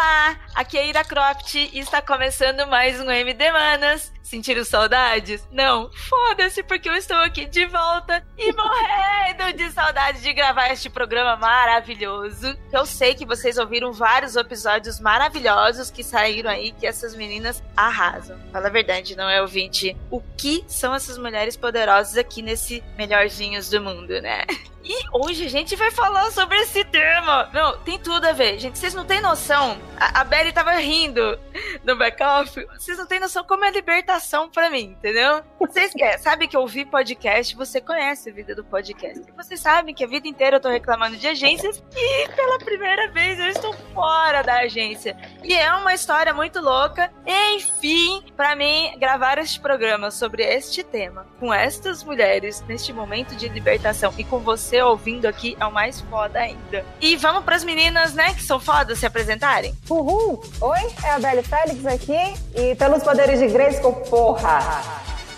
[0.00, 4.10] Olá, aqui é Ira Croft e está começando mais um MD Manas.
[4.22, 5.46] Sentiram saudades?
[5.52, 10.88] Não, foda-se, porque eu estou aqui de volta e morrendo de saudade de gravar este
[10.88, 12.56] programa maravilhoso.
[12.72, 18.38] Eu sei que vocês ouviram vários episódios maravilhosos que saíram aí, que essas meninas arrasam.
[18.50, 19.94] Fala a verdade, não é ouvinte?
[20.10, 24.46] O que são essas mulheres poderosas aqui nesse Melhorzinhos do Mundo, né?
[24.82, 27.50] E hoje a gente vai falar sobre esse tema.
[27.52, 28.58] Não, tem tudo a ver.
[28.58, 29.78] Gente, vocês não têm noção.
[30.00, 31.38] A, a Belly tava rindo
[31.84, 32.66] no back-off.
[32.78, 35.42] Vocês não têm noção como é libertação para mim, entendeu?
[35.58, 39.22] Vocês é, sabem que eu ouvi podcast, você conhece a vida do podcast.
[39.36, 43.38] Vocês sabem que a vida inteira eu tô reclamando de agências e pela primeira vez
[43.38, 45.14] eu estou fora da agência.
[45.44, 47.12] E é uma história muito louca.
[47.26, 53.48] Enfim, para mim, gravar este programa sobre este tema, com estas mulheres, neste momento de
[53.48, 56.86] libertação e com você ouvindo aqui é o mais foda ainda.
[57.00, 59.74] E vamos pras meninas, né, que são fodas se apresentarem?
[59.90, 60.40] Uhul!
[60.60, 62.34] Oi, é a Belle Félix aqui.
[62.54, 64.60] E pelos poderes de Grayskull, porra!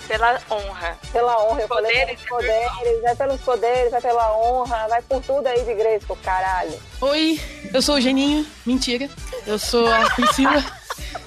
[0.06, 0.98] Pela honra.
[1.10, 5.22] Pela honra, eu poderes, falei pelos poderes, é pelos poderes, é pela honra, vai por
[5.22, 6.78] tudo aí de Grayskull, caralho.
[7.00, 7.40] Oi,
[7.72, 9.08] eu sou o Geninho, mentira.
[9.46, 10.62] Eu sou a Priscila.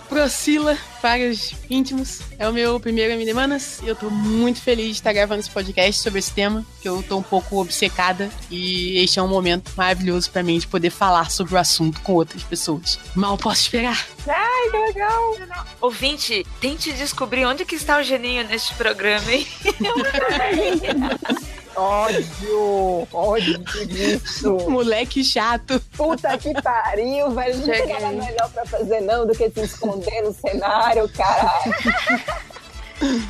[0.09, 2.21] Procila para os íntimos.
[2.37, 5.49] É o meu primeiro MD Manas e eu tô muito feliz de estar gravando esse
[5.49, 9.71] podcast sobre esse tema, que eu tô um pouco obcecada e este é um momento
[9.75, 12.99] maravilhoso para mim de poder falar sobre o assunto com outras pessoas.
[13.15, 14.05] Mal posso esperar.
[14.27, 15.37] Ai, que legal!
[15.81, 19.45] Ouvinte, tente descobrir onde que está o Geninho neste programa, hein?
[21.75, 23.07] Ódio!
[23.11, 24.57] Ódio disso!
[24.69, 25.79] Moleque chato.
[25.95, 27.57] Puta que pariu, velho.
[27.57, 31.75] Não tem nada melhor pra fazer, não, do que se esconder no cenário, caralho.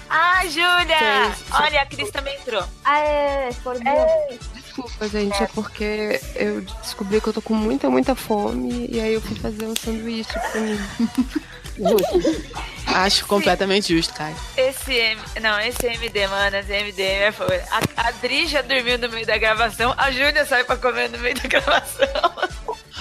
[0.09, 1.35] ah, Júlia!
[1.51, 2.63] Olha, a Cris também entrou.
[2.83, 4.37] Aê, por é.
[4.53, 9.13] Desculpa, gente, é porque eu descobri que eu tô com muita, muita fome e aí
[9.13, 10.79] eu fui fazer um sanduíche pra mim.
[11.77, 12.65] Justo.
[12.87, 14.33] Acho completamente justo, cara.
[14.55, 15.21] Esse M...
[15.41, 17.61] Não, esse MD, mano, esse MD é foda.
[17.71, 21.17] A, a Dri já dormiu no meio da gravação, a Júlia sai pra comer no
[21.17, 22.07] meio da gravação.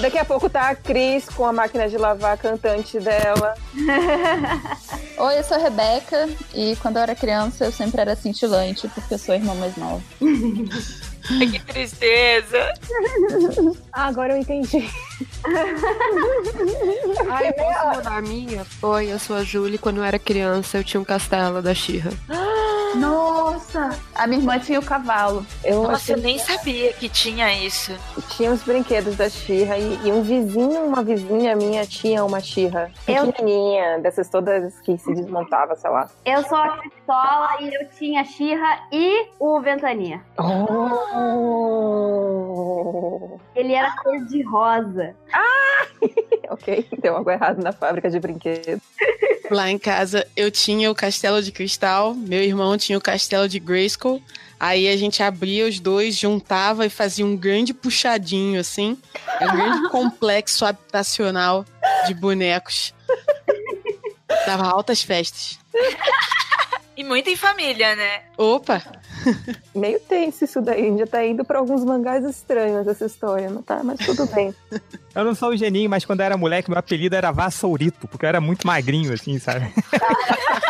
[0.01, 3.55] Daqui a pouco tá a Cris com a máquina de lavar cantante dela.
[5.17, 9.15] Oi, eu sou a Rebeca e quando eu era criança eu sempre era cintilante porque
[9.15, 10.03] eu sou a irmã mais nova.
[10.19, 12.75] que tristeza.
[13.93, 14.91] Ah, agora eu entendi.
[17.31, 18.67] Ai, posso mudar a minha?
[18.83, 19.79] Oi, eu sou a Julie.
[19.79, 22.11] Quando eu era criança, eu tinha um castelo da Xirra.
[22.97, 23.91] Nossa!
[24.15, 25.45] A minha irmã tinha o cavalo.
[25.65, 27.93] Eu Nossa, eu nem sabia que tinha isso.
[28.31, 32.91] Tinha os brinquedos da Xirra e, e, um vizinho, uma vizinha minha tinha uma Xirra.
[33.07, 33.27] Eu...
[33.27, 36.09] Pequenininha, dessas todas que se desmontava, sei lá.
[36.25, 40.21] Eu sou a pistola e eu tinha a Xirra e o Ventania.
[40.39, 41.75] Oh!
[43.55, 45.04] Ele era cor de rosa.
[45.33, 45.87] Ah!
[46.51, 48.81] ok, deu algo errado na fábrica de brinquedos.
[49.51, 53.59] Lá em casa eu tinha o castelo de cristal, meu irmão tinha o castelo de
[53.59, 54.23] Grayskull.
[54.59, 58.97] Aí a gente abria os dois, juntava e fazia um grande puxadinho, assim.
[59.43, 61.67] Um grande complexo habitacional
[62.07, 62.95] de bonecos.
[64.47, 65.59] Dava altas festas.
[66.97, 68.23] E muito em família, né?
[68.39, 68.83] Opa!
[69.75, 73.83] Meio tenso isso daí, já tá indo pra alguns mangás estranhos essa história, não tá?
[73.83, 74.55] Mas tudo bem.
[75.15, 78.25] Eu não sou o geninho, mas quando eu era moleque, meu apelido era Vassourito, porque
[78.25, 79.73] eu era muito magrinho, assim, sabe?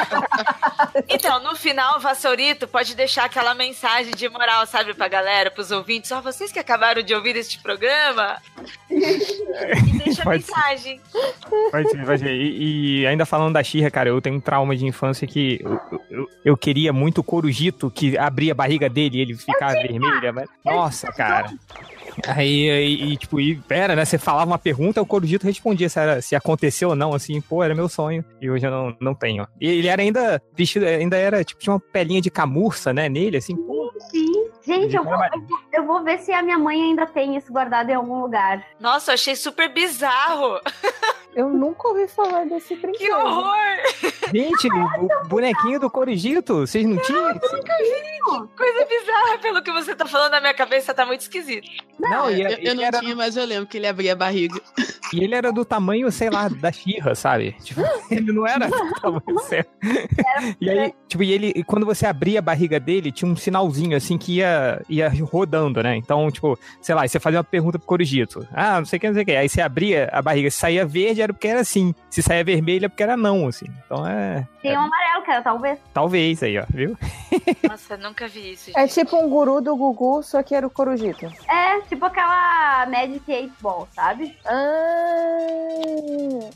[1.09, 6.10] então, no final, Vassourito pode deixar aquela mensagem de moral, sabe, pra galera, pros ouvintes.
[6.10, 8.37] Só vocês que acabaram de ouvir este programa.
[8.91, 11.00] e deixa a mensagem.
[11.70, 12.34] Pode ser, pode ser.
[12.34, 15.81] E, e, ainda falando da Xirra, cara, eu tenho um trauma de infância que eu,
[16.10, 20.34] eu, eu queria muito o Corujito, que abria a barriga dele e ele ficava vermelho.
[20.34, 20.49] Mas...
[20.65, 21.53] Nossa, cara.
[22.28, 24.05] Aí, e, tipo, e pera, né?
[24.05, 27.62] Você falava uma pergunta, o Corujito respondia se, era, se aconteceu ou não, assim, pô,
[27.62, 28.25] era meu sonho.
[28.41, 29.47] E hoje eu não, não tenho.
[29.60, 33.37] E ele era ainda vestido, ainda era, tipo, tinha uma pelinha de camurça, né, nele,
[33.37, 33.93] assim, pô.
[34.10, 35.14] Sim, gente, eu vou,
[35.72, 38.64] eu vou ver se a minha mãe ainda tem isso guardado em algum lugar.
[38.80, 40.60] Nossa, eu achei super bizarro.
[41.34, 43.08] Eu nunca ouvi falar desse brinquedo.
[43.08, 43.76] Que horror!
[44.32, 47.25] Gente, o bonequinho do Corujito, vocês não tinham?
[47.34, 48.14] Nunca vi.
[48.56, 51.69] Coisa bizarra, pelo que você tá falando na minha cabeça, tá muito esquisito.
[51.99, 53.00] Não, eu, eu não era...
[53.00, 54.60] tinha, mas eu lembro que ele abria a barriga.
[55.12, 57.55] E ele era do tamanho, sei lá, da Xirra, sabe?
[57.62, 59.70] Tipo, ele não era do tamanho certo.
[60.60, 63.96] E aí, tipo, e ele, e quando você abria a barriga dele, tinha um sinalzinho
[63.96, 64.54] assim que ia,
[64.89, 65.97] ia rodando, né?
[65.97, 68.47] Então, tipo, sei lá, você fazia uma pergunta pro Corujito.
[68.53, 69.37] Ah, não sei o que, não sei o que.
[69.37, 71.95] Aí você abria a barriga, se saía verde era porque era sim.
[72.11, 73.67] Se saía vermelho é porque era não, assim.
[73.85, 74.47] Então é.
[74.62, 74.79] Tem é...
[74.79, 75.79] um amarelo, cara, talvez.
[75.93, 76.97] Talvez aí, ó, viu?
[77.69, 78.71] Nossa, nunca vi isso.
[78.71, 79.01] É gente.
[79.01, 81.27] É tipo um guru do Gugu, só que era o Corujito.
[81.49, 84.37] É, tipo aquela Magic 8 Ball, sabe?
[84.47, 85.47] Ah,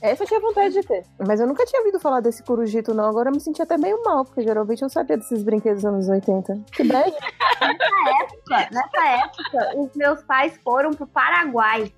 [0.00, 1.04] Essa eu tinha vontade de ter.
[1.18, 3.04] Mas eu nunca tinha ouvido falar desse Corujito, não.
[3.04, 6.08] Agora eu me senti até meio mal, porque geralmente eu sabia desses brinquedos dos anos
[6.08, 6.58] 80.
[6.72, 7.12] Que bad.
[7.88, 11.92] Nessa época, nessa época, os meus pais foram pro Paraguai.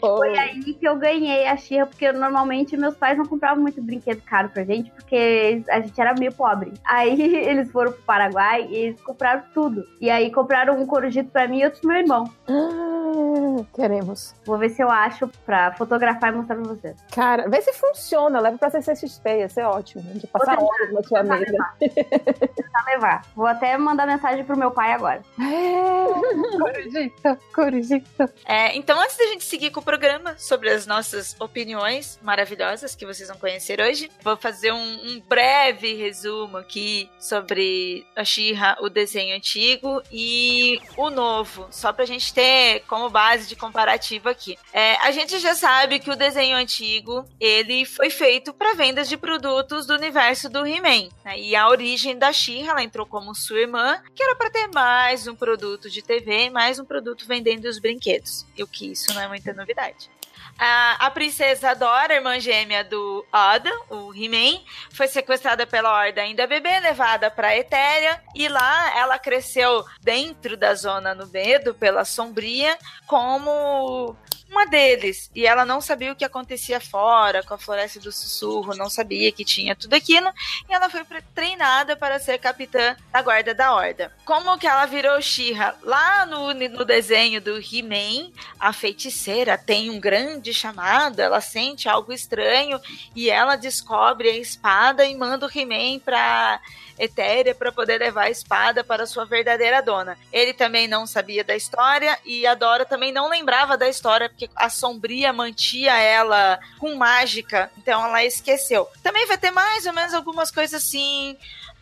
[0.00, 4.22] Foi aí que eu ganhei a Xirra, porque normalmente meus pais não compravam muito brinquedo
[4.22, 6.72] caro pra gente, porque a gente era meio pobre.
[6.84, 9.84] Aí eles foram pro Paraguai e eles compraram tudo.
[10.00, 12.30] E aí compraram um corujito pra mim e outro pro meu irmão.
[12.48, 14.34] Ah, queremos.
[14.44, 16.96] Vou ver se eu acho pra fotografar e mostrar pra vocês.
[17.12, 18.40] Cara, vê se funciona.
[18.40, 20.02] Leva pra CCXP, ia ser ótimo.
[20.14, 21.56] De passar horas na sua mesa.
[21.80, 23.22] Vou levar.
[23.34, 25.22] Vou até mandar mensagem pro meu pai agora.
[25.46, 26.58] É.
[26.58, 28.30] Corujito, corujito.
[28.44, 33.06] É, então, antes da gente seguir com o programa sobre as nossas opiniões maravilhosas que
[33.06, 38.88] vocês vão conhecer hoje, vou fazer um, um breve resumo aqui sobre a She-Ra, o
[38.88, 44.58] desenho antigo e o novo, só pra gente ter como base de comparativo aqui.
[44.72, 49.16] É, a gente já sabe que o desenho antigo ele foi feito para vendas de
[49.16, 51.08] produtos do universo do He-Man.
[51.24, 51.38] né?
[51.38, 55.26] E a origem da She-Ra, ela entrou como sua irmã, que era para ter mais
[55.26, 58.46] um produto de TV, mais um produto vendendo os brinquedos.
[58.56, 60.10] E o que isso não é muita novidade.
[60.58, 66.46] A, a princesa Dora, irmã gêmea do Oda, o He-Man, foi sequestrada pela Horda ainda
[66.46, 72.78] bebê, levada para Etéria, e lá ela cresceu dentro da zona no medo, pela sombria,
[73.06, 74.16] como
[74.50, 75.30] uma deles.
[75.34, 79.32] E ela não sabia o que acontecia fora, com a Floresta do Sussurro, não sabia
[79.32, 80.28] que tinha tudo aquilo,
[80.68, 81.04] e ela foi
[81.34, 84.12] treinada para ser capitã da guarda da Horda.
[84.24, 85.74] Como que ela virou She-Ra?
[85.82, 92.12] Lá no, no desenho do He-Man, a feiticeira tem um grande chamado, ela sente algo
[92.12, 92.80] estranho
[93.14, 96.60] e ela descobre a espada e manda o He-Man pra
[96.98, 100.18] Etéria para poder levar a espada para sua verdadeira dona.
[100.32, 104.48] Ele também não sabia da história e a Dora também não lembrava da história porque
[104.56, 108.88] a sombria mantia ela com mágica, então ela esqueceu.
[109.02, 111.36] Também vai ter mais ou menos algumas coisas assim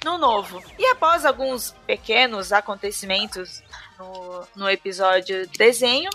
[0.05, 0.63] no novo.
[0.79, 3.63] E após alguns pequenos acontecimentos
[3.99, 6.11] no, no episódio desenho,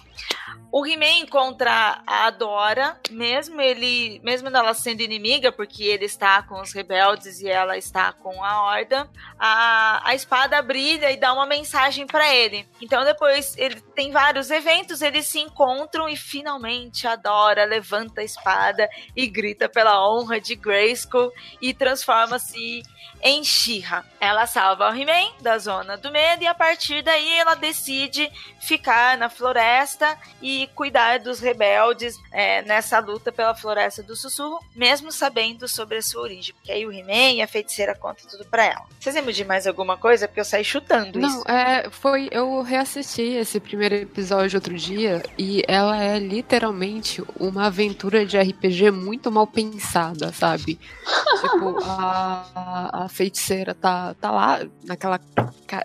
[0.72, 6.62] o He-Man encontra a Dora, mesmo ele, mesmo ela sendo inimiga, porque ele está com
[6.62, 9.10] os rebeldes e ela está com a Horda,
[9.40, 12.68] a, a espada brilha e dá uma mensagem para ele.
[12.80, 18.24] Então depois ele tem vários eventos, eles se encontram e finalmente a Dora levanta a
[18.24, 22.84] espada e grita pela honra de Grayskull e transforma-se
[23.24, 24.06] em She-Ra.
[24.20, 29.18] Ela salva o He-Man da zona do medo e a partir daí ela decide ficar
[29.18, 35.68] na floresta e cuidar dos rebeldes é, nessa luta pela floresta do sussurro, mesmo sabendo
[35.68, 36.54] sobre a sua origem.
[36.56, 38.86] Porque aí o He-Man e a feiticeira contam tudo pra ela.
[39.00, 40.28] Vocês lembram de mais alguma coisa?
[40.28, 41.44] Porque eu saí chutando Não, isso.
[41.48, 42.28] é, foi.
[42.32, 48.92] Eu reassisti esse primeiro episódio outro dia e ela é literalmente uma aventura de RPG
[48.92, 50.80] muito mal pensada, sabe?
[51.42, 55.20] tipo, a, a, feiticeira tá, tá lá naquela.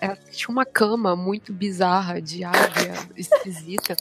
[0.01, 1.74] Ela tinha uma cama muito bizarra
[2.21, 3.95] de águia esquisita.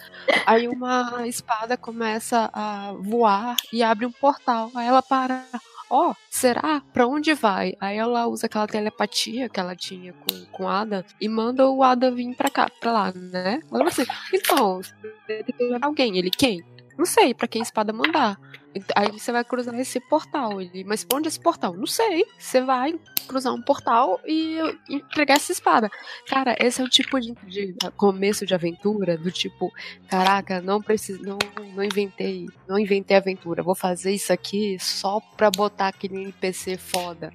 [0.47, 4.71] Aí uma espada começa a voar e abre um portal.
[4.75, 5.45] Aí ela para.
[5.91, 6.83] Ó, será?
[6.93, 7.75] Pra onde vai?
[7.81, 12.11] Aí ela usa aquela telepatia que ela tinha com, com Ada e manda o Ada
[12.11, 13.61] vir pra cá, pra lá, né?
[13.73, 14.95] Ela assim, então, você
[15.29, 16.19] tem que alguém.
[16.19, 16.65] Ele, quem?
[16.97, 18.39] Não sei, pra quem a espada mandar.
[18.75, 20.61] Ent- Aí você vai cruzar esse portal.
[20.61, 21.75] Ele, mas pra onde é esse portal?
[21.75, 22.25] Não sei.
[22.39, 22.95] Você vai
[23.29, 25.91] cruzar um portal e entregar essa espada.
[26.29, 29.73] Cara, esse é o tipo de, de começo de aventura, do tipo,
[30.09, 31.39] caraca, não preciso, não,
[31.75, 37.33] não inventei, não inventei aventura, vou fazer isso aqui só pra botar aquele NPC foda.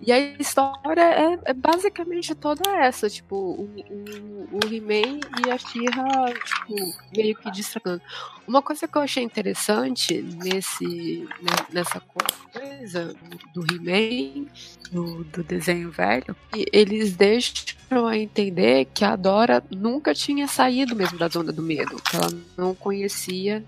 [0.00, 5.58] E a história é, é basicamente toda essa, tipo, o, o, o He-Man e a
[5.58, 6.74] She-Ra, tipo,
[7.14, 8.00] meio que destacando.
[8.48, 13.14] Uma coisa que eu achei interessante nesse, né, nessa coisa
[13.52, 14.46] do He-Man,
[14.90, 16.34] do, do desenho velho,
[16.72, 22.00] eles deixam a entender que a Dora nunca tinha saído mesmo da zona do medo,
[22.02, 23.62] que ela não conhecia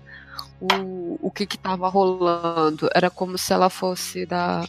[0.59, 2.89] o, o que estava rolando.
[2.95, 4.67] Era como se ela fosse da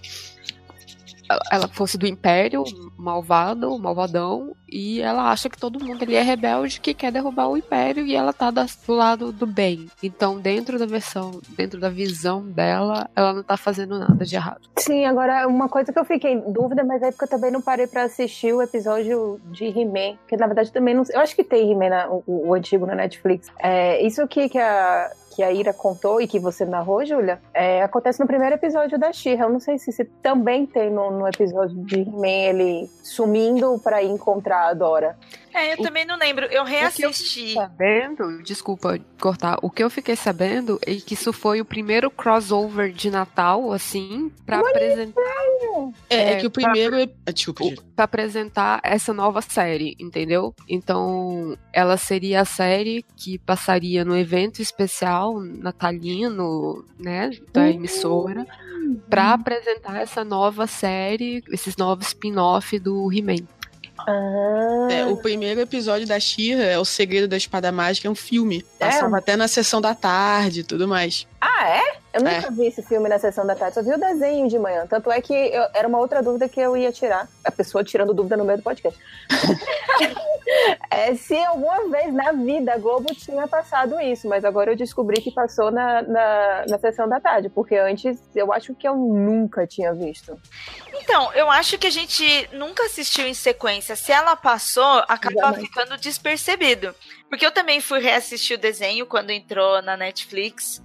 [1.51, 2.65] ela fosse do Império,
[2.97, 7.57] malvado, malvadão, e ela acha que todo mundo ali é rebelde que quer derrubar o
[7.57, 9.89] Império e ela tá do lado do bem.
[10.03, 14.63] Então, dentro da versão, dentro da visão dela, ela não tá fazendo nada de errado.
[14.79, 17.61] Sim, agora uma coisa que eu fiquei em dúvida, mas é porque eu também não
[17.61, 21.45] parei pra assistir o episódio de He-Man, que na verdade também não Eu acho que
[21.45, 23.53] tem He-Man, o, o antigo na Netflix.
[23.59, 27.83] É, isso que, que, a, que a Ira contou e que você narrou, Júlia, é,
[27.83, 29.45] acontece no primeiro episódio da She-Ra.
[29.45, 34.11] Eu não sei se, se também tem no, no episódio de He-Man ele sumindo ir
[34.11, 35.17] encontrar a Dora.
[35.55, 36.47] É, eu O- também não lembro.
[36.47, 37.41] Eu O que eu reassisti.
[37.41, 42.11] fiquei sabendo, desculpa cortar, o que eu fiquei sabendo é que isso foi o primeiro
[42.11, 45.21] crossover de Natal, assim, pra apresentar,
[46.11, 46.99] É, é É, que o primeiro.
[46.99, 47.81] ep- ah, Desculpa, gente.
[47.97, 50.55] pra apresentar essa nova série, entendeu?
[50.69, 58.47] Então, ela seria a série que passaria no evento especial natalino, né, da emissora,
[59.09, 63.47] pra apresentar essa nova série, esses novos spin-off do He-Man.
[64.07, 68.15] Ah, É, o primeiro episódio da Shira é O Segredo da Espada Mágica, é um
[68.15, 68.65] filme.
[68.79, 71.27] Passava até na sessão da tarde e tudo mais.
[71.45, 71.83] Ah, é?
[72.13, 74.87] Eu nunca vi esse filme na sessão da tarde, só vi o desenho de manhã.
[74.87, 77.27] Tanto é que eu- era uma outra dúvida que eu ia tirar.
[77.45, 78.97] A pessoa tirando dúvida no meio do podcast.
[80.89, 85.21] é, se alguma vez na vida a Globo tinha passado isso, mas agora eu descobri
[85.21, 89.67] que passou na, na, na sessão da tarde, porque antes eu acho que eu nunca
[89.67, 90.39] tinha visto.
[90.95, 93.97] Então, eu acho que a gente nunca assistiu em sequência.
[93.97, 95.63] Se ela passou, acaba Jamais.
[95.63, 96.95] ficando despercebido.
[97.33, 100.83] Porque eu também fui reassistir o desenho quando entrou na Netflix.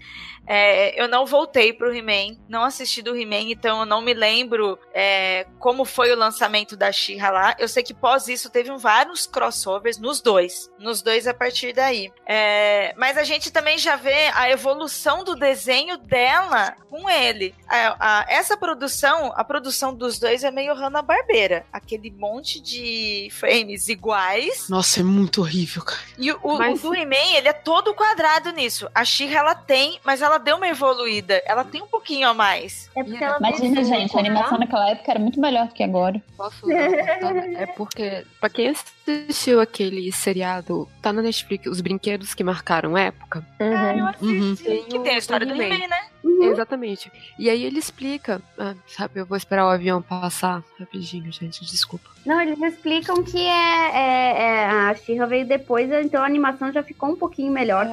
[0.50, 4.80] É, eu não voltei pro He-Man, não assisti do He-Man, então eu não me lembro
[4.94, 7.56] é, como foi o lançamento da She-Ra lá.
[7.60, 12.10] Eu sei que pós isso teve vários crossovers nos dois, nos dois a partir daí.
[12.26, 17.54] É, mas a gente também já vê a evolução do desenho dela com ele.
[17.68, 21.66] A- a- essa produção, a produção dos dois é meio Hanna-Barbera.
[21.74, 24.70] Aquele monte de frames iguais.
[24.70, 26.00] Nossa, é muito horrível, cara.
[26.18, 28.90] E o, Mas- o do He-Man, ele é todo quadrado nisso.
[28.94, 31.42] A She-Ra, ela tem, mas ela deu uma evoluída.
[31.46, 32.90] Ela tem um pouquinho a mais.
[32.96, 36.22] É porque ela Imagina, gente, a animação naquela época era muito melhor do que agora.
[36.36, 36.70] Posso?
[36.72, 43.46] É porque, pra quem assistiu aquele seriado, tá na Netflix, Os Brinquedos que Marcaram Época,
[43.60, 44.30] Uhum.
[44.30, 44.56] Uhum.
[44.56, 45.76] Que tem a história do He-Man.
[45.76, 45.96] He-Man,
[46.28, 46.46] né?
[46.48, 47.12] Exatamente.
[47.38, 52.10] E aí ele explica, ah, sabe, eu vou esperar o avião passar rapidinho, gente, desculpa.
[52.26, 56.84] Não, eles explicam que é, é- é- a She-Ra veio depois, então a animação já
[56.84, 57.88] ficou um pouquinho melhor.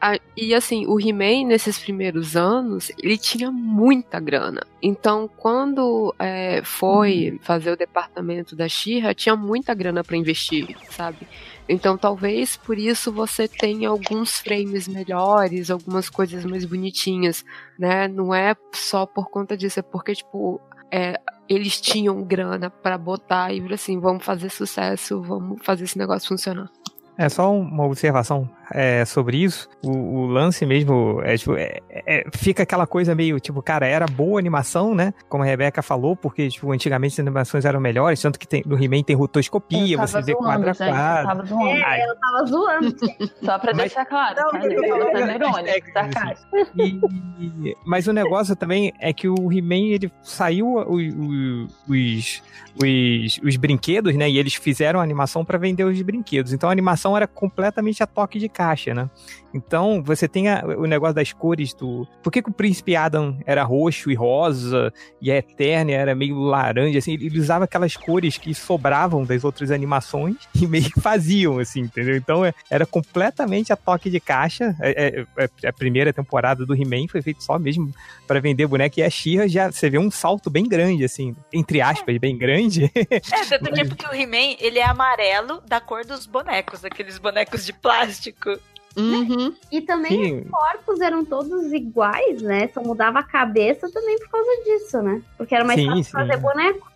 [0.00, 4.62] Ah, e assim, o He-Man, nesses primeiros anos, ele tinha muita grana.
[4.82, 11.26] Então, quando é, foi fazer o departamento da She-Ra, tinha muita grana pra investir, sabe?
[11.68, 17.44] Então, talvez por isso você tenha alguns frames melhores, algumas coisas mais bonitinhas,
[17.78, 18.06] né?
[18.06, 21.18] Não é só por conta disso, é porque, tipo, é,
[21.48, 26.70] eles tinham grana pra botar e assim, vamos fazer sucesso, vamos fazer esse negócio funcionar.
[27.16, 29.68] É só uma observação é, sobre isso.
[29.84, 34.04] O, o lance mesmo é, tipo, é- é- fica aquela coisa meio tipo, cara, era
[34.06, 35.14] boa animação, né?
[35.28, 38.76] Como a Rebeca falou, porque tipo, antigamente as animações eram melhores, tanto que tem, no
[38.82, 41.26] He-Man tem rotoscopia, você vê quadro a quadro.
[41.28, 41.82] tava zoando.
[41.84, 42.96] Ai, Eu tava zoando.
[43.44, 44.66] Só pra Mas- deixar claro, Não, tá?
[44.66, 44.70] Eu
[45.12, 46.56] sendo não, irônico, sarcástico.
[46.76, 52.42] E- mas o negócio também é que o He-Man, ele saiu o- o- os,
[52.82, 54.28] os, os brinquedos, né?
[54.28, 56.52] E eles fizeram a animação para vender os brinquedos.
[56.52, 59.08] Então a animação era completamente a toque de caixa, né?
[59.52, 62.06] Então você tem a- o negócio das cores do.
[62.22, 66.36] Por que, que o Príncipe Adam era roxo e rosa e a Eterna era meio
[66.40, 66.98] laranja?
[66.98, 71.80] Assim, ele usava aquelas cores que sobravam das outras animações e meio que faziam, assim,
[71.82, 72.16] entendeu?
[72.16, 74.74] Então é- era completamente a toque de caixa.
[74.80, 77.92] É- é- é- a primeira temporada do He-Man foi feito só mesmo
[78.26, 81.80] para vender boneco e a She-Ra já você vê um salto bem grande, assim, entre
[81.80, 82.90] aspas, bem grande.
[83.34, 87.64] É, tanto que porque o He-Man, ele é amarelo da cor dos bonecos, aqueles bonecos
[87.64, 88.53] de plástico.
[88.96, 89.52] Uhum.
[89.72, 90.40] E também Sim.
[90.40, 92.68] os corpos eram todos iguais, né?
[92.72, 95.20] Só mudava a cabeça também por causa disso, né?
[95.36, 96.10] Porque era mais Sim, fácil sim.
[96.10, 96.92] fazer boneco.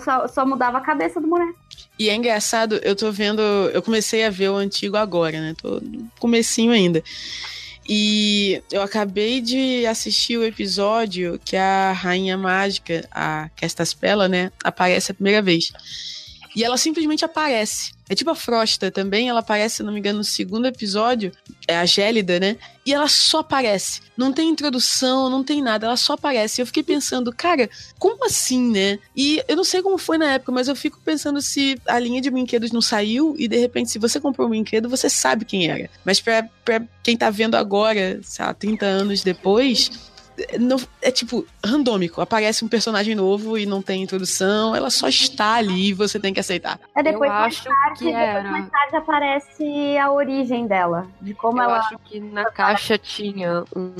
[0.00, 1.58] Só, só mudava a cabeça do boneco.
[1.98, 3.40] E é engraçado, eu tô vendo.
[3.40, 5.54] Eu comecei a ver o antigo agora, né?
[5.60, 7.02] Tô no comecinho ainda.
[7.88, 15.12] E eu acabei de assistir o episódio que a Rainha Mágica, a Castaspela, né, aparece
[15.12, 15.72] a primeira vez.
[16.56, 17.92] E ela simplesmente aparece.
[18.08, 21.30] É tipo a Frosta também, ela aparece, se não me engano, no segundo episódio,
[21.68, 22.56] é a Gélida, né?
[22.86, 24.00] E ela só aparece.
[24.16, 26.62] Não tem introdução, não tem nada, ela só aparece.
[26.62, 28.98] Eu fiquei pensando, cara, como assim, né?
[29.14, 32.22] E eu não sei como foi na época, mas eu fico pensando se a linha
[32.22, 35.68] de brinquedos não saiu e de repente, se você comprou um brinquedo, você sabe quem
[35.68, 35.90] era.
[36.06, 39.90] Mas pra, pra quem tá vendo agora, sei lá, 30 anos depois.
[40.58, 42.20] Não, é tipo, randômico.
[42.20, 46.32] Aparece um personagem novo e não tem introdução, ela só está ali e você tem
[46.34, 46.78] que aceitar.
[46.94, 48.50] É depois eu mais acho tarde, que depois era.
[48.50, 51.06] mais tarde aparece a origem dela.
[51.20, 51.78] De como eu ela.
[51.78, 53.92] acho que na caixa tinha um,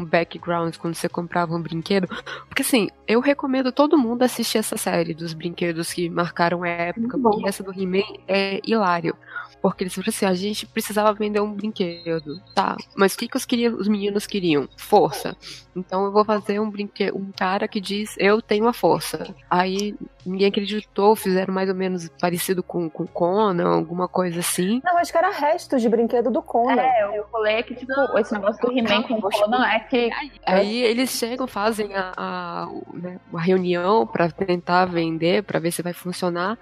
[0.00, 2.08] um background quando você comprava um brinquedo.
[2.48, 7.18] Porque assim, eu recomendo todo mundo assistir essa série dos brinquedos que marcaram a época,
[7.18, 9.16] porque essa do He-Man é hilário.
[9.60, 12.40] Porque eles falaram assim: a gente precisava vender um brinquedo.
[12.54, 14.68] Tá, mas o que, que os, queria, os meninos queriam?
[14.76, 15.36] Força.
[15.74, 19.34] Então eu vou fazer um brinquedo, um cara que diz eu tenho a força.
[19.48, 24.80] Aí ninguém acreditou, fizeram mais ou menos parecido com, com Conan, alguma coisa assim.
[24.84, 26.82] Não, acho que era restos de brinquedo do Conan.
[26.82, 30.10] É, eu falei que, tipo, esse negócio do He-Man com o Conan é que.
[30.44, 35.82] Aí eles chegam, fazem a, a, né, uma reunião pra tentar vender, pra ver se
[35.82, 36.58] vai funcionar.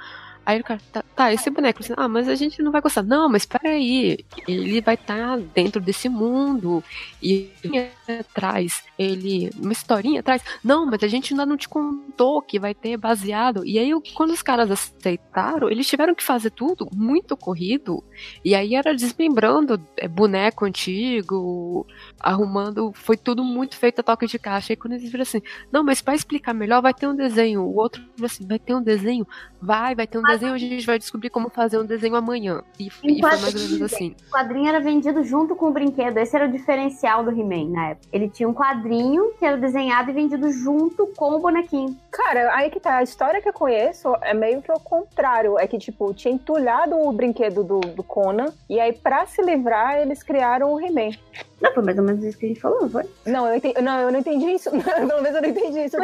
[0.47, 3.03] Aí o cara, tá, tá esse boneco, assim, ah, mas a gente não vai gostar.
[3.03, 6.85] Não, mas peraí, ele vai estar tá dentro desse mundo
[7.21, 7.51] e
[8.33, 10.41] traz ele, uma historinha atrás.
[10.63, 13.65] Não, mas a gente ainda não te contou que vai ter baseado.
[13.65, 18.05] E aí, quando os caras aceitaram, eles tiveram que fazer tudo muito corrido.
[18.45, 21.85] E aí era desmembrando é, boneco antigo,
[22.21, 24.73] arrumando, foi tudo muito feito a toque de caixa.
[24.73, 27.63] E quando eles viram assim, não, mas para explicar melhor, vai ter um desenho.
[27.63, 29.27] O outro assim, vai ter um desenho?
[29.61, 32.63] Vai, vai ter um desenho, a gente vai descobrir como fazer um desenho amanhã.
[32.79, 34.15] E, e foi mais ou menos assim.
[34.29, 36.19] O quadrinho era vendido junto com o brinquedo.
[36.19, 38.09] Esse era o diferencial do He-Man na época.
[38.13, 41.97] Ele tinha um quadrinho que era desenhado e vendido junto com o bonequinho.
[42.11, 42.97] Cara, aí que tá.
[42.97, 45.59] A história que eu conheço é meio que o contrário.
[45.59, 48.53] É que, tipo, tinha entulhado o brinquedo do, do Conan.
[48.69, 51.11] E aí, pra se livrar, eles criaram o He-Man.
[51.61, 53.03] Não, foi mais ou menos isso que a gente falou, não foi?
[53.25, 54.71] Não, eu, entendi, não, eu não entendi isso.
[54.77, 55.97] Pelo menos eu não entendi isso.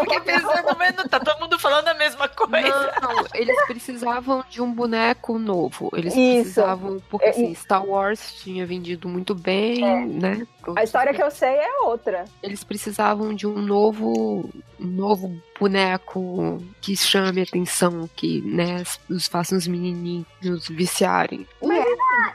[0.00, 2.92] Fiquei pensando, mas não tá todo mundo falando a mesma coisa.
[3.00, 5.88] Não, eles precisavam de um boneco novo.
[5.94, 6.42] Eles Isso.
[6.42, 10.04] precisavam, porque É, assim, Star Wars tinha vendido muito bem, É.
[10.04, 10.46] né?
[10.76, 12.24] A história que eu sei é outra.
[12.42, 14.48] Eles precisavam de um novo,
[14.80, 21.46] um novo boneco que chame atenção, que, né, os faça os menininhos viciarem.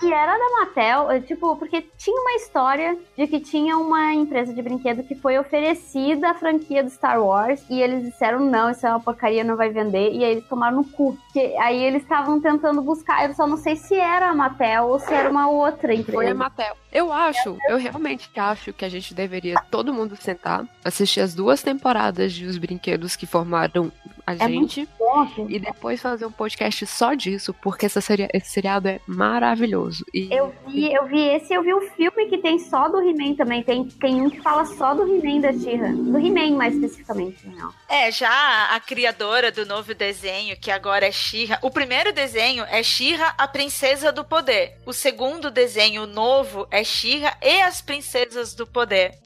[0.01, 4.53] E era da Mattel, eh, tipo, porque tinha uma história de que tinha uma empresa
[4.53, 8.85] de brinquedo que foi oferecida a franquia do Star Wars e eles disseram não, isso
[8.85, 10.13] é uma porcaria, não vai vender.
[10.13, 11.17] E aí eles tomaram no cu.
[11.33, 14.99] Que, aí eles estavam tentando buscar, eu só não sei se era a Mattel ou
[14.99, 16.17] se era uma outra empresa.
[16.17, 16.75] Foi a Mattel.
[16.91, 21.61] Eu acho, eu realmente acho que a gente deveria todo mundo sentar, assistir as duas
[21.61, 23.91] temporadas de Os Brinquedos que formaram
[24.27, 28.27] a É muito gente Bom, e depois fazer um podcast só disso, porque essa seria,
[28.33, 30.03] esse seriado é maravilhoso.
[30.13, 33.35] E Eu vi, eu vi esse, eu vi o filme que tem só do He-Man
[33.35, 33.63] também.
[33.63, 35.93] Tem, tem um que fala só do He-Man da She-Ra.
[35.93, 37.73] Do He-Man, mais especificamente, não.
[37.87, 41.57] É, já a criadora do novo desenho, que agora é Shira.
[41.61, 44.77] O primeiro desenho é Shira, a Princesa do Poder.
[44.85, 49.17] O segundo desenho novo é Shira e as Princesas do Poder.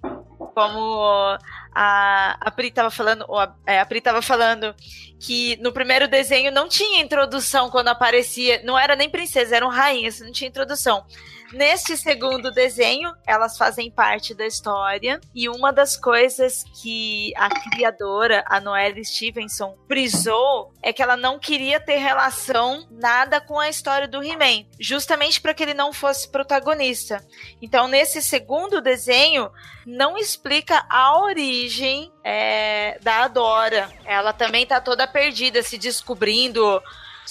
[0.54, 1.38] Como
[1.73, 4.75] a, a Pri tava falando, ou a, é, a Pri tava falando
[5.19, 10.19] que no primeiro desenho não tinha introdução quando aparecia, não era nem princesa, eram rainhas,
[10.19, 11.05] não tinha introdução.
[11.51, 15.19] Neste segundo desenho, elas fazem parte da história.
[15.35, 21.37] E uma das coisas que a criadora, a Noelle Stevenson, frisou é que ela não
[21.37, 26.29] queria ter relação nada com a história do He-Man, justamente para que ele não fosse
[26.29, 27.25] protagonista.
[27.61, 29.51] Então, nesse segundo desenho,
[29.85, 33.89] não explica a origem é, da Adora.
[34.05, 36.81] Ela também tá toda perdida, se descobrindo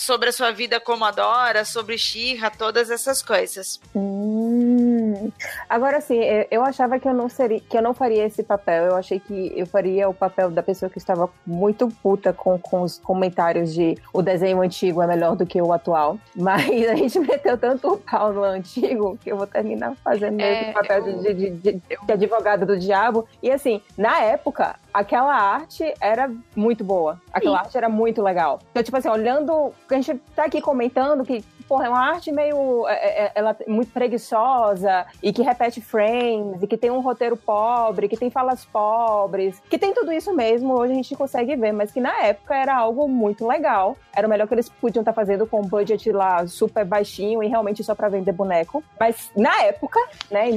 [0.01, 3.79] sobre a sua vida como Adora, sobre She-Ra, todas essas coisas.
[3.95, 5.31] Hum.
[5.69, 6.19] Agora assim,
[6.51, 8.85] eu- achava que eu não seria, que eu não faria esse papel.
[8.87, 12.81] Eu achei que eu faria o papel da pessoa que estava muito puta com, com
[12.83, 16.19] os comentários de o desenho antigo é melhor do que o atual.
[16.35, 20.71] Mas a gente meteu tanto o pau no antigo que eu vou terminar fazendo É,
[20.71, 21.73] o papel eu- de, de, de,
[22.07, 23.27] de advogada do diabo.
[23.43, 27.21] E assim, na época, aquela arte era muito boa.
[27.33, 28.61] Aquela arte era muito legal.
[28.71, 29.73] Então, tipo assim, olhando.
[29.95, 32.87] A gente tá aqui comentando que, porra, é uma arte meio.
[32.89, 37.37] é- é- ela é muito preguiçosa e que repete frames, e que tem um roteiro
[37.37, 40.75] pobre, que tem falas pobres, que tem tudo isso mesmo.
[40.75, 43.97] Hoje a gente consegue ver, mas que na época era algo muito legal.
[44.15, 47.49] Era o melhor que eles podiam estar fazendo com um budget lá super baixinho e
[47.49, 48.83] realmente só pra vender boneco.
[48.99, 49.99] Mas na época,
[50.31, 50.57] né, em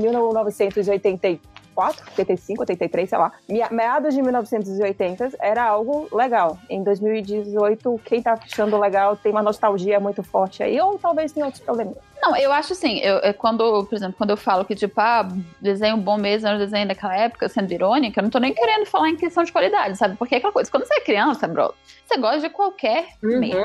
[1.74, 6.58] 1984, 85, 83, sei lá, mea- meados de 1980 era algo legal.
[6.70, 11.44] Em 2018, quem tá achando legal tem uma nostalgia muito forte aí, ou talvez tem
[11.44, 11.96] outros problemas.
[12.24, 15.28] Não, eu acho assim, eu, é quando, por exemplo, quando eu falo que, tipo, ah,
[15.60, 18.86] desenho bom mesmo era o desenho daquela época, sendo irônica, eu não tô nem querendo
[18.86, 20.16] falar em questão de qualidade, sabe?
[20.16, 21.74] Porque é aquela coisa, quando você é criança, bro,
[22.08, 23.08] você gosta de qualquer
[23.40, 23.58] meio.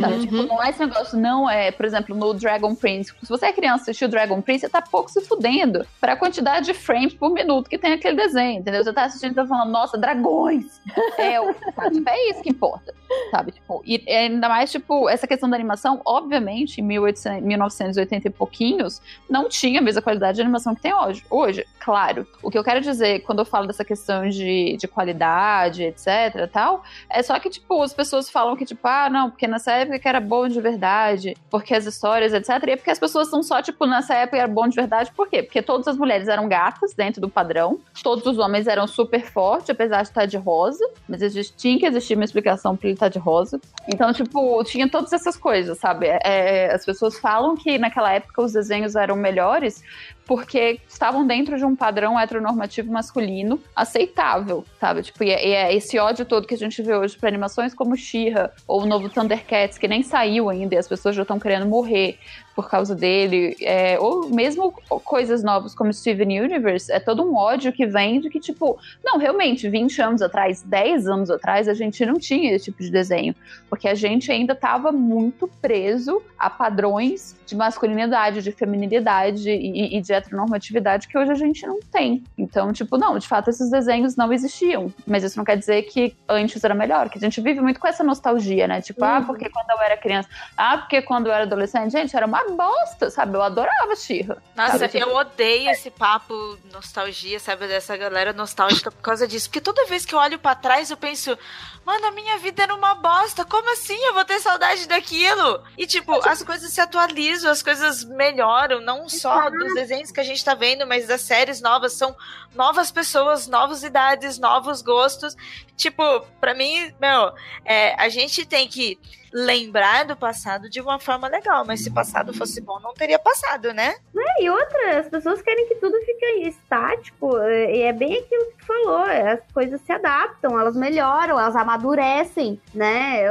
[0.00, 0.20] Sabe?
[0.20, 3.12] Tipo, não é esse negócio, não é, por exemplo, no Dragon Prince.
[3.22, 6.66] Se você é criança e assistiu Dragon Prince, você tá pouco se fudendo pra quantidade
[6.66, 8.84] de frames por minuto que tem aquele desenho, entendeu?
[8.84, 10.80] Você tá assistindo e tá falando, nossa, dragões!
[11.18, 11.94] É, o- sabe?
[11.96, 12.92] Tipo, é isso que importa,
[13.30, 13.52] sabe?
[13.52, 19.00] Tipo, e ainda mais, tipo, essa questão da animação, obviamente, em 1800, 1980 e pouquinhos,
[19.28, 21.24] não tinha a mesma qualidade de animação que tem hoje.
[21.30, 22.26] Hoje, claro.
[22.42, 26.82] O que eu quero dizer quando eu falo dessa questão de, de qualidade, etc, tal,
[27.08, 30.08] é só que, tipo, as pessoas falam que, tipo, ah, não, porque nessa época que
[30.08, 33.62] era bom de verdade, porque as histórias, etc, e é porque as pessoas são só,
[33.62, 35.42] tipo, nessa época era bom de verdade, por quê?
[35.42, 39.70] Porque todas as mulheres eram gatas dentro do padrão, todos os homens eram super fortes,
[39.70, 41.20] apesar de estar de rosa, mas
[41.56, 43.60] tinha que existir uma explicação pra ele estar de rosa.
[43.88, 46.06] Então, tipo, tinha todas essas coisas, sabe?
[46.24, 49.82] É, as pessoas falam que naquela época os desenhos eram melhores
[50.26, 55.02] porque estavam dentro de um padrão heteronormativo masculino aceitável, sabe?
[55.02, 57.74] Tipo, e é, e é esse ódio todo que a gente vê hoje para animações
[57.74, 61.38] como She-Ra ou o novo Thundercats, que nem saiu ainda e as pessoas já estão
[61.38, 62.18] querendo morrer
[62.54, 64.72] por causa dele, é, ou mesmo
[65.04, 69.18] coisas novas como Steven Universe, é todo um ódio que vem de que, tipo, não,
[69.18, 73.34] realmente, 20 anos atrás, 10 anos atrás, a gente não tinha esse tipo de desenho,
[73.68, 80.00] porque a gente ainda estava muito preso a padrões de masculinidade, de feminilidade e, e
[80.00, 82.24] de heteronormatividade que hoje a gente não tem.
[82.36, 84.92] Então, tipo, não, de fato esses desenhos não existiam.
[85.06, 87.86] Mas isso não quer dizer que antes era melhor, que a gente vive muito com
[87.86, 88.80] essa nostalgia, né?
[88.80, 89.16] Tipo, ah, uhum.
[89.16, 92.44] ah, porque quando eu era criança, ah, porque quando eu era adolescente, gente, era uma
[92.50, 93.36] bosta, sabe?
[93.36, 94.38] Eu adorava Xirra.
[94.56, 94.98] Nossa, sabe?
[94.98, 97.66] eu odeio esse papo nostalgia, sabe?
[97.66, 99.48] Dessa galera nostálgica por causa disso.
[99.48, 101.36] Porque toda vez que eu olho para trás, eu penso,
[101.84, 103.44] mano, a minha vida era uma bosta.
[103.44, 105.62] Como assim eu vou ter saudade daquilo?
[105.76, 110.24] E, tipo, as coisas se atualizam, as coisas melhoram, não só dos desenhos que a
[110.24, 111.92] gente tá vendo, mas das séries novas.
[111.92, 112.16] São
[112.54, 115.36] novas pessoas, novas idades, novos gostos.
[115.76, 117.32] Tipo, pra mim, meu,
[117.64, 118.98] é, a gente tem que
[119.34, 123.72] lembrar do passado de uma forma legal, mas se passado fosse bom, não teria passado,
[123.72, 123.96] né?
[124.16, 128.58] É, e outra, as pessoas querem que tudo fique estático, e é bem aquilo que
[128.58, 133.24] tu falou, as coisas se adaptam, elas melhoram, elas amadurecem, né?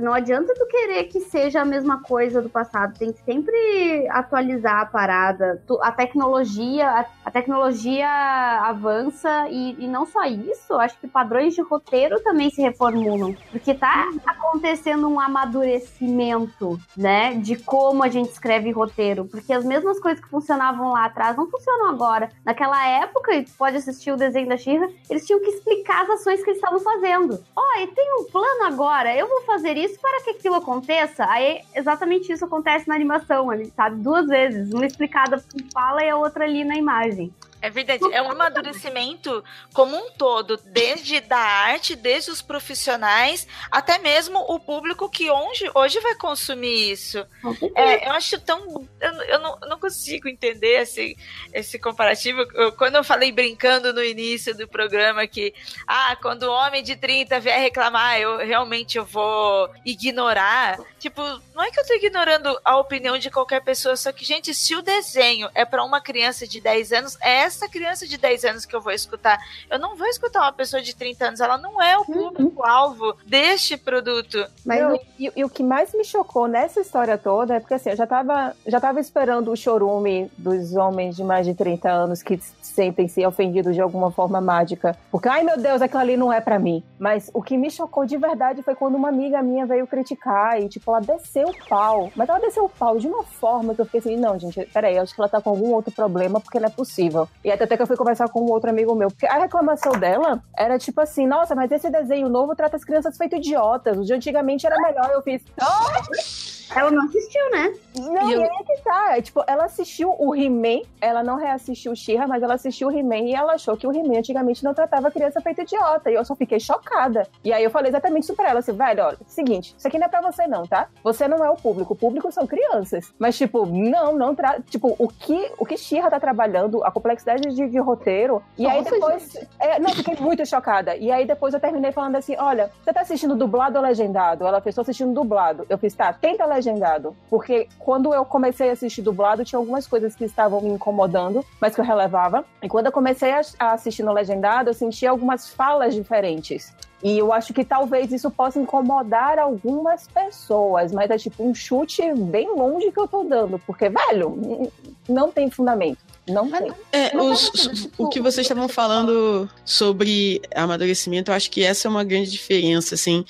[0.00, 4.80] Não adianta tu querer que seja a mesma coisa do passado, tem que sempre atualizar
[4.80, 5.62] a parada.
[5.82, 12.20] A tecnologia, a tecnologia avança e, e não só isso, acho que padrões de roteiro
[12.20, 19.26] também se reformulam, porque tá acontecendo um amadurecimento, né, de como a gente escreve roteiro,
[19.26, 22.30] porque as mesmas coisas que funcionavam lá atrás não funcionam agora.
[22.44, 26.42] Naquela época, e pode assistir o desenho da Xirra, eles tinham que explicar as ações
[26.42, 27.42] que eles estavam fazendo.
[27.54, 31.26] Ó, oh, e tem um plano agora, eu vou fazer isso para que aquilo aconteça.
[31.28, 33.96] Aí exatamente isso acontece na animação, ali, sabe?
[33.96, 37.32] Duas vezes, uma explicada com fala e a outra ali na imagem.
[37.66, 39.42] É verdade, é um amadurecimento
[39.74, 45.68] como um todo, desde da arte, desde os profissionais, até mesmo o público que hoje,
[45.74, 47.26] hoje vai consumir isso.
[47.74, 48.86] É, eu acho tão.
[49.00, 51.16] Eu, eu, não, eu não consigo entender esse,
[51.52, 52.42] esse comparativo.
[52.54, 55.52] Eu, quando eu falei brincando no início do programa que,
[55.88, 60.78] ah, quando o homem de 30 vier reclamar, eu realmente eu vou ignorar.
[61.00, 61.20] Tipo,
[61.52, 64.76] não é que eu tô ignorando a opinião de qualquer pessoa, só que, gente, se
[64.76, 68.66] o desenho é para uma criança de 10 anos, é essa criança de 10 anos
[68.66, 69.38] que eu vou escutar.
[69.70, 72.04] Eu não vou escutar uma pessoa de 30 anos, ela não é o uhum.
[72.06, 74.44] público-alvo deste produto.
[74.64, 77.96] Mas e, e, o que mais me chocou nessa história toda é porque assim, eu
[77.96, 82.38] já tava, já tava esperando o chorume dos homens de mais de 30 anos que
[82.76, 84.94] sentem-se ofendidos de alguma forma mágica.
[85.10, 86.84] Porque, ai meu Deus, aquilo ali não é para mim.
[86.98, 90.68] Mas o que me chocou de verdade foi quando uma amiga minha veio criticar e,
[90.68, 92.10] tipo, ela desceu o pau.
[92.14, 94.98] Mas ela desceu o pau de uma forma que eu fiquei assim, não, gente, peraí,
[94.98, 97.26] acho que ela tá com algum outro problema porque não é possível.
[97.42, 100.42] E até que eu fui conversar com um outro amigo meu, porque a reclamação dela
[100.56, 103.96] era tipo assim, nossa, mas esse desenho novo trata as crianças feito idiotas.
[103.96, 105.10] O de antigamente era melhor.
[105.10, 106.56] Eu fiz, oh!
[106.74, 107.72] Ela não assistiu, né?
[107.96, 108.40] Não, e, eu...
[108.40, 109.16] e aí que tá.
[109.16, 112.90] É, tipo, ela assistiu o He-Man, ela não reassistiu o She-Ra, mas ela assistiu o
[112.90, 116.10] He-Man e ela achou que o He-Man antigamente não tratava a criança feita idiota.
[116.10, 117.26] E eu só fiquei chocada.
[117.44, 120.06] E aí eu falei exatamente isso pra ela, assim, velho, olha, seguinte, isso aqui não
[120.06, 120.88] é pra você não, tá?
[121.02, 123.12] Você não é o público, o público são crianças.
[123.18, 124.60] Mas, tipo, não, não tra...
[124.60, 128.42] Tipo, o que o que She-Ra tá trabalhando, a complexidade de, de roteiro.
[128.58, 129.36] E Nossa, aí depois...
[129.58, 130.96] É, não, fiquei muito chocada.
[130.96, 134.46] E aí depois eu terminei falando assim, olha, você tá assistindo dublado ou legendado?
[134.46, 135.66] Ela fez, tô assistindo dublado.
[135.68, 137.16] Eu fiz, tá, tenta legendado.
[137.30, 141.74] Porque quando eu comecei a assistir dublado, tinha algumas coisas que estavam me incomodando, mas
[141.74, 142.44] que eu relevava.
[142.62, 146.72] E quando eu comecei a assistir no legendado, eu senti algumas falas diferentes.
[147.02, 152.02] E eu acho que talvez isso possa incomodar algumas pessoas, mas é tipo um chute
[152.14, 154.70] bem longe que eu tô dando, porque, velho,
[155.08, 155.98] não tem fundamento.
[156.28, 156.72] Não tem.
[156.90, 162.02] É, os, o que vocês estavam falando sobre amadurecimento, eu acho que essa é uma
[162.02, 163.24] grande diferença, assim,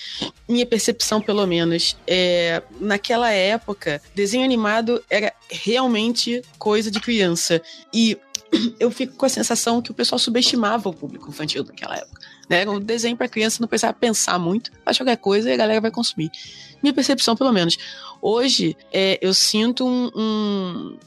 [0.48, 1.96] minha percepção pelo menos.
[2.06, 7.60] É, naquela época, desenho animado era realmente coisa de criança.
[7.92, 8.18] E
[8.78, 12.20] eu fico com a sensação que o pessoal subestimava o público infantil naquela época.
[12.48, 12.68] Né?
[12.68, 15.90] Um desenho para criança, não precisava pensar muito, faz qualquer coisa e a galera vai
[15.90, 16.30] consumir.
[16.82, 17.76] Minha percepção, pelo menos.
[18.20, 20.98] Hoje, é, eu sinto um, um,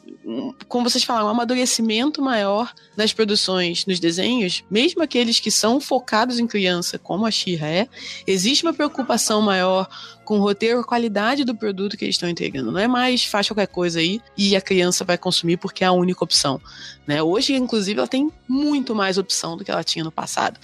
[0.68, 6.40] como vocês falaram, um amadurecimento maior das produções nos desenhos, mesmo aqueles que são focados
[6.40, 7.88] em criança, como a Xirra é,
[8.28, 9.88] existe uma preocupação maior
[10.24, 12.72] com o roteiro, a qualidade do produto que eles estão entregando.
[12.72, 15.92] Não é mais faz qualquer coisa aí e a criança vai consumir porque é a
[15.92, 16.62] única opção.
[17.08, 17.24] Né?
[17.24, 20.60] Hoje, inclusive, ela tem muito mais opção do que ela tinha no passado.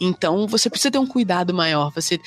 [0.00, 1.92] Então, você precisa ter um cuidado maior.
[1.94, 2.18] Você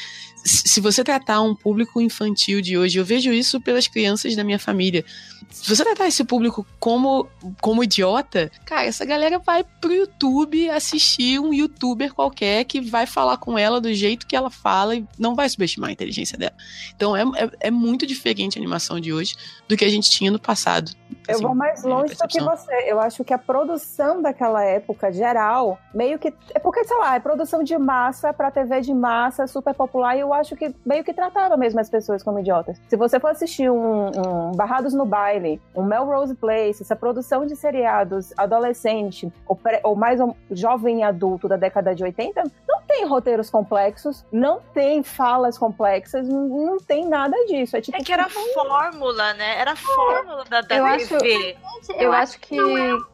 [0.43, 4.60] se você tratar um público infantil de hoje, eu vejo isso pelas crianças da minha
[4.60, 5.06] família.
[5.49, 7.27] Se você tratar esse público como,
[7.62, 13.38] como idiota, cara, essa galera vai pro YouTube assistir um youtuber qualquer que vai falar
[13.38, 16.56] com ela do jeito que ela fala e não vai subestimar a inteligência dela.
[16.95, 19.36] Então é, é, é muito diferente a animação de hoje
[19.67, 20.91] do que a gente tinha no passado.
[21.27, 22.73] Eu assim, vou mais longe do que você.
[22.86, 26.34] Eu acho que a produção daquela época, geral, meio que.
[26.53, 30.21] É porque, sei lá, é produção de massa pra TV de massa, super popular, e
[30.21, 32.80] eu acho que meio que tratava mesmo as pessoas como idiotas.
[32.88, 37.56] Se você for assistir um, um Barrados no Baile, um Melrose Place, essa produção de
[37.56, 43.06] seriados adolescente, ou, pré, ou mais um jovem adulto da década de 80, não tem
[43.06, 47.78] roteiros complexos, não tem falas complexas, não, não tem nada disso.
[47.78, 49.60] É, tipo, é que era fórmula, né?
[49.60, 51.58] Era fórmula da, da eu TV.
[51.82, 52.58] Acho, eu, eu acho que.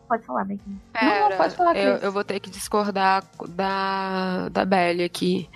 [0.08, 0.62] Pode falar, Becky.
[0.92, 2.04] Pera, não, pode falar, eu, Cris.
[2.04, 5.50] eu vou ter que discordar da, da Belly aqui.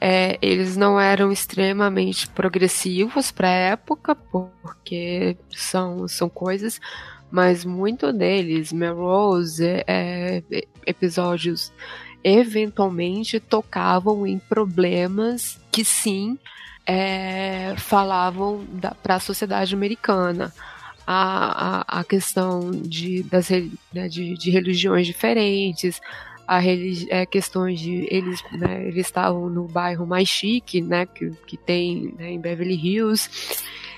[0.00, 6.80] É, eles não eram extremamente progressivos para a época, porque são, são coisas,
[7.30, 11.72] mas muito deles, Melrose, é, é, episódios
[12.22, 16.38] eventualmente tocavam em problemas que sim
[16.86, 18.64] é, falavam
[19.02, 20.52] para a sociedade americana.
[21.10, 23.48] A, a, questão de, das,
[23.94, 26.02] né, de, de religiões diferentes,
[26.48, 26.58] a
[27.10, 32.14] é, questões de eles né, eles estavam no bairro mais chique né que, que tem
[32.18, 33.28] né, em Beverly Hills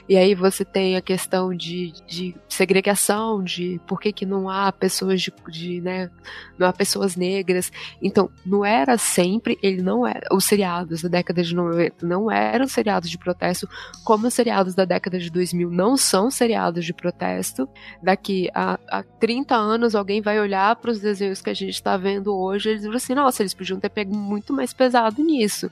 [0.09, 4.73] e aí você tem a questão de, de segregação, de por que, que não há
[4.73, 6.11] pessoas de, de, né,
[6.59, 7.71] não há pessoas negras.
[8.03, 12.67] Então, não era sempre, ele não era, os seriados da década de 90 não eram
[12.67, 13.69] seriados de protesto,
[14.05, 17.69] como os seriados da década de 2000 não são seriados de protesto.
[18.03, 21.97] Daqui a, a 30 anos alguém vai olhar para os desenhos que a gente está
[21.97, 25.71] vendo hoje e eles vão assim, nossa, eles podiam ter pego muito mais pesado nisso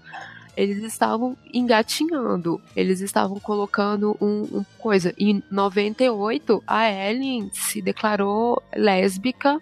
[0.59, 5.14] eles estavam engatinhando, eles estavam colocando um, um, coisa.
[5.16, 9.61] Em 98, a Ellen se declarou lésbica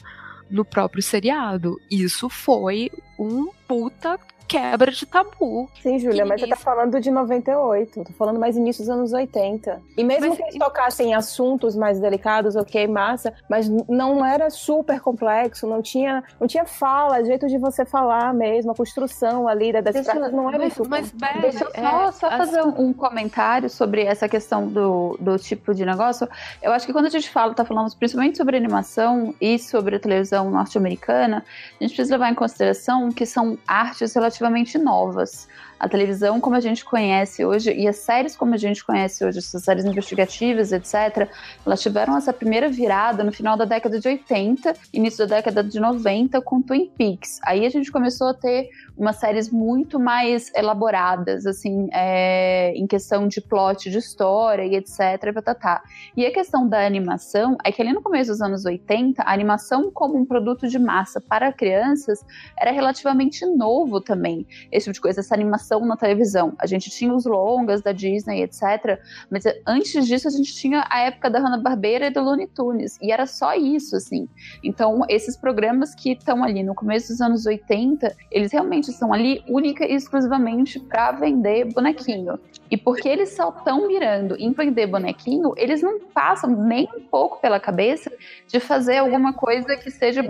[0.51, 1.79] no próprio seriado.
[1.91, 5.69] Isso foi um puta quebra de tabu.
[5.83, 8.05] Sim, Júlia, mas você tá falando de 98.
[8.05, 9.81] Tô falando mais início dos anos 80.
[9.97, 15.01] E mesmo Mas- que eles tocassem assuntos mais delicados, ok, massa, mas não era super
[15.01, 19.81] complexo, não tinha, não tinha fala, jeito de você falar mesmo, a construção ali da-
[19.81, 20.89] das Deixa não era Mas, super.
[20.91, 25.17] mas Deixa eu é, só, só as- fazer um, um comentário sobre essa questão do,
[25.21, 26.29] do tipo de negócio.
[26.63, 30.01] Eu acho que quando a gente fala, tá falando principalmente sobre animação e sobre a
[30.01, 31.45] televisão norte-americana,
[31.81, 34.36] a gente precisa levar em consideração que são artes relativamente
[34.79, 35.49] novas.
[35.79, 39.39] A televisão, como a gente conhece hoje, e as séries como a gente conhece hoje,
[39.39, 41.29] essas séries investigativas, etc.,
[41.65, 45.79] elas tiveram essa primeira virada no final da década de 80, início da década de
[45.79, 47.39] 90, com Twin Peaks.
[47.45, 53.29] Aí a gente começou a ter umas séries muito mais elaboradas, assim, é, em questão
[53.29, 55.33] de plot, de história e etc.
[55.35, 55.83] Patatá.
[56.17, 59.91] E a questão da animação é que ali no começo dos anos 80, a animação
[59.91, 62.25] como um produto de massa para crianças
[62.59, 64.47] era relativamente novo também.
[64.73, 66.55] Esse tipo de coisa, essa animação na televisão.
[66.59, 69.01] A gente tinha os longas da Disney, etc.
[69.31, 72.99] Mas antes disso, a gente tinha a época da Hanna-Barbera e do Looney Tunes.
[73.01, 74.29] E era só isso, assim.
[74.63, 79.43] Então, esses programas que estão ali no começo dos anos 80, eles realmente estão ali
[79.49, 82.39] única e exclusivamente para vender bonequinho.
[82.71, 87.41] E porque eles só estão mirando em vender bonequinho, eles não passam nem um pouco
[87.41, 88.11] pela cabeça
[88.49, 90.23] de fazer alguma coisa que seja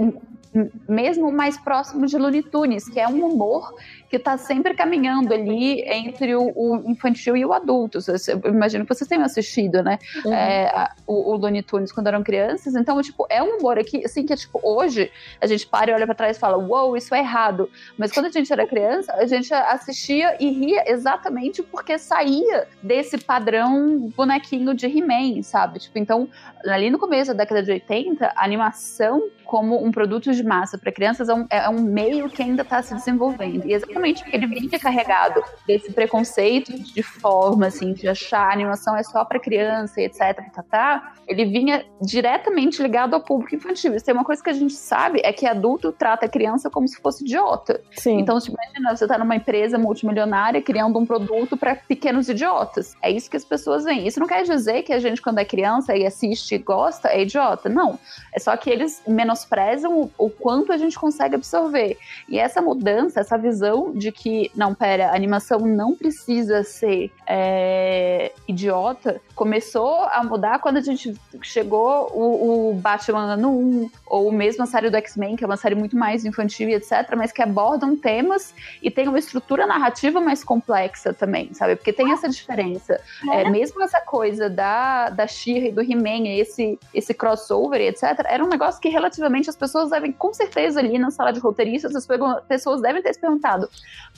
[0.89, 3.75] mesmo mais próximo de Looney Tunes, que é um humor
[4.09, 7.99] que está sempre caminhando ali entre o, o infantil e o adulto.
[8.45, 9.99] Eu imagino que vocês tenham assistido, né?
[10.27, 12.75] é, a- o, o Looney Tunes quando eram crianças.
[12.75, 15.11] Então, tipo, é um humor aqui, assim, que é tipo, hoje
[15.41, 17.71] a gente para e olha pra trás e fala, uou, isso é errado.
[17.99, 23.19] Mas quando a gente era criança, a gente assistia e ria exatamente porque saía desse
[23.19, 25.79] padrão bonequinho de He-Man, sabe?
[25.79, 26.29] Tipo, então,
[26.65, 30.91] ali no começo da década de 80, a animação como um produto de massa para
[30.91, 33.65] crianças é um, é um meio que ainda está se desenvolvendo.
[33.67, 34.79] E exatamente porque ele vinha
[35.17, 40.05] legado desse preconceito de forma, assim, de achar a animação é só para criança e
[40.05, 43.95] etc, tá, tá, ele vinha diretamente ligado ao público infantil.
[43.95, 46.87] Isso tem uma coisa que a gente sabe é que adulto trata a criança como
[46.87, 47.81] se fosse idiota.
[47.93, 48.21] Sim.
[48.21, 52.95] Então, tipo, imagina, você tá numa empresa multimilionária criando um produto para pequenos idiotas.
[53.03, 54.07] É isso que as pessoas veem.
[54.07, 57.23] Isso não quer dizer que a gente, quando é criança e assiste e gosta, é
[57.23, 57.69] idiota.
[57.69, 57.99] Não.
[58.33, 61.99] É só que eles menosprezam o, o quanto a gente consegue absorver.
[62.29, 68.33] E essa mudança, essa visão de que, não, pera, a animação não precisa ser é,
[68.47, 74.65] idiota, começou a mudar quando a gente chegou o, o Batman ano 1, ou mesmo
[74.65, 77.43] a série do X-Men, que é uma série muito mais infantil e etc., mas que
[77.43, 81.77] abordam temas e tem uma estrutura narrativa mais complexa também, sabe?
[81.77, 83.01] Porque tem essa diferença.
[83.33, 88.25] É, mesmo essa coisa da, da She-Ra e do He-Man, esse, esse crossover e etc.,
[88.27, 91.95] era um negócio que relativamente as pessoas devem, com certeza, ali na sala de roteiristas,
[91.95, 92.07] as
[92.47, 93.69] pessoas devem ter se perguntado: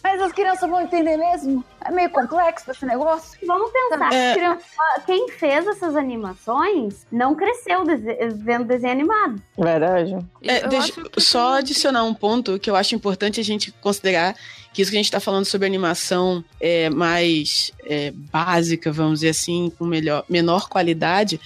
[0.02, 1.64] mas as crianças vão entender mesmo?
[1.84, 3.38] É meio complexo esse negócio?
[3.46, 4.12] Vamos pensar.
[4.12, 4.34] É.
[4.34, 4.64] criança-
[5.06, 9.40] Quem fez essas animações não cresceu dese- vendo desenho animado.
[9.56, 10.18] Verdade.
[10.42, 14.34] É, Eu deixa- só tem- adicionar um ponto que eu acho importante a gente considerar
[14.72, 19.30] que isso que a gente está falando sobre animação é mais é, básica, vamos dizer
[19.30, 21.40] assim, com melhor, menor qualidade,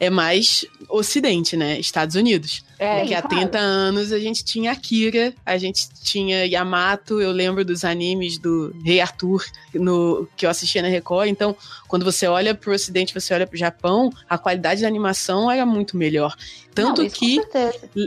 [0.00, 1.78] é mais Ocidente, né?
[1.78, 2.64] Estados Unidos.
[2.78, 3.36] É, Porque há claro.
[3.36, 8.72] 30 anos a gente tinha Akira, a gente tinha Yamato, eu lembro dos animes do
[8.84, 11.28] Rei Arthur no, que eu assistia na Record.
[11.28, 11.56] Então,
[11.88, 15.96] quando você olha pro Ocidente, você olha pro Japão, a qualidade da animação era muito
[15.96, 16.34] melhor.
[16.72, 17.40] Tanto Não, que,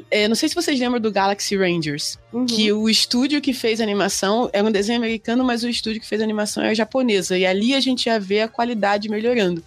[0.10, 2.45] é, não sei se vocês lembram do Galaxy Rangers, Uhum.
[2.45, 6.08] que o estúdio que fez a animação era um desenho americano, mas o estúdio que
[6.08, 7.38] fez a animação era japonesa.
[7.38, 9.62] E ali a gente ia ver a qualidade melhorando.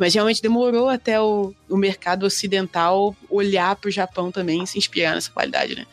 [0.00, 5.14] Mas realmente demorou até o, o mercado ocidental olhar pro Japão também e se inspirar
[5.14, 5.86] nessa qualidade, né?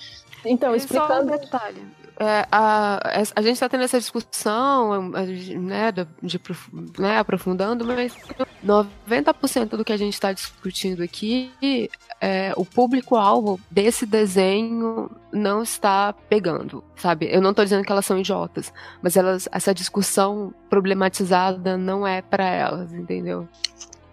[0.46, 1.32] Então, E só um explicando.
[1.38, 1.82] detalhe.
[2.20, 3.00] É, a,
[3.36, 6.41] a gente está tendo essa discussão, né, de, de
[6.98, 8.12] né, aprofundando, mas
[8.65, 11.52] 90% do que a gente está discutindo aqui,
[12.20, 17.28] é, o público-alvo desse desenho não está pegando, sabe?
[17.32, 22.24] Eu não estou dizendo que elas são idiotas, mas elas, essa discussão problematizada não é
[22.24, 23.48] para elas, entendeu?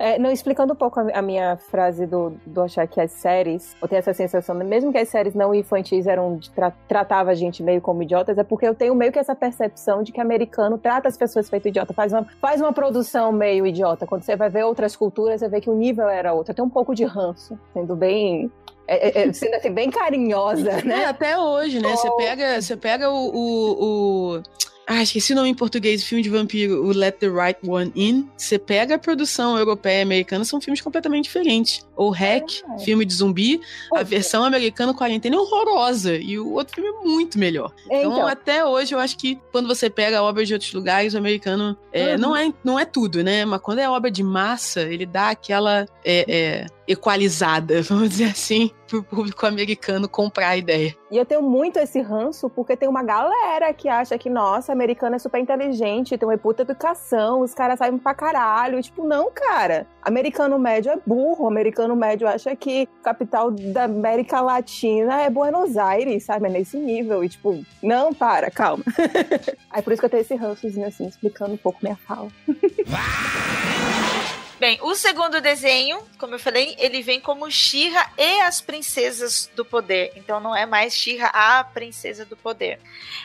[0.04, 3.74] É, não, explicando um pouco a, a minha frase do, do achar que as séries,
[3.80, 7.62] eu tenho essa sensação, mesmo que as séries não infantis eram tra tratava a gente
[7.62, 11.08] meio como idiotas, é porque eu tenho meio que essa percepção de que americano trata
[11.08, 14.06] as pessoas feito idiota, faz uma, faz uma produção meio idiota.
[14.06, 16.50] Quando você vai ver outras culturas, você vê que o nível era outro.
[16.50, 18.52] Eu tenho um pouco de ranço, sendo bem.
[18.86, 21.04] É, é, é, sendo assim, bem carinhosa, É, né?
[21.06, 21.96] até hoje, né?
[21.96, 24.42] Você pega, você pega o, o, o-
[24.86, 28.28] Ah, esqueci o nome em português, filme de vampiro, o Let the Right One In.
[28.36, 31.86] Você pega a produção europeia e americana, são filmes completamente diferentes.
[31.96, 32.44] Ou Hack,
[32.84, 33.60] filme de zumbi,
[33.94, 36.16] a versão americana quarentena é horrorosa.
[36.16, 37.72] E o outro filme é muito melhor.
[37.86, 41.18] Então, Então, até hoje, eu acho que quando você pega obras de outros lugares, o
[41.18, 42.18] americano é, Uhum.
[42.18, 43.44] não, é, não é tudo, né?
[43.44, 48.70] Mas quando é obra de massa, ele dá aquela é, é, equalizada, vamos dizer assim,
[48.88, 50.94] pro público americano comprar a ideia.
[51.10, 55.16] E eu tenho muito esse ranço porque tem uma galera que acha que, nossa, americano
[55.16, 58.82] é super inteligente, tem uma puta educação, os caras sabem pra caralho.
[58.82, 59.86] Tipo, não, cara.
[60.02, 61.46] Americano médio é burro.
[61.46, 66.46] Americano médio acha que capital da América Latina é Buenos Aires, sabe?
[66.46, 67.22] É nesse nível.
[67.22, 68.84] E, tipo, não, para, calma.
[69.70, 72.28] Aí por isso que eu tenho esse rançozinho assim, explicando um pouco minha fala.
[74.58, 79.64] Bem, o segundo desenho, como eu falei, ele vem como Shira e as Princesas do
[79.64, 80.12] Poder.
[80.14, 82.78] Então não é mais Shira a Princesa do Poder.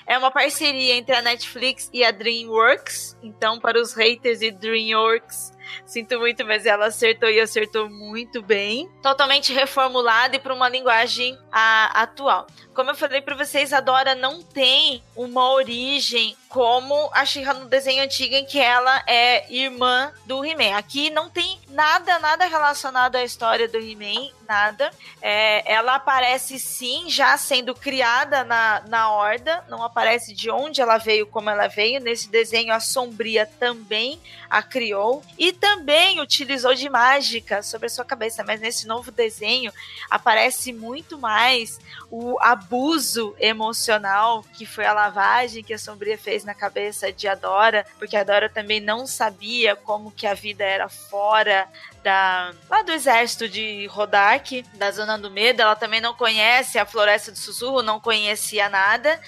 [0.07, 3.15] É uma parceria entre a Netflix e a DreamWorks.
[3.21, 5.53] Então, para os haters de DreamWorks,
[5.85, 8.89] sinto muito, mas ela acertou e acertou muito bem.
[9.03, 12.47] Totalmente reformulada e para uma linguagem a- atual.
[12.73, 17.67] Como eu falei para vocês, a Dora não tem uma origem como a She-Ra no
[17.67, 20.75] desenho antigo em que ela é irmã do He-Man.
[20.75, 24.91] Aqui não tem nada, nada relacionado à história do He-Man, nada.
[25.21, 30.97] É, ela aparece sim, já sendo criada na, na Horda, não aparece de onde ela
[30.97, 32.01] veio, como ela veio.
[32.01, 38.03] Nesse desenho, a Sombria também a criou e também utilizou de mágica sobre a sua
[38.03, 39.71] cabeça, mas nesse novo desenho
[40.09, 46.53] aparece muito mais o abuso emocional que foi a lavagem que a Sombria fez na
[46.53, 51.67] cabeça de Adora, porque Adora também não sabia como que a vida era fora
[52.03, 56.85] da lá do exército de Rodak, da Zona do Medo, ela também não conhece a
[56.85, 59.19] Floresta do Sussurro, não conhecia nada.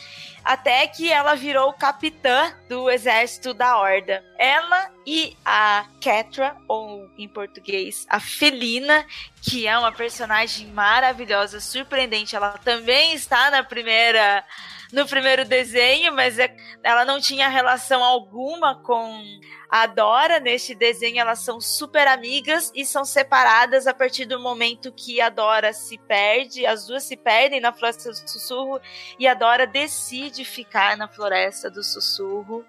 [0.43, 4.23] Até que ela virou capitã do exército da Horda.
[4.39, 9.05] Ela e a Catra, ou em português, a Felina,
[9.39, 12.35] que é uma personagem maravilhosa, surpreendente.
[12.35, 14.43] Ela também está na primeira
[14.91, 19.23] no primeiro desenho, mas é, ela não tinha relação alguma com
[19.69, 20.39] a Dora.
[20.39, 25.29] Neste desenho, elas são super amigas e são separadas a partir do momento que a
[25.29, 26.65] Dora se perde.
[26.65, 28.79] As duas se perdem na Floresta do Sussurro
[29.17, 32.65] e a Dora decide ficar na Floresta do Sussurro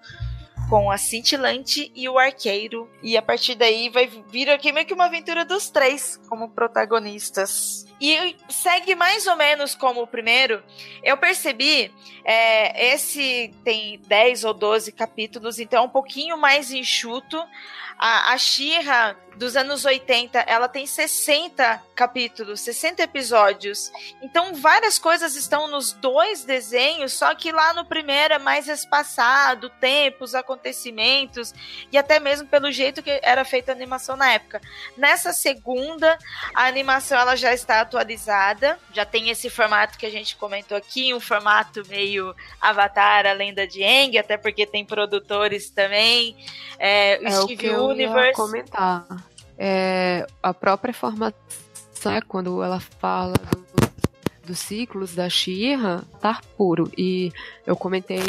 [0.69, 2.89] com a cintilante e o arqueiro.
[3.01, 7.85] E a partir daí vai vir aqui meio que uma aventura dos três como protagonistas.
[8.05, 10.61] E segue mais ou menos como o primeiro.
[11.01, 11.89] Eu percebi,
[12.25, 17.41] é, esse tem 10 ou 12 capítulos, então é um pouquinho mais enxuto.
[17.97, 18.37] A, a
[19.35, 23.91] dos anos 80, ela tem 60 capítulos, 60 episódios.
[24.21, 29.69] Então várias coisas estão nos dois desenhos, só que lá no primeiro é mais espaçado,
[29.69, 31.53] tempos, acontecimentos
[31.91, 34.61] e até mesmo pelo jeito que era feita a animação na época.
[34.97, 36.17] Nessa segunda,
[36.53, 41.13] a animação ela já está atualizada, já tem esse formato que a gente comentou aqui,
[41.13, 46.35] um formato meio Avatar, a lenda de Aang, até porque tem produtores também,
[46.79, 48.27] é, o É o que Steve eu Universe.
[48.29, 49.05] ia comentar.
[49.57, 51.33] É, a própria formação,
[52.05, 53.93] é quando ela fala do-
[54.47, 56.91] dos ciclos da Shira, tá puro.
[56.97, 57.31] E
[57.65, 58.19] eu comentei,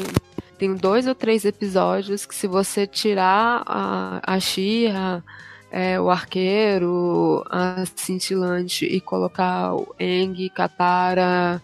[0.59, 5.25] tem dois ou três episódios que se você tirar a, a Shira,
[5.77, 11.61] é, o arqueiro, a cintilante e colocar o Eng, Katara,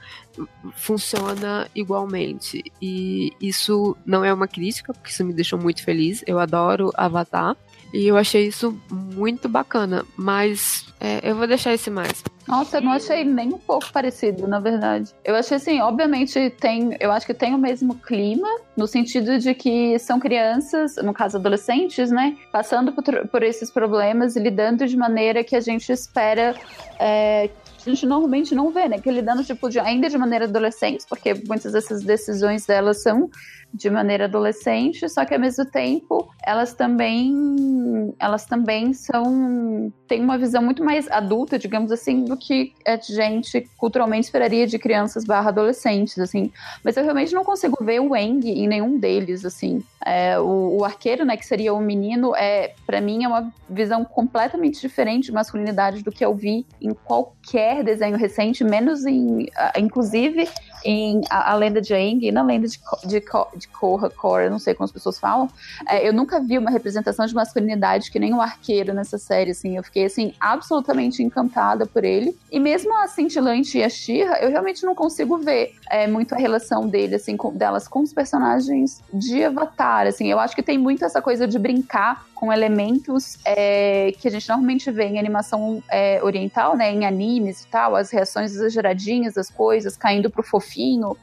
[0.75, 2.65] funciona igualmente.
[2.83, 6.25] E isso não é uma crítica, porque isso me deixou muito feliz.
[6.27, 7.57] Eu adoro Avatar.
[7.93, 10.05] E eu achei isso muito bacana.
[10.17, 12.23] Mas é, eu vou deixar esse mais.
[12.47, 15.15] Nossa, eu não achei nem um pouco parecido, na verdade.
[15.25, 19.55] Eu achei assim, obviamente tem, eu acho que tem o mesmo clima, no sentido de
[19.55, 24.97] que são crianças, no caso adolescentes, né, passando por, por esses problemas e lidando de
[24.97, 26.57] maneira que a gente espera
[26.99, 27.49] é,
[27.87, 28.99] a gente normalmente não vê, né?
[28.99, 33.31] Que lidando, tipo, de, ainda de maneira adolescente, porque muitas dessas decisões delas são
[33.73, 40.37] de maneira adolescente, só que ao mesmo tempo elas também elas também são têm uma
[40.37, 45.51] visão muito mais adulta, digamos assim, do que a gente culturalmente esperaria de crianças barra
[45.51, 46.51] adolescentes, assim.
[46.83, 49.83] Mas eu realmente não consigo ver o Eng em nenhum deles, assim.
[50.05, 54.05] É, o, o arqueiro, né, que seria o menino, é para mim é uma visão
[54.05, 59.73] completamente diferente de masculinidade do que eu vi em qualquer desenho recente, menos em, ah,
[59.79, 60.49] inclusive
[60.85, 63.23] em a, a lenda de Aang e na lenda de, de,
[63.57, 65.49] de Korra, Korra, não sei como as pessoas falam,
[65.89, 69.77] é, eu nunca vi uma representação de masculinidade que nem o arqueiro nessa série, assim,
[69.77, 74.51] eu fiquei, assim, absolutamente encantada por ele, e mesmo a Cintilante e a Shira, eu
[74.51, 79.03] realmente não consigo ver é, muito a relação dele, assim, com, delas com os personagens
[79.13, 84.13] de Avatar, assim, eu acho que tem muito essa coisa de brincar com elementos é,
[84.19, 88.11] que a gente normalmente vê em animação é, oriental, né, em animes e tal, as
[88.11, 90.70] reações exageradinhas das coisas, caindo pro fofinho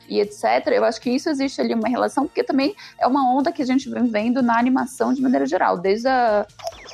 [0.07, 0.43] e etc.
[0.67, 3.65] Eu acho que isso existe ali uma relação, porque também é uma onda que a
[3.65, 6.45] gente vem vendo na animação de maneira geral, desde a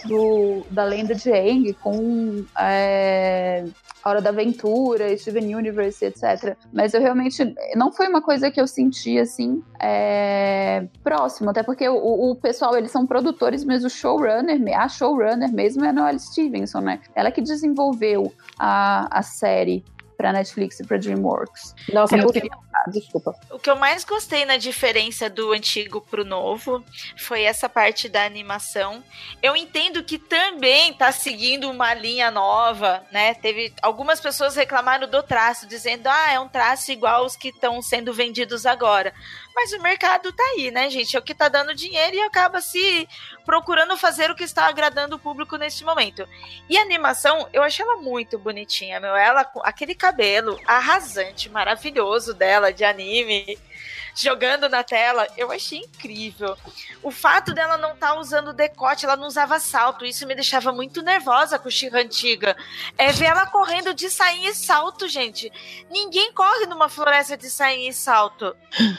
[0.05, 3.65] do, da lenda de Aang com é,
[4.03, 6.57] a Hora da Aventura, Steven Universe, etc.
[6.71, 11.87] Mas eu realmente não foi uma coisa que eu senti assim é, próximo, até porque
[11.87, 16.19] o, o pessoal eles são produtores, mas o showrunner, a showrunner mesmo é a Noelle
[16.19, 16.99] Stevenson, né?
[17.15, 19.83] Ela que desenvolveu a, a série
[20.17, 21.75] pra Netflix e pra DreamWorks.
[21.91, 22.49] Nossa, Eu o- queria-
[22.87, 23.33] desculpa.
[23.51, 26.83] O que eu mais gostei na diferença do antigo pro novo
[27.17, 29.03] foi essa parte da animação.
[29.41, 33.33] Eu entendo que também tá seguindo uma linha nova, né?
[33.35, 37.81] Teve algumas pessoas reclamaram do traço, dizendo: "Ah, é um traço igual os que estão
[37.81, 39.13] sendo vendidos agora".
[39.55, 41.15] Mas o mercado tá aí, né, gente?
[41.15, 43.07] É o que tá dando dinheiro e acaba se
[43.45, 46.27] procurando fazer o que está agradando o público neste momento.
[46.69, 49.15] E a animação, eu achei ela muito bonitinha, meu.
[49.15, 53.57] Ela com aquele cabelo arrasante, maravilhoso dela de anime,
[54.15, 56.55] jogando na tela, eu achei incrível.
[57.01, 61.01] O fato dela não estar usando decote, ela não usava salto, isso me deixava muito
[61.01, 62.55] nervosa com Shira antiga.
[62.97, 65.51] É ver ela correndo de sainha e salto, gente.
[65.89, 68.55] Ninguém corre numa floresta de sainha e salto.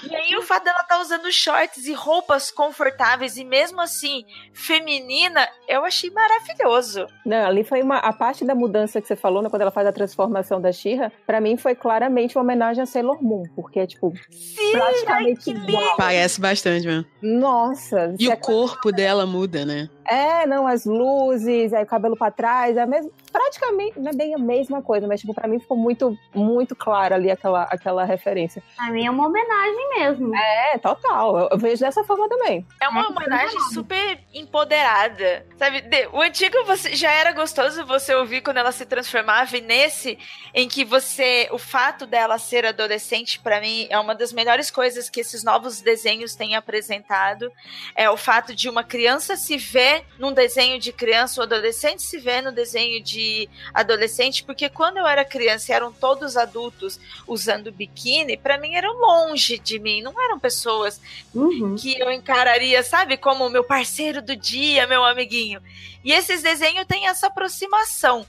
[0.09, 5.49] E aí o fato dela estar usando shorts e roupas confortáveis e mesmo assim feminina,
[5.69, 7.07] eu achei maravilhoso.
[7.25, 7.99] Não, ali foi uma.
[7.99, 11.13] A parte da mudança que você falou, né, quando ela faz a transformação da Shira,
[11.27, 14.73] pra mim foi claramente uma homenagem a Sailor Moon, porque é tipo Sim,
[15.05, 15.97] praticamente ai, igual.
[15.97, 17.05] Parece bastante mesmo.
[17.23, 19.89] Nossa, E o corpo dela muda, né?
[20.07, 24.15] É, não, as luzes, aí o cabelo pra trás, é a mesma, praticamente, não é
[24.15, 28.05] bem a mesma coisa, mas tipo, pra mim ficou muito, muito clara ali aquela, aquela
[28.05, 28.63] referência.
[28.79, 30.35] A mim é uma homenagem mesmo.
[30.37, 32.67] É, total, eu, eu vejo dessa forma também.
[32.83, 35.47] É uma homenagem super empoderada.
[35.57, 39.61] Sabe, de- o antigo você já era gostoso você ouvir quando ela se transformava, e
[39.61, 40.19] nesse,
[40.53, 41.49] em que você.
[41.53, 45.81] O fato dela ser adolescente, pra mim, é uma das melhores coisas que esses novos
[45.81, 47.51] desenhos têm apresentado.
[47.95, 52.19] É o fato de uma criança se ver num desenho de criança, o adolescente se
[52.19, 57.71] ver no desenho de adolescente, porque quando eu era criança e eram todos adultos usando
[57.71, 61.01] biquíni, pra mim eram longe de mim, não eram pessoas
[61.35, 61.77] Uhum.
[61.77, 65.61] que eu encararia, sabe, como meu parceiro do dia, meu amiguinho.
[66.05, 68.27] E esses desenhos têm essa aproximação,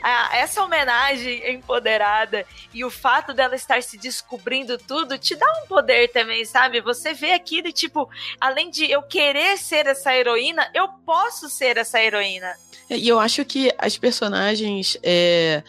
[0.00, 5.66] Ah, essa homenagem empoderada e o fato dela estar se descobrindo tudo te dá um
[5.66, 6.80] poder também, sabe?
[6.80, 8.08] Você vê aquilo e tipo,
[8.40, 12.54] além de eu querer ser essa heroína, eu posso ser essa heroína.
[12.90, 14.98] E eu acho que as personagens.
[15.02, 15.62] É,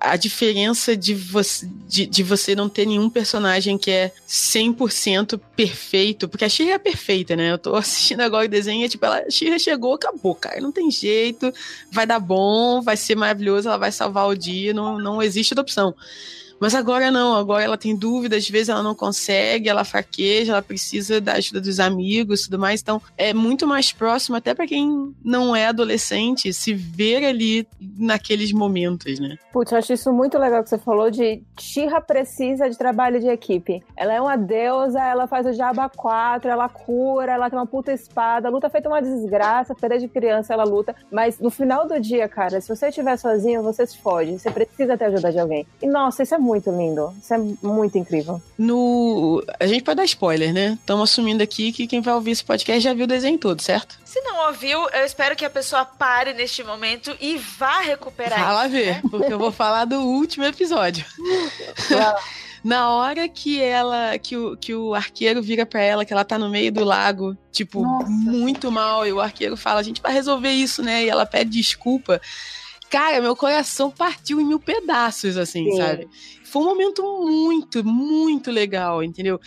[0.00, 6.28] a diferença de você, de, de você não ter nenhum personagem que é 100% perfeito,
[6.28, 7.52] porque a Shira é perfeita, né?
[7.52, 10.60] Eu tô assistindo agora o desenho e, tipo, ela, a Shira chegou, acabou, cara.
[10.60, 11.52] Não tem jeito,
[11.90, 15.62] vai dar bom, vai ser maravilhoso, ela vai salvar o dia, não, não existe outra
[15.62, 15.94] opção.
[16.60, 20.62] Mas agora não, agora ela tem dúvidas, às vezes ela não consegue, ela fraqueja, ela
[20.62, 22.80] precisa da ajuda dos amigos e tudo mais.
[22.80, 27.66] Então é muito mais próximo, até para quem não é adolescente, se ver ali
[27.98, 29.36] naqueles momentos, né?
[29.52, 33.28] Putz, eu acho isso muito legal que você falou de Shira precisa de trabalho de
[33.28, 33.82] equipe.
[33.96, 37.92] Ela é uma deusa, ela faz o Jabba 4, ela cura, ela tem uma puta
[37.92, 40.94] espada, luta feita uma desgraça, porque desde criança ela luta.
[41.10, 44.38] Mas no final do dia, cara, se você estiver sozinho, você se fode.
[44.38, 45.66] Você precisa ter ajuda de alguém.
[45.82, 47.12] E nossa, isso é muito lindo.
[47.20, 48.40] Isso é muito incrível.
[48.56, 49.44] No.
[49.58, 50.78] A gente pode dar spoiler, né?
[50.80, 53.98] Estamos assumindo aqui que quem vai ouvir esse podcast já viu o desenho todo, certo?
[54.04, 58.38] Se não ouviu, eu espero que a pessoa pare neste momento e vá recuperar.
[58.38, 59.02] Vai lá isso, ver, né?
[59.10, 61.04] porque eu vou falar do último episódio.
[62.64, 66.36] Na hora que ela, que o, que o arqueiro vira pra ela, que ela tá
[66.36, 68.08] no meio do lago, tipo, Nossa.
[68.08, 71.04] muito mal, e o arqueiro fala, a gente vai resolver isso, né?
[71.04, 72.20] E ela pede desculpa.
[72.90, 75.76] Cara, meu coração partiu em mil pedaços, assim, Sim.
[75.76, 76.08] sabe?
[76.44, 79.40] Foi um momento muito, muito legal, entendeu?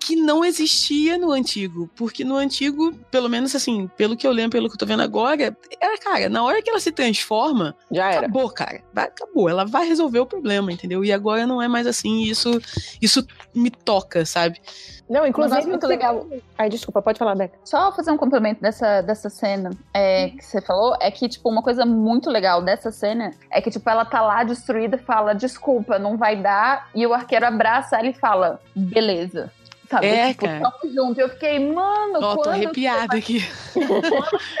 [0.00, 1.90] Que não existia no antigo.
[1.94, 5.02] Porque no antigo, pelo menos assim, pelo que eu lembro, pelo que eu tô vendo
[5.02, 8.20] agora, era, cara, na hora que ela se transforma, Já era.
[8.20, 8.82] acabou, cara.
[8.96, 9.48] Acabou.
[9.48, 11.04] Ela vai resolver o problema, entendeu?
[11.04, 12.22] E agora não é mais assim.
[12.22, 12.58] e Isso,
[13.02, 14.60] isso me toca, sabe?
[15.08, 15.66] Não, inclusive.
[15.66, 16.26] muito legal.
[16.56, 17.58] Ai, desculpa, pode falar, Beca.
[17.64, 21.62] Só fazer um complemento dessa, dessa cena é, que você falou, é que, tipo, uma
[21.62, 25.98] coisa muito legal dessa cena é que, tipo, ela tá lá destruída e fala, desculpa,
[25.98, 29.50] não vai dar, e o arqueiro abraça ela e fala, beleza.
[29.88, 30.06] Sabe?
[30.06, 30.60] É, tipo, cara.
[30.60, 31.20] tamo junto.
[31.20, 33.40] Eu fiquei, mano, Ó, tô quando arrepiada aqui.
[33.72, 33.80] você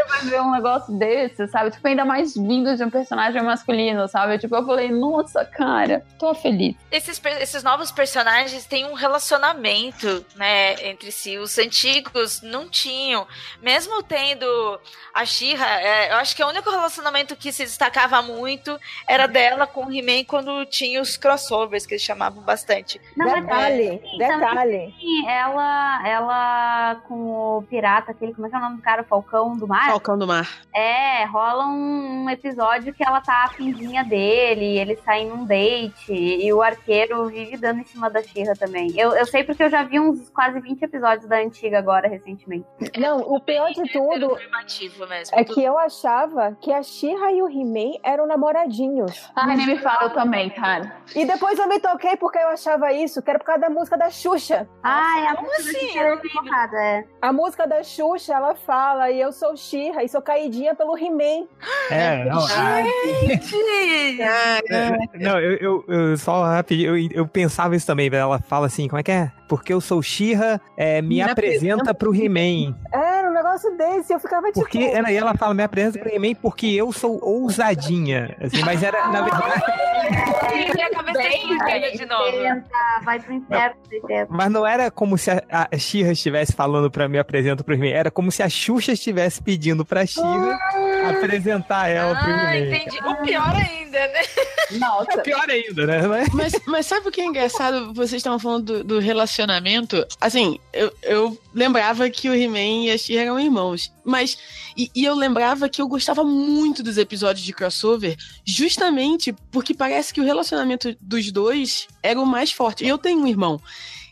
[0.08, 1.70] vai ver um negócio desse, sabe?
[1.70, 4.38] Tipo, ainda mais vindo de um personagem masculino, sabe?
[4.38, 6.74] Tipo, eu falei, nossa, cara, tô feliz.
[6.90, 11.36] Esses, esses novos personagens têm um relacionamento, né, entre si.
[11.38, 13.26] Os antigos não tinham.
[13.62, 14.46] Mesmo tendo
[15.14, 15.64] a Shira,
[16.10, 20.24] eu acho que o único relacionamento que se destacava muito era dela com o He-Man
[20.24, 23.00] quando tinha os crossovers, que eles chamavam bastante.
[23.16, 24.94] Não, detalhe, também- detalhe.
[25.26, 29.02] Ela, ela com o pirata, aquele, como é que é o nome do cara?
[29.02, 29.86] O Falcão do Mar?
[29.86, 30.48] Falcão do Mar.
[30.74, 36.52] É, rola um, um episódio que ela tá afinzinha dele, eles saem num date, e
[36.52, 38.92] o arqueiro vive dando em cima da Xirra também.
[38.96, 42.66] Eu, eu sei porque eu já vi uns quase 20 episódios da antiga agora, recentemente.
[42.98, 45.38] Não, o pior de tudo Afirmativo mesmo.
[45.38, 49.30] é que eu achava que a Shira e o He-Man eram namoradinhos.
[49.34, 50.96] Ai, nem me fala, eu também, cara.
[51.14, 53.96] E depois eu me toquei porque eu achava isso, que era por causa da música
[53.96, 54.68] da Xuxa.
[55.08, 55.98] Ai, a como música assim?
[56.76, 57.04] é.
[57.22, 61.46] A música da Xuxa, ela fala, e eu sou Shira, e sou caidinha pelo He-Man.
[61.90, 62.48] É, não, a-
[65.18, 69.00] não eu, eu, eu só rapidinho, eu, eu pensava isso também, ela fala assim, como
[69.00, 69.32] é que é?
[69.48, 72.74] Porque eu sou Xirra, é, me, Me apresenta pro He-Man.
[72.94, 73.07] Um
[73.58, 74.60] negócio desse, eu ficava tipo...
[74.60, 78.36] Porque, ela, e ela fala, me apresenta pro He-Man porque eu sou ousadinha.
[78.40, 79.62] Assim, mas era, na verdade,
[80.74, 82.38] Minha cabeça de novo.
[83.04, 83.76] Vai pro inferno,
[84.28, 87.88] mas não era como se a, a Xirra estivesse falando pra me apresentar pro He-Man,
[87.88, 90.58] era como se a Xuxa estivesse pedindo pra Xirra
[91.10, 92.76] apresentar ela pro Ah, He-Man.
[92.76, 92.98] entendi.
[93.06, 94.20] O pior ainda, né?
[94.78, 95.18] Nossa.
[95.22, 96.02] Pior ainda, né?
[96.06, 97.92] Mas- Mas, mas sabe o que é engraçado?
[97.94, 100.04] Vocês estavam falando do, do relacionamento.
[100.20, 103.92] Assim, eu, eu lembrava que o He-Man e a She eram irmãos.
[104.04, 104.38] Mas.
[104.76, 110.12] E, e eu lembrava que eu gostava muito dos episódios de crossover, justamente porque parece
[110.14, 112.84] que o relacionamento dos dois era o mais forte.
[112.84, 113.60] E eu tenho um irmão.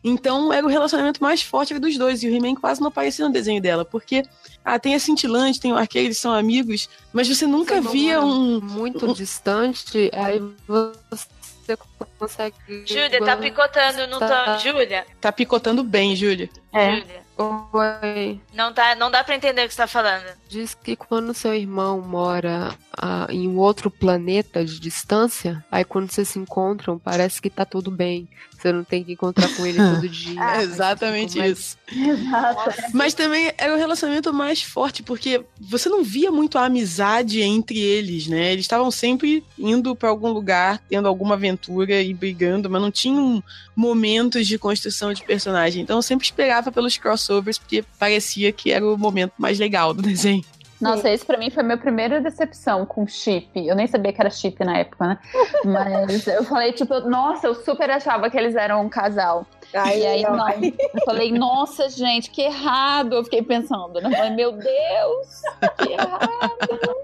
[0.03, 2.23] Então era o relacionamento mais forte dos dois.
[2.23, 4.23] E o He-Man quase não aparecia no desenho dela, porque
[4.65, 8.21] ah, tem a cintilante, tem o arqueiro, eles são amigos, mas você nunca Você via
[8.21, 8.61] um.
[8.61, 11.77] Muito um- distante, aí você
[12.19, 12.55] consegue.
[12.85, 14.59] Júlia, tá picotando, não tá?
[14.59, 15.05] Júlia?
[15.21, 16.49] Tá picotando bem, Júlia.
[16.73, 16.97] É.
[17.01, 17.26] Júlia.
[17.39, 18.41] Oi.
[18.55, 20.25] Não, tá, não dá pra entender o que você tá falando.
[20.49, 26.11] Diz que quando seu irmão mora ah, em um outro planeta de distância, aí quando
[26.11, 28.27] vocês se encontram, parece que tá tudo bem.
[28.59, 30.41] Você não tem que encontrar com ele todo dia.
[30.59, 31.77] É exatamente tipo, mas- isso.
[31.97, 32.75] Exato.
[32.93, 37.79] Mas também era o relacionamento mais forte, porque você não via muito a amizade entre
[37.79, 38.53] eles, né?
[38.53, 43.43] Eles estavam sempre indo pra algum lugar, tendo alguma aventura e brigando, mas não tinham
[43.75, 45.83] momentos de construção de personagem.
[45.83, 50.03] Então eu sempre esperava pelos crossovers, porque parecia que era o momento mais legal do
[50.03, 50.45] desenho.
[50.81, 53.49] Nossa, esse pra mim foi a minha primeira decepção com chip.
[53.55, 55.19] Eu nem sabia que era chip na época, né?
[55.65, 59.47] Mas eu falei, tipo, nossa, eu super achava que eles eram um casal.
[59.85, 60.49] Aí, e aí, não.
[60.49, 63.15] Eu falei, nossa, gente, que errado.
[63.17, 64.09] Eu fiquei pensando, né?
[64.09, 65.43] Eu falei, meu Deus,
[65.79, 66.97] que errado.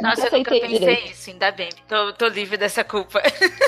[0.00, 1.10] Nossa, eu nunca pensei direito.
[1.12, 1.68] isso, ainda bem.
[1.86, 3.20] Tô, tô livre dessa culpa.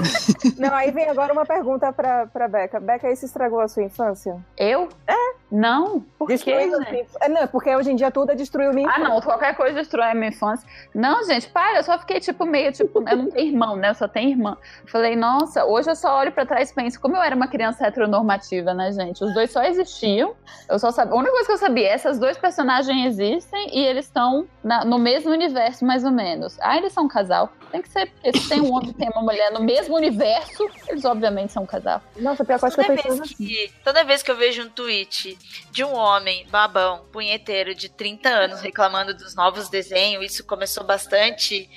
[0.56, 2.80] Não, aí vem agora uma pergunta pra, pra Beca.
[2.80, 4.36] Beca, isso estragou a sua infância?
[4.56, 4.88] Eu?
[5.06, 5.14] É?
[5.50, 6.00] Não.
[6.18, 8.92] Por quê, Destruiu inf- É, não, porque hoje em dia tudo é destruiu minha Ah,
[8.92, 9.08] infância.
[9.14, 10.66] não, qualquer coisa destrói a minha infância.
[10.94, 13.90] Não, gente, para, eu só fiquei, tipo, meio, tipo, eu não tenho irmão, né?
[13.90, 14.56] Eu só tenho irmã.
[14.86, 17.86] Falei, nossa, hoje eu só olho pra trás e penso, como eu era uma criança
[17.86, 18.31] heteronormativa,
[18.74, 19.22] né, gente?
[19.24, 20.34] Os dois só existiam.
[20.68, 21.14] Eu só sabia.
[21.14, 24.46] A única coisa que eu sabia é esses dois personagens existem e eles estão
[24.86, 26.58] no mesmo universo, mais ou menos.
[26.60, 27.52] Ah, eles são um casal.
[27.70, 30.68] Tem que ser, porque se tem um homem e tem uma mulher no mesmo universo,
[30.88, 32.02] eles obviamente são um casal.
[32.16, 34.68] Nossa, pior coisa que eu Toda pensei vez, que, toda vez que eu vejo um
[34.68, 35.38] tweet
[35.70, 41.68] de um homem babão, punheteiro de 30 anos reclamando dos novos desenhos, isso começou bastante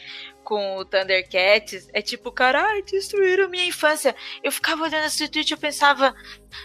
[0.45, 4.15] com o Thundercats, é tipo, caralho, destruíram minha infância.
[4.43, 6.13] Eu ficava olhando esse tweet e eu pensava,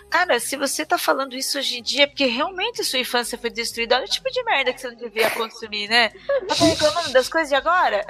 [0.09, 3.51] cara, se você tá falando isso hoje em dia, é porque realmente sua infância foi
[3.51, 6.11] destruída, olha o tipo de merda que você não devia consumir, né?
[6.49, 8.05] Tá reclamando das coisas de agora?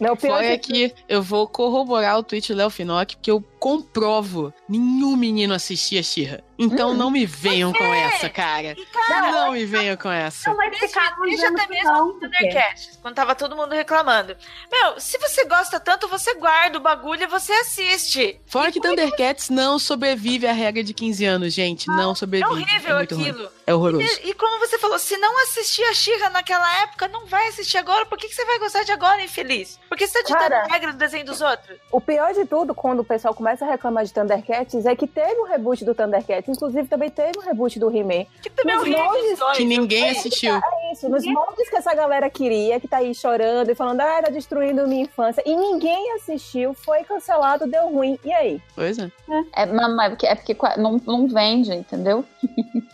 [0.00, 3.30] Não, pior Foi é que aqui, eu vou corroborar o tweet do Léo Finock, porque
[3.30, 6.44] eu comprovo, nenhum menino assistia Xirra.
[6.58, 8.72] Então não me venham com essa, cara.
[8.72, 10.50] E cara, Não me venham com essa.
[10.50, 14.36] Não vai Deixa, ficar deixa até mesmo não, no Thundercats, quando tava todo mundo reclamando.
[14.70, 18.40] Meu, se você gosta tanto, você guarda o bagulho e você assiste.
[18.46, 21.86] Fora que Thundercats não sobrevive à regra de 15 anos, gente.
[21.88, 22.50] Não É sobrevive.
[22.50, 23.28] horrível muito ruim.
[23.30, 23.48] aquilo.
[23.66, 24.04] É horroroso.
[24.22, 27.78] E, e como você falou, se não assistia a Xirra naquela época, não vai assistir
[27.78, 28.04] agora.
[28.06, 29.78] Por que, que você vai gostar de agora, infeliz?
[29.88, 30.66] Porque você tá ditando Cara.
[30.70, 31.78] regra do desenho dos outros.
[31.90, 35.40] o pior de tudo, quando o pessoal começa a reclamar de Thundercats, é que teve
[35.40, 36.48] um reboot do Thundercats.
[36.48, 38.26] Inclusive, também teve um reboot do He-Man.
[38.42, 39.36] Que também é Nos horrível.
[39.38, 39.56] moldes.
[39.56, 40.54] Que ninguém assistiu.
[40.54, 44.22] É isso, nos moldes que essa galera queria, que tá aí chorando e falando, ah,
[44.22, 45.42] tá destruindo minha infância.
[45.46, 48.18] E ninguém assistiu, foi cancelado, deu ruim.
[48.24, 48.60] E aí?
[48.74, 49.10] Pois é.
[49.54, 52.24] É, não, mas é porque, é não, não vende, entendeu?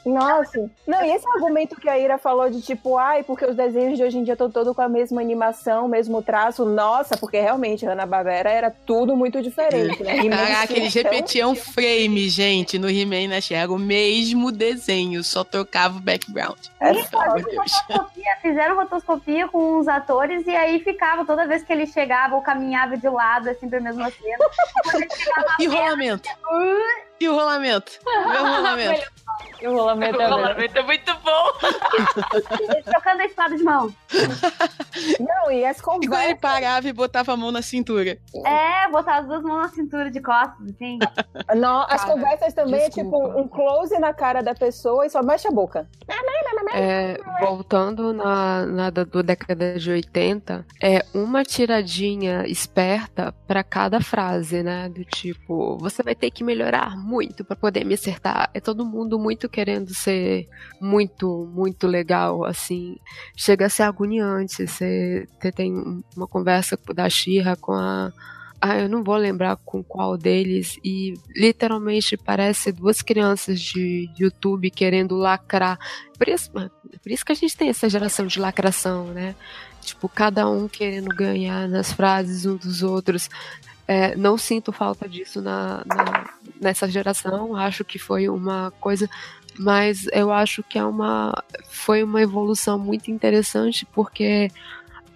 [0.04, 0.70] Nossa.
[0.86, 4.04] Não, e esse argumento que a Ira falou de tipo, ai, porque os desenhos de
[4.04, 6.64] hoje em dia estão todos com a mesma animação, mesmo traço.
[6.64, 10.28] Nossa, porque realmente Hanna-Barbera era tudo muito diferente, né?
[10.28, 15.44] Caraca, tinha eles tão- repetiam frame, gente, no He-Man na She-Ra, o mesmo desenho, só
[15.44, 16.58] trocava o background.
[16.80, 16.92] É.
[16.92, 22.42] Rotoscopia, fizeram rotoscopia com os atores e aí ficava, toda vez que ele chegava ou
[22.42, 24.38] caminhava de lado, é sempre a mesma cena.
[24.84, 25.48] Quando ele chegava
[27.20, 27.92] E o rolamento?
[28.10, 28.40] O rolamento?
[28.42, 29.20] Meu rolamento.
[29.62, 32.82] E o rolamento O é rolamento é muito bom.
[32.84, 33.94] trocando a espada de mão.
[35.20, 36.38] Não, e as E quando ele conversas.
[36.40, 38.18] parava e botava a mão na cintura.
[38.44, 40.98] É, botar as duas mãos na cintura de costas, assim.
[41.56, 43.38] Não, as Cara, conversas também é tipo desculpa.
[43.38, 45.86] um close na cara da pessoa e só mexe a boca.
[46.72, 54.62] É, voltando na, na da, década de 80, é uma tiradinha esperta pra cada frase,
[54.62, 54.88] né?
[54.88, 57.09] Do tipo, você vai ter que melhorar muito
[57.44, 58.50] pra poder me acertar.
[58.54, 60.48] É todo mundo muito querendo ser
[60.80, 62.96] muito, muito legal, assim.
[63.36, 64.66] Chega a ser agoniante.
[64.66, 68.12] Você, tem um- uma conversa da Shira com a.
[68.62, 70.76] Ah, eu não vou lembrar com qual deles.
[70.84, 75.78] E literalmente parece duas crianças de YouTube querendo lacrar.
[76.18, 79.34] Por isso, por isso que a gente tem essa geração de lacração, né?
[79.80, 83.30] Tipo, cada um querendo ganhar nas frases um dos outros.
[83.92, 86.30] É, não sinto falta disso na, na-
[86.60, 87.56] nessa geração.
[87.56, 89.10] Acho que foi uma coisa.
[89.58, 91.34] Mas eu acho que é uma,
[91.68, 94.48] foi uma evolução muito interessante, porque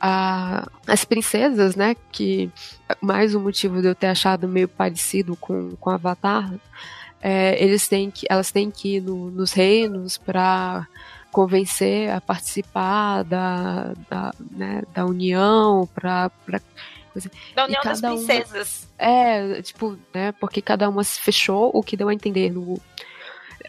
[0.00, 1.94] a- as princesas, né?
[2.10, 2.50] Que
[3.00, 6.52] mais um motivo de eu ter achado meio parecido com, com Avatar.
[7.22, 10.86] é, eles têm que, elas têm que ir no- nos reinos para
[11.30, 16.30] convencer a participar da, da, né, da união, para
[17.54, 18.88] Da União das cada uma- Princesas.
[18.98, 22.80] é, tipo, né, porque cada uma se fechou, o que deu a entender no,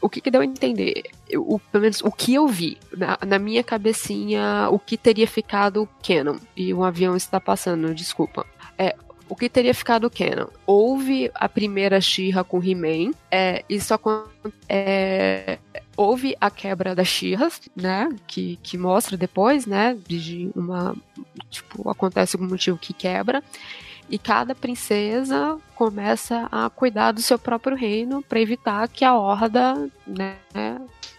[0.02, 1.04] o que, que deu a entender?
[1.30, 5.28] Eu, o, pelo menos o que eu vi, na, na, minha cabecinha, o que teria
[5.28, 6.38] ficado canon.
[6.56, 8.46] E um avião está passando, desculpa.
[8.78, 8.96] É,
[9.28, 10.48] o que teria ficado canon?
[10.66, 13.94] Houve a primeira Shira com He-Man, é, isso
[14.70, 15.58] é,
[15.98, 20.96] houve a quebra das Shirras, né, que, que mostra depois, né, de uma,
[21.50, 23.44] tipo, acontece algum motivo que quebra,
[24.10, 29.90] e cada princesa começa a cuidar do seu próprio reino para evitar que a horda,
[30.06, 30.36] né,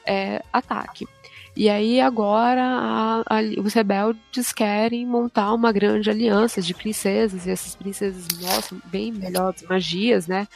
[0.07, 1.09] é, ataque.
[1.57, 7.50] E aí agora a, a, os rebeldes querem montar uma grande aliança de princesas, e
[7.50, 10.46] essas princesas mostram bem melhores magias, né?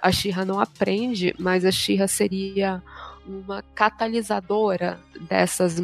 [0.00, 2.82] A Shira não aprende, mas a Shira seria
[3.26, 4.98] uma catalisadora
[5.28, 5.76] dessas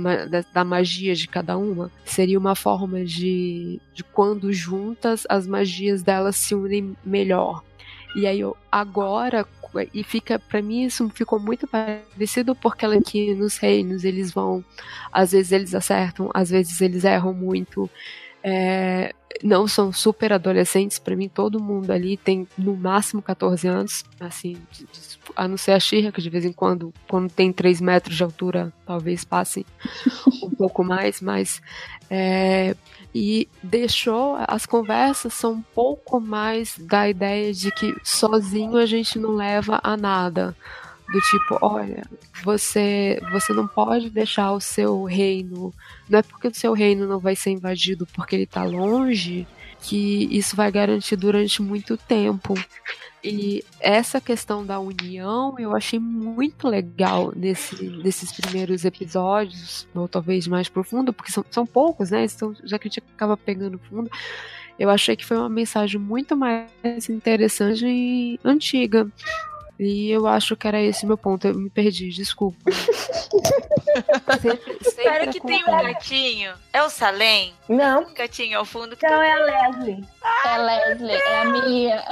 [0.55, 1.91] da magia de cada uma.
[2.05, 7.63] Seria uma forma de, de quando juntas as magias delas se unem melhor.
[8.15, 9.47] E aí agora
[9.93, 14.65] e fica para mim isso ficou muito parecido porque ela aqui nos reinos eles vão
[15.11, 17.89] às vezes eles acertam às vezes eles erram muito.
[18.45, 24.05] É, não são super adolescentes para mim todo mundo ali tem no máximo 14 anos
[24.19, 24.57] assim
[25.37, 28.25] a não ser a Xirra que de vez em quando quando tem 3 metros de
[28.25, 29.65] altura talvez passe
[30.43, 31.63] um pouco mais mas
[32.11, 32.75] é,
[33.15, 39.19] e deixou as conversas são um pouco mais da ideia de que sozinho a gente
[39.19, 40.57] não leva a nada.
[41.13, 42.05] Do tipo, olha,
[42.43, 45.75] você você não pode deixar o seu reino,
[46.09, 49.47] não é porque o seu reino não vai ser invadido porque ele está longe
[49.83, 52.55] que isso vai garantir durante muito tempo.
[53.23, 60.47] E essa questão da união eu achei muito legal nesse, nesses primeiros episódios, ou talvez
[60.47, 62.25] mais profundo, porque são, são poucos, né?
[62.25, 64.11] Então, já que a gente acaba pegando fundo,
[64.79, 69.09] eu achei que foi uma mensagem muito mais interessante e antiga.
[69.85, 71.47] E eu acho que era esse meu ponto.
[71.47, 72.59] Eu me perdi, desculpa.
[74.41, 76.55] sempre, sempre que tem um gatinho.
[76.73, 77.53] É o Salem?
[77.69, 78.03] Não.
[78.03, 78.97] Um gatinho ao fundo.
[78.97, 80.05] Que não, é a Leslie.
[80.45, 82.03] é a Leslie, é a minha.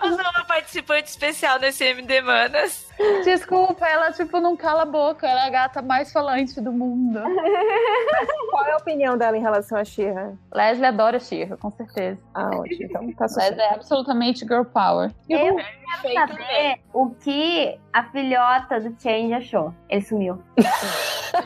[0.00, 2.89] Temos uma participante especial nesse MD Manas.
[3.24, 5.26] Desculpa, ela tipo não cala a boca.
[5.26, 7.20] Ela é a gata mais falante do mundo.
[7.20, 10.34] Mas qual é a opinião dela em relação a Shira?
[10.52, 12.20] Leslie adora Shira, com certeza.
[12.34, 12.88] Ah, ótimo.
[13.02, 15.10] Então tá Leslie é absolutamente girl power.
[15.28, 19.74] Eu quero saber o que a filhota do Change achou.
[19.88, 20.42] Ele sumiu.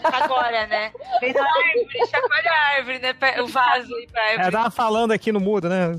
[0.04, 0.90] Agora, né?
[1.20, 3.14] Fez a árvore, chacoalha a árvore, né?
[3.42, 4.48] O vaso aí pra árvore.
[4.48, 5.92] É, tava falando aqui no mudo, né?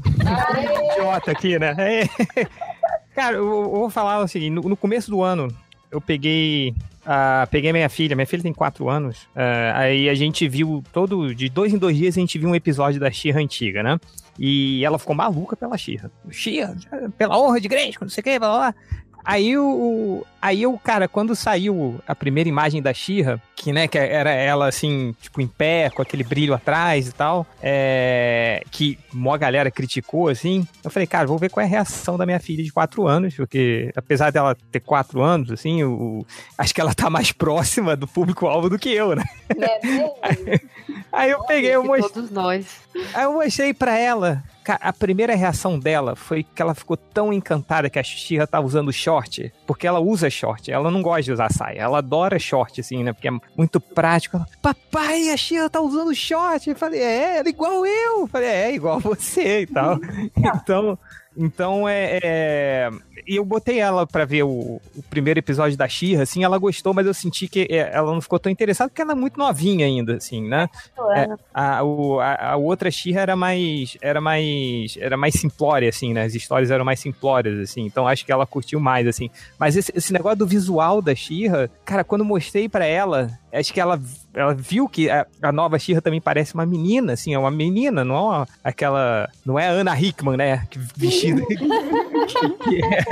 [0.91, 1.75] Idiota aqui, né?
[3.15, 5.47] Cara, eu, eu, vou falar o seguinte: no, no começo do ano,
[5.89, 6.75] eu peguei.
[7.05, 9.23] Uh, peguei minha filha, minha filha tem 4 anos.
[9.35, 11.33] Uh, aí a gente viu todo.
[11.33, 13.97] De dois em dois dias a gente viu um episódio da Xirra antiga, né?
[14.37, 16.11] E ela ficou maluca pela Xirra.
[16.29, 16.75] Xirra,
[17.17, 18.75] pela honra de Grande, não sei o que, blá blá.
[19.23, 20.25] Aí o.
[20.45, 24.67] Aí o cara, quando saiu a primeira imagem da Xirra, que, né, que era ela
[24.67, 30.27] assim, tipo, em pé, com aquele brilho atrás e tal, é, que uma galera criticou,
[30.27, 33.07] assim, eu falei, cara, vou ver qual é a reação da minha filha de 4
[33.07, 36.23] anos, porque apesar dela ter 4 anos, assim, o,
[36.55, 39.23] acho que ela tá mais próxima do público-alvo do que eu, né?
[39.49, 39.79] É,
[40.21, 40.61] aí,
[41.11, 42.09] aí eu peguei, eu mostrei.
[42.11, 42.67] Todos nós.
[43.15, 44.43] Aí eu mostrei pra ela
[44.73, 48.91] a primeira reação dela foi que ela ficou tão encantada que a Xirra tava usando
[48.91, 53.03] short, porque ela usa short, ela não gosta de usar saia, ela adora short, assim,
[53.03, 54.37] né, porque é muito prático.
[54.37, 56.69] Ela, Papai, a Xirra tá usando short.
[56.69, 58.21] Eu falei, é, ela é igual eu.
[58.21, 59.99] Eu falei, é, igual você e tal.
[60.37, 60.97] então,
[61.37, 62.89] então é, é,
[63.27, 66.93] E eu botei ela para ver o, o, primeiro episódio da Xirra, assim, ela gostou,
[66.93, 69.85] mas eu senti que é, ela não ficou tão interessada porque ela é muito novinha
[69.85, 70.69] ainda, assim, né?
[71.15, 73.97] É, a, o, a, a, outra Xirra era mais.
[74.01, 74.97] Era mais.
[74.99, 76.23] Era mais simplória, assim, né?
[76.23, 77.85] As histórias eram mais simplórias, assim.
[77.85, 79.29] Então acho que ela curtiu mais, assim.
[79.57, 83.79] Mas esse, esse negócio do visual da Xirra, cara, quando mostrei para ela, acho que
[83.79, 83.99] ela,
[84.33, 88.03] ela viu que a, a nova Xirra também parece uma menina, assim, é uma menina,
[88.03, 89.29] não é uma, aquela.
[89.45, 90.65] Não é a Ana Hickman, né?
[90.69, 91.41] Que vestida.
[92.73, 93.04] é.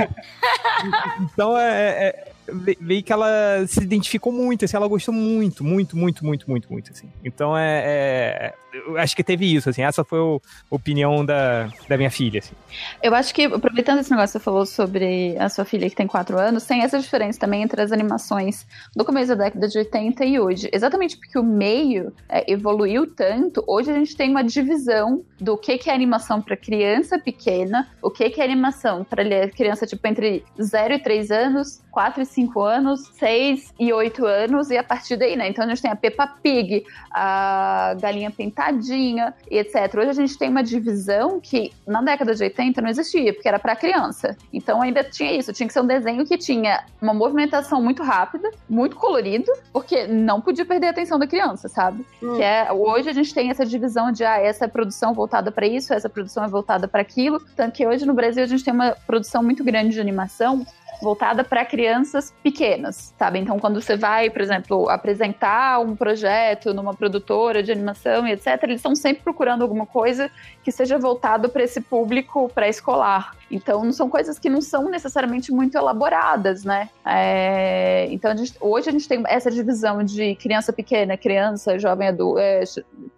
[1.20, 2.33] Então é, é
[2.80, 6.92] veio que ela se identificou muito, assim, ela gostou muito, muito, muito, muito, muito, muito,
[6.92, 7.10] assim.
[7.24, 10.40] Então é, é eu acho que teve isso, assim, essa foi a
[10.74, 12.54] opinião da, da minha filha, assim.
[13.02, 16.06] Eu acho que, aproveitando esse negócio que você falou sobre a sua filha que tem
[16.06, 20.24] 4 anos, tem essa diferença também entre as animações do começo da década de 80
[20.24, 20.68] e hoje.
[20.72, 25.78] Exatamente porque o meio é, evoluiu tanto, hoje a gente tem uma divisão do que,
[25.78, 30.44] que é animação para criança pequena, o que, que é animação para criança, tipo, entre
[30.60, 35.16] 0 e 3 anos, 4 e 5 anos, 6 e 8 anos, e a partir
[35.16, 35.48] daí, né?
[35.48, 39.94] Então a gente tem a Peppa Pig, a Galinha Pintadinha e etc.
[39.96, 43.58] Hoje a gente tem uma divisão que na década de 80 não existia, porque era
[43.58, 44.36] para criança.
[44.52, 48.50] Então ainda tinha isso, tinha que ser um desenho que tinha uma movimentação muito rápida,
[48.68, 52.04] muito colorido, porque não podia perder a atenção da criança, sabe?
[52.22, 52.36] Hum.
[52.36, 55.94] Que é, hoje a gente tem essa divisão de ah, essa produção voltada para isso,
[55.94, 57.40] essa produção é voltada para aquilo.
[57.54, 60.66] Tanto que hoje no Brasil a gente tem uma produção muito grande de animação
[61.02, 63.38] voltada para crianças pequenas, sabe?
[63.38, 68.62] Então, quando você vai, por exemplo, apresentar um projeto numa produtora de animação e etc.,
[68.62, 70.30] eles estão sempre procurando alguma coisa
[70.62, 73.36] que seja voltado para esse público pré-escolar.
[73.50, 76.88] Então, são coisas que não são necessariamente muito elaboradas, né?
[77.04, 82.08] É, então, a gente- hoje a gente tem essa divisão de criança pequena, criança, jovem
[82.08, 82.40] adulto,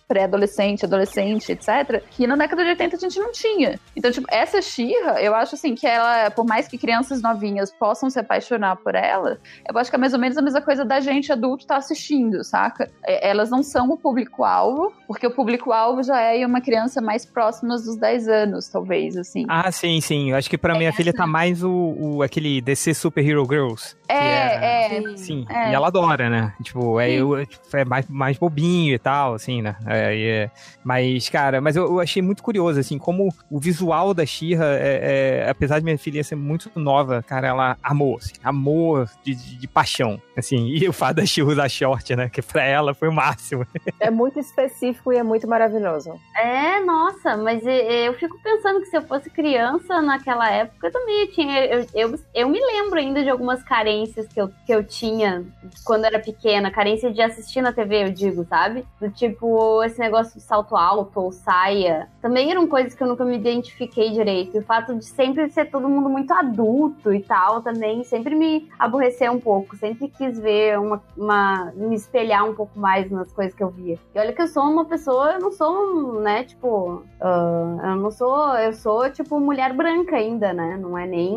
[0.09, 3.79] pré-adolescente, adolescente, etc., que na década de 80 a gente não tinha.
[3.97, 8.09] Então, tipo, essa Xirra, eu acho assim que ela, por mais que crianças novinhas possam
[8.09, 11.01] se apaixonar por ela, eu acho que é mais ou menos a mesma coisa da
[11.01, 12.89] gente adulto estar assistindo, saca?
[13.05, 17.75] É, Elas não são o público-alvo, porque o público-alvo já é uma criança mais próxima
[17.77, 19.45] dos 10 anos, talvez, assim.
[19.49, 20.26] Ah, sim, sim.
[20.31, 23.95] Eu acho que pra minha filha tá mais o, o- aquele DC Super Hero Girls.
[24.07, 25.17] que é, é.
[25.17, 25.71] Sim, É.
[25.71, 26.53] e ela adora, né?
[26.63, 29.77] Tipo, é, eu, é mais, mais bobinho e tal, assim, né?
[29.87, 30.51] É, é-
[30.85, 35.43] mas, cara, mas eu, eu achei muito curioso, assim, como o visual da Xirra, é,
[35.45, 39.57] é, apesar de minha filha ser muito nova, cara, ela amou, assim, amor de, de,
[39.59, 40.67] de paixão, assim.
[40.77, 42.29] E o fato da Xirra usar short, né?
[42.29, 43.67] Que pra ela foi o máximo.
[43.99, 46.13] É muito específico e é muito maravilhoso.
[46.37, 51.65] É, nossa, mas eu fico pensando que se eu fosse criança naquela época, também tinha.
[51.67, 55.45] Eu, eu, eu me lembro ainda de algumas carências que eu, que eu tinha
[55.85, 58.85] quando era pequena, carência de assistir na TV, eu digo, sabe?
[59.01, 62.09] Do tipo, esse negócio de salto alto ou saia.
[62.21, 64.57] Também eram coisas que eu nunca me identifiquei direito.
[64.57, 68.69] E o fato de sempre ser todo mundo muito adulto e tal também sempre me
[68.79, 69.77] aborreceu um pouco.
[69.77, 71.73] Sempre quis ver uma, uma.
[71.75, 73.99] me espelhar um pouco mais nas coisas que eu via.
[74.15, 77.03] E olha que eu sou uma pessoa, eu não sou, né, tipo.
[77.21, 78.55] ah, eu não sou.
[78.57, 80.77] Eu sou, tipo, mulher branca ainda, né?
[80.81, 81.37] Não é nem.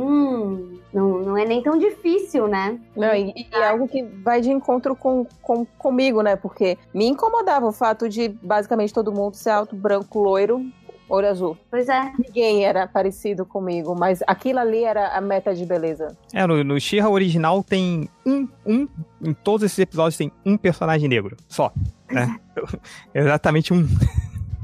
[0.93, 2.80] Não, não é nem tão difícil, né?
[2.95, 6.36] Não, e, e é algo que vai de encontro com, com, comigo, né?
[6.36, 10.66] Porque me incomodava o fato de basicamente todo mundo ser alto, branco, loiro,
[11.10, 11.57] olho azul.
[11.70, 12.12] Pois é.
[12.18, 16.16] Ninguém era parecido comigo, mas aquilo ali era a meta de beleza.
[16.34, 18.88] É, no, no Xirra original tem um, um,
[19.22, 21.74] em todos esses episódios tem um personagem negro, só,
[22.10, 22.39] né?
[23.14, 23.88] Exatamente um.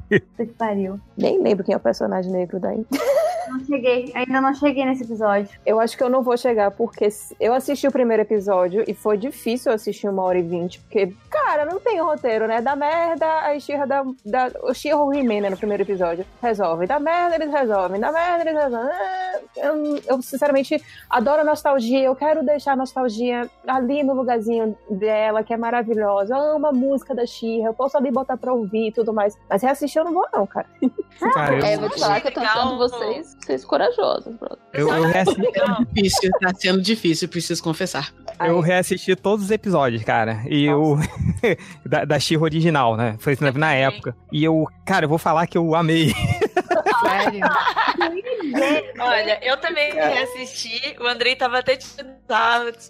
[0.08, 1.00] Que pariu.
[1.18, 2.86] Nem lembro quem é o personagem negro daí.
[3.50, 5.50] Não cheguei, ainda não cheguei nesse episódio.
[5.66, 7.08] Eu acho que eu não vou chegar, porque
[7.40, 11.66] eu assisti o primeiro episódio e foi difícil assistir uma hora e vinte, porque, cara,
[11.66, 12.62] não tem roteiro, né?
[12.62, 14.52] Da merda, a Xirra da, da.
[14.64, 16.26] O Xirra ou o He-Man, né, no primeiro episódio.
[16.42, 16.88] Resolve.
[16.88, 18.00] Da merda, eles resolvem.
[18.00, 18.92] Da merda, eles resolvem.
[18.92, 22.04] Ah, Eu, eu, sinceramente, adoro a nostalgia.
[22.04, 26.36] Eu quero deixar a nostalgia ali no lugarzinho dela, que é maravilhosa.
[26.36, 27.68] Eu amo a música da Xirra.
[27.70, 29.38] Eu posso ali botar pra ouvir e tudo mais.
[29.50, 30.68] Mas reassistir eu não vou, não, cara.
[31.34, 32.42] Cara, É, eu, vou te falar que eu tô
[32.78, 34.58] vocês, vocês corajosos, brother.
[34.74, 35.42] eu, eu, reassisti,
[35.94, 38.14] Difícil, tá sendo difícil, preciso confessar.
[38.40, 40.44] eu reassisti todos os episódios, cara.
[40.48, 40.98] E o.
[41.86, 43.16] da, da Xirra original, né?
[43.20, 44.16] Foi na, época.
[44.32, 46.14] E eu, cara, eu vou falar que eu amei.
[47.26, 48.94] Sério?
[49.00, 52.16] Olha, eu também reassisti, o Andrei tava até tirando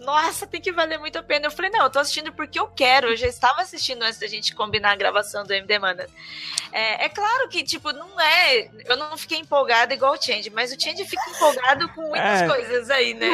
[0.01, 1.47] Nossa, tem que valer muito a pena.
[1.47, 3.07] Eu falei, não, eu tô assistindo porque eu quero.
[3.09, 6.09] Eu já estava assistindo antes da gente combinar a gravação do MD Manas.
[6.71, 8.69] É, é claro que, tipo, não é.
[8.85, 12.47] Eu não fiquei empolgada igual o Change, mas o Change fica empolgado com muitas É.
[12.47, 13.29] coisas aí, né?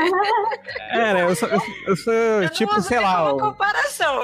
[0.91, 1.23] É, né?
[1.23, 4.23] Eu sou, eu, eu sou Eu tipo, sei lá, comparação.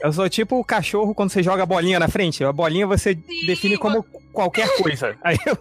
[0.00, 2.44] eu sou tipo o cachorro quando você joga a bolinha na frente.
[2.44, 4.04] A bolinha você Sim, define como
[4.34, 5.16] qualquer coisa.
[5.22, 5.56] Aí eu,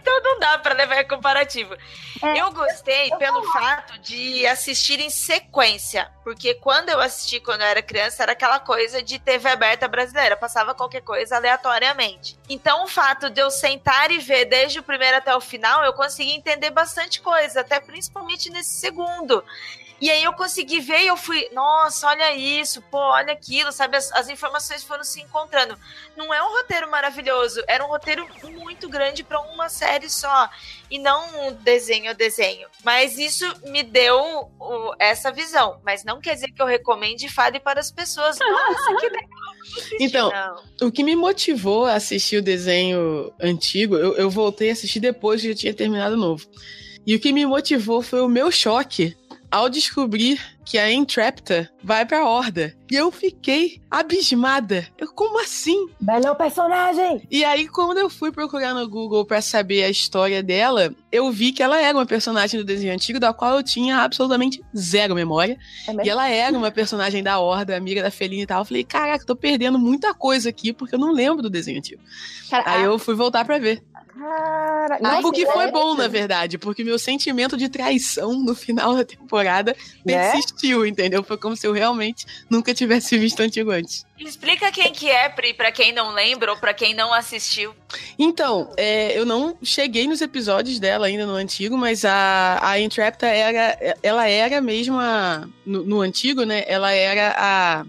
[0.00, 1.74] Então não dá pra levar em comparativo.
[2.22, 7.66] É, eu gostei pelo fato de assistir em sequência, porque quando eu assisti quando eu
[7.66, 12.38] era criança era aquela coisa de TV aberta brasileira, passava qualquer coisa aleatoriamente.
[12.48, 15.92] Então o fato de eu sentar e ver desde o primeiro até o final, eu
[15.92, 19.42] consegui entender bastante coisa, até principalmente nesse segundo.
[20.00, 23.96] E aí eu consegui ver e eu fui, nossa, olha isso, pô, olha aquilo, sabe?
[23.96, 25.76] As, as informações foram se encontrando.
[26.16, 30.48] Não é um roteiro maravilhoso, era um roteiro muito grande pra uma série só.
[30.88, 32.68] E não um desenho a desenho.
[32.84, 34.16] Mas isso me deu
[34.60, 35.80] o- essa visão.
[35.84, 38.38] Mas não quer dizer que eu recomende e fale para as pessoas.
[38.40, 39.28] Nossa, que legal.
[39.28, 40.88] vou assistir." Então, Não.
[40.88, 45.42] O que me motivou a assistir o desenho antigo, eu, eu voltei a assistir depois
[45.42, 46.46] que eu tinha terminado o novo.
[47.04, 49.16] E o que me motivou foi o meu choque
[49.50, 52.76] ao descobrir que a Entrapta vai pra Horda.
[52.90, 54.86] E eu fiquei abismada.
[54.98, 55.88] Eu, como assim?
[56.00, 57.26] Melhor personagem!
[57.30, 61.52] E aí, quando eu fui procurar no Google pra saber a história dela, eu vi
[61.52, 65.56] que ela era uma personagem do desenho antigo, da qual eu tinha absolutamente zero memória.
[65.88, 68.60] É E ela era uma personagem da Horda, amiga da Felina e tal.
[68.60, 72.02] Eu falei, caraca, tô perdendo muita coisa aqui, porque eu não lembro do desenho antigo.
[72.50, 73.82] Cara, Aí a- eu fui voltar pra ver.
[74.18, 78.96] Cara, Ah, o que foi bom, na verdade, porque meu sentimento de traição no final
[78.96, 80.32] da temporada Né?
[80.32, 81.22] persistiu, entendeu?
[81.22, 84.04] Foi como se eu realmente nunca tivesse visto antigo antes.
[84.18, 87.72] Explica quem que é, Pri, pra quem não lembra ou pra quem não assistiu.
[88.18, 93.26] Então, é, eu não cheguei nos episódios dela ainda no antigo, mas a, a Entrapta
[93.26, 93.78] era.
[94.02, 95.46] Ela era mesmo a.
[95.64, 96.64] No, no antigo, né?
[96.66, 97.86] Ela era a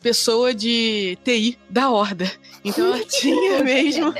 [0.00, 2.30] pessoa de TI da Horda.
[2.64, 4.12] Então ela tinha mesmo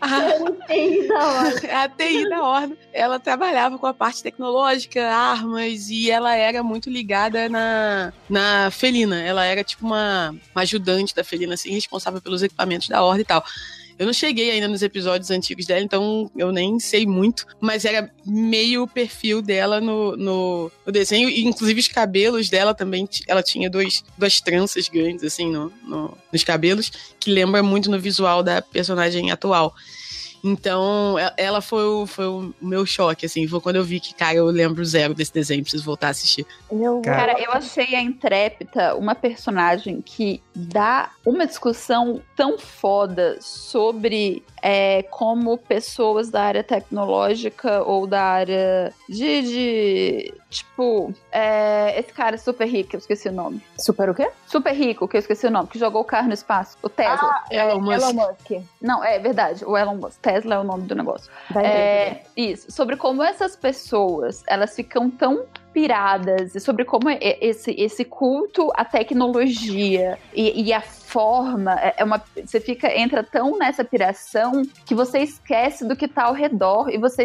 [0.00, 2.76] a, a TI da Horda.
[2.92, 9.20] Ela trabalhava com a parte tecnológica, armas, e ela era muito ligada na, na Felina.
[9.20, 13.24] Ela era tipo uma, uma ajudante da Felina, assim, responsável pelos equipamentos da Horda e
[13.24, 13.44] tal.
[14.00, 18.10] Eu não cheguei ainda nos episódios antigos dela, então eu nem sei muito, mas era
[18.26, 23.42] meio o perfil dela no, no, no desenho, e inclusive os cabelos dela também, ela
[23.42, 26.90] tinha dois, duas tranças grandes, assim, no, no- nos cabelos,
[27.20, 29.74] que lembra muito no visual da personagem atual.
[30.42, 33.46] Então, ela foi o, foi o meu choque, assim.
[33.46, 36.46] Foi quando eu vi que, cara, eu lembro zero desse desenho, preciso voltar a assistir.
[37.02, 45.02] Cara, eu achei a Intrépida uma personagem que dá uma discussão tão foda sobre é,
[45.04, 49.42] como pessoas da área tecnológica ou da área de.
[49.42, 53.62] de, tipo, é, esse cara super rico, eu esqueci o nome.
[53.78, 54.30] Super o quê?
[54.46, 56.76] Super rico, que eu esqueci o nome, que jogou o carro no espaço.
[56.82, 57.44] O Tesla.
[57.50, 58.02] Elon Musk.
[58.02, 58.66] Elon Musk.
[58.80, 60.20] Não, é verdade, o Elon Musk.
[60.20, 61.30] Tesla é o nome do negócio.
[61.50, 61.68] Empresa.
[61.68, 68.70] É, isso, sobre como essas pessoas, elas ficam tão piradas sobre como esse, esse culto
[68.74, 70.80] à tecnologia e, e a
[71.10, 76.06] forma é é uma você fica entra tão nessa piração que você esquece do que
[76.08, 77.24] tá ao redor e você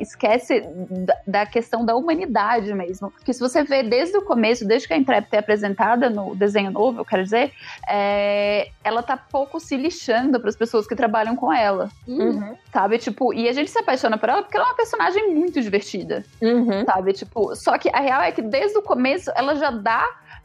[0.00, 0.60] esquece
[1.06, 4.94] da, da questão da humanidade mesmo porque se você vê desde o começo desde que
[4.94, 7.52] a Intrepid é apresentada no desenho novo eu quero dizer
[7.88, 12.54] é, ela tá pouco se lixando para as pessoas que trabalham com ela Uhum.
[12.72, 12.98] sabe?
[12.98, 16.24] Tipo, e a gente se apaixona por ela porque ela é uma personagem muito divertida,
[16.40, 16.84] Uhum.
[16.84, 17.12] sabe?
[17.12, 20.04] Tipo, só que a real é que desde o começo ela já dá.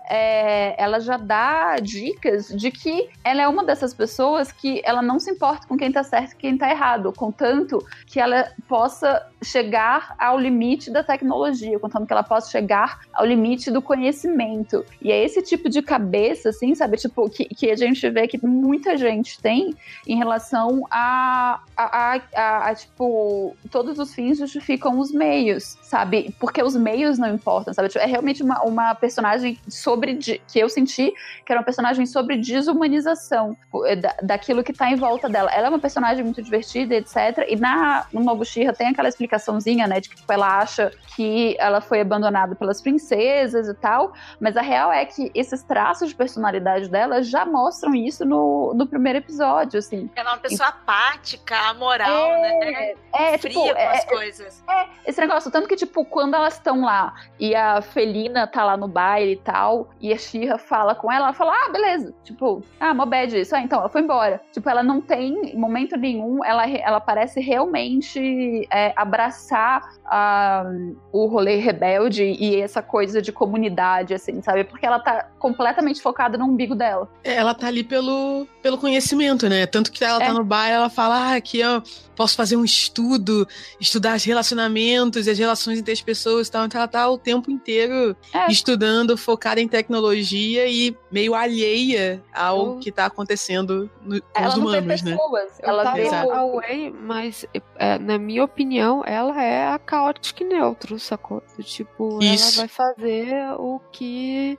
[0.10, 5.20] É, ela já dá dicas de que ela é uma dessas pessoas que ela não
[5.20, 10.16] se importa com quem tá certo e quem tá errado, contanto que ela possa chegar
[10.18, 14.84] ao limite da tecnologia, contanto que ela possa chegar ao limite do conhecimento.
[15.02, 16.98] E é esse tipo de cabeça, assim, sabe?
[16.98, 19.76] Tipo, que, que a gente vê que muita gente tem
[20.08, 21.84] em relação a, a,
[22.16, 26.34] a, a- a, tipo, todos os fins justificam os meios, sabe?
[26.40, 27.90] Porque os meios não importam, sabe?
[27.90, 31.14] Tipo, é realmente uma, uma personagem sobre, de- que eu senti
[31.46, 35.52] que era uma personagem sobre desumanização é, da, daquilo que tá em volta dela.
[35.52, 37.46] Ela é uma personagem muito divertida, etc.
[37.48, 41.56] E na, no Novo Shira tem aquela explicaçãozinha, né, de que tipo, ela acha que
[41.60, 46.16] ela foi abandonada pelas princesas e tal, mas a real é que esses traços de
[46.16, 50.10] personalidade dela já mostram isso no, no primeiro episódio, assim.
[50.16, 52.94] Ela é uma pessoa apática, amoral, né?
[53.14, 54.64] É, Fria tipo, com é, as coisas.
[55.06, 58.88] esse negócio, tanto que, tipo, quando elas estão lá e a Felina tá lá no
[58.88, 62.14] baile e tal, e a Xirra fala com ela, ela fala, ah, beleza.
[62.24, 63.56] Tipo, ah, mó bad isso.
[63.56, 64.40] Ah, então, ela foi embora.
[64.52, 70.64] Tipo, ela não tem, em momento nenhum, ela, ela parece realmente é, abraçar ah,
[71.12, 74.64] o rolê rebelde e essa coisa de comunidade, assim, sabe?
[74.64, 77.10] Porque ela tá completamente focada no umbigo dela.
[77.24, 79.66] Ela tá ali pelo, pelo conhecimento, né?
[79.66, 80.28] Tanto que ela É.
[80.28, 81.82] tá no bar, ela fala, ah, aqui eu
[82.16, 83.48] posso fazer um estudo,
[83.80, 86.66] estudar os relacionamentos e as relações entre as pessoas e tal.
[86.66, 88.48] Então ela tá o tempo inteiro É.
[88.52, 94.56] estudando, focada em tecnologia e meio alheia ao que tá acontecendo no- com ela os
[94.58, 95.18] não vê humanos, né?
[95.62, 97.46] ela tava vê a Way, mas
[97.78, 101.44] é, na minha opinião, ela é a Chaotic Neutro, sacou?
[101.58, 102.60] Do Tipo, Isso.
[102.60, 104.58] ela vai fazer o que.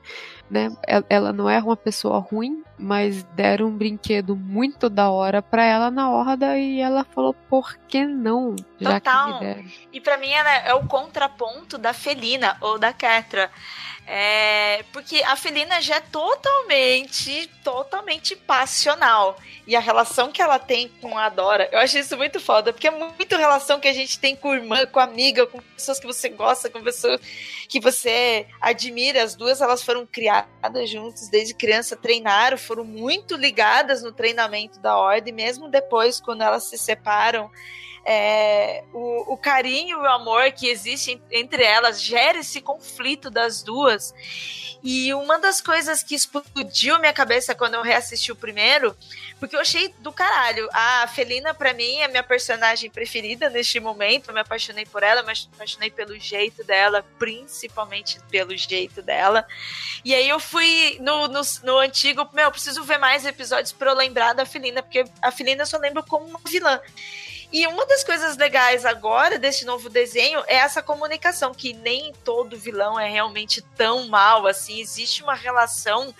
[0.51, 0.71] Né?
[0.87, 5.62] el- Ela não é uma pessoa ruim, mas deram um brinquedo muito da hora pra
[5.64, 8.57] ela na horda e ela falou, por que não?
[8.81, 9.35] Já que Total.
[9.35, 9.64] me deram.
[9.93, 13.51] E pra mim ela é o contraponto da Felina ou da Ketra.
[14.11, 19.39] É, porque a Felina já é totalmente, totalmente passional.
[19.67, 22.89] E a relação que ela tem com a Dora, eu acho isso muito foda, porque
[22.89, 26.31] é muito relação que a gente tem com irmã, com amiga, com pessoas que você
[26.31, 27.21] gosta, com pessoas
[27.69, 29.23] que você admira.
[29.23, 34.97] As duas elas foram criadas juntas desde criança, treinaram, foram muito ligadas no treinamento da
[34.97, 37.51] ordem, mesmo depois, quando elas se separam
[38.11, 43.63] é, o, o, carinho e o amor que existe entre elas gera esse conflito das
[43.63, 44.15] duas.
[44.83, 48.97] E uma das coisas que explodiu minha cabeça quando eu reassisti o primeiro,
[49.39, 50.67] porque eu achei do caralho.
[50.73, 54.29] A Felina, para mim, é minha personagem preferida neste momento.
[54.29, 59.47] Eu me apaixonei por ela, me apaixonei pelo jeito dela, principalmente pelo jeito dela.
[60.03, 63.91] E aí eu fui no, no, no antigo, meu, eu preciso ver mais episódios pra
[63.91, 66.81] eu lembrar da Felina, porque a Felina eu só lembro como uma vilã.
[67.51, 72.59] E uma das coisas legais agora desse novo desenho é essa comunicação, que nem todo
[72.59, 74.81] vilão é realmente tão mal assim.
[74.81, 76.15] Existe uma relação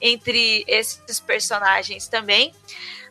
[0.00, 2.54] entre esses personagens também.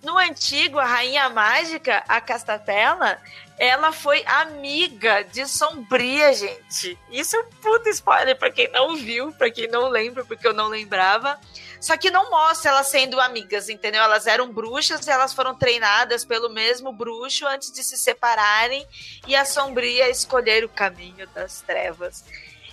[0.01, 3.21] No antigo, a Rainha Mágica, a Castatela,
[3.59, 6.97] ela foi amiga de Sombria, gente.
[7.11, 10.53] Isso é um puta spoiler para quem não viu, para quem não lembra, porque eu
[10.53, 11.37] não lembrava.
[11.81, 14.01] Só que não mostra elas sendo amigas, entendeu?
[14.01, 18.87] Elas eram bruxas e elas foram treinadas pelo mesmo bruxo antes de se separarem
[19.27, 22.23] e a Sombria escolher o caminho das trevas.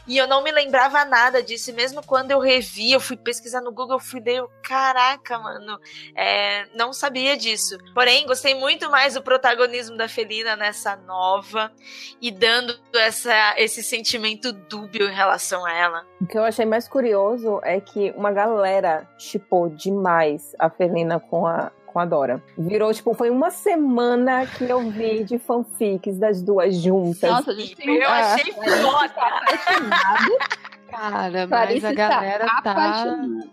[0.07, 1.71] E eu não me lembrava nada disso.
[1.71, 5.79] E mesmo quando eu revi, eu fui pesquisar no Google, eu fui ler, caraca, mano,
[6.15, 7.77] é, não sabia disso.
[7.95, 11.73] Porém, gostei muito mais do protagonismo da Felina nessa nova
[12.21, 16.07] e dando essa, esse sentimento dúbio em relação a ela.
[16.21, 21.47] O que eu achei mais curioso é que uma galera chipou demais a Felina com
[21.47, 22.43] a, com a Dora.
[22.59, 27.31] Virou, tipo, foi uma semana que eu vi de fanfics das duas juntas.
[27.31, 29.15] Nossa, gente Eu achei foda.
[30.97, 32.75] Cara, mas a galera tá,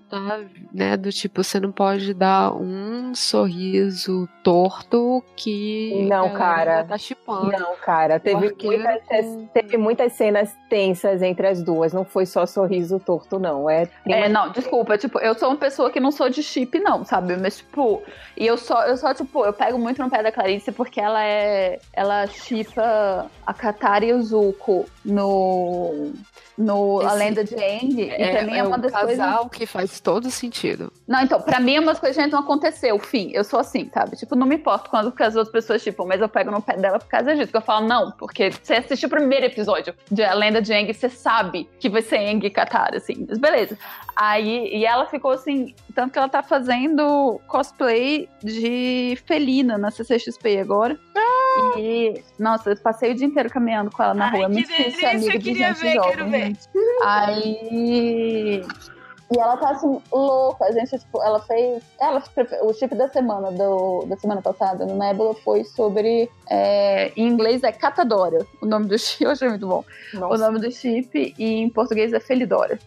[0.10, 0.40] tá,
[0.74, 7.52] né, do tipo, você não pode dar um sorriso torto que não, cara, tá chipando.
[7.52, 9.48] Não, cara, teve muitas, com...
[9.48, 13.70] teve muitas cenas tensas entre as duas, não foi só sorriso torto, não.
[13.70, 17.04] É, é não, desculpa, tipo, eu sou uma pessoa que não sou de chip, não,
[17.04, 17.36] sabe?
[17.36, 18.02] Mas, tipo,
[18.38, 21.24] e eu só, eu só, tipo, eu pego muito no pé da Clarice porque ela
[21.24, 26.14] é, ela chipa a Katara e o Zuko no
[26.58, 28.10] no Esse, A Lenda de Aang.
[28.10, 29.58] É, e pra mim é, é uma das casal coisas.
[29.58, 30.92] que faz todo sentido.
[31.08, 32.98] Não, então, pra mim é umas coisas que não aconteceu.
[33.00, 34.16] Fim, eu sou assim, sabe?
[34.16, 37.00] Tipo, não me importo quando as outras pessoas, tipo, mas eu pego no pé dela
[37.00, 37.52] por causa disso.
[37.52, 40.94] Que eu falo, não, porque você assistiu o primeiro episódio de A Lenda de Aang,
[40.94, 43.26] você sabe que vai ser Aang e Katara, assim.
[43.28, 43.78] Mas beleza.
[44.16, 50.60] Aí, e ela ficou assim, tanto que ela tá fazendo cosplay de felina na CCXP
[50.60, 51.00] agora.
[51.16, 51.80] Ah!
[51.80, 54.46] E, nossa, eu passei o dia inteiro caminhando com ela na Ai, rua.
[54.46, 56.58] É muito difícil ser amiga de gente ver, jovem.
[57.04, 58.64] Aí.
[59.34, 60.66] E ela tá assim, louca.
[60.66, 61.82] A gente, tipo, ela fez.
[62.00, 62.22] Ela,
[62.62, 66.30] o chip da semana, do, da semana passada, no Nebula, foi sobre.
[66.48, 68.46] É, em inglês é Catadora.
[68.62, 69.84] O nome do chip, eu achei muito bom.
[70.14, 70.36] Nossa.
[70.36, 72.78] O nome do chip, e em português é Felidora.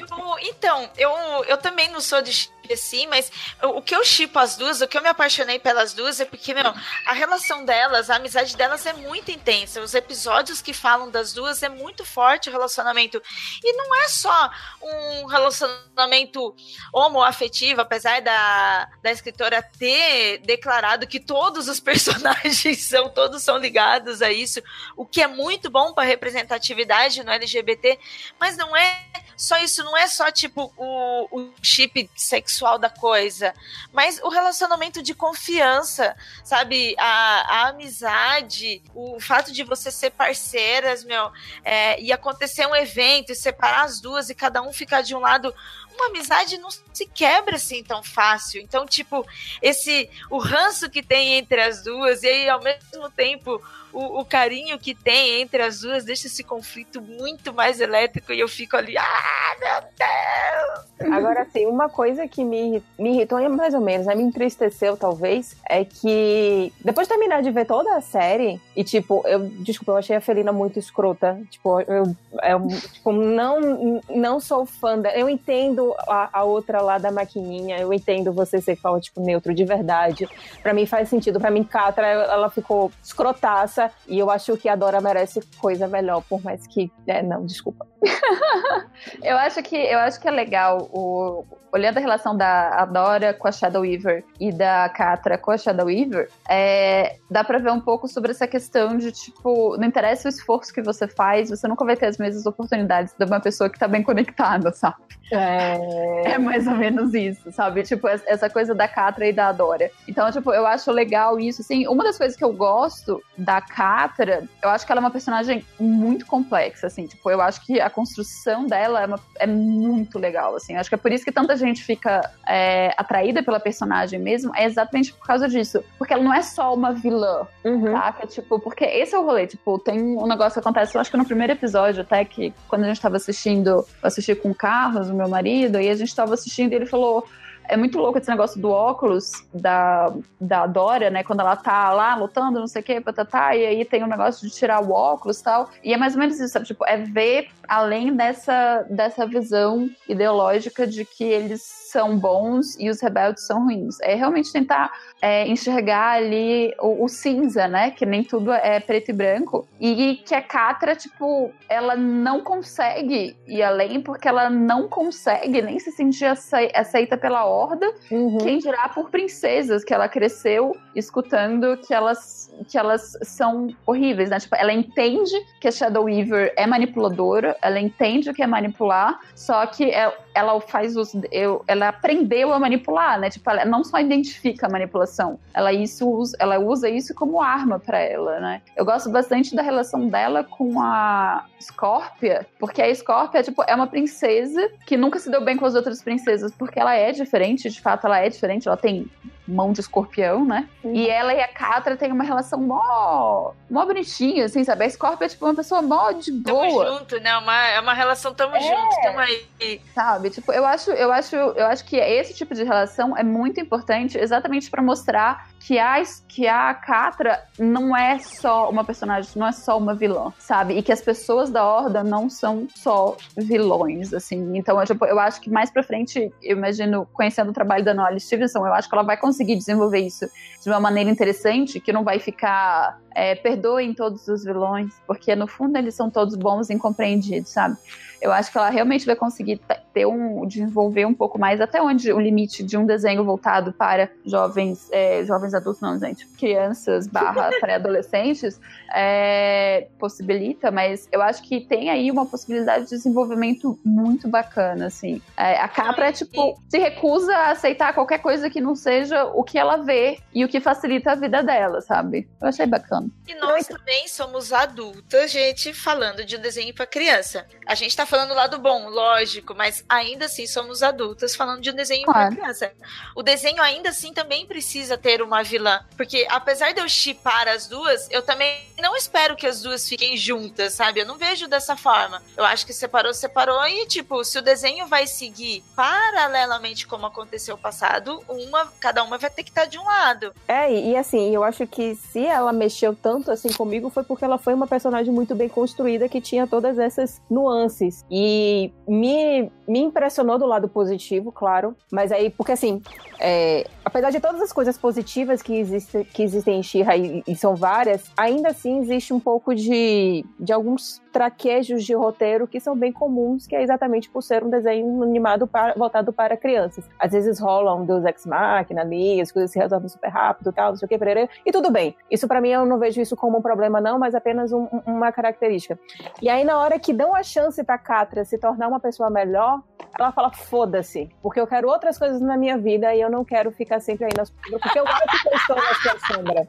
[0.00, 1.10] Eu, então, eu,
[1.46, 3.30] eu também não sou de assim, mas
[3.62, 6.54] o que eu chipo as duas, o que eu me apaixonei pelas duas é porque,
[6.54, 6.72] meu,
[7.06, 9.80] a relação delas, a amizade delas é muito intensa.
[9.80, 13.20] Os episódios que falam das duas é muito forte o relacionamento.
[13.62, 14.50] E não é só
[14.80, 16.54] um relacionamento
[16.92, 24.22] homoafetivo, apesar da, da escritora ter declarado que todos os personagens são, todos são ligados
[24.22, 24.62] a isso,
[24.96, 27.98] o que é muito bom para representatividade no LGBT,
[28.38, 29.12] mas não é
[29.42, 33.52] só isso, não é só tipo o, o chip sexual da coisa,
[33.92, 36.14] mas o relacionamento de confiança,
[36.44, 36.94] sabe?
[36.96, 37.04] A,
[37.48, 41.32] a amizade, o fato de você ser parceiras, meu,
[41.64, 45.18] é, e acontecer um evento e separar as duas e cada um ficar de um
[45.18, 45.52] lado
[45.92, 48.62] uma amizade não se quebra assim tão fácil.
[48.62, 49.26] Então, tipo,
[49.60, 53.60] esse o ranço que tem entre as duas e aí ao mesmo tempo
[53.92, 58.40] o, o, carinho que tem entre as duas deixa esse conflito muito mais elétrico e
[58.40, 60.92] eu fico ali, ah, meu Deus!
[61.12, 65.56] Agora, assim, uma coisa que me, me irritou, mais ou menos, né, me entristeceu talvez,
[65.68, 69.96] é que depois de terminar de ver toda a série, e tipo, eu, desculpa, eu
[69.96, 75.28] achei a Felina muito escrota, tipo, eu, eu tipo, não, não sou fã dela, eu
[75.28, 80.28] entendo a, a outra lá da maquininha, eu entendo você ser tipo, neutro de verdade,
[80.62, 84.76] pra mim faz sentido, pra mim Catra, ela ficou escrotaça, e eu acho que a
[84.76, 86.90] Dora merece coisa melhor, por mais que.
[87.06, 87.86] É, não, desculpa.
[89.22, 93.48] eu acho que eu acho que é legal o olhando a relação da Dora com
[93.48, 97.80] a Shadow Weaver e da Catra com a Shadow Weaver, é, dá pra ver um
[97.80, 101.84] pouco sobre essa questão de, tipo, não interessa o esforço que você faz, você nunca
[101.84, 104.96] vai ter as mesmas oportunidades de uma pessoa que tá bem conectada, sabe?
[105.32, 107.82] É, é mais ou menos isso, sabe?
[107.84, 109.90] Tipo, essa coisa da Catra e da Dora.
[110.06, 114.44] Então, tipo, eu acho legal isso, assim, uma das coisas que eu gosto da Catra,
[114.62, 117.88] eu acho que ela é uma personagem muito complexa, assim, tipo, eu acho que a
[117.92, 120.74] construção dela é, uma- é muito legal, assim.
[120.76, 124.64] Acho que é por isso que tanta gente fica é, atraída pela personagem mesmo, é
[124.64, 125.82] exatamente por causa disso.
[125.98, 127.92] Porque ela não é só uma vilã, Uhum.
[127.92, 128.26] saca?
[128.26, 129.46] Tipo, porque esse é o rolê.
[129.46, 132.84] Tipo, tem um negócio que acontece, eu acho que no primeiro episódio, até que quando
[132.84, 136.14] a gente tava assistindo, eu assisti com o Carlos, o meu marido, e a gente
[136.14, 137.24] tava assistindo e ele falou.
[137.72, 141.24] É muito louco esse negócio do óculos da, da Dora, né?
[141.24, 144.46] Quando ela tá lá lutando, não sei o que, patatá, e aí tem o negócio
[144.46, 145.70] de tirar o óculos e tal.
[145.82, 146.66] E é mais ou menos isso, sabe?
[146.66, 153.00] Tipo, é ver além dessa, dessa visão ideológica de que eles são bons e os
[153.00, 153.98] rebeldes são ruins.
[154.00, 154.90] É realmente tentar
[155.20, 157.90] é, enxergar ali o, o cinza, né?
[157.90, 159.66] Que nem tudo é preto e branco.
[159.80, 165.78] E que a Catra, tipo, ela não consegue ir além porque ela não consegue nem
[165.78, 168.38] se sentir acei- aceita pela horda, Uhum.
[168.38, 174.38] quem dirá por princesas que ela cresceu escutando que elas, que elas são horríveis, né?
[174.40, 179.18] Tipo, ela entende que a Shadow Weaver é manipuladora, ela entende o que é manipular,
[179.34, 181.12] só que ela, ela faz os.
[181.30, 183.30] Eu, ela aprendeu a manipular, né?
[183.30, 187.78] Tipo, ela não só identifica a manipulação, ela, isso, usa- ela usa isso como arma
[187.78, 188.62] pra ela, né?
[188.76, 193.86] Eu gosto bastante da relação dela com a Scorpia, porque a Scorpia tipo, é uma
[193.86, 197.80] princesa que nunca se deu bem com as outras princesas, porque ela é diferente, de
[197.80, 199.06] fato ela é diferente, ela tem
[199.46, 200.68] mão de escorpião, né?
[200.84, 204.84] E ela e a Catra têm uma relação mó, mó bonitinha, assim, sabe?
[204.84, 206.98] A Scorpia é tipo uma pessoa mó de Tamo boa.
[206.98, 207.36] junto, né?
[207.38, 209.80] Uma, é uma relação tamo junto, tamo aí.
[209.94, 210.30] sabe?
[210.30, 214.18] Tipo, eu acho, eu acho, eu acho que esse tipo de relação é muito importante
[214.18, 219.52] exatamente pra mostrar que a que a Catra não é só uma personagem, não é
[219.52, 220.74] só uma vilã, sabe?
[220.74, 224.56] E que as pessoas da Horda não são só vilões, assim.
[224.56, 227.92] Então, eu, tipo, eu acho que mais pra frente, eu imagino, conhecendo o trabalho da
[227.94, 230.28] Noelle Stevenson, eu acho que ela vai conseguir desenvolver isso
[230.62, 235.46] de uma maneira interessante, que não vai ficar é, perdoem todos os vilões, porque no
[235.46, 237.76] fundo eles são todos bons e incompreendidos, sabe?
[238.22, 239.60] Eu acho que ela realmente vai conseguir
[239.92, 244.08] ter um desenvolver um pouco mais até onde o limite de um desenho voltado para
[244.24, 248.60] jovens, é, jovens adultos, não, gente, crianças barra pré-adolescentes
[248.94, 255.20] é, possibilita, mas eu acho que tem aí uma possibilidade de desenvolvimento muito bacana, assim.
[255.36, 259.42] É, a Capra, é, tipo, se recusa a aceitar qualquer coisa que não seja o
[259.42, 262.28] que ela vê e o que facilita a vida dela, sabe?
[262.40, 263.01] Eu achei bacana.
[263.26, 267.46] E nós também somos adultas, gente, falando de um desenho pra criança.
[267.66, 271.70] A gente tá falando lá do bom, lógico, mas ainda assim somos adultas falando de
[271.70, 272.34] um desenho Claro.
[272.34, 272.72] pra criança.
[273.14, 277.66] O desenho ainda assim também precisa ter uma vilã, porque apesar de eu chipar as
[277.66, 281.00] duas, eu também não espero que as duas fiquem juntas, sabe?
[281.00, 282.22] Eu não vejo dessa forma.
[282.36, 287.56] Eu acho que separou, separou e tipo, se o desenho vai seguir paralelamente como aconteceu
[287.56, 290.34] passado, uma, cada uma vai ter que estar de um lado.
[290.48, 294.38] É, e assim, eu acho que se ela mexeu tanto assim comigo foi porque ela
[294.38, 298.04] foi uma personagem muito bem construída que tinha todas essas nuances.
[298.10, 301.74] E me, me impressionou do lado positivo, claro.
[301.90, 302.82] Mas aí, porque assim,
[303.18, 307.36] é, apesar de todas as coisas positivas que, existe, que existem em She-Ra e, e
[307.36, 312.74] são várias, ainda assim existe um pouco de, de alguns traquejos de roteiro que são
[312.74, 316.88] bem comuns, que é exatamente por ser um desenho animado para, voltado para crianças.
[316.98, 320.70] Às vezes rola um Deus Ex Machina ali, as coisas se resolvem super rápido tal,
[320.70, 321.94] não sei o que, perere, e tudo bem.
[322.10, 324.82] Isso para mim eu não vejo isso como um problema não, mas apenas um- um-
[324.86, 325.78] uma característica.
[326.20, 329.60] E aí na hora que dão a chance pra Catra se tornar uma pessoa melhor,
[329.98, 333.50] ela fala, foda-se, porque eu quero outras coisas na minha vida e eu não quero
[333.52, 336.48] ficar sempre aí na sombra, porque eu acho que eu estou na sua sombra.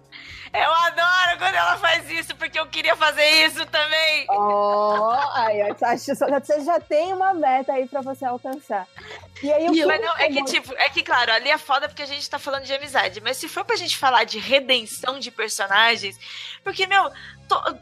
[0.54, 4.28] Eu adoro quando ela faz isso, porque eu queria fazer isso também.
[4.30, 8.88] Oh, aí, acho só- você já tem uma meta aí pra você alcançar.
[9.42, 11.90] E aí o que Mas não, é que, tipo, é que, claro, ali é foda
[11.90, 13.20] porque a gente tá falando de amizade.
[13.20, 16.18] Mas se for pra gente falar de redenção de personagens,
[16.64, 17.12] porque, meu,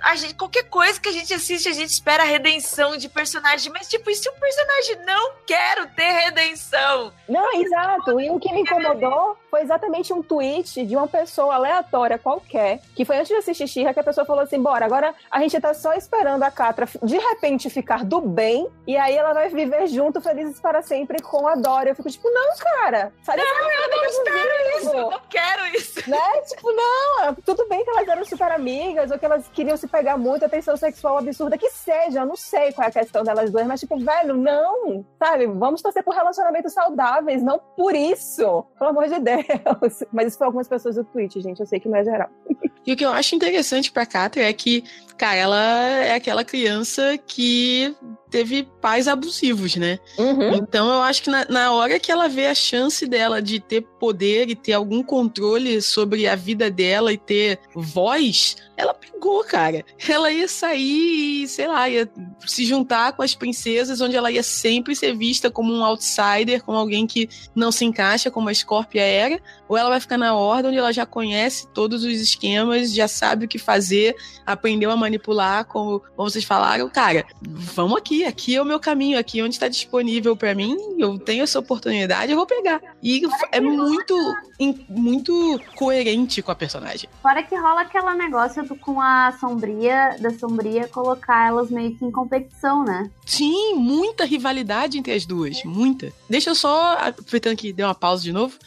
[0.01, 3.71] a gente, qualquer coisa que a gente assiste, a gente espera a redenção de personagem.
[3.71, 7.11] Mas, tipo, e se o personagem não quer ter redenção?
[7.27, 8.19] Não, exato.
[8.19, 13.03] E o que me incomodou foi exatamente um tweet de uma pessoa aleatória qualquer, que
[13.03, 15.73] foi antes de assistir Xirra, que a pessoa falou assim: bora, agora a gente tá
[15.73, 20.21] só esperando a Catra de repente ficar do bem, e aí ela vai viver junto,
[20.21, 21.89] felizes para sempre, com a Dora.
[21.89, 23.13] Eu fico tipo, não, cara.
[23.23, 24.89] Sai não, eu não espero isso.
[24.89, 26.09] Eu não quero isso.
[26.09, 26.41] Né?
[26.47, 30.17] Tipo, não, tudo bem que elas eram super amigas, ou que elas queriam se pegar
[30.17, 33.51] muito, a tensão sexual absurda que seja, eu não sei qual é a questão delas
[33.51, 35.47] duas, mas tipo, velho, não, sabe?
[35.47, 40.03] Vamos torcer por relacionamentos saudáveis, não por isso, pelo amor de Deus.
[40.11, 42.29] Mas isso foi algumas pessoas do Twitch, gente, eu sei que não é geral.
[42.85, 44.83] E o que eu acho interessante pra Catra é que,
[45.17, 47.95] cara, ela é aquela criança que
[48.29, 49.99] teve pais abusivos, né?
[50.17, 50.55] Uhum.
[50.55, 53.81] Então eu acho que na, na hora que ela vê a chance dela de ter
[53.99, 59.85] poder e ter algum controle sobre a vida dela e ter voz, ela pegou, cara.
[60.07, 62.09] Ela ia sair e, sei lá, ia
[62.45, 66.77] se juntar com as princesas, onde ela ia sempre ser vista como um outsider, como
[66.77, 70.69] alguém que não se encaixa, como a Scorpia era, ou ela vai ficar na ordem
[70.69, 74.15] onde ela já conhece todos os esquemas, já sabe o que fazer,
[74.45, 76.89] aprendeu a manipular, como, vocês falaram.
[76.89, 81.17] Cara, vamos aqui, aqui é o meu caminho, aqui onde está disponível para mim, eu
[81.19, 82.81] tenho essa oportunidade, eu vou pegar.
[83.01, 84.15] E é muito,
[84.89, 87.09] muito coerente com a personagem.
[87.21, 92.11] Fora que rola aquele negócio com a sombria, da sombria colocar elas meio que em
[92.11, 93.09] competição, né?
[93.25, 96.11] Sim, muita rivalidade entre as duas, muita.
[96.29, 98.57] Deixa eu só, aproveitando que deu uma pausa de novo,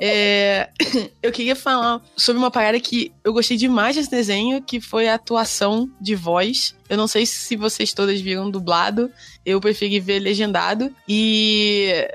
[0.00, 0.70] é,
[1.22, 5.14] eu queria falar sobre uma parada que eu gostei demais desse desenho, que foi a
[5.14, 6.74] atuação de voz.
[6.88, 9.10] Eu não sei se vocês todas viram dublado,
[9.44, 12.08] eu preferi ver legendado e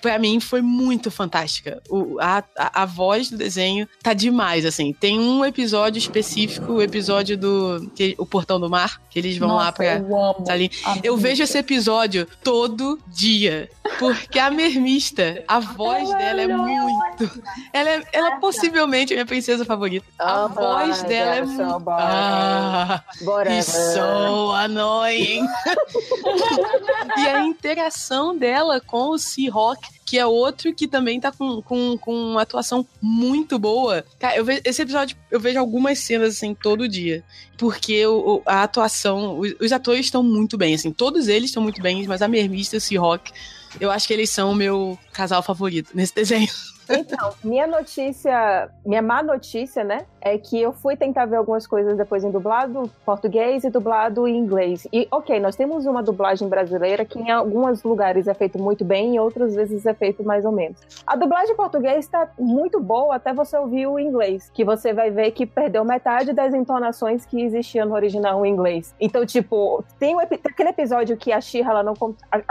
[0.00, 1.82] pra mim foi muito fantástica.
[1.88, 4.92] O, a, a, a voz do desenho tá demais, assim.
[4.92, 9.48] Tem um episódio específico, o episódio do que- O Portão do Mar, que eles vão
[9.48, 10.44] lá Nossa, pra eu amo.
[10.48, 10.70] ali.
[11.02, 13.68] Eu vejo esse episódio todo dia.
[13.98, 17.42] Porque a Mermista, a voz dela é muito.
[17.72, 20.06] Ela é, ela é possivelmente a minha princesa favorita.
[20.18, 21.80] A Oh voz dela é so muito.
[21.80, 23.58] boring.
[23.58, 25.46] Ah, so annoying.
[27.16, 31.98] e a interação dela com o Seahawk, que é outro que também tá com, com,
[31.98, 34.04] com uma atuação muito boa.
[34.18, 37.22] Cara, eu vejo, esse episódio eu vejo algumas cenas assim todo dia.
[37.58, 41.82] Porque o, a atuação, os, os atores estão muito bem, assim, todos eles estão muito
[41.82, 43.32] bem, mas a Mermista e o Seahawk,
[43.80, 46.48] eu acho que eles são o meu casal favorito nesse desenho.
[46.88, 51.96] Então, minha notícia, minha má notícia, né, é que eu fui tentar ver algumas coisas
[51.96, 54.86] depois em dublado português e dublado em inglês.
[54.92, 59.16] E, ok, nós temos uma dublagem brasileira que em alguns lugares é feito muito bem,
[59.16, 60.78] em outras vezes é feito mais ou menos.
[61.06, 65.10] A dublagem em português está muito boa até você ouvir o inglês, que você vai
[65.10, 68.94] ver que perdeu metade das entonações que existiam no original em inglês.
[69.00, 71.94] Então, tipo, tem, epi- tem aquele episódio que a Shira ela não,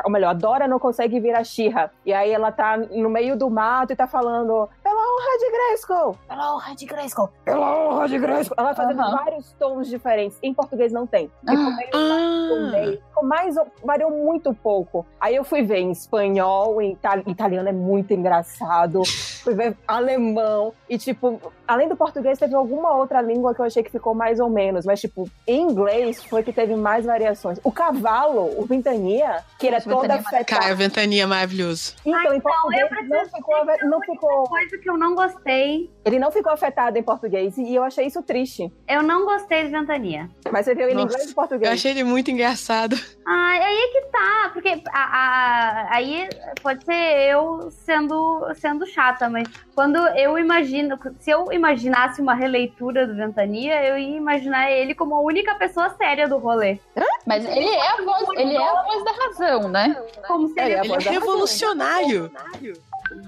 [0.06, 3.36] ou melhor, a Dora não consegue vir a Shira e aí ela tá no meio
[3.36, 8.08] do mato e tá falando pela honra de Grayskull, pela honra de Grayskull, pela honra
[8.08, 8.56] de Grayskull.
[8.58, 9.12] Ela vai fazendo Aham.
[9.18, 10.38] vários tons diferentes.
[10.42, 11.32] Em português não tem.
[11.40, 11.76] Ficou Ah.
[11.76, 13.02] meio Ah, meio.
[13.10, 15.06] Ficou mais, variou muito pouco.
[15.20, 19.02] Aí eu fui ver em espanhol, em itali- italiano é muito engraçado.
[19.44, 20.74] Fui ver alemão.
[20.90, 24.40] E, tipo, além do português, teve alguma outra língua que eu achei que ficou mais
[24.40, 24.86] ou menos.
[24.86, 27.60] Mas, tipo, em inglês foi que teve mais variações.
[27.64, 30.62] O cavalo, o Ventania, que ele é Nossa, todo Ventania é afetado.
[30.62, 31.96] cara, Ventania é maravilhoso.
[32.06, 35.92] Então, em português, eu preciso não ficou, não ficou, Coisa que eu não gostei.
[36.06, 37.58] ele não ficou afetado em português.
[37.58, 38.72] E eu achei isso triste.
[38.88, 40.30] Eu não gostei de Ventania.
[40.52, 41.72] Mas você viu ele em Nossa, inglês e Eu português.
[41.74, 42.96] achei ele muito engraçado.
[43.26, 46.30] Ai, aí é que tá, porque a, a- aí
[46.64, 53.06] pode ser eu sendo, sendo chata, mas quando eu imagino, se eu imaginasse uma releitura
[53.06, 56.80] do Ventania, eu ia imaginar ele como a única pessoa séria do rolê.
[57.26, 59.96] Mas ele é a voz, ele é a voz da razão, né?
[60.28, 62.32] Como se Ele ele, é a Ele é revolucionário.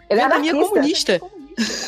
[0.10, 1.20] Ele é anarquista.
[1.20, 1.22] comunista.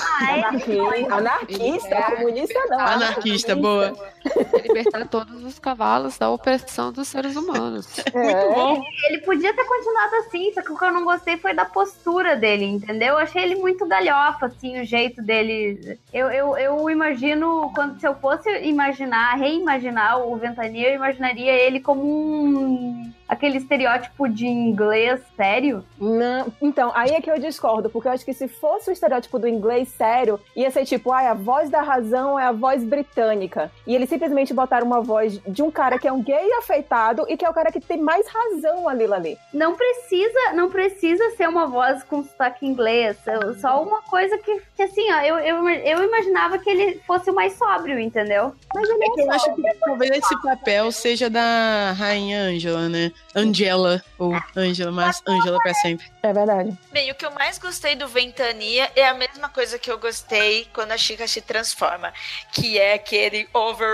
[0.01, 0.43] Ah, é?
[0.43, 2.01] Anarquista, anarquista, É.
[2.15, 2.79] comunista não.
[2.79, 3.93] Anarquista, boa.
[4.63, 7.87] libertar todos os cavalos da opressão dos seres humanos.
[8.13, 8.81] Muito bom.
[9.09, 12.35] Ele podia ter continuado assim, só que o que eu não gostei foi da postura
[12.35, 13.09] dele, entendeu?
[13.09, 15.97] Eu achei ele muito galhofa, assim, o jeito dele.
[16.13, 21.79] Eu, eu, eu imagino, quando se eu fosse imaginar, reimaginar o Ventania, eu imaginaria ele
[21.79, 23.11] como um.
[23.27, 25.83] aquele estereótipo de inglês sério.
[25.99, 29.39] Não, então, aí é que eu discordo, porque eu acho que se fosse o estereótipo
[29.39, 33.71] do inglês sério, ia ser tipo, ai, a voz da razão é a voz britânica.
[33.85, 37.37] E eles simplesmente botaram uma voz de um cara que é um gay afeitado e
[37.37, 39.37] que é o cara que tem mais razão ali, ali.
[39.53, 43.15] Não precisa, não precisa ser uma voz com sotaque inglês.
[43.25, 47.29] eu- Só uma coisa que, que assim, ó, eu, eu, eu imaginava que ele fosse
[47.31, 48.53] o mais sóbrio, entendeu?
[48.75, 53.11] Mas ele é Eu acho que talvez esse papel seja da Rainha Angela, né?
[53.35, 56.05] Angela, ou Angela, mas Angela pra sempre.
[56.21, 56.77] É verdade.
[56.91, 60.67] Bem, o que eu mais gostei do Ventania é a mesma coisa que eu gostei
[60.73, 62.11] quando a Chica se transforma,
[62.51, 63.47] que é aquele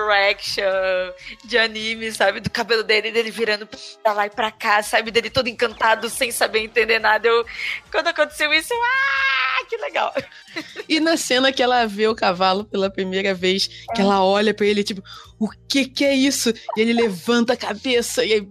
[0.08, 0.64] overaction
[1.44, 2.40] de anime, sabe?
[2.40, 3.68] Do cabelo dele, dele virando
[4.02, 5.12] pra lá e pra cá, sabe?
[5.12, 7.28] Dele todo encantado, sem saber entender nada.
[7.28, 7.46] Eu,
[7.92, 10.14] quando aconteceu isso, eu, ah, que legal.
[10.88, 14.66] E na cena que ela vê o cavalo pela primeira vez, que ela olha pra
[14.66, 15.04] ele, tipo,
[15.40, 16.50] o que que é isso?
[16.76, 18.50] E ele levanta a cabeça e aí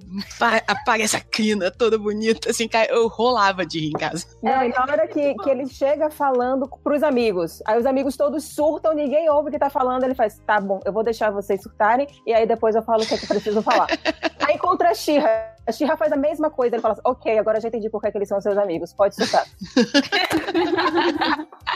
[0.67, 4.27] aparece a crina toda bonita, assim, eu rolava de rir em casa.
[4.43, 8.45] Não, e na hora que, que ele chega falando pros amigos, aí os amigos todos
[8.45, 11.63] surtam, ninguém ouve o que tá falando, ele faz, tá bom, eu vou deixar vocês
[11.63, 13.89] surtarem, e aí depois eu falo o que é que eu preciso falar.
[14.47, 17.59] aí encontra a Xirra, a Xirra faz a mesma coisa, ele fala assim, ok, agora
[17.59, 19.45] eu já entendi por que, é que eles são seus amigos, pode surtar.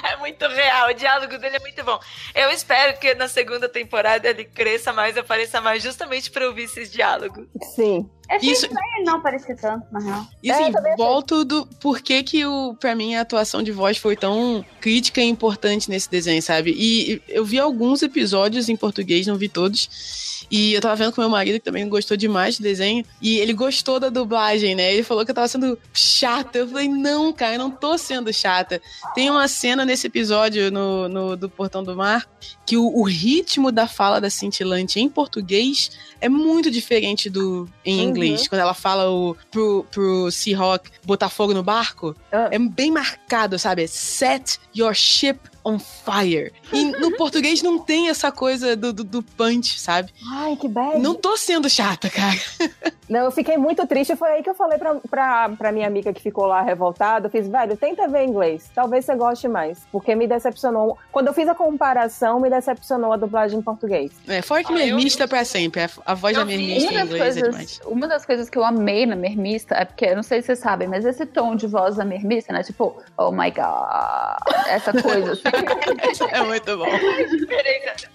[0.02, 1.98] É muito real, o diálogo dele é muito bom.
[2.34, 6.90] Eu espero que na segunda temporada ele cresça mais, apareça mais, justamente pra ouvir esses
[6.90, 7.46] diálogos.
[7.74, 8.08] Sim.
[8.28, 10.24] Achei Isso- estranho ele não aparecer tanto, na real.
[10.42, 11.04] E É, assim, também achei.
[11.04, 15.28] volto do porquê que o, pra mim a atuação de voz foi tão crítica e
[15.28, 16.72] importante nesse desenho, sabe?
[16.76, 20.39] E eu vi alguns episódios em português, não vi todos.
[20.50, 23.04] E eu tava vendo com meu marido, que também gostou demais do desenho.
[23.22, 24.92] E ele gostou da dublagem, né?
[24.92, 26.58] Ele falou que eu tava sendo chata.
[26.58, 28.80] Eu falei, não, cara, eu não tô sendo chata.
[29.14, 32.26] Tem uma cena nesse episódio no, no- do Portão do Mar
[32.66, 35.90] que o, o ritmo da fala da cintilante em português
[36.20, 38.08] é muito diferente do em Uhum.
[38.08, 38.48] inglês.
[38.48, 42.48] Quando ela fala o, pro, pro Seahawk botar fogo no barco, Ah.
[42.50, 43.86] é bem marcado, sabe?
[43.88, 46.52] Set your ship on fire.
[46.72, 50.12] E no português não tem essa coisa do, do, do punch, sabe?
[50.32, 50.98] Ai, que bad.
[50.98, 52.38] Não tô sendo chata, cara.
[53.10, 54.14] Não, eu fiquei muito triste.
[54.16, 57.26] Foi aí que eu falei pra, pra, pra minha amiga que ficou lá revoltada.
[57.26, 58.70] Eu fiz, velho, tenta ver inglês.
[58.74, 59.80] Talvez você goste mais.
[59.90, 60.96] Porque me decepcionou.
[61.10, 64.12] Quando eu fiz a comparação, me decepcionou a dublagem em português.
[64.28, 65.82] É, fora que Ah, eu- mermista pra sempre.
[66.06, 67.54] A, voz Eu da mermista Uma em das, inglês é demais.
[67.78, 70.46] coisas, uma das coisas que eu amei na Mermista é porque, eu não sei se
[70.46, 72.62] vocês sabem, mas esse tom de voz da Mermista, né?
[72.62, 75.32] Tipo, oh my god, essa coisa.
[75.32, 75.42] assim.
[76.32, 76.86] É muito bom.
[77.30, 78.08] diferença.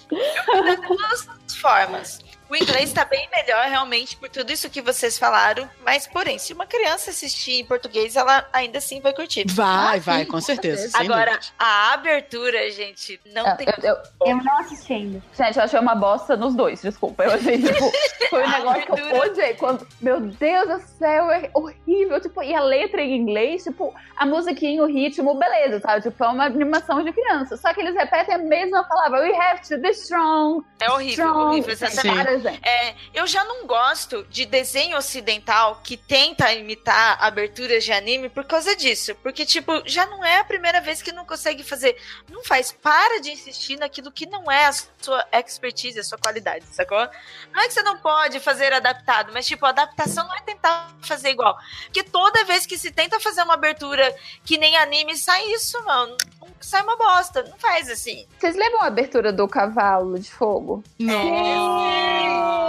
[0.53, 1.27] Eu de duas
[1.59, 2.19] formas.
[2.49, 5.67] O inglês tá bem melhor, realmente, por tudo isso que vocês falaram.
[5.83, 9.45] Mas, porém, se uma criança assistir em português, ela ainda assim vai curtir.
[9.49, 10.95] Vai, Ah, vai, sim, com com certeza.
[10.97, 11.45] Agora, dúvida.
[11.57, 13.67] a abertura, gente, não Ah, tem.
[13.83, 13.97] eu- eu-
[14.27, 15.23] Eu não assisti ainda.
[15.35, 17.23] gente, eu achei uma bosta nos dois, desculpa.
[17.23, 17.91] Eu achei, tipo,
[18.29, 19.31] foi um negócio que eu abertura.
[19.31, 19.53] odiei.
[19.55, 22.21] Quando, meu Deus do céu, é horrível.
[22.21, 26.03] Tipo, e a letra em inglês, tipo, a musiquinha, o ritmo, beleza, sabe?
[26.03, 27.57] Tipo, é uma animação de criança.
[27.57, 29.21] Só que eles repetem a mesma palavra.
[29.21, 30.63] We have to be strong.
[30.79, 31.45] É horrível, strong.
[31.51, 32.29] horrível, exatamente.
[32.29, 32.34] Sim.
[32.35, 32.67] Para, gente.
[32.67, 38.43] É, eu já não gosto de desenho ocidental que tenta imitar aberturas de anime por
[38.43, 39.15] causa disso.
[39.15, 41.97] Porque, tipo, já não é a primeira vez que não consegue fazer.
[42.29, 42.71] Não faz.
[42.71, 47.07] Para de insistir naquilo que não é a sua expertise, a sua qualidade, sacou?
[47.53, 51.29] Não é que você não pode fazer adaptado, mas, tipo, adaptação não é tentar fazer
[51.29, 51.57] igual.
[51.85, 56.15] Porque toda vez que se tenta fazer uma abertura que nem anime, sai isso, mano.
[56.59, 57.43] Sai uma bosta.
[57.43, 58.25] Não faz assim.
[58.39, 60.83] Vocês lembram a abertura do Cavalo de Fogo?
[60.99, 62.65] Nossa!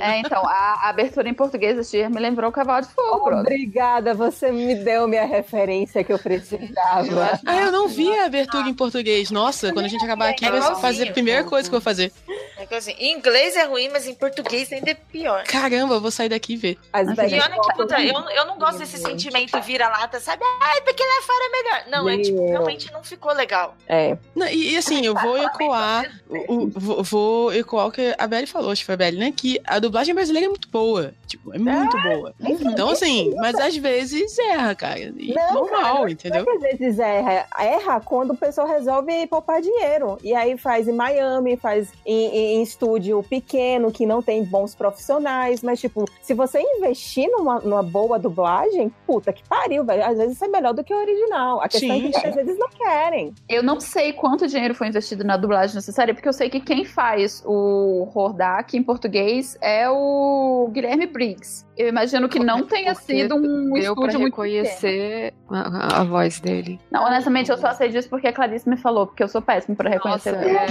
[0.00, 3.24] É, então, a, a abertura em português da Xir me lembrou o Cavalo de Fogo,
[3.24, 3.40] brother.
[3.40, 7.40] Obrigada, você me deu minha referência que eu precisava.
[7.44, 9.30] Ah, eu não vi a abertura em português.
[9.30, 11.84] Nossa, quando a gente acabar aqui, É vai fazer a primeira coisa que eu vou
[11.84, 12.12] fazer.
[12.56, 15.44] É que, assim, em inglês é ruim, mas em português ainda é pior.
[15.44, 16.78] Caramba, eu vou sair daqui e ver.
[16.92, 20.42] As E que, puta, eu, eu não gosto desse sentimento vira-lata, sabe?
[20.60, 21.84] Ai, porque lá fora é melhor.
[21.90, 23.74] Não, é tipo, realmente não ficou legal.
[23.88, 24.16] É.
[24.34, 26.10] Não, e, e assim, eu vou ecoar.
[26.28, 29.18] o- o- vou, vou ecoar o que a Belly falou, acho que foi a Belly,
[29.18, 29.32] né?
[29.34, 31.12] Que a dublagem brasileira é muito boa.
[31.26, 32.34] Tipo, é muito boa.
[32.40, 34.98] Então, assim, mas às vezes erra, cara.
[35.00, 36.44] E Não, normal, cara, entendeu?
[36.50, 40.18] Às vezes erra, erra quando o pessoal resolve poupar dinheiro.
[40.22, 44.74] E aí faz em Miami, faz em, em- em estúdio pequeno, que não tem bons
[44.74, 45.62] profissionais.
[45.62, 50.04] Mas, tipo, se você investir numa, numa boa dublagem, puta que pariu, velho.
[50.04, 51.60] Às vezes isso é melhor do que o original.
[51.60, 52.26] A questão Sim, é sim.
[52.26, 53.34] às vezes não querem.
[53.48, 56.84] Eu não sei quanto dinheiro foi investido na dublagem necessária, porque eu sei que quem
[56.84, 61.66] faz o Hordak em português é o Guilherme Briggs.
[61.76, 64.54] Eu imagino que não tenha Porque sido um Deu pra estúdio muito pequeno.
[64.64, 66.80] reconhecer a, a voz dele.
[66.90, 69.76] Não, honestamente, eu só sei disso porque a Clarice me falou, porque eu sou péssimo
[69.76, 70.32] pra reconhecer.
[70.32, 70.66] Nossa, o é,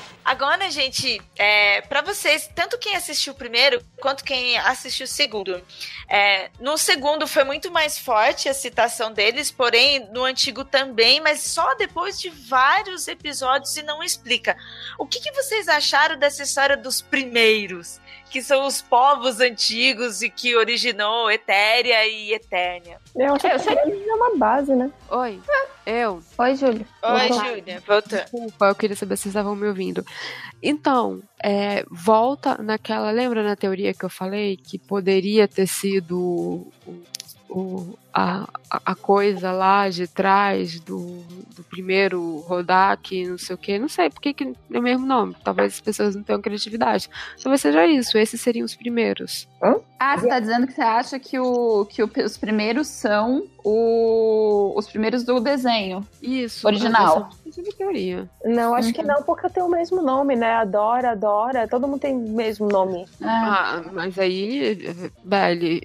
[0.24, 5.62] Agora, gente, é, para vocês, tanto quem assistiu o primeiro quanto quem assistiu o segundo,
[6.08, 11.42] é, no segundo foi muito mais forte a citação deles, porém no antigo também, mas
[11.42, 14.56] só depois de vários episódios e não explica.
[14.98, 18.00] O que, que vocês acharam dessa história dos primeiros?
[18.34, 22.98] Que são os povos antigos e que originou Etéria e Eternia.
[23.14, 24.08] Eu acho Eu que sei.
[24.10, 24.90] é uma base, né?
[25.08, 25.40] Oi,
[25.86, 26.20] eu.
[26.36, 26.84] Oi, Júlio.
[27.00, 27.28] Oi.
[27.28, 28.22] Júlia, voltando.
[28.22, 30.04] Desculpa, eu queria saber se vocês estavam me ouvindo.
[30.60, 33.12] Então, é, volta naquela.
[33.12, 36.72] Lembra na teoria que eu falei que poderia ter sido
[37.48, 41.22] o, a, a- coisa lá de trás do,
[41.56, 45.06] do primeiro Rodak, não sei o que, não sei por que que é o mesmo
[45.06, 45.36] nome.
[45.44, 47.08] Talvez as pessoas não tenham criatividade.
[47.42, 49.48] Talvez seja isso, esses seriam os primeiros.
[49.98, 54.74] Ah, você tá dizendo que você acha que, o, que o- os primeiros são o,
[54.76, 56.06] os primeiros do desenho.
[56.22, 56.66] Isso.
[56.66, 57.30] Original.
[57.46, 58.28] A teoria.
[58.44, 59.06] Não, acho que Uhum.
[59.06, 60.54] não, porque tem o mesmo nome, né?
[60.54, 61.68] Adora, adora.
[61.68, 63.04] Todo mundo tem o mesmo nome.
[63.22, 64.76] Ah, Ah, mas aí,
[65.24, 65.80] Belle,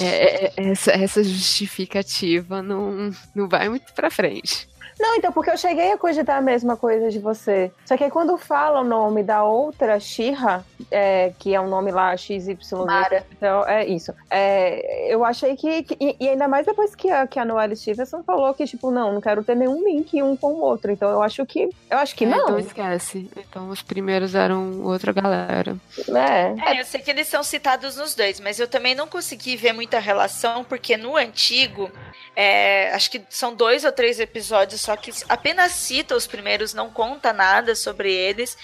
[0.00, 0.04] é-
[0.46, 4.68] é- é- essa, essa justificativa não, não vai muito pra frente.
[4.98, 7.70] Não, então, porque eu cheguei a cogitar a mesma coisa de você.
[7.84, 11.90] Só que aí quando fala o nome da outra Xirra, é, que é um nome
[11.90, 12.56] lá XY.
[12.86, 13.24] Mara.
[13.32, 14.12] Então, é isso.
[14.30, 15.82] É, eu achei que.
[15.82, 18.90] que- e, e ainda mais depois que a, que a Noelle Stevenson falou que, tipo,
[18.90, 20.90] não, não quero ter nenhum link um com o outro.
[20.90, 21.68] Então eu acho que.
[21.90, 22.44] Eu acho que É, não.
[22.44, 23.28] Então esquece.
[23.36, 25.76] Então os primeiros eram outra galera.
[26.08, 26.74] É.
[26.74, 29.72] É, eu sei que eles são citados nos dois, mas eu também não consegui ver
[29.72, 31.90] muita relação, porque no antigo,
[32.36, 36.90] é, acho que são dois ou três episódios, só que apenas cita os primeiros, não
[36.90, 38.56] conta nada sobre eles.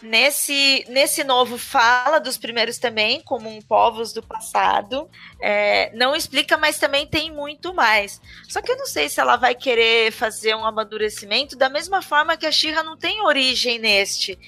[0.00, 5.10] Nesse, nesse novo, fala dos primeiros também, como um povos do passado.
[5.42, 8.20] É, não explica, mas também tem muito mais.
[8.48, 12.36] Só que eu não sei se ela vai querer fazer um amadurecimento da mesma forma
[12.36, 14.38] que a Shira não tem origem neste.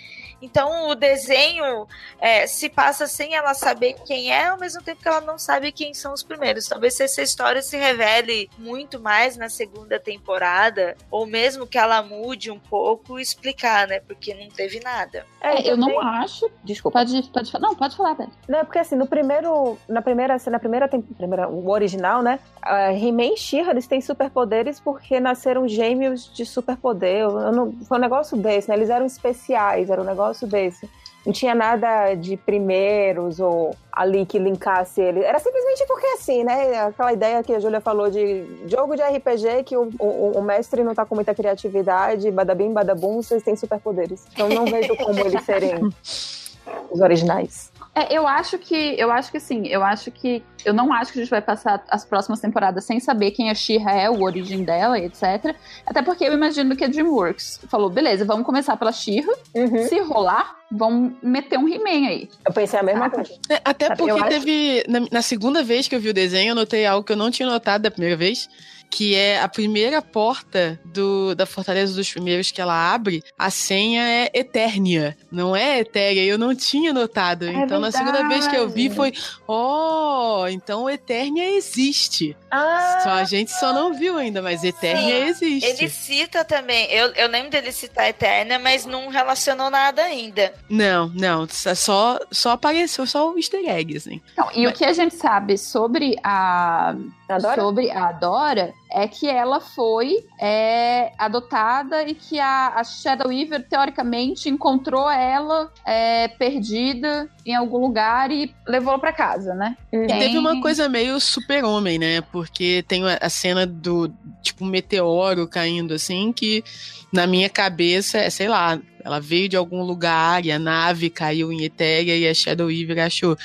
[0.43, 1.87] Então o desenho
[2.19, 5.71] é, se passa sem ela saber quem é, ao mesmo tempo que ela não sabe
[5.73, 6.67] quem são os primeiros.
[6.67, 12.51] Talvez essa história se revele muito mais na segunda temporada, ou mesmo que ela mude
[12.51, 14.01] um pouco e explicar, né?
[14.01, 15.27] Porque não teve nada.
[15.41, 16.51] é, eu não também- acho.
[16.65, 16.99] Desculpa.
[17.01, 17.67] Pode, pode falar.
[17.69, 18.29] Não, pode falar, Beth.
[18.49, 19.79] Não, é porque assim, no primeiro.
[19.89, 22.39] Na primeira, na primeira, tem- primeira o original, né?
[22.65, 27.17] Uh, He-Man e She-Ra, eles têm superpoderes porque nasceram gêmeos de superpoder.
[27.23, 28.77] Eu- eu não- foi um negócio desse, né?
[28.77, 30.89] Eles eram especiais, era um negócio desse.
[31.25, 35.21] Não tinha nada de primeiros ou ali que linkasse ele.
[35.21, 36.79] Era simplesmente porque assim, né?
[36.79, 40.83] Aquela ideia que a Júlia falou de jogo de RPG que o, o, o mestre
[40.83, 44.27] não tá com muita criatividade, badabim, badabum, vocês têm superpoderes.
[44.33, 45.79] Então não vejo como eles serem
[46.91, 47.70] os originais.
[48.03, 48.95] É, eu acho que.
[48.99, 49.67] Eu acho que sim.
[49.67, 50.43] Eu acho que.
[50.65, 53.55] Eu não acho que a gente vai passar as próximas temporadas sem saber quem a
[53.55, 55.55] She-Ra é, o origem dela, e etc.
[55.87, 59.33] Até porque eu imagino que a DreamWorks falou: beleza, vamos começar pela She-Ra.
[59.55, 59.87] Uhum.
[59.89, 62.29] Se rolar, vamos meter um He-Man aí.
[62.47, 63.33] Eu pensei a mesma Ah, coisa.
[63.49, 64.85] É, Até Sabe, porque eu acho- teve.
[64.89, 67.31] Na, na segunda vez que eu vi o desenho, eu notei algo que eu não
[67.31, 68.49] tinha notado da primeira vez.
[68.91, 74.03] Que é a primeira porta do, da Fortaleza dos Primeiros que ela abre, a senha
[74.03, 76.25] é Eternia, não é Etérea.
[76.25, 77.47] Eu não tinha notado.
[77.47, 79.13] então, na segunda vez que eu vi, foi:
[79.47, 82.37] Oh, então Eternia existe.
[82.51, 85.69] Ah, Só a gente só não viu ainda, mas Eternia existe.
[85.69, 90.53] Ele cita também, eu, eu lembro dele citar Eterna, mas não relacionou nada ainda.
[90.69, 94.21] Não, não, só, só apareceu só o easter egg, assim.
[94.33, 96.95] Então, e o que a gente sabe sobre a.
[97.29, 97.61] adora?
[97.61, 103.67] Sobre a Dora é que ela foi é, adotada e que a, a Shadow Weaver,
[103.69, 109.77] teoricamente, encontrou ela é, perdida em algum lugar e levou pra casa, né?
[109.93, 110.05] Uhum.
[110.05, 112.21] E Tem- teve uma coisa meio super-homem, né?
[112.33, 114.11] Porque tem a a cena do,
[114.43, 116.65] tipo, um meteoro caindo, assim, que
[117.13, 121.53] na minha cabeça é, sei lá, ela veio de algum lugar e a nave caiu
[121.53, 123.37] em Etéria e a Shadow Weaver achou.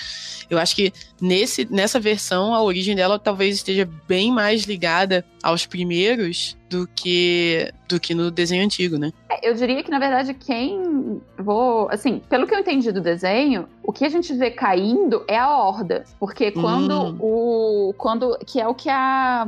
[0.49, 5.65] Eu acho que nesse, nessa versão a origem dela talvez esteja bem mais ligada aos
[5.65, 9.11] primeiros do que, do que no desenho antigo, né?
[9.29, 11.19] É, Eu diria que, na verdade, quem.
[11.37, 11.87] Vou.
[11.89, 15.49] Assim, pelo que eu entendi do desenho, o que a gente vê caindo é a
[15.57, 16.03] horda.
[16.19, 17.17] Porque quando Hum.
[17.19, 17.93] o.
[17.97, 19.47] Quando, que é o que a.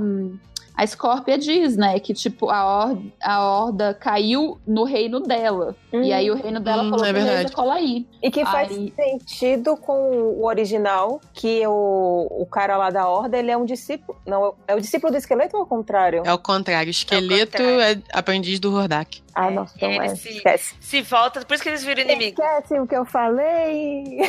[0.77, 1.99] A Scorpia diz, né?
[1.99, 5.75] Que, tipo, a horda, a horda caiu no reino dela.
[5.91, 7.55] E aí o reino dela Hum, falou, é beleza, verdade.
[7.55, 8.05] cola aí.
[8.21, 9.93] E que faz Aí- sentido com
[10.37, 14.17] o original, que o, o cara lá da Horda, ele é um discípulo.
[14.23, 16.21] Não, é o discípulo do esqueleto ou ao contrário?
[16.23, 16.91] É o contrário.
[16.91, 17.81] Esqueleto contrário.
[17.81, 19.23] é aprendiz do Hordak.
[19.39, 20.15] Ah, É, nossa, então ele é.
[20.15, 20.75] se- Esquece.
[20.79, 22.41] Se volta, por isso que eles viram inimigo.
[22.41, 24.17] Esquece o que eu falei.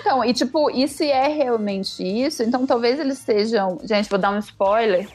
[0.00, 3.78] Então, e tipo, e se é realmente isso, então talvez eles estejam.
[3.84, 5.08] Gente, vou dar um spoiler.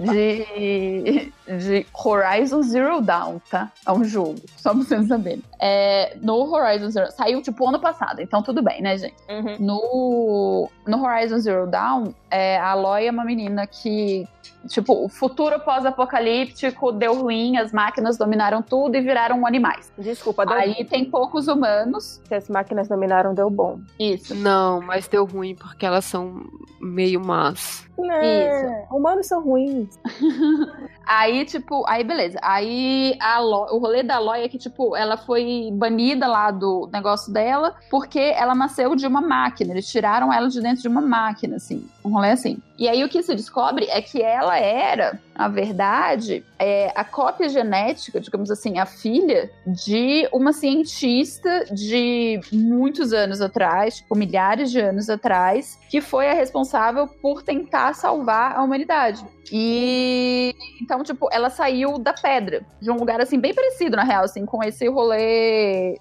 [0.00, 3.70] De, de Horizon Zero Dawn, tá?
[3.84, 5.42] É um jogo, só pra vocês saberem.
[5.64, 7.12] É, no Horizon Zero.
[7.12, 9.14] Saiu tipo ano passado, então tudo bem, né, gente?
[9.30, 9.56] Uhum.
[9.60, 14.26] No, no Horizon Zero Dawn, é, a Aloy é uma menina que.
[14.68, 19.92] Tipo, o futuro pós-apocalíptico deu ruim, as máquinas dominaram tudo e viraram animais.
[19.96, 22.20] Desculpa, deu Aí tem poucos humanos.
[22.24, 23.78] Se as máquinas dominaram, deu bom.
[23.98, 24.34] Isso.
[24.34, 26.42] Não, mas deu ruim porque elas são
[26.80, 27.88] meio más.
[27.96, 29.98] Não, humanos são ruins.
[31.06, 32.38] Aí, tipo, aí beleza.
[32.42, 35.42] Aí a o rolê da Aloy é que, tipo, ela foi
[35.72, 39.72] banida lá do negócio dela porque ela nasceu de uma máquina.
[39.72, 41.86] Eles tiraram ela de dentro de uma máquina, assim.
[42.04, 42.58] Um rolê assim.
[42.78, 47.48] E aí o que se descobre é que ela era na verdade, é a cópia
[47.48, 54.78] genética, digamos assim, a filha de uma cientista de muitos anos atrás, tipo milhares de
[54.78, 59.24] anos atrás, que foi a responsável por tentar salvar a humanidade.
[59.50, 64.24] E então, tipo, ela saiu da pedra, de um lugar assim bem parecido na real,
[64.24, 65.41] assim, com esse rolê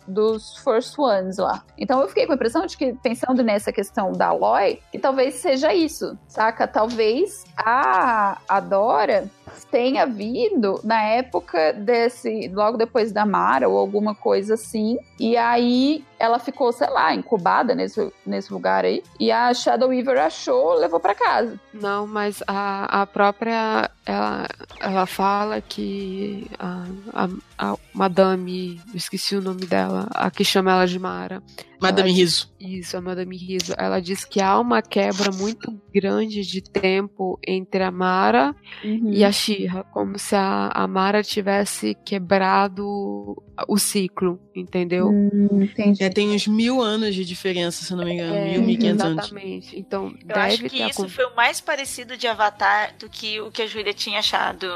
[0.07, 1.63] dos First Ones lá.
[1.77, 5.35] Então eu fiquei com a impressão de que pensando nessa questão da Aloy, que talvez
[5.35, 6.67] seja isso, saca?
[6.67, 9.29] Talvez a, a Dora
[9.69, 16.03] tenha vindo na época desse, logo depois da Mara ou alguma coisa assim, e aí
[16.21, 20.99] ela ficou, sei lá, incubada nesse, nesse lugar aí, e a Shadow Weaver achou, levou
[20.99, 21.59] para casa.
[21.73, 24.47] Não, mas a, a própria ela,
[24.79, 30.85] ela fala que a, a, a Madame, esqueci o nome dela, a que chama ela
[30.85, 31.41] de Mara.
[31.81, 32.53] Madame Riso.
[32.59, 33.73] Isso, a Madame Riso.
[33.77, 39.11] Ela diz que há uma quebra muito grande de tempo entre a Mara uhum.
[39.11, 45.09] e a Shira, como se a, a Mara tivesse quebrado o ciclo, entendeu?
[45.09, 46.03] Hum, entendi.
[46.03, 49.05] É, tem uns mil anos de diferença, se não me engano, é, mil, mil quinhentos
[49.05, 49.25] anos.
[49.25, 49.79] Exatamente.
[49.79, 53.63] Então, eu acho que isso foi o mais parecido de Avatar do que o que
[53.63, 54.67] a Júlia tinha achado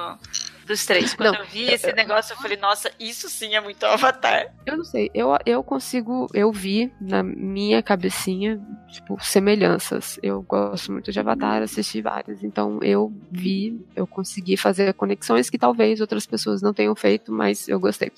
[0.65, 1.13] dos três.
[1.13, 4.51] Quando não, eu vi esse negócio, eu falei, nossa, isso sim é muito Avatar.
[4.65, 8.59] Eu não sei, eu, eu consigo, eu vi na minha cabecinha,
[8.89, 10.19] tipo, semelhanças.
[10.21, 15.57] Eu gosto muito de Avatar, assisti vários, então eu vi, eu consegui fazer conexões que
[15.57, 18.11] talvez outras pessoas não tenham feito, mas eu gostei.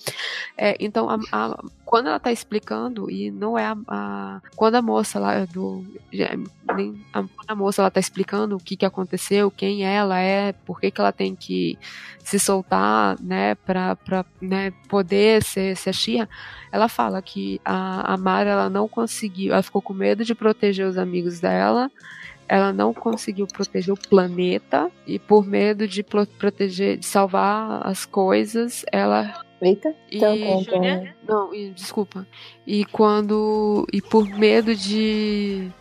[0.57, 4.81] É, então, a, a, quando ela tá explicando, e não é a, a quando a
[4.81, 5.85] moça lá do.
[6.75, 10.79] Nem, a, a moça ela tá explicando o que, que aconteceu, quem ela é, por
[10.79, 11.77] que, que ela tem que
[12.27, 16.29] se soltar, né, pra, pra né, poder ser, ser a Xia,
[16.71, 20.85] ela fala que a, a Mara ela não conseguiu, ela ficou com medo de proteger
[20.85, 21.91] os amigos dela,
[22.47, 28.85] ela não conseguiu proteger o planeta e por medo de proteger, de salvar as coisas,
[28.91, 30.35] ela Eita, e, então,
[31.27, 32.27] não, e, desculpa.
[32.65, 35.71] E quando e por medo de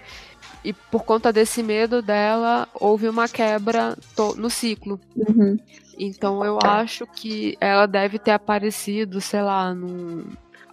[0.66, 3.97] e por conta desse medo dela houve uma quebra
[4.36, 5.01] no ciclo.
[5.14, 5.56] Uhum.
[5.97, 10.24] Então eu acho que ela deve ter aparecido, sei lá, num,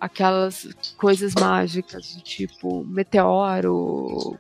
[0.02, 0.68] aquelas
[0.98, 4.36] coisas mágicas, tipo meteoro,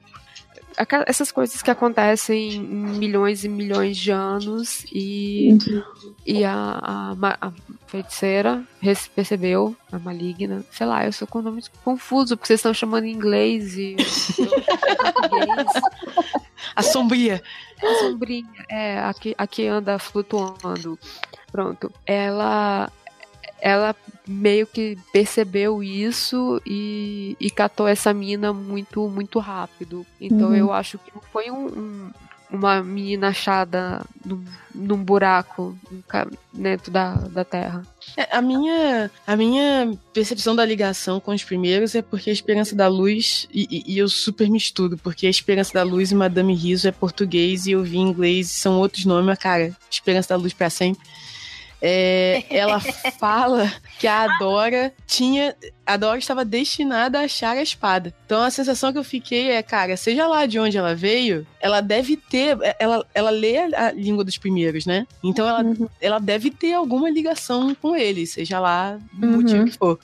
[1.06, 5.84] essas coisas que acontecem em milhões e milhões de anos e, uhum.
[6.26, 7.52] e a, a, a,
[7.88, 8.64] feiticeira
[9.16, 13.12] percebeu, a maligna, sei lá, eu sou com nome confuso, porque vocês estão chamando em
[13.12, 13.96] inglês e
[16.76, 17.42] A sombria.
[17.82, 20.98] A sombria, é, a que, a que anda flutuando.
[21.52, 21.92] Pronto.
[22.06, 22.92] Ela
[23.64, 23.96] ela
[24.28, 30.06] meio que percebeu isso e, e catou essa mina muito, muito rápido.
[30.20, 30.56] Então uhum.
[30.56, 32.12] eu acho que foi um, um,
[32.52, 34.44] uma menina achada num,
[34.76, 35.78] num buraco
[36.52, 37.84] dentro da, da Terra.
[38.18, 42.76] É, a, minha, a minha percepção da ligação com os primeiros é porque a Esperança
[42.76, 46.54] da Luz, e, e, e eu super misturo, porque a Esperança da Luz e Madame
[46.54, 50.36] Riso é português e eu vi em inglês, são outros nomes, mas cara, Esperança da
[50.36, 51.02] Luz para sempre.
[51.86, 52.80] É, ela
[53.20, 53.70] fala
[54.00, 55.54] que a Adora tinha.
[55.86, 58.14] A Dora estava destinada a achar a espada.
[58.26, 61.82] Então a sensação que eu fiquei é, cara, seja lá de onde ela veio, ela
[61.82, 62.58] deve ter.
[62.80, 65.06] Ela, ela lê a língua dos primeiros, né?
[65.22, 65.90] Então ela, uhum.
[66.00, 69.34] ela deve ter alguma ligação com ele, seja lá do uhum.
[69.34, 70.00] motivo que for.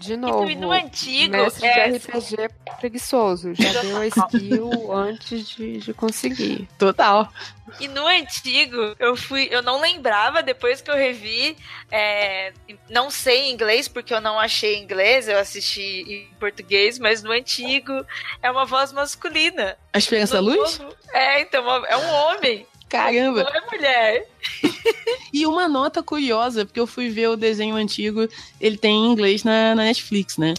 [0.00, 1.90] De novo, e no antigo, mestre é...
[1.90, 2.48] de RPG
[2.80, 3.52] preguiçoso.
[3.54, 6.66] Já deu a skill antes de, de conseguir.
[6.78, 7.30] Total.
[7.78, 9.48] E no antigo, eu fui.
[9.50, 11.54] Eu não lembrava, depois que eu revi.
[11.90, 12.50] É,
[12.88, 17.22] não sei em inglês, porque eu não achei em inglês, eu assisti em português, mas
[17.22, 17.92] no antigo
[18.42, 19.76] é uma voz masculina.
[19.92, 20.78] A Esperança da Luz?
[20.78, 22.66] Novo, é, então, é um homem.
[22.90, 23.42] Caramba!
[23.42, 24.28] É mulher.
[25.32, 28.28] e uma nota curiosa, porque eu fui ver o desenho antigo,
[28.60, 30.54] ele tem em inglês na, na Netflix, né?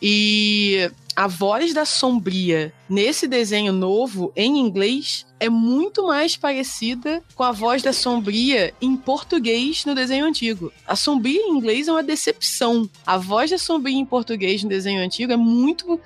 [0.00, 7.42] E a voz da Sombria nesse desenho novo, em inglês, é muito mais parecida com
[7.42, 10.72] a voz da Sombria em português no desenho antigo.
[10.86, 12.88] A Sombria em inglês é uma decepção.
[13.06, 16.00] A voz da Sombria em português no desenho antigo é muito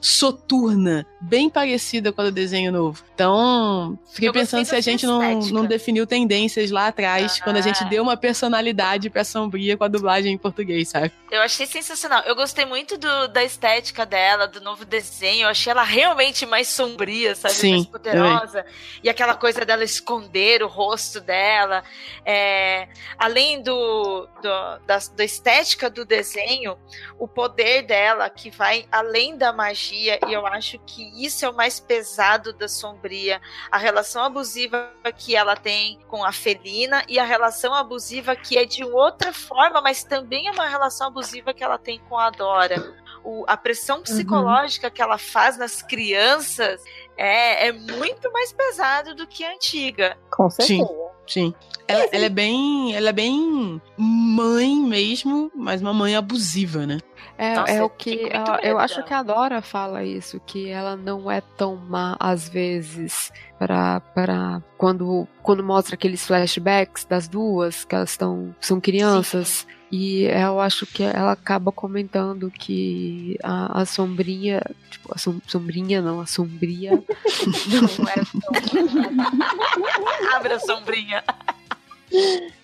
[0.00, 3.02] soturna, bem parecida com a do desenho novo.
[3.14, 7.44] Então, fiquei Eu pensando se a gente não, não definiu tendências lá atrás, ah.
[7.44, 11.12] quando a gente deu uma personalidade pra Sombria com a dublagem em português, sabe?
[11.30, 12.22] Eu achei sensacional.
[12.24, 15.44] Eu gostei muito do, da estética dela, do novo desenho.
[15.44, 17.54] Eu achei ela realmente mais sombria, sabe?
[17.54, 18.64] Sim, mais poderosa.
[19.02, 21.82] E aquela coisa dela esconder o rosto dela.
[22.24, 22.88] É,
[23.18, 26.78] além do, do, da, da estética do desenho,
[27.18, 31.54] o poder dela, que vai além da magia, e eu acho que isso é o
[31.54, 33.40] mais pesado da Sombria.
[33.70, 38.64] A relação abusiva que ela tem com a Felina e a relação abusiva que é
[38.64, 42.96] de outra forma, mas também é uma relação abusiva que ela tem com a Dora.
[43.24, 44.02] O, a pressão Uhum.
[44.02, 46.82] psicológica que ela faz nas crianças
[47.18, 50.16] é, é muito mais pesado do que a antiga.
[50.30, 50.88] Com certeza.
[51.26, 51.52] Sim.
[51.86, 52.94] Ela, ela é bem.
[52.94, 56.98] Ela é bem mãe mesmo, mas uma mãe abusiva, né?
[57.38, 58.16] É, Nossa, é eu o que.
[58.16, 62.48] medo eu acho que a Dora fala isso, que ela não é tão má às
[62.48, 69.66] vezes para para quando quando mostra aqueles flashbacks das duas que elas estão são crianças
[69.90, 74.60] e eu acho que ela acaba comentando que a, a sombrinha
[74.90, 81.22] tipo a som- sombrinha não a sombria não é Abre a sombrinha.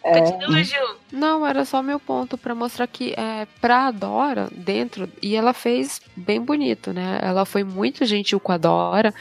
[0.03, 0.21] É.
[0.21, 0.97] Continua.
[1.13, 6.01] Não, era só meu ponto pra mostrar que é, pra Dora, dentro, e ela fez
[6.17, 7.21] bem bonito, né?
[7.23, 9.15] Ela foi muito gentil com a Dora,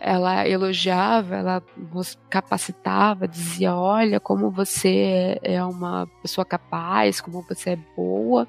[0.00, 1.62] ela elogiava, ela
[1.92, 8.46] nos capacitava, dizia: Olha, como você é uma pessoa capaz, como você é boa,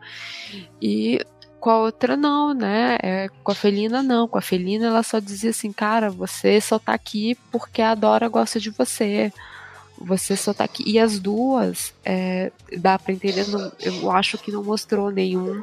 [0.81, 1.19] e
[1.59, 2.97] com a outra não, né?
[3.01, 4.27] É, com a Felina não.
[4.27, 8.27] Com a Felina ela só dizia assim, cara, você só tá aqui porque a Dora
[8.27, 9.31] gosta de você.
[10.01, 10.83] Você só tá aqui.
[10.87, 15.61] E as duas, é, dá pra entender, não- eu acho que não mostrou nenhum.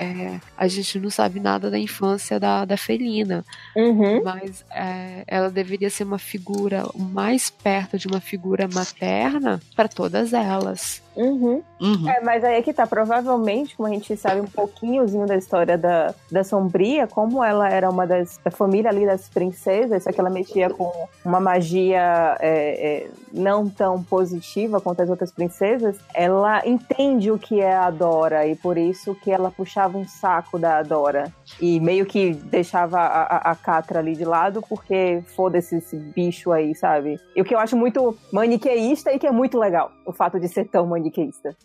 [0.00, 3.44] é, a gente não sabe nada da infância da, da Felina.
[3.74, 4.22] Uhum.
[4.22, 10.32] Mas é, ela deveria ser uma figura mais perto de uma figura materna para todas
[10.32, 11.02] elas.
[11.18, 11.62] Uhum.
[11.80, 12.08] Uhum.
[12.08, 15.76] É, mas aí é que tá, provavelmente, como a gente sabe um pouquinhozinho da história
[15.76, 20.20] da, da Sombria, como ela era uma das da família ali das princesas, só que
[20.20, 20.92] ela mexia com
[21.24, 27.60] uma magia é, é, não tão positiva quanto as outras princesas, ela entende o que
[27.60, 32.06] é a Dora e por isso que ela puxava um saco da Dora e meio
[32.06, 37.18] que deixava a, a, a Catra ali de lado porque foda-se esse bicho aí, sabe?
[37.34, 40.48] E o que eu acho muito maniqueísta e que é muito legal, o fato de
[40.48, 41.07] ser tão maniqueísta.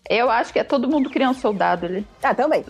[0.09, 2.05] Eu acho que é todo mundo criança soldado ali.
[2.21, 2.63] Ah, também.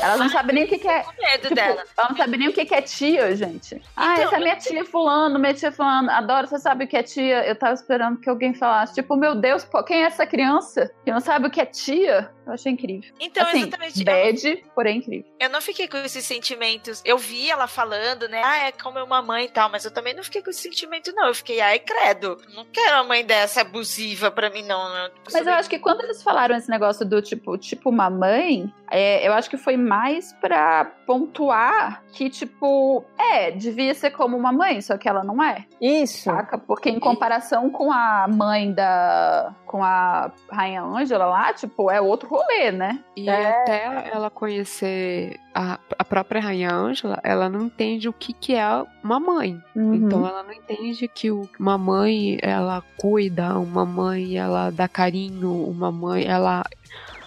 [0.00, 1.02] Elas não sabem nem o que, que é.
[1.02, 1.84] Com medo Tipo, dela.
[1.96, 3.80] ela não sabe nem o que, que é tia, gente.
[3.96, 6.10] Ah, Então, essa é minha tia fulano, minha tia fulano.
[6.10, 7.46] Adoro, você sabe o que é tia?
[7.46, 10.90] Eu tava esperando que alguém falasse, tipo, meu Deus, pô, quem é essa criança?
[11.04, 12.30] Que não sabe o que é tia?
[12.50, 13.12] Eu achei incrível.
[13.20, 14.00] Então, assim, exatamente.
[14.00, 15.32] Eu, bad, porém incrível.
[15.38, 17.00] eu não fiquei com esses sentimentos.
[17.04, 18.42] Eu vi ela falando, né?
[18.44, 21.12] Ah, é como uma mãe e tal, mas eu também não fiquei com esse sentimento,
[21.14, 21.28] não.
[21.28, 22.36] Eu fiquei, ai, credo.
[22.54, 25.10] Não quero uma mãe dessa abusiva pra mim, não.
[25.32, 29.26] Mas eu acho que quando eles falaram esse negócio do tipo, tipo uma mãe, é,
[29.26, 34.80] eu acho que foi mais pra pontuar que, tipo, é, devia ser como uma mãe,
[34.80, 35.64] só que ela não é.
[35.80, 36.24] Isso.
[36.24, 36.56] Saca?
[36.56, 39.52] Porque em comparação com a mãe da.
[39.66, 43.00] com a Rainha Ângela lá, tipo, é outro rolê, né?
[43.16, 43.50] E É.
[43.62, 48.66] até ela conhecer a, a própria Rainha Ângela, ela não entende o que, que é
[49.02, 49.60] uma mãe.
[49.74, 49.94] Uhum.
[49.94, 55.64] Então ela não entende que o- uma mãe ela cuida, uma mãe ela dá carinho,
[55.68, 56.62] uma mãe ela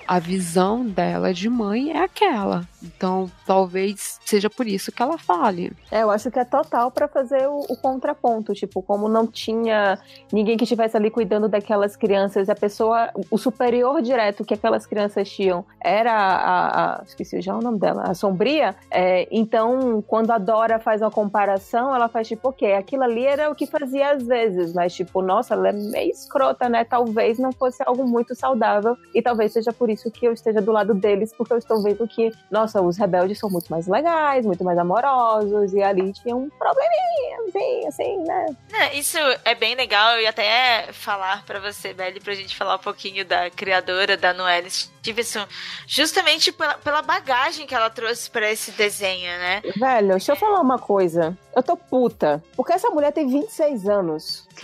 [0.08, 2.68] a visão dela de mãe é aquela.
[2.82, 5.72] Então talvez seja por isso que ela fale.
[5.92, 9.98] É, eu acho que é total pra fazer o, o contraponto, tipo, como não tinha
[10.32, 15.30] ninguém que estivesse ali cuidando daquelas crianças, a pessoa, o superior direto que aquelas crianças
[15.30, 20.38] tinham era a, a- esqueci já o nome dela, a Sombria, é, então quando a
[20.38, 24.24] Dora faz uma comparação, ela faz tipo, ok, aquilo ali era o que fazia às
[24.26, 28.98] vezes, mas tipo, nossa, ela é meio escrota, né, talvez não fosse algo muito saudável,
[29.14, 32.08] e talvez seja por isso que eu esteja do lado deles, porque eu estou vendo
[32.08, 36.50] que, nossa, os rebeldes são muito mais legais, muito mais amorosos, e ali tinha um
[36.50, 38.46] probleminha, assim, assim, né?
[38.72, 40.20] Não, isso é bem legal.
[40.20, 44.70] Ia até falar pra você, Belly, pra gente falar um pouquinho da criadora da Noelle
[45.04, 45.46] Stevenson,
[45.86, 49.62] justamente pela, pela bagagem que ela trouxe pra esse desenho, né?
[49.76, 51.38] Velho, deixa eu falar uma coisa.
[51.54, 52.42] Eu tô puta.
[52.56, 54.48] Porque essa mulher tem 26 anos.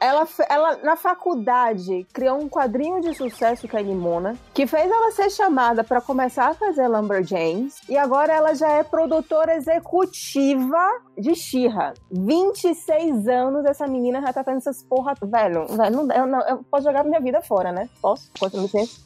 [0.00, 5.10] Ela, ela, na faculdade, criou um quadrinho de sucesso é a Nimona, que fez ela
[5.10, 11.34] ser chamada pra começar a fazer Lumberjanes, e agora ela já é produtora executiva de
[11.34, 11.92] She-Ra.
[12.10, 15.12] 26 anos, essa menina já tá fazendo essas porra...
[15.22, 17.88] Velho, velho não, eu, não, eu posso jogar minha vida fora, né?
[18.00, 18.29] Posso?
[18.38, 19.00] Com licença?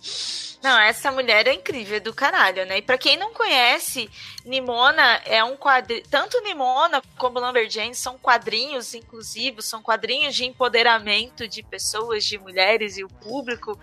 [0.64, 2.78] Não, essa mulher é incrível, é do caralho, né?
[2.78, 4.08] E pra quem não conhece,
[4.46, 6.02] Nimona é um quadrinho.
[6.08, 12.96] Tanto Nimona como Lumberjanes são quadrinhos inclusivos, são quadrinhos de empoderamento de pessoas, de mulheres
[12.96, 13.78] e o público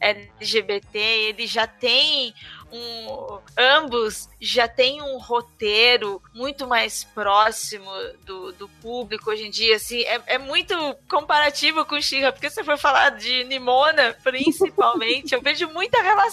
[0.00, 0.98] LGBT.
[0.98, 2.34] Ele já tem
[2.72, 7.88] um, ambos já têm um roteiro muito mais próximo
[8.24, 10.74] do, do público hoje em dia, assim, é, é muito
[11.08, 16.23] comparativo com Shira, porque se for falar de Nimona, principalmente, eu vejo muita relação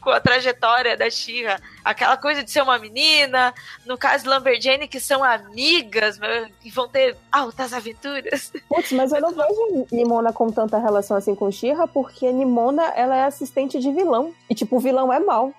[0.00, 3.54] com a trajetória da Shira, aquela coisa de ser uma menina,
[3.84, 6.18] no caso Lumberjane, que são amigas,
[6.64, 8.52] e vão ter altas aventuras.
[8.68, 13.16] Putz, mas eu não vejo Nimona com tanta relação assim com Shira, porque Nimona, ela
[13.16, 15.52] é assistente de vilão, e tipo, o vilão é mal.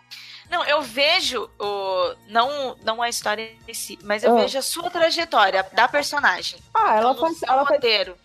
[0.49, 2.14] Não, eu vejo o.
[2.30, 4.41] Não, não a história em si, mas eu Ah.
[4.41, 6.60] vejo a sua trajetória da personagem.
[6.74, 7.82] Ah, ela Então, faz, ela faz,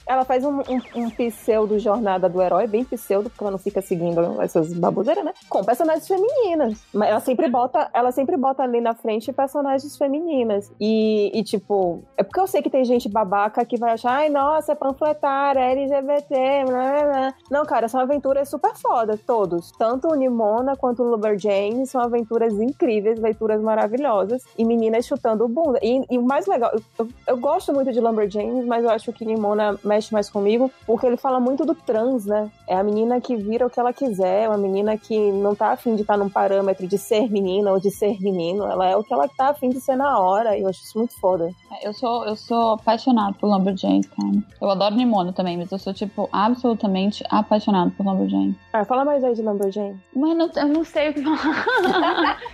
[0.07, 3.81] ela faz um, um, um pseudo jornada do herói, bem pseudo, porque ela não fica
[3.83, 5.33] seguindo essas baboseiras, né?
[5.49, 6.79] Com personagens femininas.
[6.93, 10.71] Mas ela sempre bota, ela sempre bota ali na frente personagens femininas.
[10.81, 14.29] E, e, tipo, é porque eu sei que tem gente babaca que vai achar, ai,
[14.29, 17.35] nossa, é panfletária, é LGBT, blá, blá.
[17.51, 19.73] Não, cara, são aventuras super fodas, todos.
[19.73, 24.43] Tanto o Nimona quanto o Lumberjane são aventuras incríveis, aventuras maravilhosas.
[24.59, 25.79] E meninas chutando bunda.
[25.83, 29.25] E, e o mais legal, eu, eu, gosto muito de Lumberjanes, mas eu acho que
[29.25, 32.51] Nimona mexe mais comigo, porque ele fala muito do trans, né?
[32.69, 35.73] É a menina que vira o que ela quiser, é uma menina que não tá
[35.73, 38.65] afim de estar num parâmetro de ser menina ou de ser menino.
[38.65, 40.57] Ela é o que ela tá afim de ser na hora.
[40.57, 41.51] E eu acho isso muito foda.
[41.83, 44.43] Eu sou, eu sou apaixonada por Lumberjanes, cara.
[44.61, 48.57] Eu adoro Nimona também, mas eu sou, tipo, absolutamente apaixonada por Lumberjane.
[48.73, 50.01] Ah, fala mais aí de Lumberjane.
[50.15, 51.65] Mas não, eu não sei o que falar.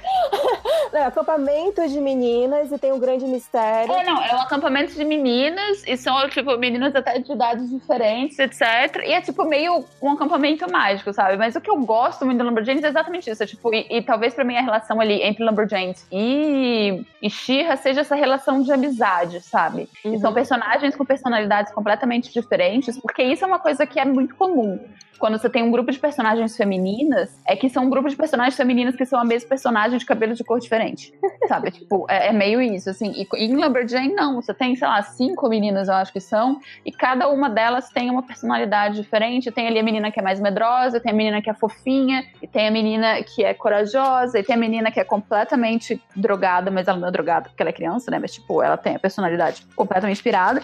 [0.92, 3.92] É, acampamento de meninas e tem um grande mistério.
[3.92, 8.38] É, não, é um acampamento de meninas e são, tipo, meninas até de idades diferentes,
[8.38, 8.62] etc.
[9.04, 11.36] E é, tipo, meio um acampamento mágico, sabe?
[11.36, 13.42] Mas o que eu gosto muito do Lumberjanes é exatamente isso.
[13.42, 17.76] É, tipo, e, e talvez pra mim a relação ali entre Lumberjanes e, e She-Ra
[17.76, 19.88] seja essa relação de amizade, sabe?
[20.04, 20.18] E Uhum.
[20.20, 24.80] são personagens com personalidades completamente diferentes, porque isso é uma coisa que é muito comum.
[25.18, 28.56] Quando você tem um grupo de personagens femininas, é que são um grupo de personagens
[28.56, 31.12] femininas que são a mesma personagem de cabelo de cor diferente.
[31.46, 31.70] Sabe?
[31.72, 33.12] tipo, é, é meio isso, assim.
[33.12, 34.36] E em Lumberjane, não.
[34.36, 38.10] Você tem, sei lá, cinco meninas, eu acho que são, e cada uma delas tem
[38.10, 39.50] uma personalidade diferente.
[39.50, 42.46] Tem ali a menina que é mais medrosa, tem a menina que é fofinha, e
[42.46, 46.88] tem a menina que é corajosa, e tem a menina que é completamente drogada, mas
[46.88, 48.18] ela não é drogada porque ela é criança, né?
[48.18, 50.62] Mas, tipo, ela tem a personalidade completamente inspirada.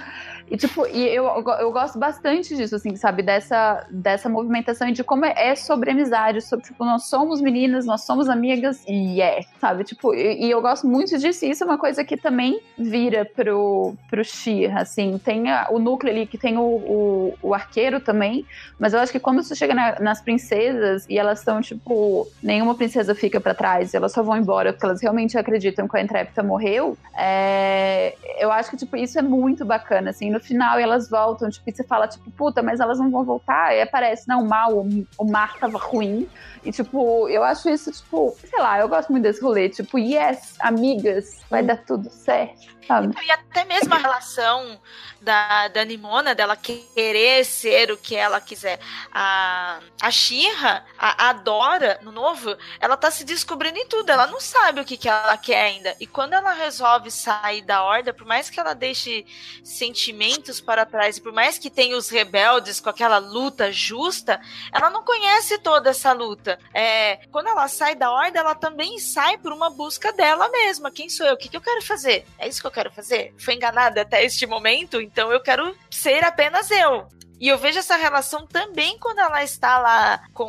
[0.50, 1.24] E, tipo, e eu,
[1.58, 3.22] eu gosto bastante disso, assim, sabe?
[3.22, 8.04] Dessa, dessa movimentação e de como é, sobre amizade, sobre, tipo, nós somos meninas, nós
[8.04, 9.84] somos amigas e é, sabe?
[9.84, 11.44] Tipo, e, e eu gosto muito disso.
[11.44, 15.18] E isso é uma coisa que também vira pro, pro Shira, assim.
[15.18, 18.44] Tem a- o núcleo ali que tem o, o, o arqueiro também,
[18.78, 22.74] mas eu acho que quando você chega na- nas princesas e elas são, tipo, nenhuma
[22.74, 26.42] princesa fica pra trás, elas só vão embora porque elas realmente acreditam que a Intrépida
[26.42, 30.33] morreu, é, eu acho que, tipo, isso é muito bacana, assim.
[30.34, 33.72] No final elas voltam, tipo, e você fala, tipo, puta, mas elas não vão voltar.
[33.72, 36.28] E aparece, não, mal, o, o mar tava ruim.
[36.64, 39.68] E, tipo, eu acho isso, tipo, sei lá, eu gosto muito desse rolê.
[39.68, 43.14] Tipo, yes, amigas, vai dar tudo certo, sabe?
[43.22, 44.80] E até mesmo a relação
[45.24, 48.78] da, da Nimona, dela querer ser o que ela quiser.
[49.12, 54.10] A, a Shira, a, a Dora, no novo, ela tá se descobrindo em tudo.
[54.10, 55.96] Ela não sabe o que, que ela quer ainda.
[55.98, 59.24] E quando ela resolve sair da horda, por mais que ela deixe
[59.62, 65.02] sentimentos para trás, por mais que tenha os rebeldes com aquela luta justa, ela não
[65.02, 66.53] conhece toda essa luta.
[66.72, 70.90] É, quando ela sai da horda, ela também sai por uma busca dela mesma.
[70.90, 71.34] Quem sou eu?
[71.34, 72.26] O que, que eu quero fazer?
[72.38, 73.34] É isso que eu quero fazer?
[73.38, 77.08] Fui enganada até este momento, então eu quero ser apenas eu.
[77.40, 80.48] E eu vejo essa relação também quando ela está lá com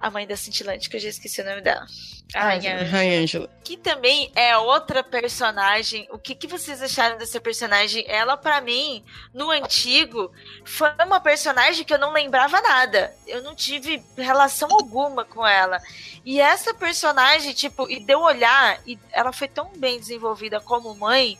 [0.00, 1.86] a mãe da cintilante, que eu já esqueci o nome dela.
[2.34, 3.50] A Rainha Ângela Ai, Ângela.
[3.64, 6.06] que também é outra personagem.
[6.10, 8.04] O que, que vocês acharam dessa personagem?
[8.08, 9.04] Ela, pra mim,
[9.34, 10.32] no antigo,
[10.64, 13.12] foi uma personagem que eu não lembrava nada.
[13.26, 15.78] Eu não tive relação alguma com ela.
[16.24, 21.38] E essa personagem, tipo, e deu olhar, e ela foi tão bem desenvolvida como mãe,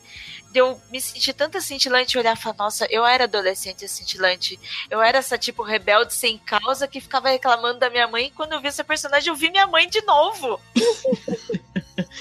[0.53, 4.59] deu me sentir tanta cintilante e olhar e falar, nossa, eu era adolescente cintilante.
[4.91, 8.27] Eu era essa, tipo, rebelde sem causa que ficava reclamando da minha mãe.
[8.27, 10.59] E quando eu vi essa personagem, eu vi minha mãe de novo.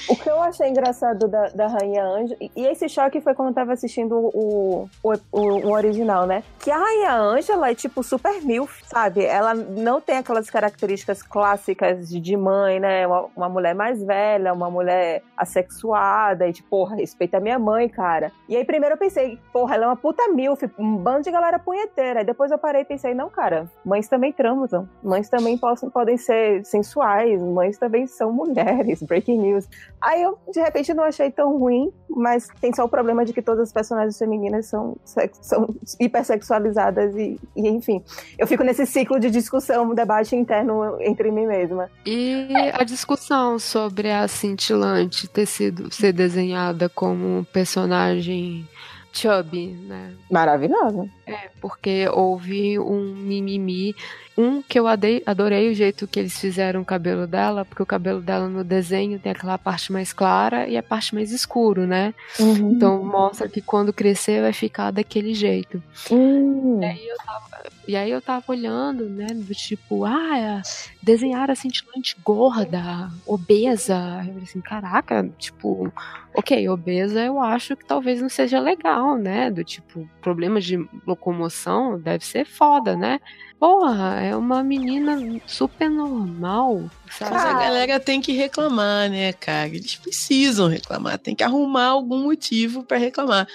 [0.07, 3.53] O que eu achei engraçado da, da Rainha Ângela, e esse choque foi quando eu
[3.53, 6.43] tava assistindo o, o, o, o original, né?
[6.60, 9.23] Que a Rainha Ângela é tipo super milf, sabe?
[9.23, 13.06] Ela não tem aquelas características clássicas de mãe, né?
[13.06, 17.88] Uma, uma mulher mais velha, uma mulher assexuada, e tipo, porra, respeita a minha mãe,
[17.88, 18.31] cara.
[18.47, 21.60] E aí primeiro eu pensei, porra, ela é uma puta milf, um bando de galera
[21.60, 22.19] punheteira.
[22.19, 24.88] Aí depois eu parei e pensei, não, cara, mães também transam.
[25.03, 29.67] Mães também possam, podem ser sensuais, mães também são mulheres, breaking news.
[29.99, 33.41] Aí eu, de repente, não achei tão ruim, mas tem só o problema de que
[33.41, 34.97] todas as personagens femininas são,
[35.41, 35.67] são
[35.99, 38.03] hipersexualizadas e, e, enfim.
[38.37, 41.89] Eu fico nesse ciclo de discussão, debate interno entre mim mesma.
[42.05, 48.67] E a discussão sobre a cintilante ter sido ser desenhada como personagem
[49.11, 50.14] chubby, né?
[50.30, 51.10] Maravilhosa.
[51.26, 53.95] É, porque houve um mimimi
[54.40, 57.86] um que eu adei, adorei o jeito que eles fizeram o cabelo dela, porque o
[57.86, 62.14] cabelo dela no desenho tem aquela parte mais clara e a parte mais escuro, né?
[62.40, 62.72] Uhum.
[62.72, 65.84] Então mostra que quando crescer vai ficar daquele jeito.
[66.10, 66.80] Uhum.
[66.81, 67.48] E, aí eu tava,
[67.88, 69.27] e aí eu tava olhando, né?
[69.27, 70.61] Do tipo, ah,
[71.02, 74.26] desenhar a cintilante gorda, obesa.
[74.27, 75.91] Eu assim, caraca, tipo,
[76.34, 79.49] ok, obesa eu acho que talvez não seja legal, né?
[79.49, 83.19] Do tipo, problemas de locomoção deve ser foda, né?
[83.60, 86.90] Porra, é uma menina super normal.
[87.10, 87.34] Sabe?
[87.34, 89.68] Mas a galera tem que reclamar, né, cara?
[89.68, 93.48] Eles precisam reclamar, tem que arrumar algum motivo para reclamar.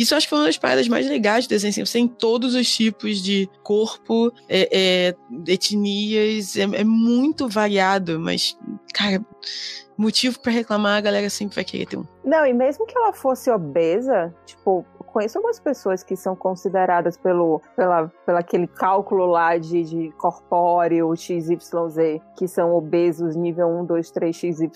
[0.00, 1.86] Isso acho que foi uma das paradas mais legais do desenho.
[1.86, 5.16] Você tem todos os tipos de corpo, é, é,
[5.46, 8.58] etnias, é, é, muito variado, mas,
[8.94, 9.22] cara,
[9.98, 12.04] motivo para reclamar, a galera sempre vai querer ter um.
[12.24, 17.60] Não, e mesmo que ela fosse obesa, tipo, conheço algumas pessoas que são consideradas pelo
[17.76, 24.10] pela, pelo aquele cálculo lá de, de corpóreo XYZ, que são obesos nível 1, 2,
[24.10, 24.70] 3 XYZ,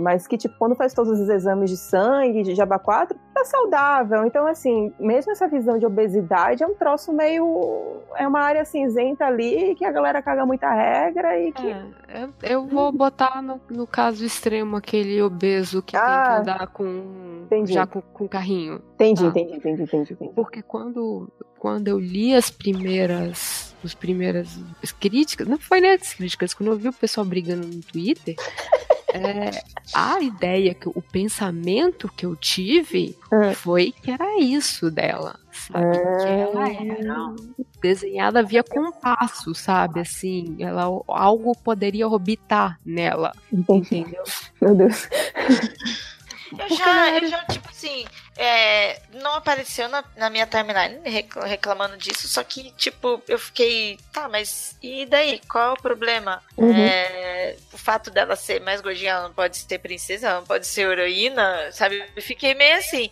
[0.00, 4.24] mas que, tipo, quando faz todos os exames de sangue, de Jaba 4, tá saudável.
[4.24, 8.00] Então, assim, mesmo essa visão de obesidade é um troço meio.
[8.16, 11.70] É uma área cinzenta ali que a galera caga muita regra e que.
[12.08, 16.40] É, eu, eu vou botar no, no caso extremo aquele obeso que ah, tem que
[16.50, 17.44] andar com.
[17.44, 17.72] Entendi.
[17.72, 18.82] Já com, com carrinho.
[18.94, 19.28] Entendi, tá?
[19.28, 20.32] entendi, entendi, entendi, entendi.
[20.34, 23.68] Porque quando, quando eu li as primeiras.
[23.82, 24.58] As primeiras
[25.00, 28.36] críticas, não foi nem as críticas, quando eu vi o pessoal brigando no Twitter,
[29.14, 29.62] é,
[29.94, 33.54] a ideia, que o pensamento que eu tive é.
[33.54, 35.96] foi que era isso dela, sabe?
[35.96, 36.16] É.
[36.16, 37.34] Que ela era
[37.80, 40.00] desenhada via compasso, sabe?
[40.00, 43.32] Assim, ela, algo poderia orbitar nela.
[43.52, 43.98] Entendi.
[43.98, 44.24] Entendeu?
[44.60, 45.08] Meu Deus.
[46.58, 48.04] Eu já, eu já, tipo assim,
[48.42, 50.98] é, não apareceu na, na, minha timeline
[51.44, 55.42] reclamando disso, só que, tipo, eu fiquei, tá, mas e daí?
[55.46, 56.42] Qual é o problema?
[56.56, 56.74] Uhum.
[56.74, 60.66] É, o fato dela ser mais gordinha, ela não pode ser princesa, ela não pode
[60.66, 62.02] ser heroína, sabe?
[62.16, 63.10] Eu fiquei meio assim.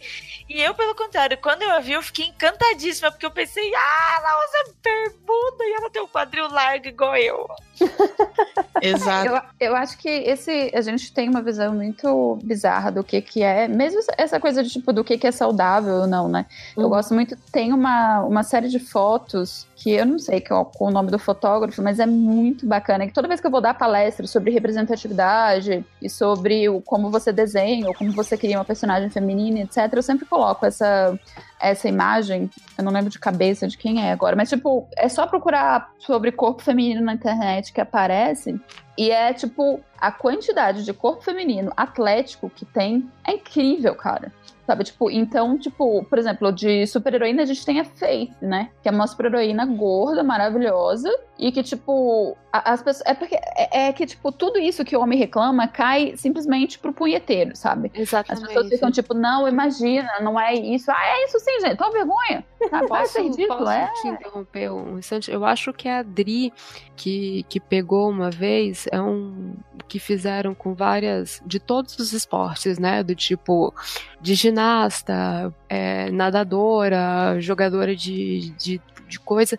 [0.49, 4.17] E eu, pelo contrário, quando eu a vi, eu fiquei encantadíssima, porque eu pensei, ah,
[4.19, 7.47] ela usa bermuda e ela tem um quadril largo igual eu.
[8.81, 9.29] Exato.
[9.61, 13.43] Eu, eu acho que esse a gente tem uma visão muito bizarra do que que
[13.43, 16.47] é, mesmo essa coisa de tipo do que que é saudável ou não, né?
[16.77, 16.89] Eu uhum.
[16.91, 20.93] gosto muito, tem uma, uma série de fotos que eu não sei qual, qual o
[20.93, 23.07] nome do fotógrafo, mas é muito bacana.
[23.07, 27.33] Que toda vez que eu vou dar palestra sobre representatividade e sobre o, como você
[27.33, 31.17] desenha ou como você cria uma personagem feminina, etc., eu sempre coloco essa,
[31.61, 32.51] essa imagem.
[32.77, 36.33] Eu não lembro de cabeça de quem é agora, mas tipo, é só procurar sobre
[36.33, 38.59] corpo feminino na internet que aparece.
[38.97, 44.33] E é tipo, a quantidade de corpo feminino atlético que tem é incrível, cara.
[44.67, 48.71] Sabe, tipo, então, tipo, por exemplo, de super-heroína a gente tem a Faith, né?
[48.83, 53.07] Que é uma super-heroína gorda, maravilhosa, e que, tipo, as pessoas.
[53.07, 56.93] É porque é, é, que, tipo, tudo isso que o homem reclama cai simplesmente pro
[56.93, 57.93] punheteiro, sabe?
[57.95, 58.43] Exatamente.
[58.43, 60.91] As pessoas ficam, tipo, não, imagina, não é isso.
[60.91, 62.45] Ah, é isso sim, gente, toma vergonha.
[62.69, 62.89] Sabe?
[62.89, 63.93] Posso, ser ridículo, posso é.
[64.03, 65.31] te interromper um instante?
[65.31, 66.53] Eu acho que a Adri,
[66.97, 69.55] que, que pegou uma vez, é um.
[69.87, 71.41] que fizeram com várias.
[71.47, 73.05] de todos os esportes, né?
[73.05, 73.73] Do tipo,
[74.21, 79.57] de ginasta, é, nadadora, jogadora de, de, de coisa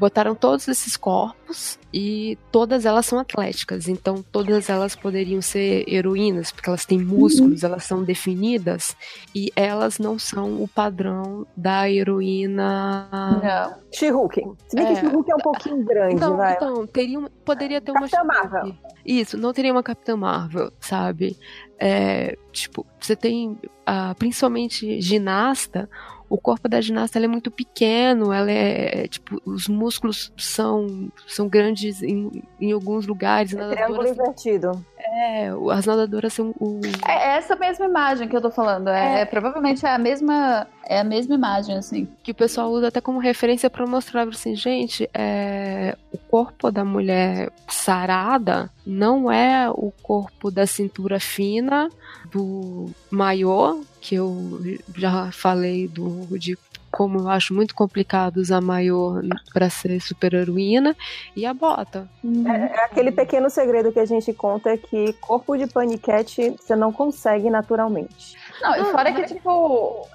[0.00, 6.50] botaram todos esses corpos e todas elas são atléticas, então todas elas poderiam ser heroínas,
[6.50, 8.96] porque elas têm músculos, elas são definidas
[9.34, 13.08] e elas não são o padrão da heroína.
[13.42, 13.80] Não.
[13.92, 14.42] She-Hulk.
[14.68, 16.54] Se bem é, que She-Hulk é um pouquinho grande, então, vai.
[16.54, 18.24] Então, teria, poderia ter Capitã uma.
[18.24, 18.74] Marvel.
[19.04, 21.36] Isso, não teria uma Capitã Marvel, sabe?
[21.78, 25.88] É, tipo, você tem, uh, principalmente ginasta,
[26.30, 31.48] o corpo da ginasta é muito pequeno, ela é, é, tipo, os músculos são, são
[31.48, 33.52] grandes em, em alguns lugares.
[33.52, 34.86] É triângulo invertido.
[34.96, 36.80] É, as nadadoras são o.
[37.08, 38.88] É essa mesma imagem que eu tô falando.
[38.88, 40.68] É, é, é, provavelmente é a mesma.
[40.86, 42.08] É a mesma imagem, assim.
[42.22, 46.84] Que o pessoal usa até como referência para mostrar assim, gente, é, o corpo da
[46.84, 51.88] mulher sarada não é o corpo da cintura fina,
[52.30, 54.60] do maior, que eu
[54.96, 56.56] já falei do de
[56.90, 59.22] como eu acho muito complicado usar maior
[59.52, 60.96] pra ser super heroína,
[61.36, 62.08] e a bota.
[62.24, 66.92] É, é aquele pequeno segredo que a gente conta que corpo de paniquete você não
[66.92, 68.36] consegue naturalmente.
[68.60, 70.08] Não, e fora que, tipo,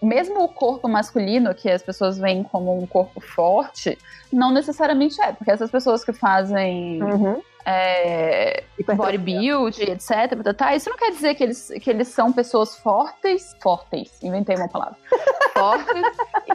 [0.00, 3.98] mesmo o corpo masculino, que as pessoas veem como um corpo forte,
[4.32, 7.42] não necessariamente é, porque essas pessoas que fazem Uhum.
[7.64, 8.64] É,
[8.96, 13.54] bodybuild, etc, tá, tá, isso não quer dizer que eles, que eles são pessoas fortes,
[13.60, 14.96] fortes, inventei uma palavra,
[15.54, 16.02] fortes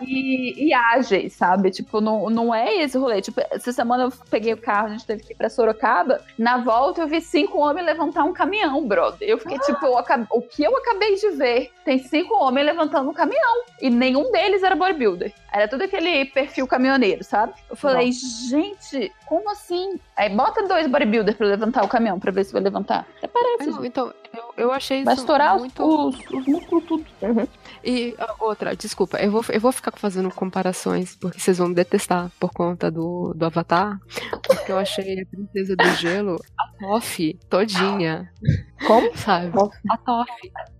[0.01, 1.71] e, e ágeis, sabe?
[1.71, 3.21] Tipo, não, não é esse rolê.
[3.21, 6.57] Tipo, essa semana eu peguei o carro, a gente teve que ir pra Sorocaba, na
[6.57, 9.27] volta eu vi cinco homens levantar um caminhão, brother.
[9.27, 11.71] Eu fiquei tipo, eu acab- o que eu acabei de ver?
[11.83, 15.33] Tem cinco homens levantando um caminhão e nenhum deles era bodybuilder.
[15.55, 17.53] Era tudo aquele perfil caminhoneiro, sabe?
[17.69, 19.97] Eu falei, gente, como assim?
[20.17, 23.07] Aí bota dois bodybuilders pra levantar o caminhão, pra ver se vai levantar.
[23.17, 23.69] Até parece.
[23.69, 26.07] não, então, eu, eu achei isso Vai estourar os- muito...
[26.09, 27.05] os, os músculos tudo.
[27.81, 31.75] E a outra, desculpa, eu vou, eu vou ficar fazendo comparações, porque vocês vão me
[31.75, 33.97] detestar por conta do, do Avatar,
[34.45, 38.29] porque eu achei a Princesa do Gelo, a Toff, todinha.
[38.85, 39.15] Como?
[39.17, 39.53] Sabe?
[39.89, 40.29] A Toff.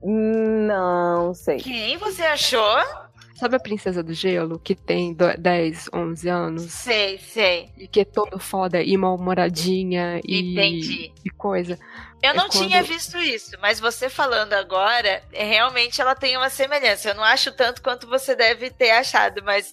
[0.04, 1.58] Não sei.
[1.58, 3.05] Quem você achou?
[3.36, 6.64] Sabe a Princesa do Gelo, que tem do- 10, 11 anos?
[6.72, 7.70] Sei, sei.
[7.78, 11.12] E que é toda foda e mal-humoradinha e, Entendi.
[11.24, 11.78] e coisa.
[12.26, 16.36] Eu É não quando- tinha visto isso, mas você falando agora, é, realmente ela tem
[16.38, 17.10] uma semelhança.
[17.10, 19.72] Eu não acho tanto quanto você deve ter achado, mas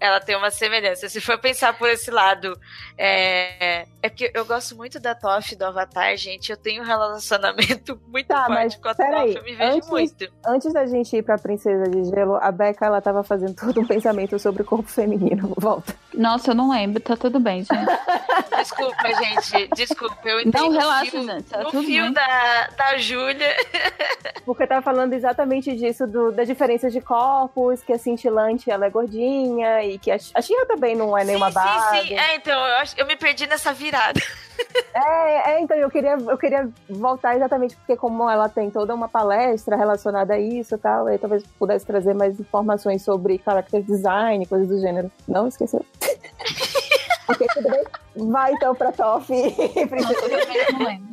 [0.00, 1.08] ela tem uma semelhança.
[1.08, 2.58] Se for pensar por esse lado,
[2.98, 6.50] é, é porque eu gosto muito da Toff do Avatar, gente.
[6.50, 9.88] Eu tenho um relacionamento muito Tá, forte com a peraí, Toff, eu me vejo antes-
[9.88, 10.32] muito.
[10.46, 13.86] Antes da gente ir pra Princesa de Gelo, a Becca ela tava fazendo todo um
[13.86, 15.54] pensamento sobre o corpo feminino.
[15.58, 15.94] Volta.
[16.14, 17.72] Nossa, eu não lembro, tá tudo bem, gente.
[18.56, 19.68] Desculpa, gente.
[19.74, 22.12] Desculpa, eu entrei Não, no relaxa, fio, gente, tá no tudo fio bem.
[22.12, 23.56] da, da Júlia.
[24.44, 28.86] Porque eu tava falando exatamente disso, do, da diferença de corpos, que a cintilante ela
[28.86, 32.00] é gordinha e que a, a Xirra também não é nenhuma sim, base.
[32.00, 32.14] sim, sim.
[32.14, 34.20] É, então, eu, acho, eu me perdi nessa virada.
[34.94, 39.08] É, é, então eu queria, eu queria voltar exatamente porque como ela tem toda uma
[39.08, 44.44] palestra relacionada a isso e tal, aí talvez pudesse trazer mais informações sobre character design,
[44.46, 45.10] coisas do gênero.
[45.26, 45.84] Não esqueceu?
[47.28, 47.84] ok, tudo bem?
[48.30, 49.32] Vai então pra Toff.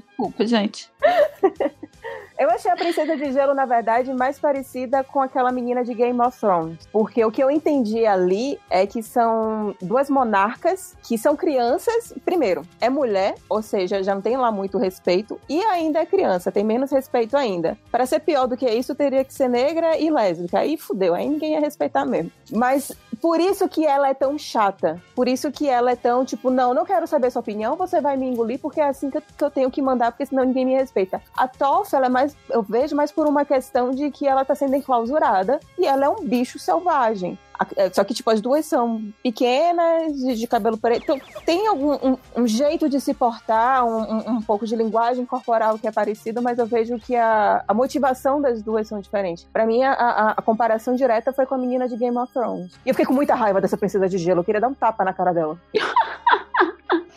[0.07, 0.89] Desculpa, gente.
[2.39, 6.21] Eu achei a Princesa de Gelo, na verdade, mais parecida com aquela menina de Game
[6.21, 6.87] of Thrones.
[6.89, 12.13] Porque o que eu entendi ali é que são duas monarcas que são crianças.
[12.23, 15.37] Primeiro, é mulher, ou seja, já não tem lá muito respeito.
[15.49, 17.77] E ainda é criança, tem menos respeito ainda.
[17.91, 20.59] Para ser pior do que isso, teria que ser negra e lésbica.
[20.59, 22.31] Aí fudeu, aí ninguém ia respeitar mesmo.
[22.53, 22.89] Mas
[23.21, 25.01] por isso que ela é tão chata.
[25.13, 28.15] Por isso que ela é tão, tipo, não, não quero saber sua opinião, você vai
[28.15, 31.21] me engolir, porque é assim que eu, tenho que mandar, porque senão ninguém me respeita.
[31.35, 34.55] A Toff, ela é mais, eu vejo mais por uma questão de que ela tá
[34.55, 37.37] sendo enclausurada e ela é um bicho selvagem.
[37.75, 41.03] É, Só que, tipo, as duas são pequenas, de, de cabelo preto.
[41.03, 45.77] Então, tem algum um, um jeito de se portar, um, um- pouco de linguagem corporal
[45.77, 49.45] que é parecido, mas eu vejo que a, a motivação das duas são diferentes.
[49.51, 52.71] Pra mim, a, a- a comparação direta foi com a menina de Game of Thrones.
[52.85, 54.39] E eu fiquei com muita raiva dessa princesa de gelo.
[54.39, 55.57] Eu queria dar um tapa na cara dela.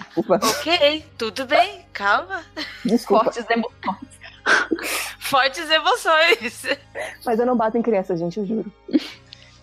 [0.08, 0.40] Desculpa.
[0.44, 2.42] Ok, tudo bem, calma.
[2.84, 3.24] Desculpa.
[3.24, 4.21] Fortes emoções.
[5.18, 6.66] Fortes emoções.
[7.24, 8.72] Mas eu não bato em criança, gente, eu juro.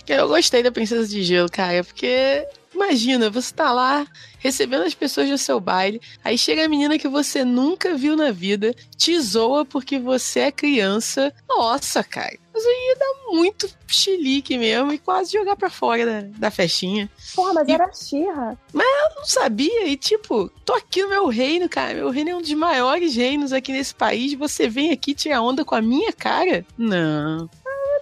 [0.08, 4.08] Eu gostei da Princesa de Gelo, cara, porque imagina, você tá lá
[4.40, 8.32] recebendo as pessoas do seu baile, aí chega a menina que você nunca viu na
[8.32, 11.32] vida, te zoa porque você é criança.
[11.48, 16.22] Nossa, cara, mas eu ia dar muito chilique mesmo e quase jogar pra fora da,
[16.38, 17.10] da festinha.
[17.36, 18.60] Porra, mas E- era Xirra.
[18.74, 21.94] Eu não sabia e, tipo, tô aqui no meu reino, cara.
[21.94, 24.34] Meu reino é um dos maiores reinos aqui nesse país.
[24.34, 26.66] Você vem aqui tirar onda com a minha cara?
[26.78, 27.50] Não.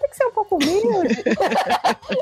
[0.07, 1.15] Tem que ser um pouco humilde.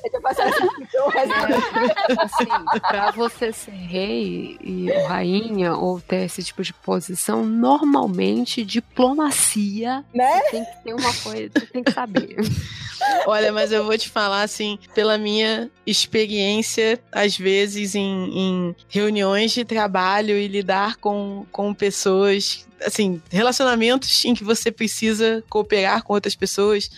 [0.03, 6.23] é que eu assim, então, resto- Assim, pra você ser rei e rainha ou ter
[6.25, 10.41] esse tipo de posição, normalmente diplomacia Né?
[10.41, 12.35] você tem que ter uma coisa, você tem que saber.
[13.27, 19.51] Olha, mas eu vou te falar assim, pela minha experiência, às vezes, em, em reuniões
[19.51, 26.13] de trabalho e lidar com, com pessoas, assim, relacionamentos em que você precisa cooperar com
[26.13, 26.89] outras pessoas.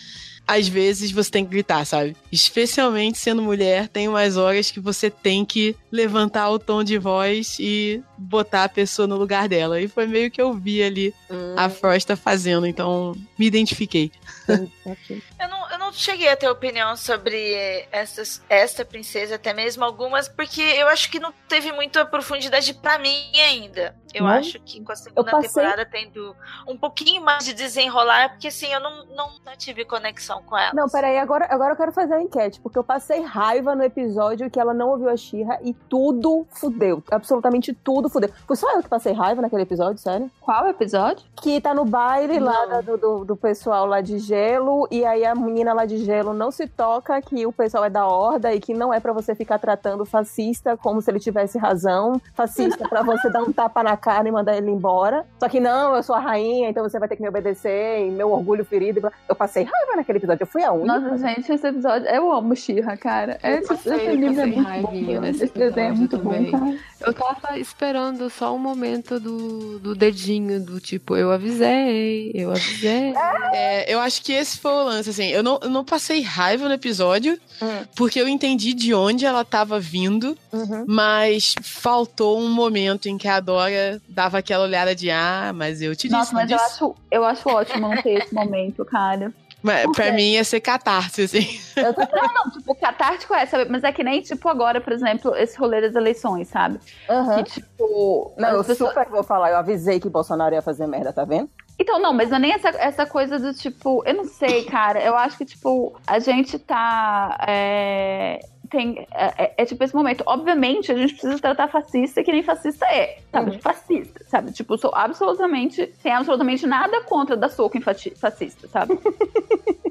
[0.48, 2.16] Às vezes você tem que gritar, sabe?
[2.32, 7.58] Especialmente sendo mulher, tem umas horas que você tem que levantar o tom de voz
[7.60, 9.78] e botar a pessoa no lugar dela.
[9.78, 11.14] E foi meio que eu vi ali
[11.54, 14.10] a Frosta fazendo, então me identifiquei.
[14.48, 20.60] Eu não, não cheguei a ter opinião sobre essas, esta princesa, até mesmo algumas, porque
[20.60, 23.94] eu acho que não teve muita profundidade pra mim ainda.
[24.14, 24.30] Eu Não?
[24.30, 26.34] acho que com a segunda passei- temporada tendo
[26.66, 30.72] um pouquinho mais de desenrolar, porque assim, eu não, não, não tive conexão com ela.
[30.72, 34.50] Não, peraí, agora, agora eu quero fazer a enquete, porque eu passei raiva no episódio
[34.50, 37.02] que ela não ouviu a Xirra e tudo fudeu.
[37.10, 38.30] Absolutamente tudo fudeu.
[38.46, 40.30] Foi só eu que passei raiva naquele episódio, sério?
[40.40, 41.26] Qual episódio?
[41.42, 42.68] Que tá no baile lá Não.
[42.68, 46.50] da- do, do, do pessoal lá de gelo, e aí a menina de gelo não
[46.50, 49.58] se toca que o pessoal é da horda e que não é pra você ficar
[49.58, 52.20] tratando o fascista como se ele tivesse razão.
[52.34, 55.24] Fascista pra você dar um tapa na cara e mandar ele embora.
[55.40, 58.10] Só que não, eu sou a rainha, então você vai ter que me obedecer, e
[58.10, 59.00] meu orgulho ferido.
[59.00, 59.12] blá.
[59.28, 60.98] Eu passei raiva naquele episódio, eu fui a única.
[60.98, 62.08] Nossa, gente, esse episódio.
[62.08, 63.38] Eu amo Xirra, cara.
[63.66, 65.20] Passei- esse livro é muito bom.
[65.20, 66.50] nesse Esse desenho é muito também.
[66.50, 66.76] bom, cara.
[67.00, 73.12] Eu tava esperando só o momento do, do dedinho, do tipo, eu avisei, eu avisei.
[73.52, 75.26] É, eu acho que esse foi o lance, assim.
[75.28, 77.84] Eu não, eu não passei raiva no episódio, Hum.
[77.96, 80.84] porque eu entendi de onde ela tava vindo, Uhum.
[80.88, 85.94] mas faltou um momento em que a Dora dava aquela olhada de ah, mas eu
[85.94, 86.12] te disse.
[86.12, 89.32] Nossa, mas eu disse?" acho, eu acho ótimo não ter esse momento, cara.
[89.60, 91.58] Mas por pra mim ia ser catarse, assim.
[91.76, 92.00] Eu tô...
[92.00, 93.68] Não, tipo, catártico é, sabe?
[93.68, 96.78] Mas é que nem, tipo, agora, por exemplo, esse rolê das eleições, sabe?
[97.10, 97.42] Aham.
[97.42, 98.32] Que, tipo.
[98.38, 101.24] Não, eu as pessoas- super vou falar, eu avisei que Bolsonaro ia fazer merda, tá
[101.24, 101.50] vendo?
[101.78, 104.02] Então, não, mas não é nem essa, essa coisa do tipo.
[104.04, 105.00] Eu não sei, cara.
[105.02, 107.38] Eu acho que, tipo, a gente tá.
[107.46, 110.22] é, tem, é, é- é tipo esse momento.
[110.26, 113.18] Obviamente, a gente precisa tratar fascista que nem fascista é.
[113.30, 113.50] Sabe?
[113.52, 113.60] Uhum.
[113.60, 114.52] Fascista, sabe?
[114.52, 115.86] Tipo, sou absolutamente.
[116.02, 118.98] Tem absolutamente nada contra dar soco em fascista, sabe?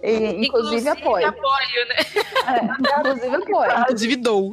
[0.04, 1.28] E, inclusive, apoio.
[1.28, 1.96] apoio, né?
[2.48, 2.66] É,
[3.00, 3.72] inclusive apoio.
[3.82, 4.52] Inclusive dou.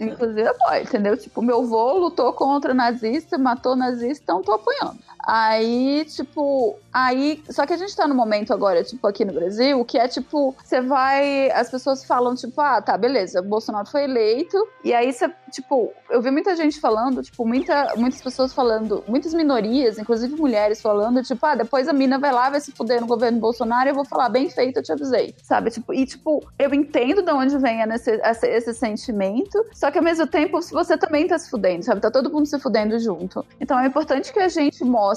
[0.00, 1.16] Inclusive apoio, entendeu?
[1.16, 4.98] Tipo, meu avô lutou contra nazista, matou nazista, então tô apoiando.
[5.22, 7.42] Aí, tipo, aí.
[7.48, 10.54] Só que a gente tá no momento agora, tipo, aqui no Brasil, que é tipo,
[10.62, 11.50] você vai.
[11.52, 14.56] As pessoas falam, tipo, ah, tá, beleza, Bolsonaro foi eleito.
[14.84, 19.32] E aí você, tipo, eu vi muita gente falando, tipo, muita, muitas pessoas falando, muitas
[19.32, 23.06] minorias, inclusive mulheres falando, tipo, ah, depois a mina vai lá, vai se fuder no
[23.06, 25.34] governo Bolsonaro eu vou falar, bem feito, eu te avisei.
[25.42, 25.70] Sabe?
[25.70, 30.04] Tipo, e tipo, eu entendo de onde vem esse, esse, esse sentimento, só que ao
[30.04, 32.00] mesmo tempo você também tá se fudendo, sabe?
[32.00, 33.44] Tá todo mundo se fudendo junto.
[33.60, 35.11] Então é importante que a gente mostre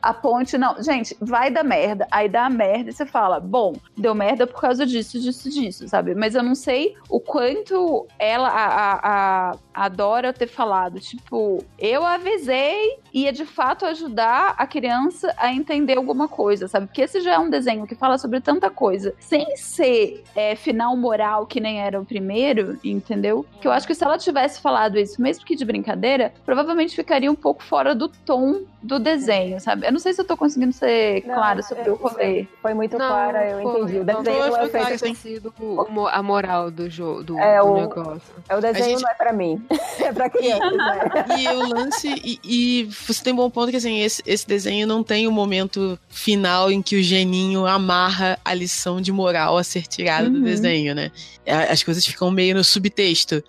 [0.00, 0.58] a ponte.
[0.58, 2.06] Não, gente, vai dar merda.
[2.10, 6.14] Aí dá merda e você fala, bom, deu merda por causa disso, disso, disso, sabe?
[6.14, 12.98] Mas eu não sei o quanto ela, a, a, a, ter falado, tipo, eu avisei
[13.16, 16.86] ia de fato ajudar a criança a entender alguma coisa, sabe?
[16.86, 20.94] Porque esse já é um desenho que fala sobre tanta coisa, sem ser é, final
[20.96, 23.46] moral que nem era o primeiro, entendeu?
[23.60, 27.30] Que eu acho que se ela tivesse falado isso, mesmo que de brincadeira, provavelmente ficaria
[27.30, 29.86] um pouco fora do tom do desenho, sabe?
[29.86, 32.46] Eu não sei se eu tô conseguindo ser Não, clara sobre é, o rolê.
[32.62, 33.98] Foi muito clara, eu foi- entendi.
[33.98, 35.00] O não, desenho foi- não é feito.
[35.02, 38.34] Tem sido o mo- a moral do jogo, do, É, do o- negócio.
[38.48, 39.62] É o desenho gente- não é pra mim.
[40.00, 40.70] é pra criança.
[40.70, 41.00] né?
[41.38, 42.08] E o lance.
[42.24, 45.32] E, e você tem um bom ponto que assim, esse, esse desenho não tem o
[45.32, 50.38] momento final em que o geninho amarra a lição de moral a ser tirada do
[50.38, 50.42] Uhum.
[50.44, 51.10] desenho, né?
[51.46, 53.42] A- As coisas ficam meio no subtexto.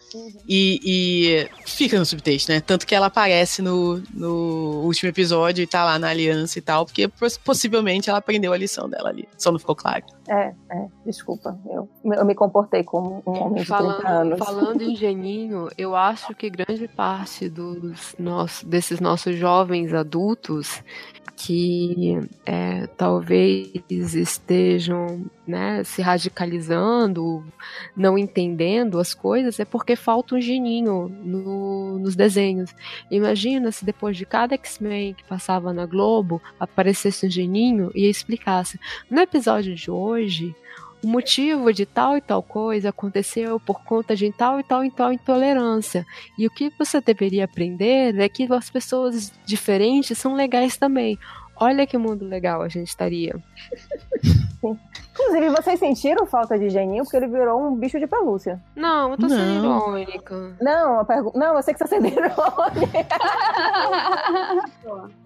[0.48, 2.62] E, e fica no subtexto, né?
[2.62, 6.86] Tanto que ela aparece no, no último episódio e tá lá na aliança e tal,
[6.86, 9.28] porque poss- possivelmente ela aprendeu a lição dela ali.
[9.38, 10.04] Só não ficou claro.
[10.28, 11.58] É, é, desculpa.
[11.70, 14.40] Eu, eu me comportei como um homem de 30 Falando, anos.
[14.40, 20.84] falando em geninho, eu acho que grande parte dos nossos, desses nossos jovens adultos
[21.40, 23.70] que é, talvez
[24.16, 27.46] estejam né, se radicalizando,
[27.96, 32.74] não entendendo as coisas, é porque falta um geninho no- nos desenhos.
[33.12, 38.80] Imagina se depois de cada X-Men que passava na Globo aparecesse um geninho e explicasse.
[39.10, 40.56] No episódio de hoje,
[41.04, 44.90] o motivo de tal e tal coisa aconteceu por conta de tal e tal e
[44.90, 46.06] tal intolerância.
[46.38, 51.18] E o que você deveria aprender é que as pessoas diferentes são legais também.
[51.60, 53.36] Olha que mundo legal a gente estaria.
[55.20, 58.62] Inclusive, vocês sentiram falta de geninho porque ele virou um bicho de pelúcia.
[58.76, 59.98] Não, eu tô sendo Não.
[59.98, 60.56] irônica.
[60.62, 61.32] Não, a pergu...
[61.36, 62.38] não, eu sei que você tá sendo irônica.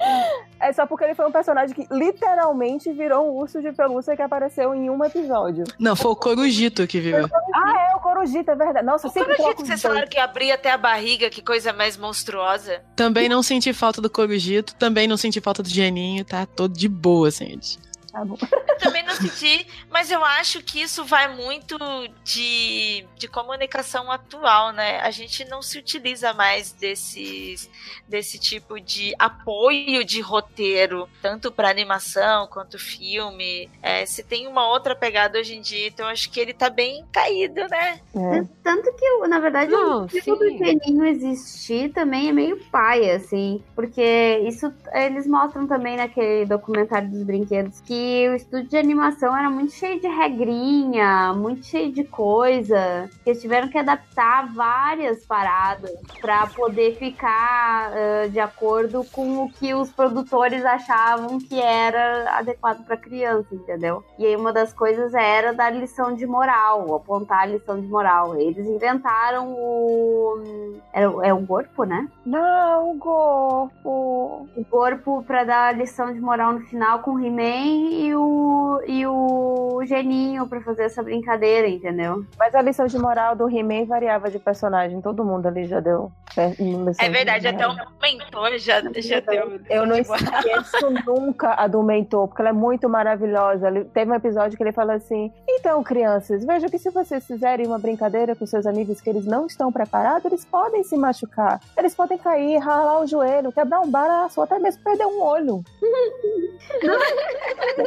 [0.59, 4.21] É só porque ele foi um personagem que literalmente virou um urso de pelúcia que
[4.21, 5.63] apareceu em um episódio.
[5.79, 7.27] Não, foi o Corujito que virou.
[7.55, 8.85] Ah, é, o Corujito, é verdade.
[8.85, 9.83] Nossa, O sempre Corujito, vocês dois.
[9.93, 12.79] falaram que abria até a barriga, que coisa mais monstruosa.
[12.95, 16.87] Também não senti falta do Corujito, também não senti falta do Geninho, tá todo de
[16.87, 17.79] boa, gente.
[18.11, 18.35] Tá bom.
[18.79, 21.77] Também não senti, mas eu acho que isso vai muito
[22.23, 24.99] de, de comunicação atual, né?
[24.99, 27.69] A gente não se utiliza mais desses,
[28.07, 33.69] desse tipo de apoio de roteiro, tanto para animação quanto filme.
[33.81, 37.05] É, se tem uma outra pegada hoje em dia, então acho que ele tá bem
[37.13, 38.01] caído, né?
[38.15, 38.45] É.
[38.61, 43.63] Tanto que, na verdade, Não, o motivo do geninho existir também é meio pai, assim.
[43.73, 48.00] Porque isso eles mostram também naquele documentário dos brinquedos que
[48.31, 53.09] o estúdio de animação era muito cheio de regrinha, muito cheio de coisa.
[53.23, 59.51] Que eles tiveram que adaptar várias paradas pra poder ficar ah, de acordo com o
[59.51, 64.03] que os produtores achavam que era adequado pra criança, entendeu?
[64.17, 68.35] E aí uma das coisas era dar lição de moral, apontar a lição de moral.
[68.39, 70.79] Eles inventaram o.
[70.93, 72.07] É, o- é o corpo, né?
[72.25, 74.47] Não, o corpo.
[74.55, 78.81] O corpo pra dar a lição de moral no final com o He-Man e o,
[78.87, 82.25] e o Geninho pra fazer essa brincadeira, entendeu?
[82.39, 85.01] Mas a lição de moral do He-Man variava de personagem.
[85.01, 86.11] Todo mundo ali já deu.
[86.37, 89.59] é, lição É de verdade, até o mentor já, já deu.
[89.69, 93.67] Eu não esqueço nunca a do mentor, porque ela é muito maravilhosa.
[93.67, 97.67] Ele- Teve um episódio que ele fala assim: Então, crianças, vejam que se vocês fizerem
[97.67, 101.59] uma brincadeira com seus amigos que eles não estão preparados, eles podem se machucar.
[101.77, 105.61] Eles podem cair, ralar o joelho, quebrar um braço, ou até mesmo perder um olho.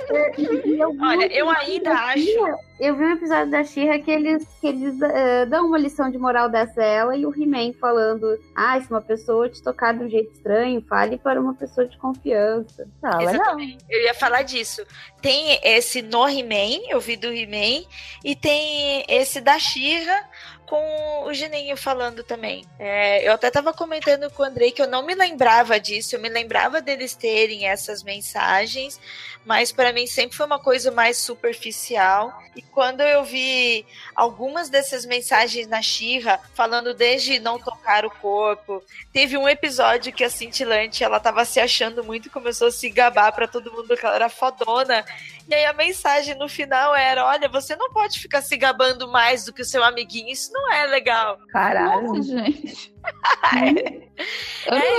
[1.01, 2.65] Olha, eu ainda acho.
[2.81, 6.19] Eu vi um episódio da Xirra que eles, que eles eh, dão uma lição de
[6.19, 10.05] moral dessa a ela e o He-Man falando: Ah, se uma pessoa te tocar de
[10.05, 12.89] um jeito estranho, fale para uma pessoa de confiança.
[13.03, 13.33] Não, mas não.
[13.35, 13.85] Exatamente.
[13.89, 14.85] Eu ia falar disso.
[15.23, 17.87] Tem esse no He-Man, eu vi do He-Man,
[18.25, 20.25] e tem esse da Shira
[20.67, 22.65] com o Geninho falando também.
[22.79, 26.21] É, eu até tava comentando com o Andrei que eu não me lembrava disso, eu
[26.21, 29.01] me lembrava deles terem essas mensagens,
[29.45, 32.33] mas para mim sempre foi uma coisa mais superficial.
[32.57, 38.83] E quando eu vi algumas dessas mensagens na Xirra, falando desde não tocar o corpo,
[39.13, 43.33] teve um episódio que a Cintilante, ela tava se achando muito começou a se gabar
[43.33, 45.05] pra todo mundo que ela era fodona.
[45.49, 49.45] E aí a mensagem no final era: olha, você não pode ficar se gabando mais
[49.45, 51.39] do que o seu amiguinho, isso não é legal.
[51.49, 52.09] Caralho.
[52.09, 52.94] Nossa, gente.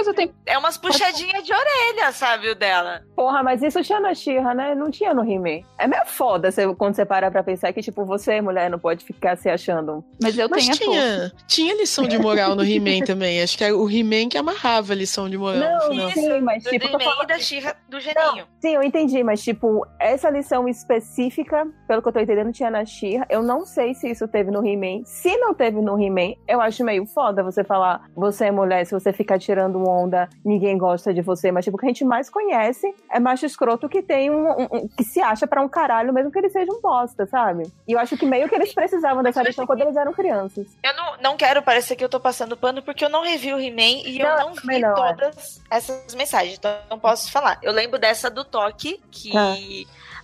[0.05, 3.01] Não- tenho É umas puxadinhas de orelha, sabe, o dela.
[3.15, 4.75] Porra, mas isso tinha na Xirra, né?
[4.75, 5.65] Não tinha no He-Man.
[5.79, 9.03] É meio foda você- quando você para pra pensar que, tipo, você, mulher, não pode
[9.03, 10.03] ficar se achando.
[10.21, 10.91] Mas eu Mas tenho a força.
[10.91, 13.41] tinha, tinha lição de moral no He-Man também.
[13.41, 15.57] Acho que era o He-Man que amarrava a lição de moral.
[15.59, 16.11] no Não, final.
[16.11, 18.45] sim, mas Do tipo, tô He-Man e falando- da Xirra do Geninho.
[18.61, 22.85] Sim, eu entendi, mas tipo, essa lição específica, pelo que eu tô entendendo, tinha na
[22.85, 23.25] Xirra.
[23.29, 25.03] Eu não sei se isso teve no He-Man.
[25.05, 28.93] Se não teve no He-Man, eu acho meio foda você falar, você é mulher, se
[28.93, 31.51] você ficar tirando onda, ninguém gosta de você.
[31.51, 34.67] Mas tipo, o que a gente mais conhece é macho escroto que tem um, um-
[34.71, 37.63] um- que se acha pra um caralho, mesmo que ele seja um bosta, sabe?
[37.87, 40.67] E eu acho que meio que eles precisavam dessa lição quando eles eram crianças.
[40.83, 43.59] Eu não, não quero parecer que eu tô passando pano, porque eu não revi o
[43.59, 45.13] He-Man e eu Não, não também vi não, é.
[45.13, 47.57] todas essas mensagens, então eu não posso falar.
[47.61, 49.53] Eu lembro dessa do toque, que Tá.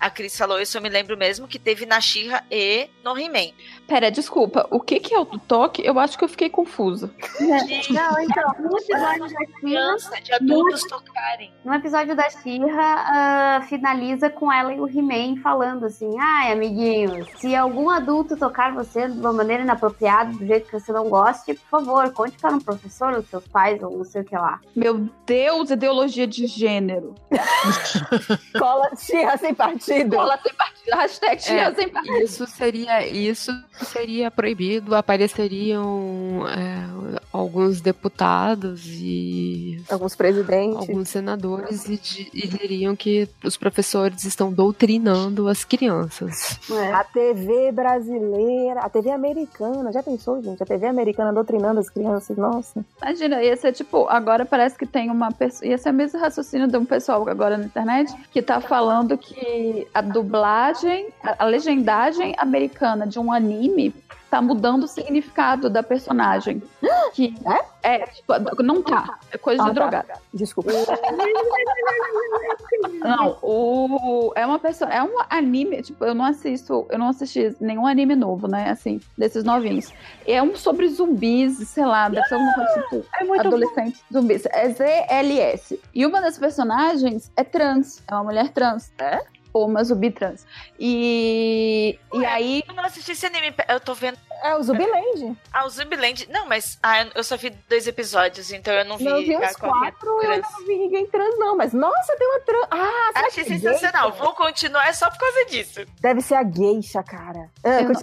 [0.02, 3.52] A Cris falou, isso eu me lembro mesmo, que teve na Xirra e no He-Man.
[3.88, 4.66] Pera, desculpa.
[4.72, 5.86] O que, que é o toque?
[5.86, 7.12] Eu acho que eu fiquei confusa.
[7.40, 11.54] De Não, então, no episódio da Xirra, de adultos tocarem.
[11.64, 17.28] no episódio da Xirra, ah, finaliza com ela e o He-Man falando assim: Ai, amiguinho,
[17.38, 21.54] se algum adulto tocar você de uma maneira inapropriada, do jeito que você não goste,
[21.54, 24.60] por favor, conte para um professor, os seus pais, ou não sei o que lá.
[24.76, 27.14] Meu Deus, ideologia de gênero.
[28.58, 29.91] Cola Xirra sem partido.
[30.10, 30.96] Cola sem partido.
[30.96, 32.18] Hashtag tia É, sem partido.
[32.18, 33.52] Isso seria, isso
[33.86, 40.78] seria proibido, apareceriam é, alguns deputados e Alguns presidentes.
[40.78, 46.60] alguns senadores e, e diriam que os professores estão doutrinando as crianças.
[46.72, 46.92] É.
[46.94, 50.62] A TV brasileira, a TV americana, já pensou, gente?
[50.62, 52.84] A TV americana doutrinando as crianças, nossa.
[53.02, 55.68] Imagina, ia ser tipo, agora parece que tem uma pessoa.
[55.70, 59.81] Ia ser o mesmo raciocínio de um pessoal agora na internet que tá falando que
[59.94, 63.94] a dublagem, a, a legendagem americana de um anime
[64.30, 66.64] tá mudando o significado da personagem.
[67.14, 67.36] Que
[67.84, 68.06] é?
[68.08, 69.20] tipo, não tá.
[69.34, 69.82] É coisa Ah, de tá.
[69.82, 70.08] drogado.
[70.34, 70.72] Desculpa.
[73.00, 77.54] Não, o é uma pessoa, é um anime, tipo, eu não assisto, eu não assisti
[77.60, 79.92] nenhum anime novo, né, assim, desses novinhos.
[80.26, 84.46] É um sobre zumbis, sei lá, deve ser alguma coisa tipo É muito adolescente zumbis.
[84.46, 85.80] É ZLS.
[85.94, 88.92] E uma das personagens é trans, é uma mulher trans.
[89.00, 89.20] É?
[89.54, 90.46] Ou uma zumbi trans.
[90.80, 92.64] E, e aí.
[92.68, 94.18] Eu não assisti esse anime, eu tô vendo.
[94.44, 95.38] É o Zumbiland.
[95.54, 96.28] Ah, o Zumbiland.
[96.32, 99.04] Não, mas ah, eu só vi dois episódios, então eu não vi.
[99.04, 100.48] Não vi os quatro, eu trans.
[100.52, 101.56] não vi ninguém trans, não.
[101.56, 102.68] Mas nossa, tem uma trans.
[102.72, 104.10] Ah, será Achei que é sensacional.
[104.10, 104.24] geisha?
[104.24, 105.86] Vou continuar só por causa disso.
[106.02, 107.50] Deve ser a geisha, cara.
[107.64, 108.02] Ah, Eu não,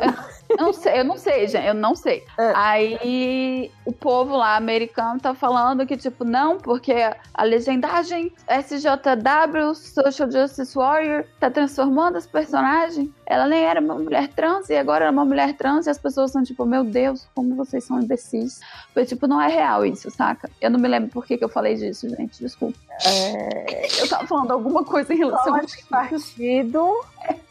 [0.51, 2.25] eu não sei, eu não sei, gente, eu não sei.
[2.39, 2.53] É.
[2.55, 6.95] Aí o povo lá americano tá falando que, tipo, não, porque
[7.35, 13.11] a legendagem SJW, Social Justice Warrior, tá transformando as personagens.
[13.31, 16.31] Ela nem era uma mulher trans e agora é uma mulher trans e as pessoas
[16.33, 18.59] são tipo, meu Deus, como vocês são imbecis.
[18.95, 20.49] Foi tipo, não é real isso, saca?
[20.61, 22.79] Eu não me lembro por que, que eu falei disso, gente, desculpa.
[23.07, 25.87] É, Eu tava falando alguma coisa em relação a isso.
[25.89, 26.89] partido.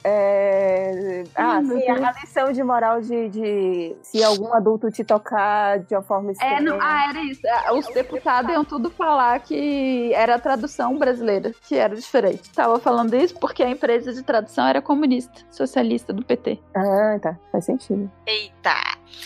[0.04, 1.24] É...
[1.36, 5.94] Ah, meu sim, a lição de moral de, de se algum adulto te tocar de
[5.94, 6.62] uma forma É, estranha.
[6.62, 7.41] não, ah, era isso.
[7.48, 12.49] Ah, Os deputados iam tudo falar que era a tradução brasileira, que era diferente.
[12.52, 16.60] Tava falando isso porque a empresa de tradução era comunista, socialista do PT.
[16.73, 17.38] Ah, tá.
[17.52, 18.10] Faz sentido.
[18.26, 18.73] Eita.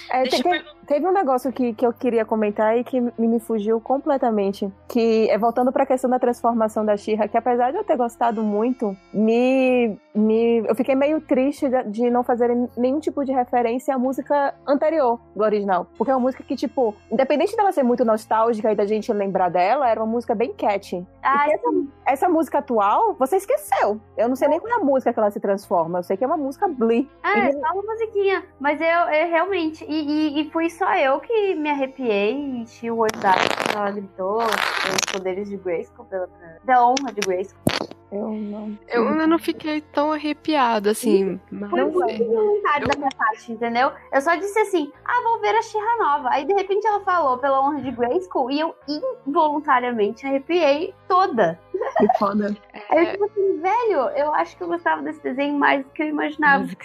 [0.09, 0.80] É, Deixa te- eu perguntar.
[0.91, 4.69] Teve um negócio que, que eu queria comentar e que me, me fugiu completamente.
[4.89, 8.43] Que é voltando pra questão da transformação da Shira, que apesar de eu ter gostado
[8.43, 13.95] muito, me, me eu fiquei meio triste de, de não fazerem nenhum tipo de referência
[13.95, 15.87] à música anterior do original.
[15.97, 19.47] Porque é uma música que, tipo, independente dela ser muito nostálgica e da gente lembrar
[19.47, 21.07] dela, era uma música bem catchy.
[21.23, 21.67] Ah, essa,
[22.05, 24.01] essa música atual, você esqueceu.
[24.17, 25.99] Eu não sei nem qual é a música que ela se transforma.
[25.99, 27.09] Eu sei que é uma música Blee.
[27.23, 28.43] Ah, é só uma musiquinha.
[28.59, 29.85] Mas eu, eu realmente.
[29.87, 33.77] E, e, e fui só eu que me arrepiei e enchi o olho d'água quando
[33.77, 36.27] ela gritou os poderes de Grayskull pela,
[36.63, 37.61] da honra de Grayskull.
[38.11, 38.77] Eu não.
[38.89, 41.39] Eu ainda não fiquei tão arrepiada, assim.
[41.49, 43.91] Mas Foi muito voluntário da minha parte, entendeu?
[44.11, 46.29] Eu só disse assim: ah, vou ver a Xirra nova.
[46.29, 48.75] Aí de repente ela falou pela honra de Grayskull e eu
[49.25, 51.57] involuntariamente arrepiei toda.
[51.97, 52.55] Que foda.
[52.89, 56.03] Aí eu tipo assim, velho, eu acho que eu gostava desse desenho mais do que
[56.03, 56.67] eu imaginava.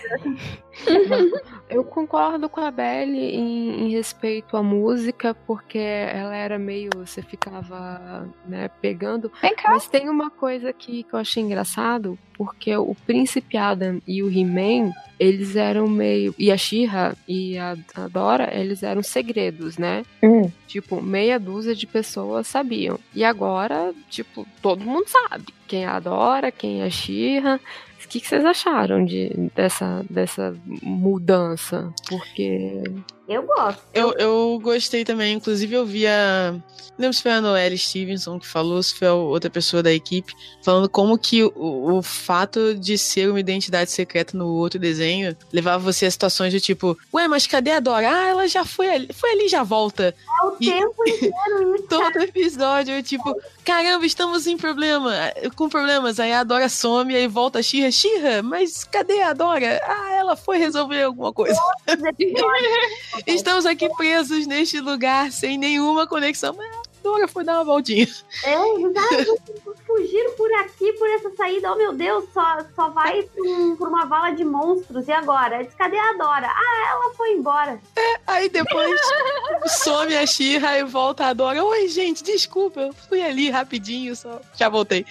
[1.69, 6.90] Eu concordo com a Belle em, em respeito à música, porque ela era meio.
[6.97, 9.32] Você ficava né, pegando.
[9.40, 9.70] Vem cá.
[9.70, 14.30] Mas tem uma coisa aqui que eu achei engraçado, porque o Príncipe Adam e o
[14.30, 16.34] He-Man, eles eram meio.
[16.38, 20.05] E a She-Ra e a, a Dora, eles eram segredos, né?
[20.22, 20.51] Hum.
[20.66, 22.98] Tipo, meia dúzia de pessoas sabiam.
[23.14, 27.59] E agora, tipo, todo mundo sabe quem é a Dora, quem é a She-Ra.
[28.05, 31.93] O que, que vocês acharam de, dessa, dessa mudança?
[32.09, 32.82] Porque.
[33.28, 33.82] Eu gosto.
[33.93, 36.53] Eu, eu gostei também, inclusive eu vi a.
[36.97, 40.32] Não lembro se foi a Noelle Stevenson que falou, se foi outra pessoa da equipe,
[40.65, 41.53] falando como que o,
[41.98, 46.59] o fato de ser uma identidade secreta no outro desenho levava você a situações de
[46.61, 48.09] tipo, ué, mas cadê a Dora?
[48.09, 50.15] Ah, ela já foi ali, foi ali e já volta.
[50.43, 51.85] É o E- tempo inteiro isso.
[51.90, 55.12] Todo episódio, eu, tipo, caramba, estamos em problema,
[55.55, 56.19] com problemas.
[56.19, 57.90] Aí a Dora some, aí volta a Xirra.
[57.90, 59.82] Xirra, mas cadê a Dora?
[59.85, 61.61] Ah, ela foi resolver alguma coisa.
[63.26, 66.55] Estamos aqui presos neste lugar sem nenhuma conexão.
[66.55, 68.04] Mas Dora foi dar uma voltinha.
[68.44, 69.38] É, exato.
[69.86, 71.72] Fugiram por aqui, por essa saída.
[71.72, 75.06] Oh, meu Deus, só, só vai por, um- por uma vala de monstros.
[75.06, 75.62] E agora?
[75.64, 76.48] Diz, Cadê a Dora?
[76.48, 77.78] Ah, ela foi embora.
[78.26, 79.00] Aí depois
[79.84, 81.62] some a Xirra e volta a Dora.
[81.64, 85.06] Oi, gente, desculpa, eu fui ali rapidinho, só já voltei.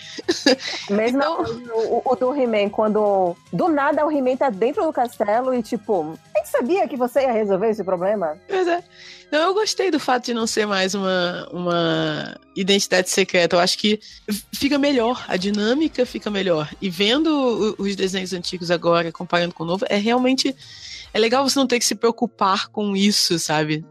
[0.90, 1.44] Mesmo Então-
[1.74, 6.18] o, o do He-Man, quando do nada o He-Man tá dentro do castelo e tipo,
[6.36, 8.38] a gente sabia que você ia resolver esse problema?
[8.48, 8.84] Pois é.
[9.36, 13.58] Não, eu gostei do fato de não ser mais uma, uma identidade secreta.
[13.58, 14.00] Eu acho que
[14.54, 16.74] fica melhor, a dinâmica fica melhor.
[16.82, 20.56] E vendo os desenhos antigos agora, comparando com o novo, é realmente.
[21.16, 23.86] É legal você não ter que se preocupar com isso, sabe?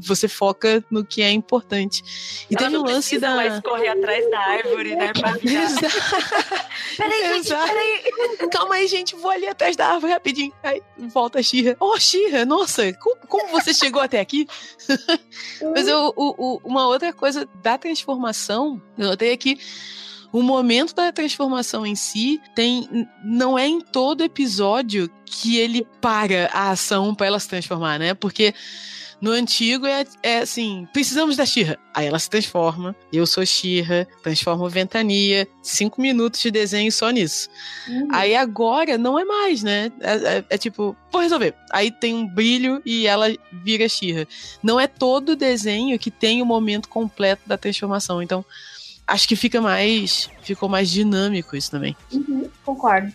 [0.00, 2.02] Você foca no que é importante.
[2.50, 3.36] E Ela teve um lance precisa da.
[3.36, 5.12] mais correr atrás da árvore, né?
[5.12, 5.34] Pra.
[6.96, 8.48] Peraí, gente, peraí.
[8.50, 10.52] Calma aí, gente, vou ali atrás da árvore rapidinho.
[10.62, 10.80] Aí
[11.12, 11.76] volta a Xirra.
[11.78, 14.46] Oh, Xirra, nossa, como, como você chegou até aqui?
[15.74, 19.58] Mas eu, o- o- uma outra coisa da transformação, eu notei aqui.
[20.32, 26.46] O momento da transformação em si tem não é em todo episódio que ele para
[26.52, 28.14] a ação para ela se transformar, né?
[28.14, 28.54] Porque
[29.20, 31.78] no antigo é, é assim, precisamos da Xirra.
[31.94, 37.48] Aí ela se transforma, eu sou Xirra, transformo Ventania, cinco minutos de desenho só nisso.
[38.10, 39.92] Aí agora não é mais, né?
[40.00, 41.54] É, é- é tipo, vou resolver.
[41.70, 43.26] Aí tem um brilho e ela
[43.62, 44.26] vira Xirra.
[44.62, 48.20] Não é todo desenho que tem o momento completo da transformação.
[48.22, 48.44] Então,
[49.06, 50.30] acho que fica mais.
[50.42, 51.96] Ficou mais dinâmico isso também.
[52.12, 53.12] Uhum, concordo.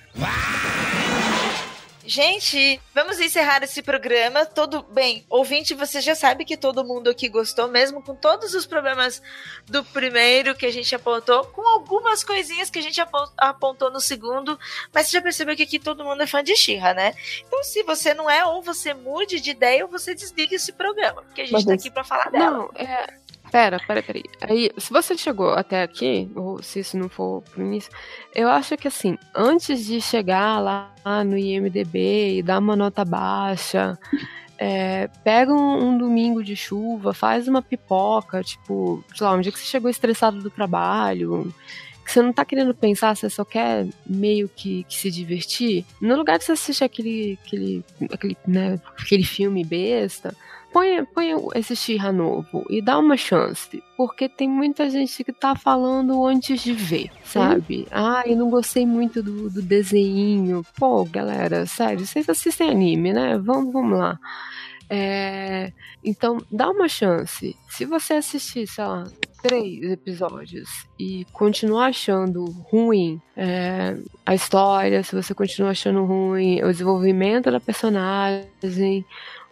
[2.06, 4.46] gente, vamos encerrar esse programa.
[4.46, 8.66] Todo bem, ouvinte, você já sabe que todo mundo aqui gostou, mesmo com todos os
[8.66, 9.22] problemas
[9.66, 13.02] do primeiro que a gente apontou, com algumas coisinhas que a gente
[13.38, 14.58] apontou no segundo,
[14.94, 17.14] mas você já percebeu que aqui todo mundo é fã de Xirra, né?
[17.46, 21.24] Então, se você não é, ou você mude de ideia, ou você desliga esse programa,
[21.24, 22.52] porque a gente mas tá aqui pra falar dela.
[22.52, 23.27] Não, é.
[23.52, 24.22] Pera, pera, pera.
[24.42, 27.92] Aí, se você chegou até aqui, ou se isso não for pro início,
[28.36, 30.94] eu acho que assim, antes de chegar lá
[31.26, 33.98] no IMDB e dar uma nota baixa,
[34.58, 39.52] é, pega um, um, domingo de chuva, faz uma pipoca, tipo, sei lá, um dia
[39.52, 41.54] que você chegou estressado do trabalho,
[42.04, 46.16] que você não tá querendo pensar, você só quer meio que, que se divertir, no
[46.16, 50.36] lugar de você assistir aquele, aquele, aquele, né, aquele filme besta,
[50.72, 53.84] põe, põe esse Shira novo e dá uma chance.
[53.96, 57.80] Porque tem muita gente que tá falando antes de ver, sabe?
[57.80, 57.86] Uhum.
[57.92, 60.64] Ah, eu não gostei muito do, do desenho.
[60.78, 63.38] Pô, galera, sério, vocês assistem anime, né?
[63.38, 64.20] Vamos, vamos lá.
[64.90, 65.74] É,
[66.04, 67.56] então, dá uma chance.
[67.70, 69.04] Se você assistir, sei lá,
[69.42, 70.70] três episódios
[71.00, 77.60] e continuar achando ruim é, a história, se você continuar achando ruim o desenvolvimento da
[77.60, 79.06] personagem,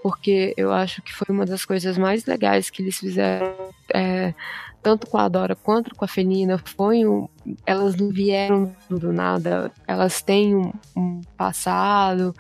[0.06, 3.56] porque eu acho que foi uma das coisas mais legais que eles fizeram,
[3.92, 4.36] é,
[4.84, 7.28] tanto com a Dora quanto com a Felina, foi um,
[7.66, 12.36] elas não vieram do nada, elas têm um, um passado.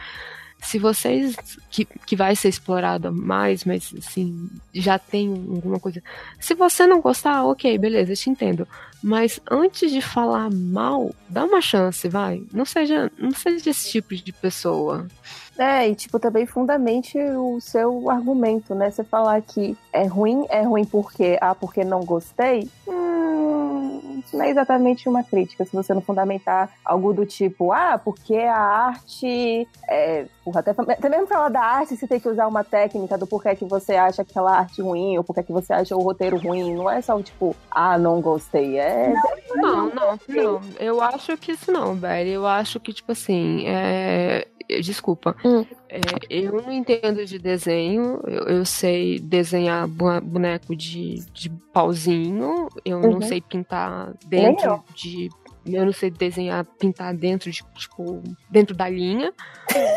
[0.60, 1.36] Se vocês
[1.72, 6.04] que, que vai ser explorado mais, mas assim, já tem alguma coisa.
[6.40, 8.68] Se você não gostar, ok, beleza, eu te entendo.
[9.02, 12.44] Mas antes de falar mal, dá uma chance, vai.
[12.54, 15.08] Não seja, não seja esse tipo de pessoa.
[15.57, 18.91] É, e tipo, também fundamente o seu argumento, né?
[18.91, 24.44] Você falar que é ruim, é ruim porque, ah, porque não gostei, hum, isso não
[24.44, 29.68] é exatamente uma crítica, se você não fundamentar algo do tipo, ah, porque a arte
[29.88, 30.26] é.
[30.44, 33.56] Porra, até, até mesmo falar da arte, você tem que usar uma técnica do porquê
[33.56, 36.76] que você acha aquela arte ruim, ou porquê que você acha o roteiro ruim.
[36.76, 38.77] Não é só tipo, ah, não gostei.
[38.77, 39.11] É.
[39.56, 40.19] Não, não, não.
[40.27, 40.61] não.
[40.80, 42.30] Eu acho que isso não, velho.
[42.30, 45.36] Eu acho que, tipo assim, é Desculpa.
[45.46, 45.66] Hum.
[45.88, 48.20] É, eu não entendo de desenho.
[48.26, 52.68] Eu, eu, sei desenhar boneco de, de pauzinho.
[52.84, 53.12] Eu uhum.
[53.12, 55.30] não sei pintar dentro de.
[55.66, 59.34] Eu não sei desenhar, pintar dentro de, tipo, dentro da linha.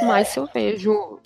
[0.06, 1.18] Mas se eu vejo.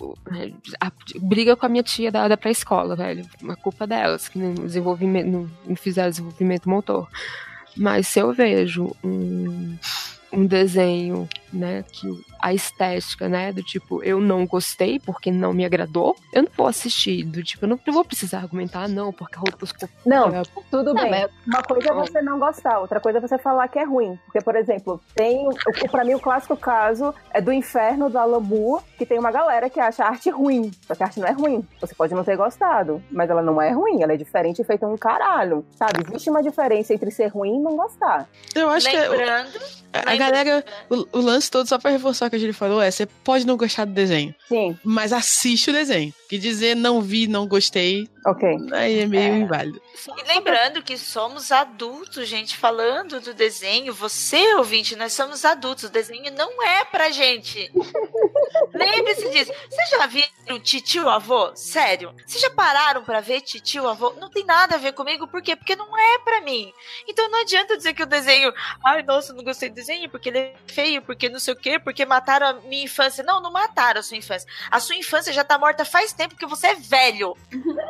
[0.79, 0.91] A, a,
[1.21, 3.25] briga com a minha tia da, da pré-escola, velho.
[3.49, 7.09] A culpa delas, que não, desenvolvimento, não, não fizeram desenvolvimento motor.
[7.75, 9.77] Mas se eu vejo um,
[10.31, 12.07] um desenho, né, que
[12.41, 13.53] a estética, né?
[13.53, 16.15] Do tipo, eu não gostei porque não me agradou.
[16.33, 19.89] Eu não vou assistir, do tipo, eu não, vou precisar argumentar, não, porque a rotoscopia.
[20.05, 20.43] Não, é...
[20.69, 21.09] tudo bem.
[21.09, 21.31] Mas...
[21.47, 24.19] Uma coisa é você não gostar, outra coisa é você falar que é ruim.
[24.25, 25.47] Porque, por exemplo, tem.
[25.89, 29.79] para mim, o clássico caso é do Inferno do Alamu, que tem uma galera que
[29.79, 30.71] acha a arte ruim.
[30.87, 31.65] Só que a arte não é ruim.
[31.79, 34.87] Você pode não ter gostado, mas ela não é ruim, ela é diferente e feita
[34.87, 35.65] um caralho.
[35.75, 36.03] Sabe?
[36.07, 38.27] Existe uma diferença entre ser ruim e não gostar.
[38.55, 39.83] Eu acho lembrando, que.
[39.93, 40.65] A, a galera.
[40.89, 43.45] O, o lance todo, só pra reforçar o que a gente falou, é: você pode
[43.45, 44.33] não gostar do desenho.
[44.47, 44.77] Sim.
[44.83, 46.13] Mas assiste o desenho.
[46.33, 48.09] Que dizer não vi, não gostei.
[48.25, 48.57] Ok.
[48.71, 49.37] Aí é meio é.
[49.37, 49.79] inválido.
[50.17, 53.93] E lembrando que somos adultos, gente, falando do desenho.
[53.93, 55.83] Você, ouvinte, nós somos adultos.
[55.83, 57.71] O desenho não é pra gente.
[58.73, 59.51] Lembre-se disso.
[59.69, 61.55] Vocês já viram Titio Avô?
[61.55, 62.15] Sério.
[62.25, 64.13] Vocês já pararam para ver Titio Avô?
[64.19, 65.27] Não tem nada a ver comigo.
[65.27, 65.55] Por quê?
[65.55, 66.73] Porque não é para mim.
[67.07, 68.51] Então não adianta dizer que o desenho.
[68.83, 71.77] Ai, nossa, não gostei do desenho porque ele é feio, porque não sei o quê,
[71.77, 73.23] porque mataram a minha infância.
[73.23, 74.49] Não, não mataram a sua infância.
[74.71, 77.35] A sua infância já tá morta faz tempo que você é velho.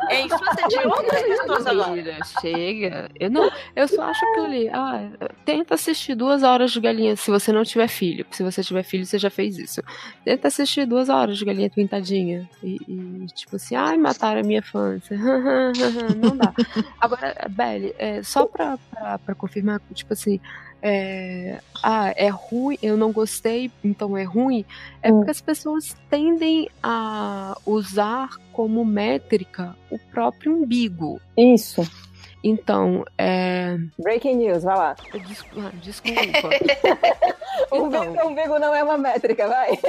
[0.10, 2.18] É infância de outras pessoas agora.
[2.42, 3.10] Chega.
[3.20, 3.52] Eu não.
[3.76, 4.70] Eu só acho que eu li.
[4.70, 5.10] Ah,
[5.46, 8.26] tenta assistir duas horas de galinha se você não tiver filho.
[8.32, 9.82] Se você tiver filho, você já fez isso.
[10.24, 12.50] Tenta assistir duas horas de galinha pintadinha.
[12.62, 15.18] E, e tipo assim, ai, mataram a minha infância.
[16.18, 16.54] não dá.
[17.00, 20.40] Agora, Belly, é, só pra, pra, pra confirmar, tipo assim,
[20.86, 24.66] é, ah, é ruim, eu não gostei, então é ruim,
[25.02, 25.18] é hum.
[25.18, 31.22] porque as pessoas tendem a usar como métrica o próprio umbigo.
[31.38, 31.82] Isso.
[32.44, 33.78] Então, é.
[33.98, 34.96] Breaking news, vai lá.
[35.14, 35.46] Des...
[35.58, 36.20] Ah, desculpa.
[37.72, 39.80] o então, umbigo não é uma métrica, vai.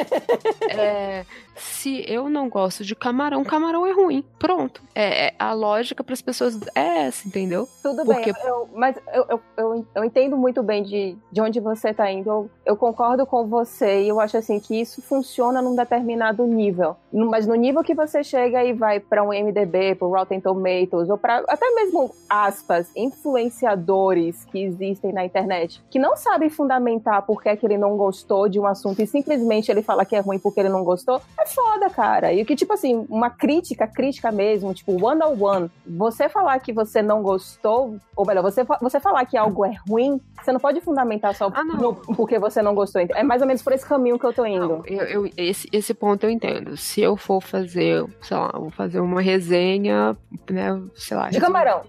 [0.70, 1.26] é,
[1.56, 4.24] se eu não gosto de camarão, camarão é ruim.
[4.38, 4.82] Pronto.
[4.94, 7.68] É, é a lógica para as pessoas é essa, entendeu?
[7.82, 8.32] Tudo Porque...
[8.32, 12.10] bem, eu, mas eu, eu, eu, eu, entendo muito bem de, de onde você está
[12.10, 12.28] indo.
[12.28, 16.96] Eu, eu concordo com você e eu acho assim que isso funciona num determinado nível.
[17.12, 21.18] Mas no nível que você chega e vai para um MDB, para Rotten Tomatoes, ou
[21.18, 27.42] para até mesmo a aspas, influenciadores que existem na internet, que não sabem fundamentar por
[27.42, 30.20] que, disser que ele não gostou de um assunto e simplesmente ele fala que é
[30.20, 32.32] ruim porque ele não gostou, é foda, cara.
[32.32, 36.72] E que, tipo assim, uma crítica, crítica mesmo, tipo, one on one, você falar que
[36.72, 40.80] você não gostou, ou melhor, você, você falar que algo é ruim, você não pode
[40.80, 43.00] fundamentar só Ah, no- porque você não gostou.
[43.14, 44.68] É mais ou menos por esse caminho que eu tô indo.
[44.68, 46.76] Não, eu, eu- esse, esse ponto eu entendo.
[46.76, 50.16] Se eu for fazer, sei lá, vou fazer uma resenha,
[50.50, 51.30] né, sei lá.
[51.30, 51.82] De camarão.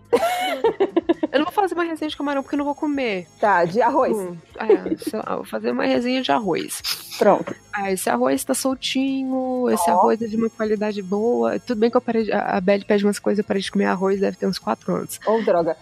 [1.31, 3.27] Eu não vou fazer uma resenha de camarão porque eu não vou comer.
[3.39, 4.15] Tá, de arroz.
[4.15, 6.81] Hum, é, sei lá, vou fazer uma resenha de arroz.
[7.17, 7.53] Pronto.
[7.73, 9.93] Ah, esse arroz tá soltinho, esse Ó.
[9.93, 11.59] arroz é de uma qualidade boa.
[11.59, 13.85] Tudo bem que eu parei, de- a Belly pede umas coisas, eu parei de comer
[13.85, 15.19] arroz, deve ter uns quatro anos.
[15.25, 15.75] Ou droga.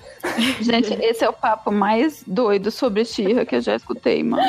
[0.60, 4.44] Gente, esse é o papo mais doido sobre Xirra que eu já escutei, mano.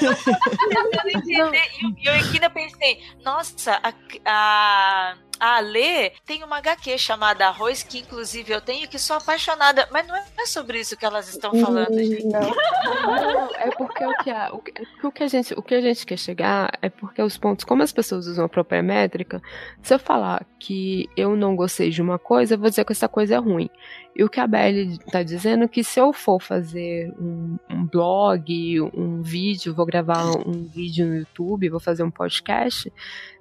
[0.00, 1.62] tentando entender.
[1.98, 3.92] E eu, eu aqui ainda pensei, nossa, a,
[4.24, 9.88] a, a Alê tem uma HQ chamada Arroz, que inclusive eu tenho, que sou apaixonada.
[9.90, 12.26] Mas não é sobre isso que elas estão falando, gente.
[12.26, 12.40] Não.
[12.40, 15.74] Não, é porque o que, a, o, que- é o que a gente, o que
[15.74, 19.40] a gente quer chegar é porque os pontos, como as pessoas usam a própria métrica,
[19.82, 23.08] se eu falar que eu não gostei de uma coisa, eu vou dizer que essa
[23.08, 23.70] coisa é ruim.
[24.14, 27.86] E o que a Belly tá dizendo é que se eu for fazer um, um
[27.86, 32.92] blog, um vídeo, vou gravar um vídeo no YouTube, vou fazer um podcast,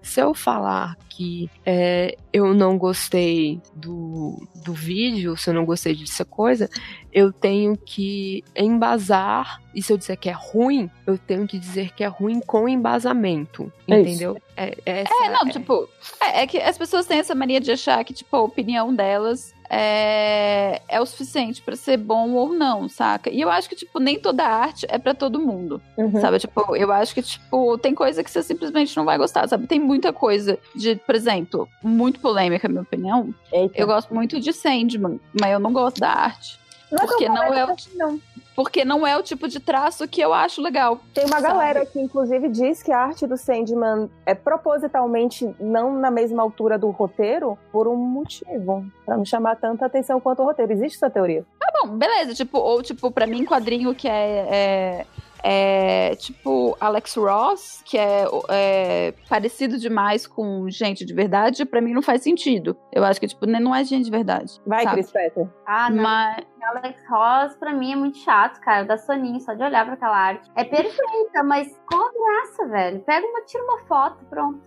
[0.01, 5.93] se eu falar que é, eu não gostei do, do vídeo, se eu não gostei
[5.95, 6.69] dessa coisa,
[7.11, 11.91] eu tenho que embasar, e se eu disser que é ruim, eu tenho que dizer
[11.93, 14.09] que é ruim com embasamento, É isso.
[14.09, 14.41] entendeu?
[14.55, 15.87] É, essa- É, não, tipo,
[16.21, 19.53] é, é que as pessoas têm essa mania de achar que, tipo, a opinião delas
[19.69, 23.29] é, é o suficiente pra ser bom ou não, saca?
[23.29, 26.19] E eu acho que, tipo, nem toda arte é pra todo mundo, Uhum.
[26.19, 26.39] sabe?
[26.39, 29.67] Tipo, eu acho que, tipo, tem coisa que você simplesmente não vai gostar, sabe?
[29.67, 33.33] Tem muita coisa de, por exemplo, muito polêmica, na minha opinião.
[33.51, 33.77] Eita.
[33.79, 36.59] Eu gosto muito de Sandman, mas eu não gosto da arte.
[36.91, 38.19] Não é porque não é o- não.
[38.59, 40.99] Porque não é o tipo de traço que eu acho legal.
[41.13, 41.47] Tem uma sabe?
[41.47, 46.77] galera que, inclusive, diz que a arte do Sandman é propositalmente não na mesma altura
[46.77, 48.85] do roteiro por um motivo.
[49.05, 50.73] Pra não chamar tanta atenção quanto o roteiro.
[50.73, 51.45] Existe essa teoria?
[51.57, 52.33] Tá bom, beleza.
[52.33, 54.47] Tipo, ou tipo, pra mim, quadrinho que é.
[54.51, 55.05] é...
[55.41, 61.93] é, tipo Alex Ross, que é, é parecido demais com gente de verdade, pra mim
[61.93, 62.75] não faz sentido.
[62.91, 64.59] Eu acho que, tipo, nem- não é gente de verdade.
[64.67, 64.95] Vai, sabe?
[64.97, 65.47] Chris Petter.
[65.65, 66.03] Ah, não.
[66.03, 68.83] Mas, Alex Ross, pra mim, é muito chato, cara.
[68.83, 70.49] Da Soninho, só de olhar pra aquela arte.
[70.55, 72.99] É perfeita, mas qual a graça, velho?
[73.01, 74.59] Pega uma, tira uma foto, pronto.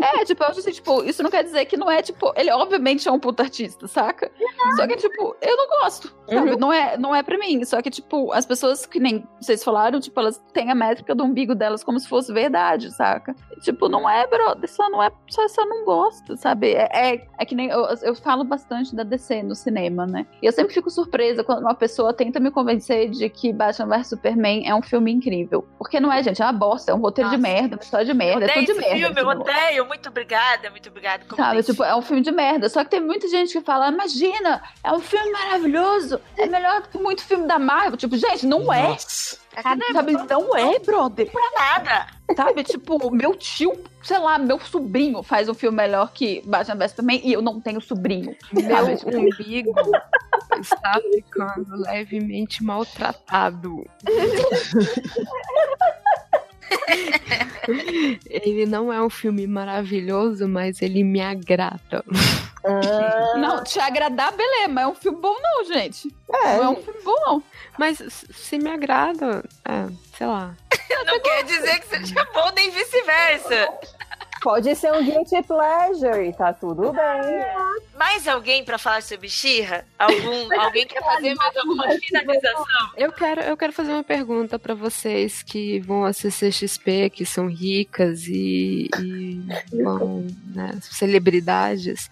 [0.00, 2.50] é, tipo, eu acho assim, tipo, isso não quer dizer que não é, tipo, ele
[2.50, 4.30] obviamente é um puta artista, saca?
[4.76, 6.56] Só que, tipo, eu não gosto, sabe?
[6.56, 7.64] Não, é, não é pra mim.
[7.64, 11.24] Só que, tipo, as pessoas que nem vocês falaram, tipo, elas têm a métrica do
[11.24, 13.34] umbigo delas como se fosse verdade, saca?
[13.56, 16.72] E, tipo, não é, brother, só não é, só, só não gosta, sabe?
[16.72, 20.26] É, é, é que nem, eu, eu falo bastante da DC no cinema, né?
[20.40, 21.01] E eu sempre fico surpresa
[21.44, 25.66] quando uma pessoa tenta me convencer de que Batman vs Superman é um filme incrível.
[25.78, 27.48] Porque não é, gente, é uma bosta, é um roteiro de Nossa.
[27.52, 28.94] merda, uma história de merda, é odeio tudo de esse merda.
[28.94, 29.40] filme, eu esse negócio.
[29.40, 29.86] odeio.
[29.86, 31.24] Muito obrigada, muito obrigada.
[31.28, 32.68] Como Sabe, tipo, é um filme de merda.
[32.68, 36.88] Só que tem muita gente que fala, imagina, é um filme maravilhoso, é melhor do
[36.88, 37.96] que muito filme da Marvel.
[37.96, 38.96] Tipo, gente, não é.
[39.56, 39.92] Nossa.
[39.92, 41.30] Sabe, não é, brother.
[41.58, 42.06] nada.
[42.34, 43.72] Sabe, tipo, meu tio,
[44.02, 47.60] sei lá, meu sobrinho faz um filme melhor que Batman vs Superman e eu não
[47.60, 48.34] tenho sobrinho.
[48.52, 49.74] Meu Sabe, tipo, umbigo
[50.60, 53.84] está ficando levemente maltratado.
[58.26, 62.04] ele não é um filme maravilhoso, mas ele me agrada.
[62.64, 66.08] Ah, não, te agradar, beleza, mas é um filme bom não, gente.
[66.32, 67.42] é, Não é um filme bom não.
[67.78, 67.98] Mas
[68.30, 70.54] se me agrada, é, sei lá.
[71.06, 73.68] Não quer dizer que seja bom nem vice-versa.
[74.42, 77.82] Pode ser um guilty pleasure e tá tudo bem.
[77.96, 79.84] Mais alguém pra falar sobre Xirra?
[79.98, 82.90] Algum, alguém quer fazer mais alguma finalização?
[82.96, 87.46] Eu quero, eu quero fazer uma pergunta pra vocês que vão à CCXP, que são
[87.46, 89.40] ricas e, e
[89.82, 92.10] vão, né, celebridades.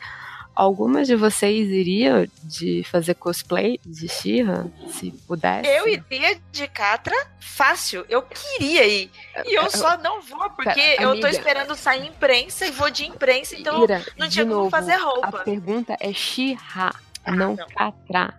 [0.60, 5.66] Algumas de vocês iriam de fazer cosplay de Xirra, se pudesse?
[5.66, 8.04] Eu iria de Catra fácil.
[8.10, 9.10] Eu queria ir.
[9.46, 13.06] E eu só não vou, porque Pera, eu tô esperando sair imprensa e vou de
[13.06, 15.28] imprensa, então Ira, não tinha como novo, fazer roupa.
[15.28, 17.66] A pergunta é Xirra, Ah, não não.
[17.68, 18.34] Catra.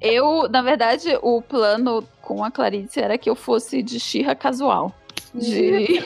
[0.00, 4.94] Eu, na verdade, o plano com a Clarice era que eu fosse de Xirra casual.
[5.38, 6.02] De...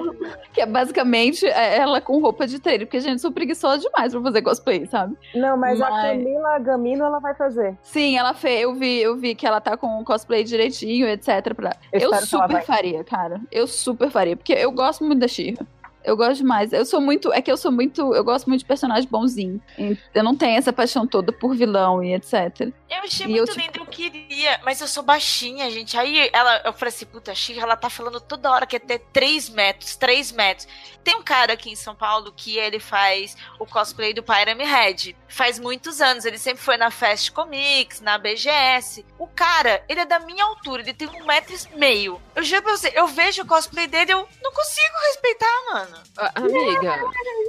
[0.52, 4.12] que é basicamente é ela com roupa de treino, porque, gente, eu sou preguiçosa demais
[4.12, 5.16] pra fazer cosplay, sabe?
[5.34, 7.76] Não, mas, a Mas- Camila Gamino ela vai fazer.
[7.82, 11.54] Sim, ela fez, eu vi, eu vi que ela tá com o cosplay direitinho, etc.
[11.54, 11.76] Pra...
[11.92, 13.40] Eu Eu, super faria, cara.
[13.50, 15.66] Eu super faria, porque eu gosto muito da Xirra.
[16.04, 16.72] Eu gosto demais.
[16.72, 17.32] Eu sou muito.
[17.32, 18.14] É que eu sou muito.
[18.14, 19.60] Eu gosto muito de personagem bonzinho.
[20.14, 22.32] Eu não tenho essa paixão toda por vilão e etc.
[22.90, 25.96] Eu achei E muito eu, tipo- lindo, eu queria, mas eu sou baixinha, gente.
[25.96, 28.98] Aí ela, eu falei assim, puta, Xirra, ela tá falando toda hora que é ter
[29.12, 30.68] 3 metros, 3 metros.
[31.04, 35.16] Tem um cara aqui em São Paulo que ele faz o cosplay do Pyramid Head.
[35.28, 39.04] Faz muitos anos, ele sempre foi na Fast Comics, na BGS.
[39.18, 42.20] O cara, ele é da minha altura, ele tem um metro e meio.
[42.34, 45.96] Eu juro pra você, eu vejo o cosplay dele, eu não consigo respeitar, mano.
[46.16, 47.00] Ah, Amiga,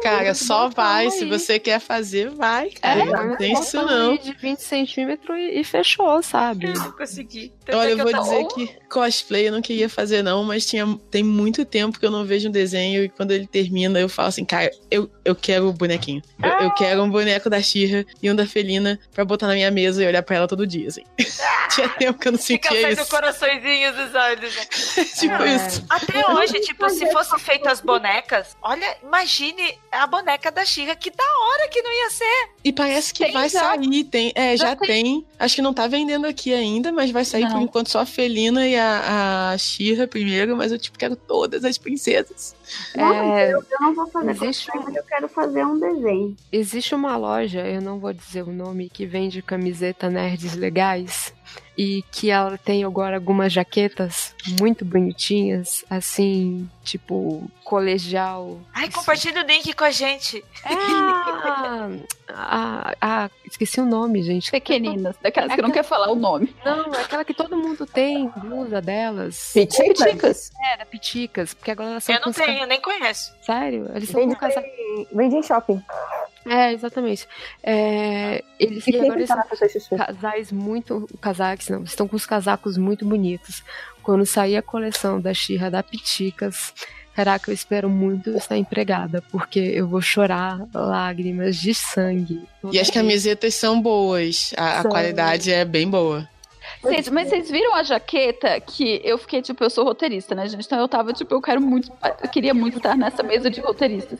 [0.02, 1.06] Cara, só vai.
[1.06, 1.11] aí.
[1.11, 2.99] Se você quer fazer, vai, cara.
[3.02, 4.18] É, não tem isso bota um não.
[4.18, 6.68] de 20 centímetros e, e fechou, sabe?
[6.68, 7.53] Eu não consegui.
[7.65, 10.65] Tanto Olha, é eu vou tô- dizer que cosplay eu não queria fazer, não, mas
[10.65, 14.10] tinha, tem muito tempo que eu não vejo um desenho e quando ele termina eu
[14.10, 16.22] falo assim, cara, eu, eu quero o bonequinho.
[16.42, 19.72] Eu, eu quero um boneco da Xirra e um da Felina pra botar na minha
[19.72, 21.04] mesa e olhar pra ela todo dia, assim.
[21.74, 23.10] tinha tempo que eu não Fica sentia isso.
[23.10, 24.56] coraçõezinhos dos olhos.
[24.56, 24.66] né?
[25.20, 25.56] tipo É.
[25.56, 25.84] isso.
[25.90, 31.10] Até hoje, tipo, se fossem feitas as bonecas, olha, imagine a boneca da Xirra, que
[31.12, 32.50] da hora que não ia ser.
[32.64, 33.60] E parece que Tem vai já.
[33.60, 34.32] sair, tem.
[34.36, 35.26] É, já, Já tem.
[35.38, 37.62] Acho que não tá vendendo aqui ainda, mas vai sair por Não.
[37.64, 41.78] enquanto só a Felina e a, a Xirra primeiro, mas eu tipo quero todas as
[41.78, 42.56] princesas.
[42.96, 46.36] É, Eu não vou fazer Existe cosplay, mas eu quero fazer um desenho.
[46.52, 51.34] existe uma loja, eu não vou dizer o nome, que vende camiseta nerds legais.
[51.77, 58.61] E que ela tem agora algumas jaquetas muito bonitinhas, assim, tipo, colegial.
[58.73, 60.41] Ai, compartilha o link com a gente.
[60.64, 61.90] É a,
[62.30, 62.95] a,
[63.26, 64.52] a- Esqueci o nome, gente.
[64.52, 66.56] Pequeninas, daquelas que não quer falar o nome.
[66.64, 69.52] Não, é aquela que todo mundo tem, blusa delas.
[69.53, 70.10] Pitica?
[70.10, 70.52] Chicas.
[70.72, 73.32] É, da Piticas, porque agora elas são Eu não tenho, nem conheço.
[73.32, 73.90] ca- Sério?
[73.94, 74.68] Eles são Vende, com casaco.
[75.14, 75.82] vende em shopping.
[76.46, 77.28] É, exatamente.
[77.64, 79.44] É, eles, E e agora eles tá
[79.98, 81.07] casais muito.
[81.20, 81.84] Casacos, não.
[81.84, 83.64] Estão com os casacos muito bonitos.
[84.04, 86.74] Quando sair a coleção da Xirra da Piticas.
[87.15, 92.46] Caraca, eu espero muito estar empregada, porque eu vou chorar lágrimas de sangue.
[92.72, 94.54] E as camisetas são boas.
[94.57, 96.28] A, a qualidade é bem boa.
[96.84, 100.65] Gente, mas vocês viram a jaqueta que eu fiquei, tipo, eu sou roteirista, né, gente?
[100.65, 101.91] Então eu tava, tipo, eu quero muito,
[102.22, 104.20] eu queria muito estar nessa mesa de roteiristas.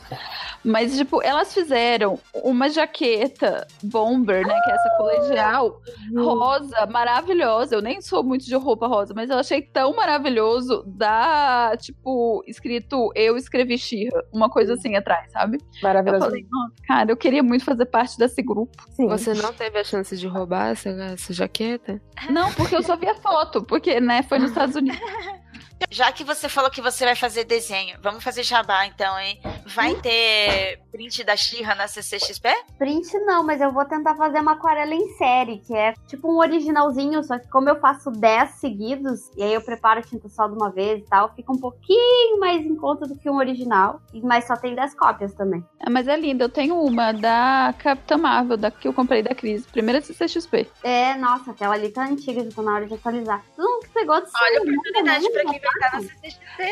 [0.66, 5.82] Mas, tipo, elas fizeram uma jaqueta bomber, né, que é essa colegial,
[6.18, 7.76] rosa, maravilhosa.
[7.76, 13.12] Eu nem sou muito de roupa rosa, mas eu achei tão maravilhoso da, tipo, escrito
[13.16, 15.58] eu escrevi Xirra, uma coisa assim atrás, sabe?
[15.58, 16.26] Eu Maravilhoso.
[16.26, 18.84] falei, nossa, cara, eu queria muito fazer parte desse grupo.
[18.90, 19.08] Sim.
[19.08, 22.02] Você não teve a chance de roubar essa, essa jaqueta?
[22.30, 25.00] Não, porque eu só vi a foto, porque, né, foi nos Estados Unidos.
[25.92, 29.40] Já que você falou que você vai fazer desenho, vamos fazer jabá então, hein?
[29.66, 32.50] Vai ter print da Xirra na CCXP?
[32.78, 36.38] Print não, mas eu vou tentar fazer uma aquarela em série, que é tipo um
[36.38, 40.48] originalzinho, só que como eu faço 10 seguidos, e aí eu preparo a tinta só
[40.48, 44.02] de uma vez e tal, fica um pouquinho mais em conta do que um original,
[44.24, 45.64] mas só tem 10 cópias também.
[45.80, 46.46] É, mas é linda.
[46.46, 49.66] Eu tenho uma da Capitã Marvel, da que eu comprei da Cris.
[49.66, 50.68] Primeira CCXP.
[50.84, 53.44] É, nossa, aquela ali tá antiga, já tá na hora de atualizar.
[53.56, 55.62] Tu não pegou de Olha oportunidade pra não, quem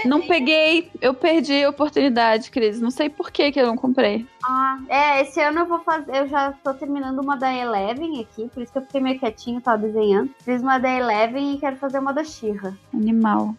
[0.05, 2.79] Não peguei, eu perdi a oportunidade, Cris.
[2.79, 4.25] Não sei por que que eu não comprei.
[4.43, 8.49] Ah, é, esse ano eu vou fazer, eu já tô terminando uma da Eleven aqui,
[8.53, 10.31] por isso que eu fiquei meio quietinho, tava desenhando.
[10.43, 12.77] Fiz uma da Eleven e quero fazer uma da Xirra.
[12.93, 13.55] Animal.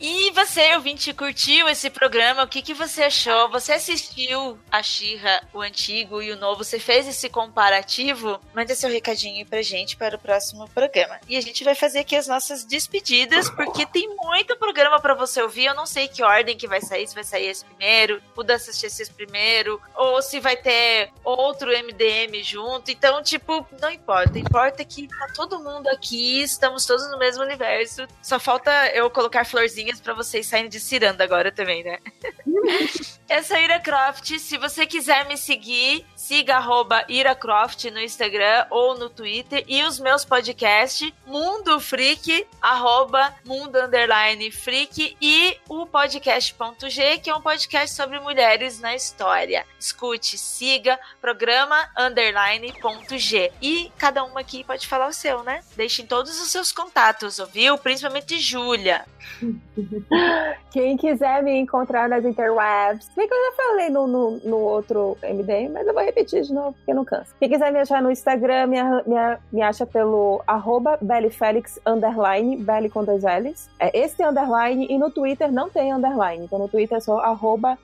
[0.00, 2.44] E você, ouvinte, curtiu esse programa?
[2.44, 3.50] O que, que você achou?
[3.50, 6.62] Você assistiu a Xirra, o antigo e o novo?
[6.62, 8.38] Você fez esse comparativo?
[8.54, 11.18] Mande seu recadinho pra gente para o próximo programa.
[11.28, 15.42] E a gente vai fazer aqui as nossas despedidas, porque tem muito programa pra você
[15.42, 15.64] ouvir.
[15.64, 18.56] Eu não sei que ordem que vai sair, se vai sair esse primeiro, o da
[18.56, 22.92] CXS primeiro, ou se vai ter outro MDM junto.
[22.92, 24.38] Então, tipo, não importa.
[24.38, 28.06] Importa que tá todo mundo aqui, estamos todos no mesmo universo.
[28.22, 29.44] Só falta eu colocar
[29.88, 31.98] florzinhas pra vocês saírem de ciranda agora também, né?
[33.30, 34.38] É a Ira Croft.
[34.38, 39.62] Se você quiser me seguir, siga arroba Ira Croft no Instagram ou no Twitter.
[39.68, 47.34] E os meus podcasts, Mundo Freak, arroba Mundo Underline Freak e o podcast.g, que é
[47.34, 49.66] um podcast sobre mulheres na história.
[49.78, 53.52] Escute, siga, programa underline ponto G.
[53.60, 55.62] E cada uma aqui pode falar o seu, né?
[55.76, 57.76] Deixem todos os seus contatos, ouviu?
[57.76, 59.04] Principalmente Júlia.
[60.70, 65.72] Quem quiser me encontrar nas interwebs, que eu já falei no, no, no outro MDM,
[65.72, 67.34] mas eu vou repetir de novo, porque não cansa.
[67.38, 70.98] Quem quiser me achar no Instagram, me, me, me acha pelo arroba
[71.86, 73.68] underline, belly com dois L's.
[73.78, 77.78] É esse underline, e no Twitter não tem underline, então no Twitter é só arroba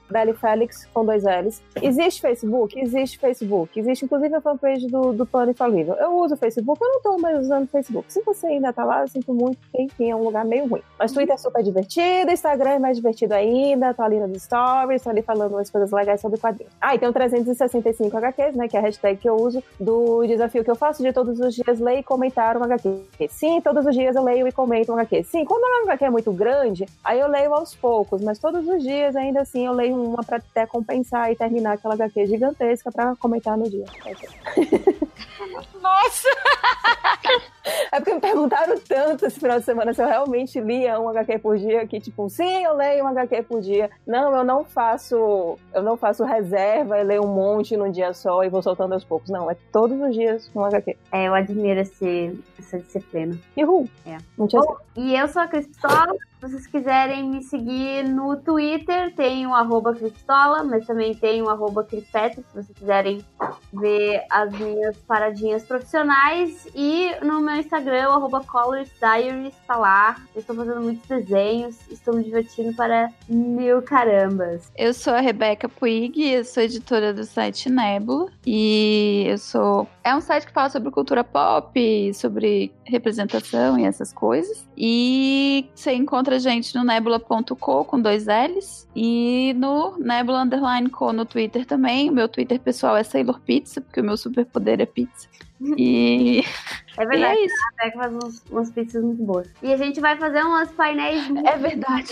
[0.93, 1.63] com dois L's.
[1.81, 2.79] Existe Facebook?
[2.79, 3.79] Existe Facebook.
[3.79, 5.95] Existe inclusive a fanpage do, do Plano Infalível.
[5.95, 8.13] Eu uso Facebook, eu não tô mais usando Facebook.
[8.13, 10.83] Se você ainda tá lá, eu sinto muito, porque enfim, é um lugar meio ruim.
[10.99, 11.84] Mas Twitter é super divertido.
[11.85, 15.91] Divertido, Instagram é mais divertido ainda, tô ali nos stories, tô ali falando umas coisas
[15.91, 16.73] legais sobre quadrinhos.
[16.81, 20.27] Ah, e tem o 365 HQs, né, que é a hashtag que eu uso do
[20.27, 23.29] desafio que eu faço de todos os dias ler e comentar um HQ.
[23.29, 25.25] Sim, todos os dias eu leio e comento um HQ.
[25.25, 28.83] Sim, quando uma HQ é muito grande, aí eu leio aos poucos, mas todos os
[28.83, 33.15] dias ainda assim eu leio uma pra até compensar e terminar aquela HQ gigantesca pra
[33.17, 33.85] comentar no dia.
[35.81, 36.29] Nossa!
[37.91, 41.39] É porque me perguntaram tanto esse final de semana se eu realmente lia um HQ
[41.39, 43.91] por dia, que tipo, sim, eu leio um HQ por dia.
[44.07, 48.44] Não, eu não faço, eu não faço reserva e leio um monte num dia só
[48.44, 49.31] e vou soltando aos poucos.
[49.31, 50.97] Não, é todos os dias um HQ.
[51.10, 53.39] É, eu admiro esse, essa disciplina.
[53.57, 53.89] Uhul.
[54.07, 54.18] É.
[54.36, 56.15] Não tinha Bom, e eu sou a Cristola.
[56.41, 61.49] Se vocês quiserem me seguir no Twitter, tem o arroba Cristola, mas também tem o
[61.49, 62.05] arroba se
[62.52, 63.25] vocês quiserem
[63.73, 66.68] ver as minhas paradinhas profissionais.
[66.75, 70.16] E no meu Instagram, o arroba Colors Diaries, tá lá.
[70.34, 74.70] Eu estou fazendo muitos desenhos, estou me divertindo para mil carambas.
[74.76, 79.89] Eu sou a Rebeca Puig, eu sou editora do site Nebula e eu sou.
[80.02, 84.66] É um site que fala sobre cultura pop, sobre representação e essas coisas.
[84.76, 91.12] E você encontra a gente no nebula.co com dois L's e no Nebula Underline Co
[91.12, 92.10] no Twitter também.
[92.10, 95.28] O meu Twitter pessoal é Sailor Pizza, porque o meu superpoder é pizza.
[95.76, 96.44] E,
[96.97, 97.55] É e verdade, é isso.
[97.81, 99.49] a faz uns, umas pizzas muito boas.
[99.62, 102.10] E a gente vai fazer umas painéis muito É verdade.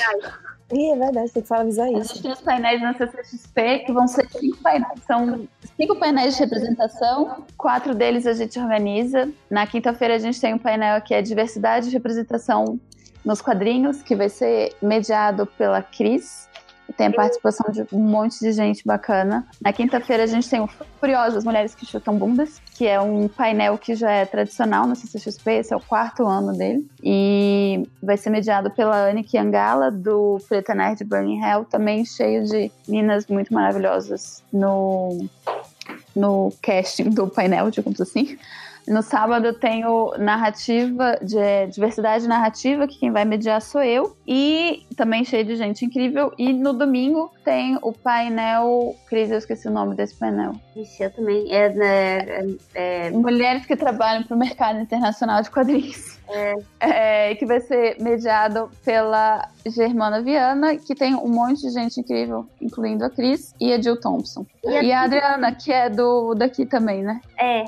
[0.72, 2.14] Ih, é verdade, tem que falar avisar A isso.
[2.14, 5.00] gente tem os painéis na CCXP, que vão ser cinco painéis.
[5.06, 9.30] São cinco painéis de representação, quatro deles a gente organiza.
[9.50, 12.80] Na quinta-feira a gente tem um painel que é diversidade e representação
[13.22, 16.48] nos quadrinhos, que vai ser mediado pela Cris.
[16.96, 19.46] Tem a participação de um monte de gente bacana.
[19.60, 20.68] Na quinta-feira a gente tem o
[21.00, 25.52] Furiosas Mulheres que Chutam Bundas, que é um painel que já é tradicional no CCXP,
[25.52, 26.86] esse é o quarto ano dele.
[27.02, 32.70] E vai ser mediado pela Anne Kiangala, do Preta Nerd Burning Hell, também cheio de
[32.86, 35.26] meninas muito maravilhosas no,
[36.14, 38.36] no casting do painel, digamos assim.
[38.88, 44.16] No sábado tem o narrativa, de é, diversidade narrativa, que quem vai mediar sou eu.
[44.26, 46.32] E também cheio de gente incrível.
[46.36, 48.96] E no domingo tem o painel.
[49.08, 50.54] Cris, eu esqueci o nome desse painel.
[50.74, 51.46] Vixe, eu também.
[51.54, 56.20] É, é, é, Mulheres que trabalham para o mercado internacional de quadrinhos.
[56.80, 62.46] É, que vai ser mediado pela Germana Viana, que tem um monte de gente incrível,
[62.60, 64.46] incluindo a Cris e a Jill Thompson.
[64.64, 67.20] E a- E a Adriana, que é do daqui também, né?
[67.38, 67.64] é,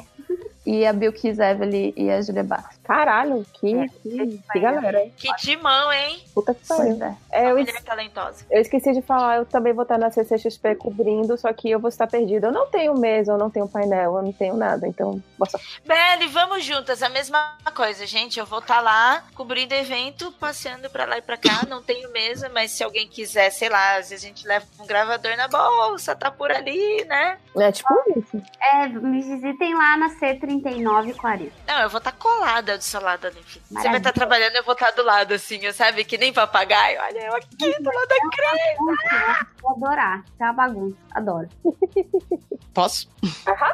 [0.67, 2.74] E a Bill Evelyn e a Julia Bach.
[2.85, 5.13] Caralho, que, É, que, que galera, hein?
[5.17, 6.23] Que timão, hein?
[6.35, 7.03] Puta que pariu.
[7.03, 7.17] É.
[7.33, 8.45] É, eu, Mulher talentosa.
[8.51, 11.89] eu esqueci de falar, eu também vou estar na CCXP cobrindo, só que eu vou
[11.89, 12.49] estar perdida.
[12.49, 15.21] Eu não tenho mesa, eu não tenho painel, eu não tenho nada, então.
[15.39, 15.49] boa.
[15.85, 18.39] Beli, vamos juntas, a mesma coisa, gente.
[18.39, 21.65] Eu vou estar lá cobrindo evento, passeando pra lá e pra cá.
[21.69, 24.87] Não tenho mesa, mas se alguém quiser, sei lá, às vezes a gente leva um
[24.87, 27.39] gravador na bolsa, tá por ali, né?
[27.57, 28.43] É tipo isso.
[28.61, 31.51] é, me visitem lá na C3940.
[31.67, 33.43] Não, eu vou estar colada do seu lado ali.
[33.45, 33.65] filho.
[33.71, 36.05] Você vai estar trabalhando, eu vou estar do lado, assim, eu sabe?
[36.05, 37.01] Que nem papagaio.
[37.01, 39.49] Olha, eu aqui do lado da Cris.
[39.61, 40.25] Vou adorar.
[40.39, 40.97] Tá uma bagunça.
[41.13, 41.49] Adoro.
[42.75, 43.09] Posso?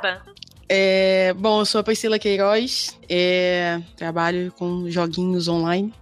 [0.02, 0.20] Ban.
[0.73, 5.92] É, bom, eu sou a Priscila Queiroz, é, trabalho com joguinhos online.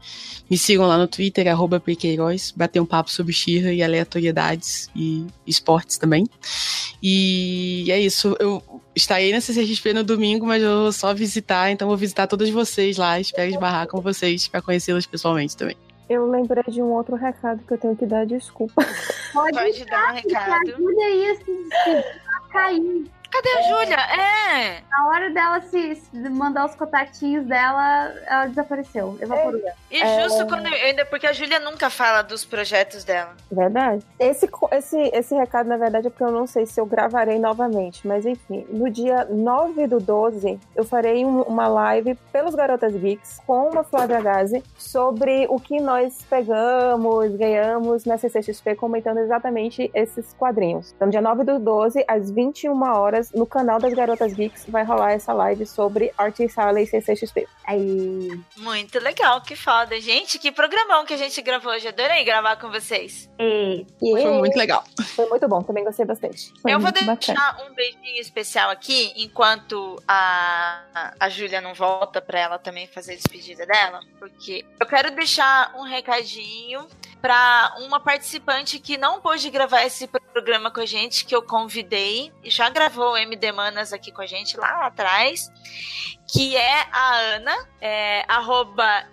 [0.50, 5.26] Me sigam lá no Twitter, arroba Queiroz, bater um papo sobre Xirra e aleatoriedades e
[5.46, 6.26] esportes também.
[7.02, 8.62] E é isso, eu
[8.94, 12.98] estarei na CCXP no domingo, mas eu vou só visitar, então vou visitar todas vocês
[12.98, 15.76] lá, espero esbarrar com vocês para conhecê-las pessoalmente também.
[16.10, 18.86] Eu lembrei de um outro recado que eu tenho que dar desculpa.
[19.32, 20.74] Pode, Pode dar um recado.
[20.74, 23.17] ajuda aí a se, se a cair.
[23.30, 23.96] Cadê a Júlia?
[23.96, 24.80] É.
[24.90, 29.18] Na hora dela se, se mandar os contatinhos dela, ela desapareceu.
[29.20, 29.60] Evaporou.
[29.90, 30.66] E justo quando.
[30.66, 33.34] eu- Ainda porque a Júlia nunca fala dos projetos dela.
[33.52, 34.04] Verdade.
[34.18, 38.06] Esse, esse, esse recado, na verdade, é porque eu não sei se eu gravarei novamente.
[38.06, 43.40] Mas enfim, no dia 9 do 12, eu farei um- uma live pelos Garotas Geeks
[43.46, 50.32] com uma Flávia Gazi sobre o que nós pegamos, ganhamos na CCXP, comentando exatamente esses
[50.32, 50.92] quadrinhos.
[50.96, 55.12] Então, dia 9 do 12, às 21 horas, no canal das Garotas Geeks, vai rolar
[55.12, 57.46] essa live sobre Arte e Sala e CCXP.
[57.64, 58.40] Aí.
[58.56, 60.00] Muito legal, que foda.
[60.00, 61.88] Gente, que programão que a gente gravou hoje.
[61.88, 63.28] Adorei gravar com vocês.
[63.38, 64.84] E, E Foi muito legal.
[65.14, 66.52] foi muito bom, também gostei bastante.
[66.60, 67.68] Foi eu vou deixar bacana.
[67.68, 73.16] um beijinho especial aqui, enquanto a, a Júlia não volta pra ela também fazer a
[73.16, 76.86] despedida dela, porque eu quero deixar um recadinho
[77.20, 82.32] pra uma participante que não pôde gravar esse programa com a gente, que eu convidei,
[82.44, 85.50] já gravou o MD Manas aqui com a gente lá atrás,
[86.30, 89.04] que é a Ana, é, arroba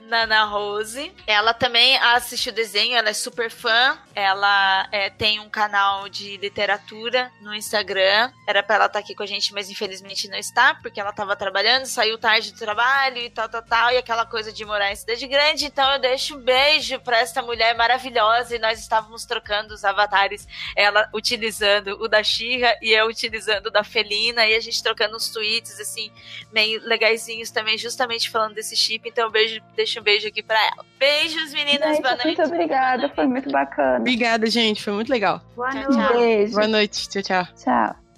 [0.00, 1.14] Nana Rose.
[1.26, 3.98] Ela também assiste o desenho, ela é super fã.
[4.14, 8.32] Ela é, tem um canal de literatura no Instagram.
[8.46, 11.36] Era pra ela estar aqui com a gente, mas infelizmente não está, porque ela tava
[11.36, 13.92] trabalhando, saiu tarde do trabalho e tal, tal, tal.
[13.92, 15.66] E aquela coisa de morar em cidade grande.
[15.66, 18.56] Então eu deixo um beijo pra essa mulher maravilhosa.
[18.56, 20.48] E nós estávamos trocando os avatares.
[20.74, 24.46] Ela utilizando o da Xirra e eu utilizando o da Felina.
[24.46, 26.10] E a gente trocando uns tweets, assim,
[26.52, 29.08] meio legaisinhos também, justamente falando desse chip.
[29.08, 30.84] Então eu beijo, deixo um beijo aqui pra ela.
[30.98, 31.96] Beijos, meninas.
[31.96, 32.26] Gente, boa noite.
[32.26, 33.98] muito obrigada, foi muito bacana.
[33.98, 34.82] Obrigada, gente.
[34.82, 35.40] Foi muito legal.
[35.54, 35.96] Boa Tchau, noite.
[35.96, 36.18] tchau.
[36.18, 36.54] Beijo.
[36.54, 37.08] Boa noite.
[37.08, 37.46] Tchau, tchau.
[37.54, 38.08] Tchau.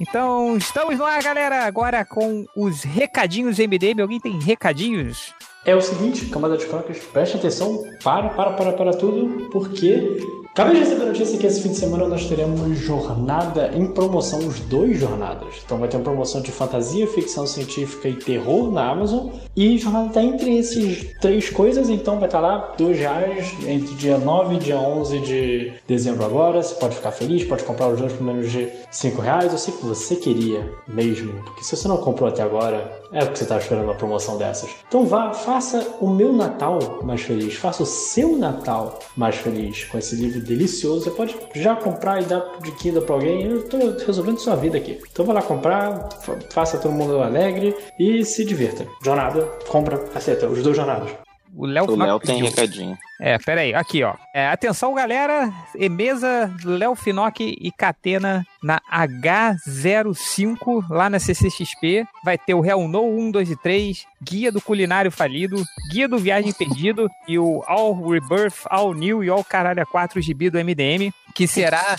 [0.00, 4.00] Então, estamos ar, galera, agora com os recadinhos MDM.
[4.00, 5.34] Alguém tem recadinhos?
[5.62, 10.16] É o seguinte, camada de crocas, preste atenção, para, para, para, para tudo, porque
[10.52, 14.40] acabei de receber a notícia que esse fim de semana nós teremos jornada em promoção,
[14.40, 15.54] os dois jornadas.
[15.64, 19.28] Então vai ter uma promoção de fantasia, ficção científica e terror na Amazon.
[19.56, 24.18] E jornada tá entre esses três coisas, então vai estar lá dois reais entre dia
[24.18, 26.62] 9 e dia 11 de dezembro agora.
[26.62, 29.52] Você pode ficar feliz, pode comprar os dois por menos de 5 reais.
[29.52, 33.38] Eu sei que você queria mesmo, porque se você não comprou até agora, é porque
[33.38, 34.70] você estava esperando uma promoção dessas.
[34.88, 39.98] Então vá, faça o meu Natal mais feliz, faça o seu Natal mais feliz com
[39.98, 41.04] esse livro delicioso.
[41.04, 43.44] Você pode já comprar e dar de quinta para alguém.
[43.46, 45.00] Eu estou resolvendo sua vida aqui.
[45.12, 48.86] Então vá lá comprar, fa- faça todo mundo alegre e se divirta.
[49.04, 51.10] Jornada, compra, aceita, os dois jornadas.
[51.54, 52.50] O Léo O Léo tem pediu.
[52.50, 52.98] recadinho.
[53.20, 54.14] É, pera aí, aqui ó.
[54.34, 55.52] É, atenção, galera.
[55.74, 62.06] Emesa, Léo Finock e Catena na H05, lá na CCXP.
[62.24, 66.18] Vai ter o Hell No 1, 2 e 3, Guia do Culinário Falido, Guia do
[66.18, 71.12] Viagem Perdido e o All Rebirth, All New e All Caralho 4 GB do MDM,
[71.40, 71.96] que será.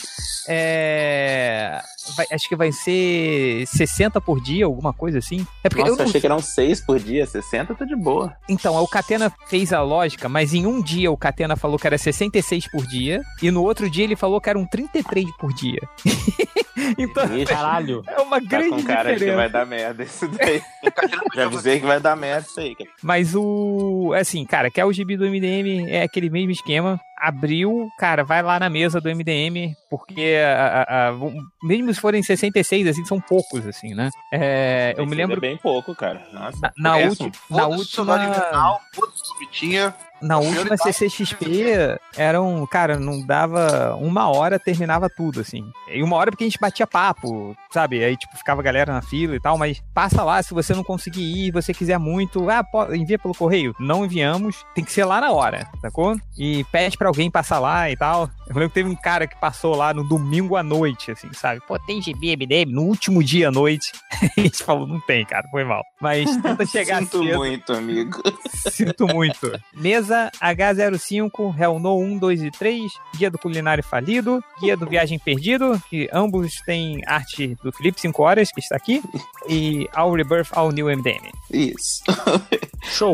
[0.48, 1.82] é,
[2.16, 5.46] vai- acho que vai ser 60 por dia, alguma coisa assim.
[5.64, 8.36] É porque Nossa, eu não achei que eram 6 por dia, 60 tá de boa.
[8.48, 11.98] então, o Catena fez a lógica, mas em um dia o Catena falou que era
[11.98, 15.80] 66 por dia, e no outro dia ele falou que eram 33 por dia.
[16.98, 18.04] então, Ixi, Caralho.
[18.08, 19.38] é uma tá grande com cara de que diferença.
[19.38, 20.62] vai dar merda isso daí.
[21.36, 22.90] Já avisei que vai dar merda isso aí, cara.
[23.02, 24.14] Mas o.
[24.16, 27.00] Assim, cara, que é o gibi do MDM, é aquele mesmo esquema.
[27.22, 31.14] Abriu, cara, vai lá na mesa do MDM, porque a- a- a-
[31.64, 34.10] mesmo se forem 66, assim, são poucos, assim, né?
[34.34, 35.38] É, eu me Esse lembro.
[35.38, 36.20] É bem pouco, cara.
[36.34, 36.58] Nossa.
[36.78, 37.86] Na, na É, na Foda-se o última.
[37.86, 39.94] soldado invernal, foda-se o Vitinha.
[40.22, 40.78] Na última.
[40.78, 45.64] CCXP, eram, cara, não dava uma hora, terminava tudo, assim.
[45.90, 48.04] E uma hora porque a gente batia papo, sabe?
[48.04, 50.84] Aí, tipo, ficava a galera na fila e tal, mas passa lá, se você não
[50.84, 53.76] conseguir ir, você quiser muito, ah, envia pelo correio.
[53.80, 56.16] Não enviamos, tem que ser lá na hora, sacou?
[56.38, 58.30] E pede pra alguém passar lá e tal.
[58.48, 61.62] Eu lembro que teve um cara que passou lá no domingo à noite, assim, sabe?
[61.68, 62.72] Pô, tem GB, MDM?
[62.72, 63.92] No último dia à noite.
[64.38, 65.84] a gente falou, não tem, cara, foi mal.
[66.00, 67.38] Mas tenta chegar Sinto cedo.
[67.38, 68.22] muito, amigo.
[68.70, 69.52] Sinto muito.
[69.74, 70.11] Mesa
[70.42, 75.82] H05, Hell No 1, 2 e 3, Guia do Culinário Falido, Guia do Viagem Perdido,
[75.90, 79.02] que ambos têm arte do Felipe 5 Horas, que está aqui,
[79.48, 81.32] e All Rebirth, All New MDM.
[81.52, 82.04] Isso.
[82.84, 83.14] Show!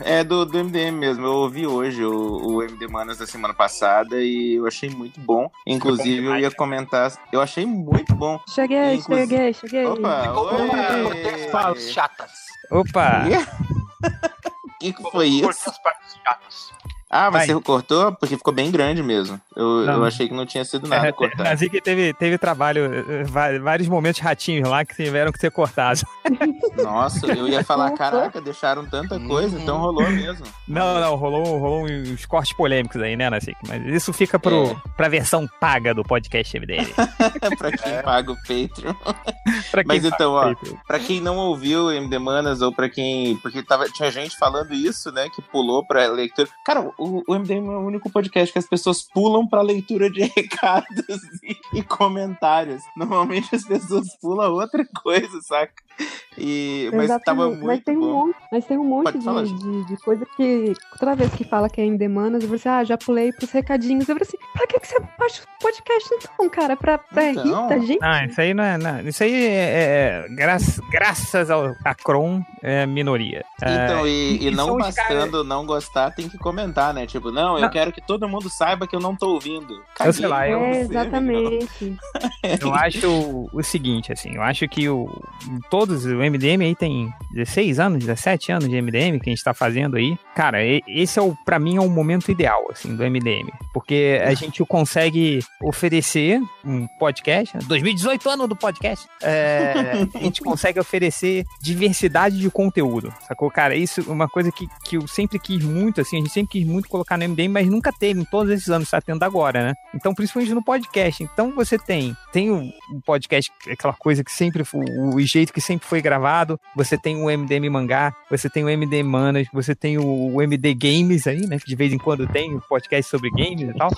[0.00, 1.24] É do, do MDM mesmo.
[1.24, 5.50] Eu ouvi hoje o, o MD Manas da semana passada e eu achei muito bom.
[5.66, 7.10] Inclusive, eu ia comentar.
[7.32, 8.38] Eu achei muito bom.
[8.54, 9.86] Cheguei, Inclusive- cheguei, cheguei.
[9.86, 11.48] Opa, oi!
[11.50, 12.30] Partes chatas.
[12.70, 13.24] Opa!
[13.26, 14.55] O
[14.92, 15.48] que, que foi isso?
[15.70, 16.72] As partes chatas.
[17.10, 17.62] Ah, você Vai.
[17.62, 18.12] cortou?
[18.12, 19.40] Porque ficou bem grande mesmo.
[19.54, 21.44] Eu, eu achei que não tinha sido nada É, cortado.
[21.44, 25.50] na Zika teve, teve trabalho, eh, va- vários momentos ratinhos lá que tiveram que ser
[25.52, 26.04] cortados.
[26.82, 30.44] Nossa, eu ia falar, caraca, deixaram tanta coisa, então rolou mesmo.
[30.68, 33.56] Não, não, rolou, rolou uns cortes polêmicos aí, né, Nazik?
[33.66, 34.76] Mas isso fica pro, É.
[34.96, 36.86] pra versão paga do podcast MDM.
[37.56, 38.94] pra quem paga o Patreon.
[39.70, 40.58] Pra quem Mas então, ó, paga.
[40.86, 43.36] Pra quem não ouviu o MD Manas, ou pra quem.
[43.38, 45.28] Porque tava, tinha gente falando isso, né?
[45.28, 46.48] Que pulou pra leitura.
[46.64, 50.22] Cara, o, o MDM é o único podcast que as pessoas pulam pra leitura de
[50.36, 52.82] recados e, e comentários.
[52.96, 55.85] Normalmente as pessoas pulam outra coisa, saca?
[56.38, 58.26] E, mas tava muito mas tem um bom.
[58.26, 61.80] monte, mas tem um monte de, de, de coisa que toda vez que fala que
[61.80, 64.06] é em demandas, eu falo assim, ah, já pulei pros recadinhos.
[64.06, 66.76] Eu falo assim, pra que, que você baixa o podcast então, cara?
[66.76, 67.42] Pra, pra Então.
[67.42, 68.04] rir da gente?
[68.04, 68.76] Ah, isso aí não é.
[68.76, 70.26] Não, isso aí é.
[70.26, 70.58] é gra-
[70.90, 73.42] graças ao a Cron é minoria.
[73.62, 77.06] Então, e, e e não bastando não gostar, tem que comentar, né?
[77.06, 77.70] Tipo, não, eu Não.
[77.70, 79.82] quero que todo mundo saiba que eu não tô ouvindo.
[80.04, 80.80] Eu sei lá, eu- É, meu.
[80.82, 81.96] exatamente.
[82.60, 85.08] Eu acho o, o seguinte, assim, eu acho que o,
[85.48, 89.44] em todos, o MDM aí tem 16 anos, 17 anos de MDM que a gente
[89.44, 90.18] tá fazendo aí.
[90.34, 93.50] Cara, esse é o, pra mim, é o momento ideal, assim, do MDM.
[93.72, 100.80] Porque a gente consegue oferecer um podcast, 2018 ano do podcast, é, a gente consegue
[100.80, 103.50] oferecer diversidade de conteúdo, sacou?
[103.50, 106.52] Cara, isso é uma coisa que, que eu sempre quis muito, assim, a gente sempre
[106.52, 109.68] quis muito colocar no MDM, mas nunca teve em todos esses anos, tá tendo agora,
[109.68, 109.74] né?
[109.94, 111.22] Então, principalmente no podcast.
[111.22, 114.84] Então, você tem, tem o, o podcast, aquela coisa que sempre foi,
[115.14, 119.02] o, jeito que sempre foi gravado, você tem o MDM Mangá, você tem o MD
[119.02, 121.58] Manas, você tem o, MD Games aí, né?
[121.58, 123.90] Que de vez em quando tem o podcast sobre games e tal.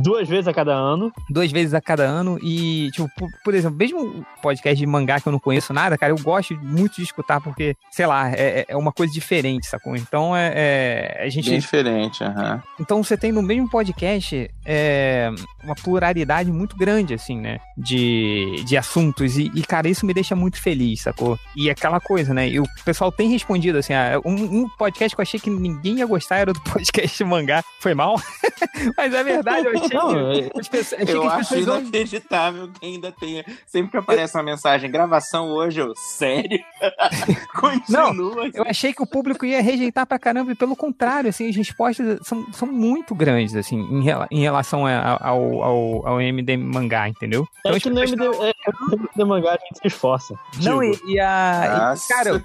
[0.00, 1.12] Duas vezes a cada ano.
[1.28, 2.38] Duas vezes a cada ano.
[2.42, 5.98] E, tipo, por, por exemplo, mesmo o podcast de mangá que eu não conheço nada,
[5.98, 9.96] cara, eu gosto muito de escutar porque, sei lá, é, é uma coisa diferente, sacou?
[9.96, 10.52] Então é.
[10.54, 11.50] é- a gente.
[11.50, 12.62] Bem diferente, aham.
[12.78, 15.30] Então você tem no mesmo podcast é,
[15.62, 17.58] uma pluralidade muito grande, assim, né?
[17.76, 19.36] De, de assuntos.
[19.36, 21.25] E, e, cara, isso me deixa muito feliz, sacou?
[21.56, 22.48] E aquela coisa, né?
[22.48, 25.98] E o pessoal tem respondido, assim, ah, um, um podcast que eu achei que ninguém
[25.98, 27.62] ia gostar era do podcast mangá.
[27.80, 28.16] Foi mal?
[28.96, 30.50] Mas é verdade, eu achei Não, que.
[30.60, 33.44] as pessoas- achei Eu que as acho pessoas não- inacreditável que ainda tenha.
[33.66, 36.58] Sempre que aparece uma mensagem, gravação hoje, eu, sério?
[37.54, 38.50] Continua.
[38.54, 42.18] Eu achei que o público ia rejeitar pra caramba, e pelo contrário, assim, as respostas
[42.22, 47.08] são, são muito grandes, assim, em, rela- em relação a- ao, ao, ao MD mangá,
[47.08, 47.46] entendeu?
[47.60, 50.34] Então, É que no MD, é, no MD mangá a gente se esforça.
[50.62, 51.15] Não, e, Digo.
[51.16, 51.62] E a.
[51.64, 52.14] e, Nossa.
[52.14, 52.42] cara, eu,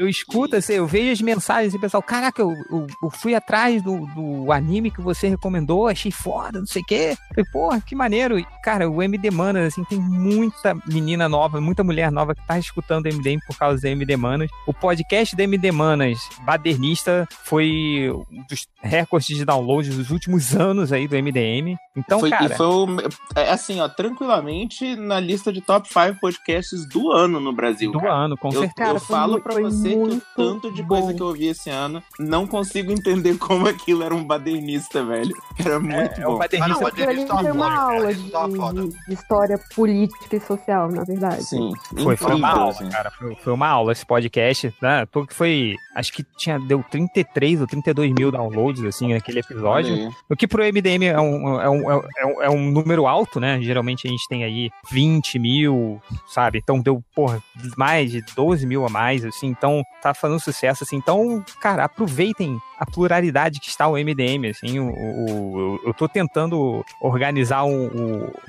[0.00, 3.34] eu escuto, assim, eu vejo as mensagens e o pessoal, caraca, eu, eu, eu fui
[3.34, 7.16] atrás do, do anime que você recomendou, achei foda, não sei o quê.
[7.28, 8.38] Falei, porra, que maneiro.
[8.38, 12.58] E, cara, o MD Manas, assim, tem muita menina nova, muita mulher nova que tá
[12.58, 14.50] escutando MDM por causa do MD Manas.
[14.66, 20.92] O podcast do MD Manas, Badernista, foi um dos recordes de download dos últimos anos
[20.92, 21.76] aí do MDM.
[21.96, 22.44] Então, foi, cara.
[22.44, 22.86] E foi o,
[23.34, 27.63] é, assim, ó, tranquilamente na lista de top 5 podcasts do ano no Brasil.
[27.92, 28.12] Do cara.
[28.14, 28.72] ano, com eu, certeza.
[28.72, 31.70] Eu Cara, foi falo foi você que o tanto de coisa que eu ouvi esse
[31.70, 35.34] ano, não consigo entender como aquilo era um badernista, velho.
[35.58, 36.38] Era muito é um bom.
[36.38, 41.44] badernista- Aquilo ali foi uma aula de, de- de história política e social, na verdade.
[41.44, 41.72] Sim.
[42.02, 42.88] Foi, foi uma aula, assim.
[42.88, 43.10] cara.
[43.10, 45.06] Foi, foi uma aula esse podcast, né?
[45.06, 45.76] Porque foi.
[45.94, 50.10] Acho que tinha, deu 33 ou 32 mil downloads, assim, naquele episódio.
[50.28, 53.60] O que pro MDM é um, é, um, é, um, é um número alto, né?
[53.62, 56.58] Geralmente a gente tem aí 20 mil, sabe?
[56.62, 57.42] Então deu, porra,
[57.76, 59.46] mais de 12 mil a mais, assim.
[59.48, 60.96] Então tá fazendo sucesso, assim.
[60.96, 64.78] Então, cara, aproveitem a pluralidade que está o MDM, assim.
[64.78, 67.86] O, o- o- eu tô tentando organizar um-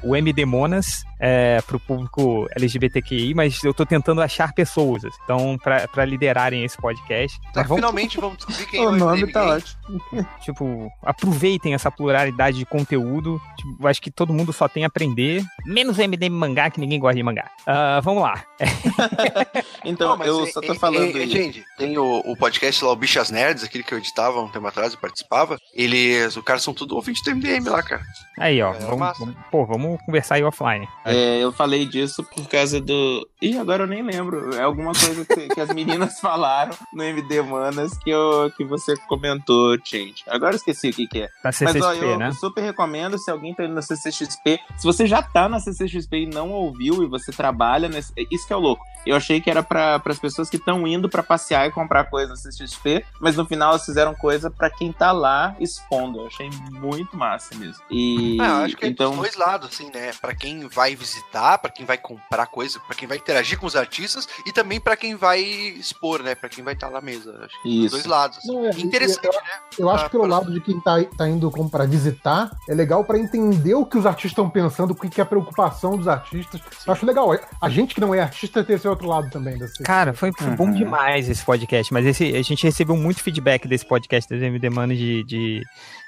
[0.04, 5.18] o, o MD Monas é, pro público LGBTQI, mas eu tô tentando achar pessoas, assim,
[5.24, 7.40] então, pra, pra liderarem esse podcast.
[7.54, 9.52] Tá, Mas vamos- Finalmente vamos descobrir quem é O o nome MDM tá gay.
[9.54, 10.26] ótimo.
[10.42, 13.42] Tipo, aproveitem essa pluralidade de conteúdo.
[13.58, 15.44] Tipo, eu acho que todo mundo só tem a aprender.
[15.66, 17.50] Menos o MDM mangá, que ninguém gosta de mangá.
[17.66, 18.44] Ah, vamos lá.
[19.84, 21.32] Então, Não, eu é- só tô é- falando é- isso.
[21.36, 24.68] Gente, tem o, o podcast lá, o Bichas Nerds, aquele que eu editava um tempo
[24.68, 25.58] atrás e participava.
[25.74, 28.04] Eles, os caras são tudo ouvintes do MDM lá, cara.
[28.40, 28.74] Aí, ó.
[28.74, 30.88] É, vamos, vamos- pô, vamos conversar aí offline.
[31.06, 33.28] É, eu falei disso por causa do.
[33.42, 34.54] Ih, agora eu nem lembro.
[34.56, 38.96] É alguma coisa que, que as meninas falaram no MD Manas que, eu, que você
[39.08, 40.24] comentou, gente.
[40.28, 41.26] Agora eu esqueci o que, que é.
[41.28, 42.32] Da Mas CCXP, ó, eu né?
[42.34, 44.60] super recomendo se alguém tá indo na CCXP.
[44.78, 48.12] Se você já tá na CCXP e não ouviu e você trabalha nesse.
[48.32, 48.84] Isso que é o louco.
[49.06, 52.30] Eu achei que era para as pessoas que estão indo pra passear e comprar coisa
[52.32, 56.20] na CCXP, mas no final eles fizeram coisa pra quem tá lá expondo.
[56.22, 57.82] Eu achei muito massa mesmo.
[57.90, 60.12] E Ah, eu acho que é então dos dois lados, assim, né?
[60.22, 63.76] Pra quem vai visitar, pra quem vai comprar coisa, pra quem vai interagir com os
[63.76, 66.36] artistas e também pra quem vai expor, né?
[66.36, 67.38] Pra quem vai estar lá na mesa.
[67.46, 67.92] Acho que dos Isso.
[67.96, 68.38] dois lados.
[68.38, 68.48] assim.
[68.48, 69.40] Não, é, Interessante, eu, né?
[69.80, 72.74] Eu acho que pelo pra- lado de quem tá, tá indo como pra visitar, é
[72.74, 75.98] legal pra entender o que os artistas estão pensando, o que que é a preocupação
[75.98, 76.62] dos artistas.
[76.86, 77.30] Eu acho legal.
[77.62, 79.58] A gente que não é artista ter esse outro lado também.
[79.58, 79.84] Desse...
[79.84, 80.74] Cara, foi, foi bom Uhum.
[80.74, 85.24] demais esse podcast, mas esse, a gente recebeu muito feedback desse podcast das MD de,
[85.24, 85.64] de,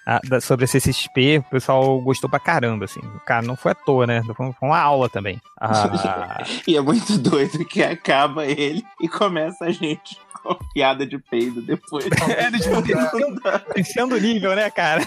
[0.05, 3.01] a- da- sobre a CCXP, o pessoal gostou pra caramba, assim.
[3.25, 4.21] Cara, não foi à toa, né?
[4.23, 5.39] Foi, foi uma aula também.
[5.59, 11.17] Ah, E é muito doido que acaba ele e começa a gente com piada de
[11.19, 12.05] peido depois.
[12.37, 12.81] é, descendo,
[13.75, 15.03] descendo o nível, né, cara?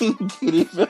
[0.00, 0.88] Incrível.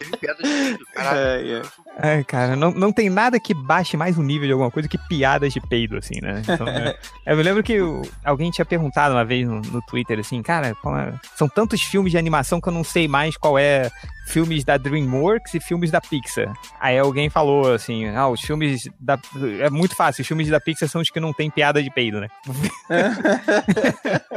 [0.00, 1.18] Teve piada de tudo, caralho.
[1.20, 1.62] É, é.
[2.02, 4.96] Ai, cara, não, não tem nada que baixe mais o nível de alguma coisa que
[4.96, 6.40] piadas de peido, assim, né?
[6.48, 6.96] Então, é-
[7.26, 7.76] eu me lembro que
[8.24, 12.18] alguém tinha perguntado uma vez no, no Twitter, assim, cara, é- são tantos filmes de
[12.18, 13.90] animação que eu não sei mais qual é
[14.30, 16.52] filmes da DreamWorks e filmes da Pixar.
[16.78, 19.18] Aí alguém falou assim: ah, os filmes da.
[19.60, 22.20] É muito fácil, os filmes da Pixar são os que não tem piada de peido,
[22.20, 22.28] né?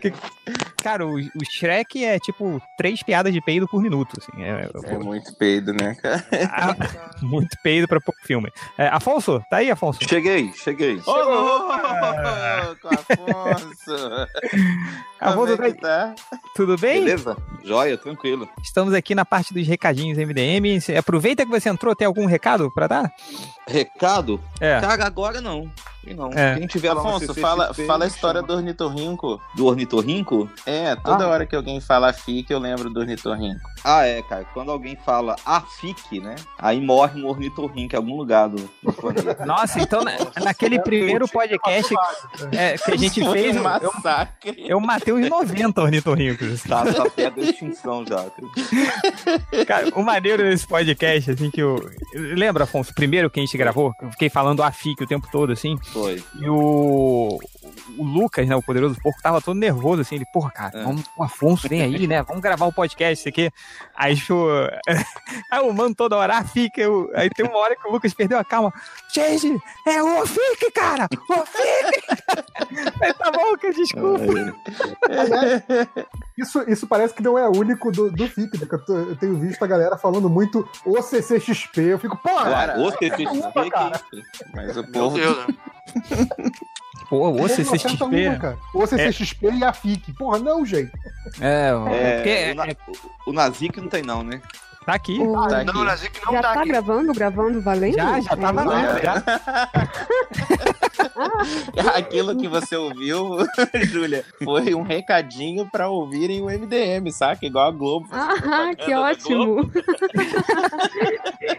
[0.00, 0.12] Que-
[0.82, 4.16] Cara, o, o Shrek é tipo três piadas de peido por minuto.
[4.18, 6.24] Assim, é, É muito peido, né, cara?
[7.20, 8.48] muito peido pra pouco filme.
[8.76, 9.98] É, Afonso, tá aí, Afonso?
[10.08, 11.00] Cheguei, cheguei.
[11.04, 13.96] Ô, louco, Afonso!
[15.20, 16.14] Afonso, Como é tá?
[16.54, 17.04] Tudo bem?
[17.04, 17.36] Beleza?
[17.64, 18.48] Joia, tranquilo.
[18.62, 20.78] Estamos aqui na parte dos recadinhos MDM.
[20.96, 23.12] Aproveita que você entrou, tem algum recado pra dar?
[23.66, 24.40] Recado?
[24.60, 24.80] É.
[24.80, 25.70] Cara, agora não.
[26.06, 26.30] E não.
[26.32, 26.56] É.
[26.56, 28.46] Quem tiver lá no Afonso, CCXP, fala, fala a história chama.
[28.48, 29.42] do ornitorrinco.
[29.54, 30.48] Do ornitorrinco?
[30.64, 31.28] É, toda Ah.
[31.28, 33.60] hora que alguém fala FIC, eu lembro do ornitorrinco.
[33.84, 34.44] Ah, é, cara.
[34.54, 36.36] Quando alguém fala a FIC, né?
[36.58, 39.44] Aí morre um ornitorrinco em algum lugar do, do planeta.
[39.46, 41.94] Nossa, então na- naquele primeiro podcast
[42.52, 43.62] é, que a gente fez, um
[44.44, 46.62] eu, eu matei uns 90 ornitorrincos.
[46.62, 48.24] Tá, tá perto da extinção já.
[49.66, 49.88] cara.
[49.94, 51.76] O maneiro desse podcast, assim, que eu.
[52.14, 53.92] Lembra, Afonso, primeiro que a gente gravou?
[54.00, 55.76] Eu fiquei falando a FIC o tempo todo, assim.
[55.92, 56.22] Foi.
[56.34, 57.38] E o.
[57.96, 60.14] O Lucas, né, o poderoso porco, tava todo nervoso, assim.
[60.16, 60.82] Ele, porra, cara, É.
[60.84, 62.22] vamos, o Afonso vem aí, né?
[62.22, 63.50] Vamos gravar o podcast, isso aqui.
[63.96, 64.46] Aí, tipo.
[65.50, 66.78] aí o mano toda hora, a FIC.
[66.80, 68.72] eu- Aí tem uma hora que o Lucas perdeu a calma.
[69.12, 71.08] Gente, é o FIC, cara!
[71.28, 72.06] O FIC!
[73.02, 74.24] aí tá bom, que desculpa.
[76.36, 78.66] Isso, isso parece que não é único do, do FIC, né?
[78.70, 81.80] Eu, tô- eu tenho visto a galera falando muito o CCXP.
[81.80, 84.22] Eu fico, pô, Cara, o CCXP, isso?
[84.54, 85.16] Mas o Meu povo.
[85.16, 85.54] Deus, né?
[87.08, 88.04] Pô, o CCXP.
[88.04, 88.58] uma, cara.
[88.74, 90.12] O CCXP e a FIC.
[90.12, 90.92] Porra, não, gente.
[91.40, 92.66] É, É, porque o, Na-
[93.26, 94.40] o, o Nazik não tem, não, né?
[94.88, 95.18] Tá aqui.
[95.20, 95.72] O- Tá aqui.
[95.72, 96.68] Não, o Nazik não já tá tá aqui.
[96.70, 97.94] gravando, gravando, valendo?
[97.96, 99.02] Já, já tá É, valendo.
[99.02, 99.22] Já.
[101.96, 103.38] Aquilo que você ouviu,
[103.86, 107.44] Júlia, foi um recadinho pra ouvirem o MDM, saca?
[107.44, 108.08] Igual a Globo.
[108.12, 108.34] Ah,
[108.76, 109.70] que propaganda da ótimo!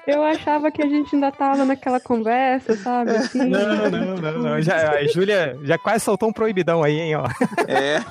[0.08, 3.12] Eu achava que a gente ainda tava naquela conversa, sabe?
[3.12, 3.46] Assim.
[3.50, 4.62] Não, não, não, não.
[4.62, 7.26] Já, a Júlia já quase soltou um proibidão aí, hein, ó.
[7.68, 8.02] É.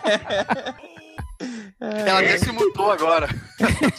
[1.81, 3.29] Ela até se mutou agora.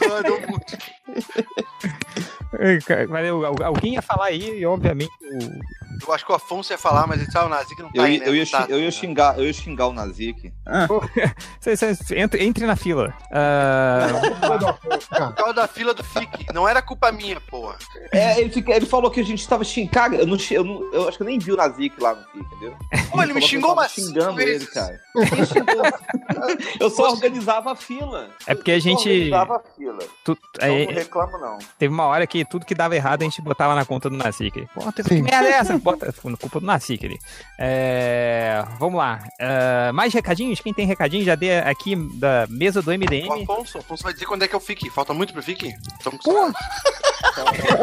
[0.02, 0.78] Ela mute.
[3.08, 5.80] Valeu, al- alguém ia falar aí, e obviamente o.
[6.06, 8.02] Eu acho que o Afonso ia falar, mas ele sabe, o Nazik não tá Eu,
[8.04, 8.28] aí, ia- né?
[8.28, 8.66] eu, ia, Não tá.
[8.70, 10.50] eu ia xingar, eu ia xingar o Nazik.
[11.60, 13.12] Cê- entre, entre na fila.
[13.30, 14.08] Ah,
[15.28, 16.46] Por causa da fila do FIC.
[16.54, 17.76] Não era culpa minha, porra.
[18.12, 20.16] É, ele, fica- ele falou que a gente tava xingando.
[20.16, 22.38] Eu, não, eu, não- eu acho que eu nem vi o Nazik lá no FIC,
[22.46, 22.76] entendeu?
[23.10, 24.70] Pô, ele me falou que xingou eu umas cinco xingando ele, vezes.
[24.70, 25.00] cara.
[25.12, 25.82] Quem xingou?
[26.80, 28.30] eu só organizava a fila.
[28.46, 29.98] É porque a Eu só gente- organizava a fila.
[30.24, 31.58] tu- Então aí, não reclamo, não.
[31.78, 34.66] teve uma hora que tudo que dava errado a gente botava na conta do Nacique.
[34.74, 35.76] Pô, que merda é essa?
[35.80, 37.18] Bota na culpa do Nacique ali.
[37.58, 39.20] É, vamos lá.
[39.40, 40.60] Ah, mais recadinhos?
[40.60, 43.42] Quem tem recadinho já dê aqui da mesa do MDM.
[43.42, 44.90] Afonso, o Afonso vai dizer quando é que o FIC.
[44.90, 45.72] Falta muito pro FIC?
[46.00, 46.50] Então, Pô,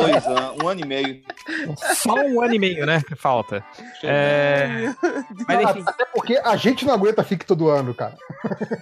[0.02, 1.22] Dois anos, um ano e meio.
[1.96, 3.02] só um ano e meio, né?
[3.18, 3.64] Falta.
[4.04, 4.94] É,
[5.48, 8.16] mas enfim, Até porque a gente não aguenta FIC todo ano, cara.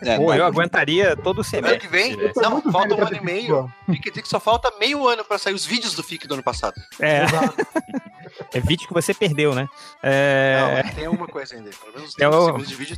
[0.01, 1.88] É, pô, mas- eu aguentaria todo o ano que semestre.
[1.88, 2.31] vem, né?
[2.38, 3.69] não, falta um pra ano e meio.
[3.85, 6.34] FIC, Fica dizer que só falta meio ano pra sair os vídeos do FIC do
[6.34, 6.74] ano passado.
[7.00, 7.22] É,
[8.58, 9.68] é vídeo que você perdeu, né?
[10.04, 11.70] É, Não, mas tem alguma coisa ainda.
[11.70, 12.98] Pelo menos É 30 o- segundos de vídeo.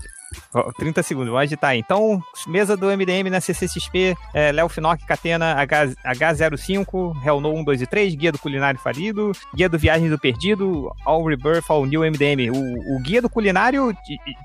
[0.54, 1.80] Ó, 30 segundos, vou agitar aí.
[1.80, 7.64] Então, mesa do MDM na CCXP, é, Léo Finock, Catena, H, H05, Hell No 1,
[7.64, 11.86] 2 e 3, Guia do Culinário Falido, Guia do Viagens do Perdido, All Rebirth, All
[11.86, 12.50] New MDM.
[12.52, 13.96] O, o Guia do Culinário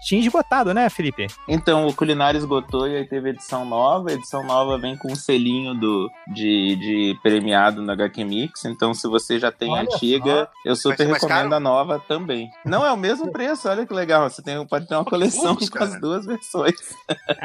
[0.07, 1.27] tinha esgotado, né, Felipe?
[1.49, 4.11] Então, o Culinário esgotou e aí teve edição nova.
[4.11, 8.65] A edição nova vem com um selinho do, de, de premiado no HQ Mix.
[8.65, 11.55] Então, se você já tem a Olha antiga, eu super recomendo caro?
[11.55, 12.51] a nova também.
[12.65, 14.29] Não, é o mesmo preço, olha que legal.
[14.29, 16.75] Você tem, pode ter uma coleção com as duas versões.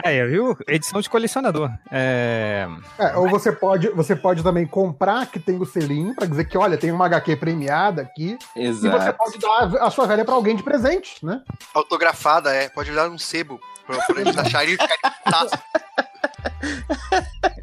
[0.04, 0.58] Aí, viu?
[0.68, 1.70] Edição de colecionador.
[1.92, 2.68] É...
[2.98, 6.58] É, ou você pode, você pode também comprar que tem o selinho pra dizer que,
[6.58, 8.38] olha, tem uma HQ premiada aqui.
[8.56, 9.18] E você Exato.
[9.18, 11.42] pode dar a sua velha pra alguém de presente, né?
[11.74, 12.70] Autografada, é.
[12.70, 15.60] Pode dar um sebo pra, pra eles acharem e ficar taça.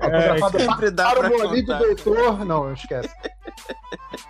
[0.00, 1.78] Autografada sempre dá para o amigo contar.
[1.78, 2.44] doutor.
[2.44, 3.10] Não, esquece.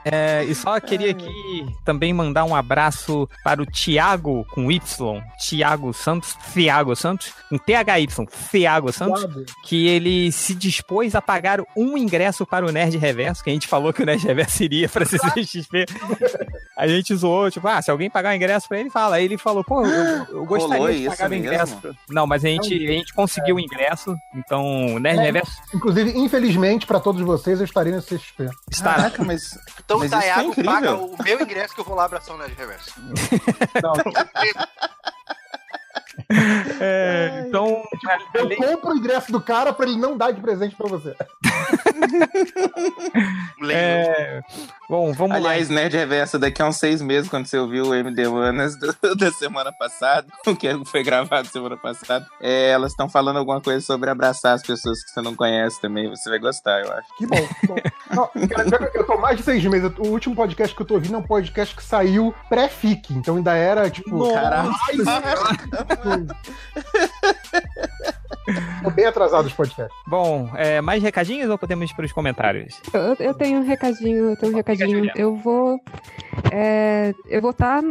[0.05, 5.93] É, e só queria aqui também mandar um abraço para o Tiago com Y, Tiago
[5.95, 8.07] Santos, Thiago Santos, um THY,
[8.51, 9.27] Thiago Santos,
[9.65, 13.67] que ele se dispôs a pagar um ingresso para o Nerd Reverso, que a gente
[13.67, 15.87] falou que o Nerd Reverso iria para CCXP.
[16.77, 19.17] A gente zoou, tipo, ah, se alguém pagar o ingresso para ele, fala.
[19.17, 21.47] Aí ele falou, pô, eu, eu gostaria Rolou de isso pagar o mesmo?
[21.47, 21.97] ingresso.
[22.11, 25.23] Não, mas a gente, a gente conseguiu o ingresso, então o Nerd É.
[25.23, 28.51] Reverso Inclusive, infelizmente, pra todos vocês, eu estarei no CXP.
[28.69, 29.04] estará.
[29.05, 32.05] Caraca, mas, Então mas o isso é paga o meu ingresso que eu vou lá
[32.05, 32.95] abraçar o Nerd Reverso.
[36.81, 37.83] É, então,
[38.35, 41.15] Eu compro o ingresso do cara pra ele não dar de presente pra você.
[43.71, 44.43] É,
[44.89, 48.29] Bom, vamos Aliás, Nerd Reversa, daqui a uns seis meses, quando você ouviu o MD
[48.29, 48.77] Manas
[49.19, 53.85] da semana passada, o que foi gravado semana passada, é, elas estão falando alguma coisa
[53.85, 56.09] sobre abraçar as pessoas que você não conhece também.
[56.11, 57.09] Você vai gostar, eu acho.
[57.17, 57.77] Que bom, que bom.
[58.11, 59.91] Não, cara, eu tô mais de seis meses.
[59.99, 63.15] O último podcast que eu tô ouvindo é um podcast que saiu pré-FIC.
[63.15, 64.33] Então ainda era, tipo.
[64.33, 64.71] Caraca.
[68.83, 69.97] Tô bem atrasado os podcasts.
[70.07, 72.79] Bom, é, mais recadinhos ou podemos ir para os comentários?
[72.93, 75.11] Eu, eu tenho um recadinho, eu tenho um recadinho.
[75.17, 75.81] Eu vou.
[76.53, 77.83] é, eu vou estar.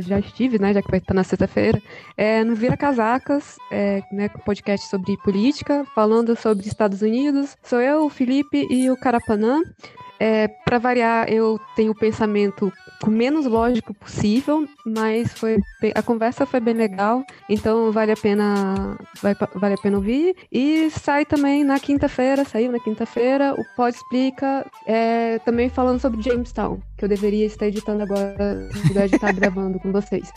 [0.00, 0.72] já estive, né?
[0.72, 1.80] Já que vai estar na sexta-feira.
[2.16, 7.56] é, no Vira Casacas, é, né, podcast sobre política, falando sobre Estados Unidos.
[7.62, 9.60] Sou eu, o Felipe e o Carapanã.
[10.20, 12.72] É, para variar, eu tenho o pensamento
[13.04, 15.58] o menos lógico possível, mas foi
[15.94, 20.34] a conversa foi bem legal, então vale a pena vai, vale a pena ouvir.
[20.50, 26.20] E sai também na quinta-feira, saiu na quinta-feira, o Pod Explica, é, também falando sobre
[26.22, 30.30] Jamestown, que eu deveria estar editando agora, ao invés de estar gravando com vocês.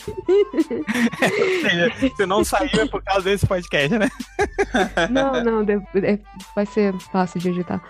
[1.60, 4.08] Seja, se não saiu é por causa desse podcast, né?
[5.10, 6.18] Não, não, de- é-
[6.54, 7.82] vai ser fácil de editar.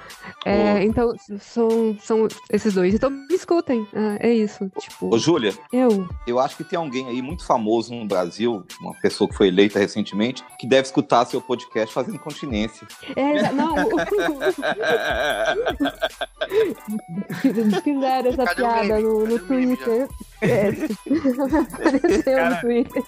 [0.46, 2.94] É, então, são, são esses dois.
[2.94, 3.86] Então, me escutem.
[3.94, 4.70] ah, é isso.
[4.80, 6.08] Tipo, Ô, Júlia, eu.
[6.26, 9.78] eu acho que tem alguém aí muito famoso no Brasil, uma pessoa que foi eleita
[9.78, 12.86] recentemente, que deve escutar seu podcast fazendo continência.
[13.14, 13.74] É, não.
[17.82, 20.08] Fizeram essa piada no, no Twitter.
[20.42, 23.02] É, apareceu no Twitter.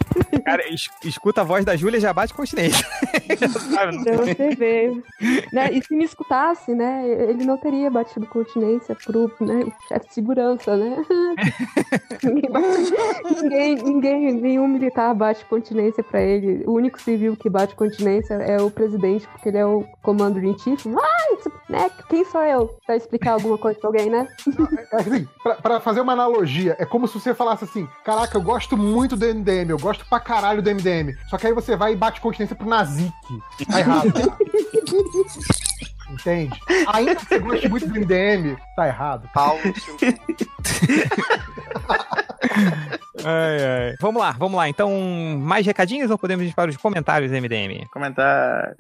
[0.44, 2.86] Cara, es- escuta a voz da Júlia e já bate continência.
[3.74, 4.02] Sabe?
[4.04, 4.92] Pra você ver.
[5.52, 5.70] Né?
[5.72, 7.02] E se me escutasse, né?
[7.08, 10.96] Ele não teria batido continência pro né, chefe de segurança, né?
[12.22, 16.62] ninguém, bate- ninguém, ninguém, nenhum militar bate continência pra ele.
[16.66, 20.56] O único civil que bate continência é o presidente, porque ele é o comando in
[20.58, 20.86] chief.
[20.86, 21.90] Mas, né?
[22.08, 24.28] Quem sou eu pra explicar alguma coisa pra alguém, né?
[24.92, 28.42] É assim, pra, pra fazer uma analogia, é como se você falasse assim: caraca, eu
[28.42, 31.16] gosto muito do MDM, eu gosto pra caralho do MDM.
[31.28, 33.12] Só que aí você vai e bate continência pro Nazik.
[33.70, 34.12] Tá errado.
[36.10, 36.60] Entende?
[36.92, 39.28] Ainda que você goste muito do MDM, tá errado.
[39.32, 39.58] Pau.
[43.24, 43.94] Ai, ai.
[44.00, 44.68] Vamos lá, vamos lá.
[44.68, 44.90] Então,
[45.40, 47.86] mais recadinhos ou podemos ir para os comentários do MDM?
[47.90, 48.74] Comentar.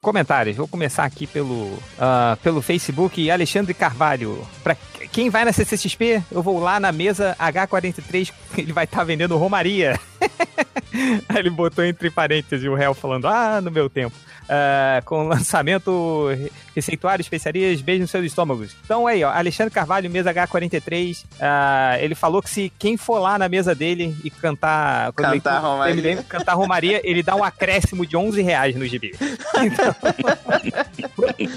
[0.00, 0.56] Comentários.
[0.56, 3.28] Vou começar aqui pelo, ah, pelo Facebook.
[3.30, 4.46] Alexandre Carvalho.
[4.62, 4.76] Pra
[5.12, 8.32] quem vai na CCXP, eu vou lá na mesa H43.
[8.56, 10.00] Ele vai estar vendendo Romaria.
[11.28, 14.14] Aí ele botou entre parênteses o réu falando: Ah, no meu tempo.
[14.48, 16.28] Ah, com lançamento
[16.76, 18.76] receituário, especiarias, beijo nos seus estômagos.
[18.84, 21.24] Então aí, ó, Alexandre Carvalho, mesa H43.
[21.40, 25.12] ah, ele falou que se quem for lá na mesa dele e cantar.
[25.12, 26.10] Cantar ele- Romaria.
[26.12, 29.12] ele cantar Romaria, ele dá um acréscimo de 11 reais no gibi.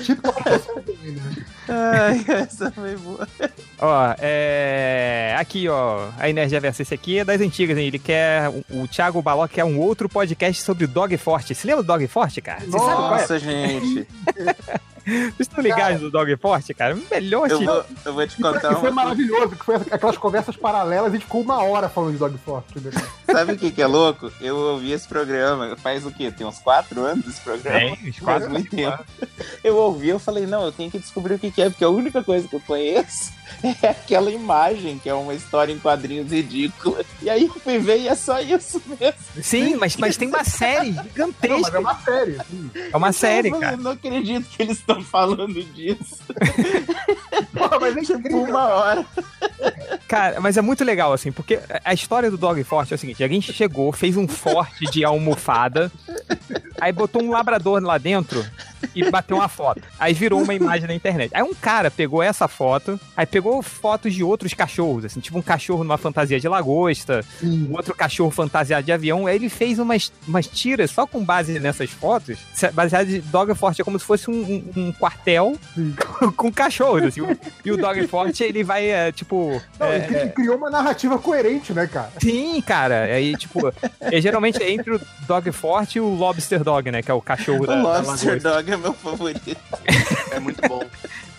[0.04, 0.34] Tipo,
[1.68, 3.28] Ai, essa foi boa.
[3.80, 5.36] Ó, é.
[5.40, 6.10] Aqui, ó.
[6.20, 6.84] A Energia Versa.
[6.84, 7.88] Esse aqui é das antigas, hein?
[7.88, 8.50] Ele quer.
[8.70, 11.54] O, o Thiago Baló quer um outro podcast sobre o Dog Forte.
[11.54, 12.62] Você lembra do Dog Forte, cara?
[12.62, 13.22] Você sabe qual é?
[13.22, 14.08] Nossa, gente.
[15.06, 16.98] Vocês estão ligados do Dog Forte, cara?
[17.12, 18.92] Melhor Eu vou, eu vou te contar uma.
[18.92, 22.80] maravilhoso, que foi aquelas conversas paralelas a gente ficou uma hora falando de Dog Forte.
[22.80, 22.92] né?
[23.32, 24.32] Sabe o que, que é louco?
[24.42, 26.32] Eu ouvi esse programa faz o quê?
[26.32, 27.80] Tem uns quatro anos esse programa?
[27.80, 29.06] Tem, uns Faz quatro, muito cinco tempo.
[29.64, 31.90] Eu ouvi, eu falei, não, eu tenho que descobrir o que, que é, porque a
[31.90, 33.32] única coisa que eu conheço
[33.82, 37.04] é aquela imagem, que é uma história em quadrinhos ridícula.
[37.22, 39.20] E aí eu fui ver e é só isso mesmo.
[39.42, 41.78] Sim, mas, mas tem uma série Não, mas gigantesca.
[41.78, 42.38] é uma série.
[42.40, 42.72] assim.
[42.94, 43.78] É uma série, eu cara.
[43.78, 46.24] não acredito que eles estão falando disso.
[47.54, 48.46] Porra, mas é Tipo, incrível.
[48.46, 49.06] uma hora.
[50.08, 53.24] Cara, mas é muito legal, assim, porque a história do Dog Forte é o seguinte:
[53.24, 55.92] alguém chegou, fez um forte de almofada,
[56.80, 58.46] aí botou um labrador lá dentro
[58.94, 59.82] e bateu uma foto.
[60.00, 61.32] Aí virou uma imagem na internet.
[61.34, 65.42] Aí um cara pegou essa foto, aí pegou fotos de outros cachorros, assim, tipo um
[65.42, 69.28] cachorro numa fantasia de lagosta, um outro cachorro fantasiado de avião.
[69.28, 72.38] Aí ele fez umas, umas tiras só com base nessas fotos,
[72.74, 73.82] baseado de Dog Forte.
[73.82, 75.56] É como se fosse um, um- um quartel
[76.20, 77.22] com, com cachorros, assim.
[77.64, 79.62] E o Dog Forte, ele vai, é, tipo.
[79.80, 82.12] Não, é, ele criou uma narrativa coerente, né, cara?
[82.22, 83.04] Sim, cara.
[83.06, 83.72] Aí, tipo,
[84.02, 87.02] é geralmente é entre o Dog Forte e o Lobster Dog, né?
[87.02, 88.50] Que é o cachorro O da, da Lobster lagosta.
[88.64, 89.58] Dog é meu favorito.
[90.32, 90.82] É muito bom.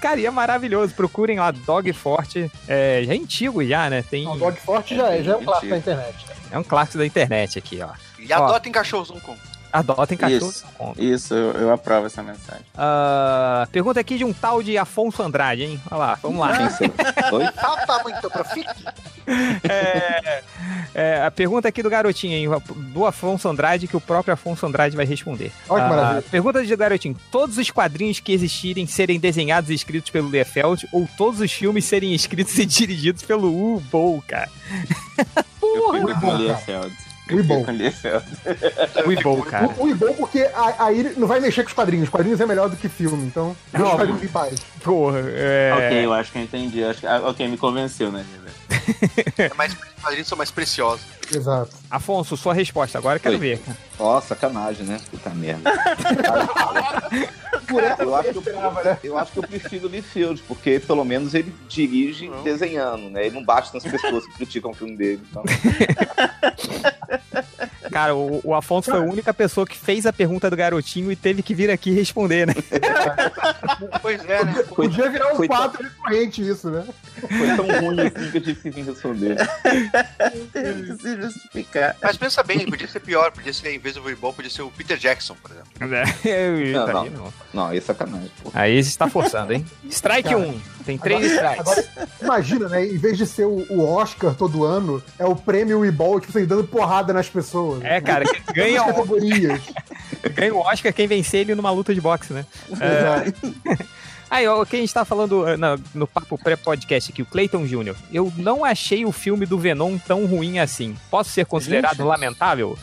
[0.00, 0.94] Cara, e é maravilhoso.
[0.94, 2.50] Procurem lá Dog Forte.
[2.68, 4.02] É, já é antigo já, né?
[4.02, 6.26] Tem, Não, Dog Forte já é, já é um clássico da internet.
[6.50, 7.88] é um clássico da internet aqui, ó.
[8.18, 9.38] E adotem cachorros, Kong.
[9.72, 10.48] Adotem cachorro.
[10.48, 10.64] Isso,
[10.96, 12.64] isso eu, eu aprovo essa mensagem.
[12.74, 15.80] Ah, pergunta aqui de um tal de Afonso Andrade, hein?
[15.90, 16.56] Olha lá, vamos lá.
[17.32, 17.46] Oi?
[17.60, 18.84] Falta muito pro fique.
[19.68, 20.20] É,
[20.98, 22.48] É, a pergunta aqui do garotinho, hein?
[22.94, 25.52] Do Afonso Andrade, que o próprio Afonso Andrade vai responder.
[25.68, 26.22] Olha que Ah, maravilha.
[26.30, 31.06] pergunta do garotinho: todos os quadrinhos que existirem serem desenhados e escritos pelo Liefeld ou
[31.18, 34.48] todos os filmes serem escritos e dirigidos pelo U Bowl, cara?
[35.60, 36.90] Porra, Muito bom, cara.
[37.28, 38.24] Com Liefeld.
[39.04, 39.68] U Bowl, cara.
[39.78, 40.48] O, o bom porque
[40.78, 42.04] aí não vai mexer com os quadrinhos.
[42.04, 43.96] Os quadrinhos é melhor do que filme, então deixa os Não.
[43.98, 44.60] quadrinhos em paz.
[44.82, 45.72] Porra, é.
[45.74, 46.84] Ok, eu acho que eu entendi.
[46.84, 47.06] Acho que...
[47.06, 48.24] ah, ok, me convenceu, né?
[49.38, 51.04] É mais, os quadrinhos são mais preciosos.
[51.34, 51.70] Exato.
[51.90, 53.40] Afonso, sua resposta, agora eu quero Oi.
[53.40, 53.60] ver.
[53.98, 55.00] Ó, sacanagem, né?
[55.10, 55.72] Puta merda.
[57.66, 58.98] Por essa Eu acho, que eu, né?
[59.02, 63.26] eu acho que eu prefiro o Liefeld, porque pelo menos ele dirige desenhando, né?
[63.26, 65.22] Ele não bate nas pessoas que criticam o filme dele.
[65.28, 65.42] Então.
[67.90, 71.16] Cara, o, o Afonso foi a única pessoa que fez a pergunta do garotinho e
[71.16, 72.54] teve que vir aqui responder, né?
[74.02, 74.62] Pois é, né?
[74.74, 76.84] Podia virar um Foi- quadro recorrente isso, né?
[77.20, 79.36] Foi tão ruim assim que eu tive que vir responder.
[81.00, 81.96] Se justificar.
[82.02, 84.70] Mas pensa bem, podia ser pior, podia ser, em vez do voleibol, podia ser o
[84.70, 85.66] Peter Jackson, por exemplo.
[86.24, 87.02] Eu- Não, tá não.
[87.02, 87.32] aí, não.
[87.54, 88.50] Não, é sacanagem, pô.
[88.54, 89.64] Aí você tá forçando, hein?
[89.90, 90.60] Strike Cara, 1.
[90.86, 91.88] Tem três Agora, strikes.
[91.94, 92.86] agora, imagina, né?
[92.86, 96.46] Em vez de ser o, o Oscar todo ano, é o prêmio Weeball, tipo, assim,
[96.46, 97.82] dando porrada nas pessoas.
[97.84, 99.60] É, cara, que ganha, o- categorias.
[100.32, 102.46] ganha o Oscar quem vencer ele numa luta de boxe, né?
[102.80, 103.76] É.
[104.28, 107.94] Aí, ó, quem está falando eh, no, no papo pré-podcast aqui, o Clayton Jr.
[108.12, 110.96] Eu não achei o filme do Venom tão ruim assim.
[111.10, 112.06] Posso ser considerado Gente.
[112.06, 112.76] lamentável?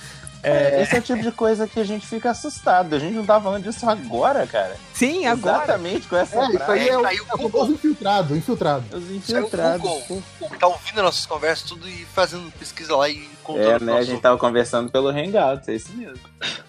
[0.44, 2.94] É, esse é o tipo de coisa que a gente fica assustado.
[2.94, 4.76] A gente não tá falando disso agora, cara.
[4.94, 5.64] Sim, agora.
[5.64, 8.84] Exatamente com essa É, isso aí é o, Saiu é o famoso infiltrado, infiltrado.
[8.98, 9.82] Os o infiltrados.
[9.82, 13.94] Google, o que tá ouvindo nossas conversas tudo e fazendo pesquisa lá e contando É,
[13.94, 13.98] né?
[13.98, 16.20] A gente tava conversando pelo Hangout, é isso mesmo.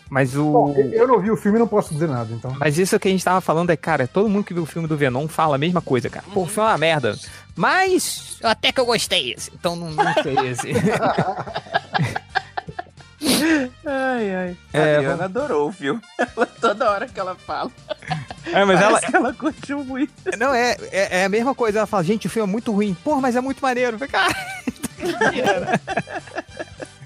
[0.08, 0.44] Mas o.
[0.44, 2.54] Bom, eu não vi o filme e não posso dizer nada, então.
[2.58, 4.86] Mas isso que a gente tava falando é, cara, todo mundo que viu o filme
[4.86, 6.24] do Venom fala a mesma coisa, cara.
[6.32, 7.18] Pô, o filme é uma merda.
[7.56, 9.50] Mas até que eu gostei esse.
[9.54, 10.72] Então não, não sei esse.
[13.86, 14.56] Ai, ai.
[14.72, 16.00] É, a Adriana adorou o filme.
[16.18, 17.70] Ela, toda hora que ela fala.
[18.52, 20.12] É, mas ela, ela curtiu muito.
[20.38, 21.78] Não, é, é, é a mesma coisa.
[21.78, 22.94] Ela fala, gente, o filme é muito ruim.
[23.04, 23.98] Porra, mas é muito maneiro.
[24.08, 24.34] Cara,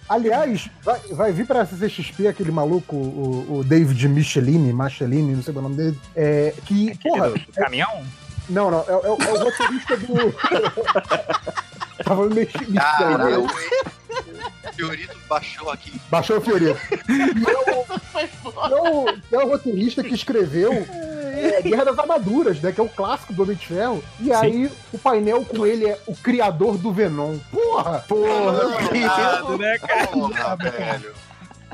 [0.09, 5.53] Aliás, vai, vai vir pra CCXP aquele maluco, o, o David Michelini, Michelini, não sei
[5.55, 8.03] o nome dele, é, que, porra, do, do caminhão?
[8.49, 10.15] não, não, é, é o- é o roteirista do...
[12.05, 12.75] Tava me mexendo.
[12.75, 16.01] Caralho, o Fiorito baixou aqui.
[16.11, 16.79] Baixou o Fiorito.
[17.09, 17.87] E é o,
[18.67, 22.73] é o- é o roteirista que escreveu é, Guerra das Armaduras, né?
[22.73, 24.03] Que é o clássico do Homem de Ferro.
[24.21, 27.39] E aí o painel com ele é o criador do Venom.
[27.53, 28.05] Porra!
[28.09, 30.07] Porra, que Ah, isso, né, cara?
[30.09, 31.13] Porra, velho.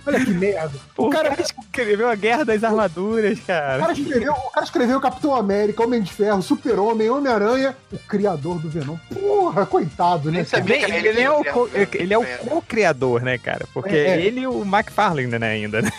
[0.06, 0.72] Olha que merda.
[0.96, 3.78] O cara escreveu a Guerra das Armaduras, O cara.
[3.80, 8.68] cara escreveu, o cara escreveu Capitão América, Homem de Ferro, Super-Homem, Homem-Aranha, o criador do
[8.70, 8.96] Venom.
[9.12, 10.38] Porra, coitado, né?
[10.38, 10.62] Nem cara?
[10.62, 12.36] sabia Ele, ele ele é o, co- ele é o né?
[12.38, 13.66] co-criador, né, cara?
[13.74, 14.20] Porque É, é.
[14.22, 15.90] ele e o McFarlane, né, ainda, né?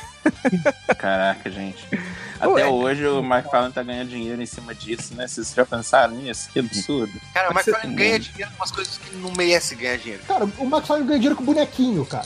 [0.98, 1.88] Caraca, gente.
[2.42, 2.62] Ué.
[2.64, 5.28] Até hoje o McFarlane tá ganhando dinheiro em cima disso, né?
[5.28, 6.50] Vocês já pensaram nisso?
[6.52, 7.14] Que absurdo.
[7.34, 10.24] Cara, o McFarlane ganha dinheiro com umas coisas que não merece ganhar dinheiro.
[10.28, 10.50] Cara, o
[10.82, 12.26] Fine ganha dinheiro com bonequinho, cara.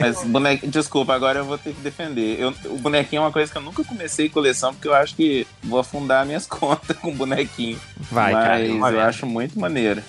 [0.00, 2.40] Mas bonequinho, desculpa, agora eu vou ter que defender.
[2.40, 5.46] Eu, o bonequinho é uma coisa que eu nunca comecei coleção, porque eu acho que
[5.62, 7.80] vou afundar minhas contas com bonequinho.
[8.10, 8.68] Vai, cara.
[8.68, 10.02] Mas eu acho muito maneiro.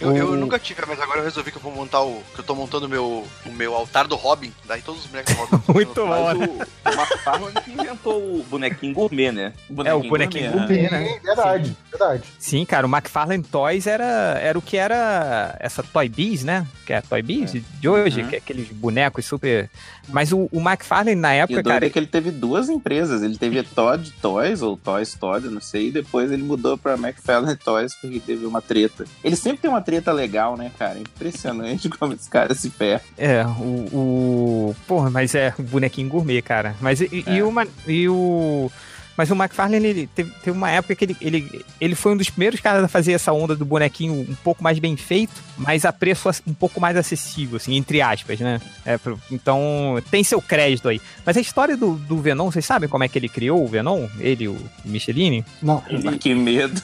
[0.00, 2.22] Eu, eu O- nunca tive, mas agora eu resolvi que eu vou montar o.
[2.34, 4.52] que eu tô montando o meu, o meu altar do Robin.
[4.66, 5.62] Daí todos os bonecos do Robin.
[5.72, 6.34] Muito bom.
[6.34, 9.52] o, o McFarlane que inventou o bonequinho gourmet, né?
[9.84, 11.20] É, o bonequinho gourmet, Sim, né?
[11.22, 12.22] verdade, verdade.
[12.38, 16.66] Sim, cara, o McFarlane Toys era, era o que era essa Toy Biz, né?
[16.86, 18.28] Que é a Toy Biz de hoje, Uhum.
[18.28, 19.68] que é aqueles bonecos super.
[20.08, 21.86] Mas o, o McFarlane na E época, o doido cara.
[21.86, 23.22] é que ele teve duas empresas.
[23.22, 26.94] Ele teve a Todd Toys, ou Toys Todd, não sei, e depois ele mudou pra
[26.94, 29.04] McFarlane Toys porque teve uma treta.
[29.22, 30.98] Ele sempre tem uma treta legal, né, cara?
[30.98, 33.02] Impressionante como esse cara se ferra.
[33.18, 34.76] É, o, o.
[34.86, 36.74] Porra, mas é bonequinho gourmet, cara.
[36.80, 37.42] Mas e, e É.
[37.44, 37.50] o.
[37.50, 38.70] ma- E o
[39.20, 42.30] mas o McFarlane, ele teve, teve uma época que ele, ele, ele foi um dos
[42.30, 45.92] primeiros caras a fazer essa onda do bonequinho um pouco mais bem feito, mas a
[45.92, 48.58] preço um pouco mais acessível, assim, entre aspas, né?
[48.86, 48.98] É,
[49.30, 51.02] então, tem seu crédito aí.
[51.26, 54.08] Mas a história do, do Venom, vocês sabem como é que ele criou o Venom?
[54.18, 55.44] Ele, o Michelini?
[55.60, 55.84] Não.
[55.86, 56.16] Ele...
[56.16, 56.80] Que medo.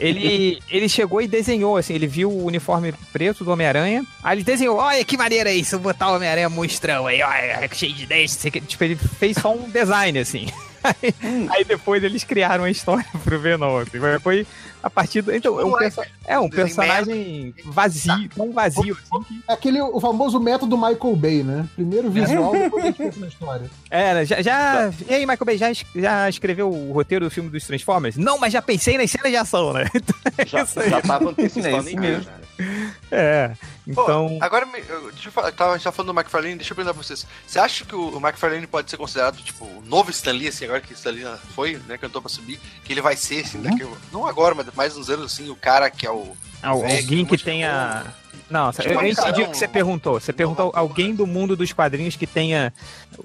[0.00, 4.42] Ele, ele chegou e desenhou, assim, ele viu o uniforme preto do Homem-Aranha, aí ele
[4.42, 8.60] desenhou, olha que maneira isso, botar o Homem-Aranha monstrão aí, olha, cheio de que.
[8.60, 10.48] tipo, ele fez só um design, assim.
[10.84, 11.14] Aí,
[11.50, 14.46] aí depois eles criaram a história pro Venom, assim, mas foi
[14.82, 15.32] a partir do...
[15.32, 19.42] Então, é um, perso- é um personagem vazio, tão vazio, assim, que...
[19.48, 21.66] É aquele o famoso método Michael Bay, né?
[21.76, 23.70] Primeiro visual, depois a gente pensa na história.
[23.90, 24.90] É, né, já, já...
[25.08, 28.16] E aí, Michael Bay, já, já escreveu o roteiro do filme dos Transformers?
[28.16, 29.84] Não, mas já pensei nas cenas de ação, né?
[29.94, 32.24] Então, é Já, já tava antecipando É em isso mim, mesmo.
[32.24, 32.41] cara.
[33.10, 33.48] É,
[33.94, 34.38] Pô, então.
[34.40, 36.94] agora, eu- deixa eu falar, tava, a gente tava falando do McFarlane, deixa eu perguntar
[36.94, 37.26] pra vocês.
[37.46, 40.80] Você acha que o, McFarlane pode ser considerado, tipo, o novo Stan Lee, assim, agora
[40.80, 41.24] que o Stan Lee
[41.54, 44.96] foi, né, cantou pra subir, que ele vai ser, assim, daqui, não agora, mas mais
[44.96, 46.34] uns anos, assim, o cara que é o...
[46.62, 48.04] Velho, alguém que tenha.
[48.48, 50.20] Não, eu, eu entendi o que você perguntou.
[50.20, 52.72] Você perguntou alguém do mundo dos quadrinhos que tenha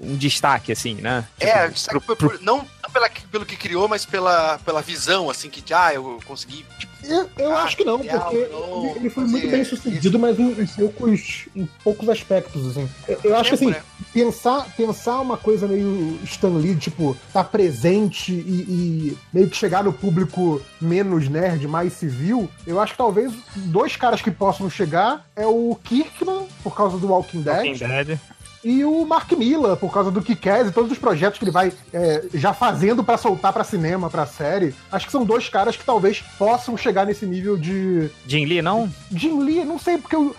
[0.00, 1.24] um destaque, assim, né?
[1.38, 5.48] É, destaque por- por- não, não pela, pelo que criou, mas pela, pela visão, assim,
[5.50, 9.48] que, ah, eu consegui, tipo, Eu, eu acho que não, porque ele, ele foi muito
[9.48, 12.88] bem sucedido, mas em, em poucos, em poucos aspectos, assim.
[13.06, 13.74] Eu, eu acho que, assim,
[14.12, 19.84] pensar, pensar uma coisa meio Stan Lee, tipo, tá presente e, e meio que chegar
[19.84, 25.26] no público menos nerd, mais civil, eu acho que talvez dois caras que possam chegar
[25.36, 28.18] é o Kirkman, por causa do Walking Dead, Walking Dead.
[28.70, 31.72] E o Mark Miller, por causa do Kick-Ass e todos os projetos que ele vai
[31.92, 34.74] é, já fazendo pra soltar pra cinema, pra série.
[34.92, 38.10] Acho que são dois caras que talvez possam chegar nesse nível de.
[38.26, 38.90] Jim Lee, não?
[39.10, 40.34] Jim Lee, não sei, porque o,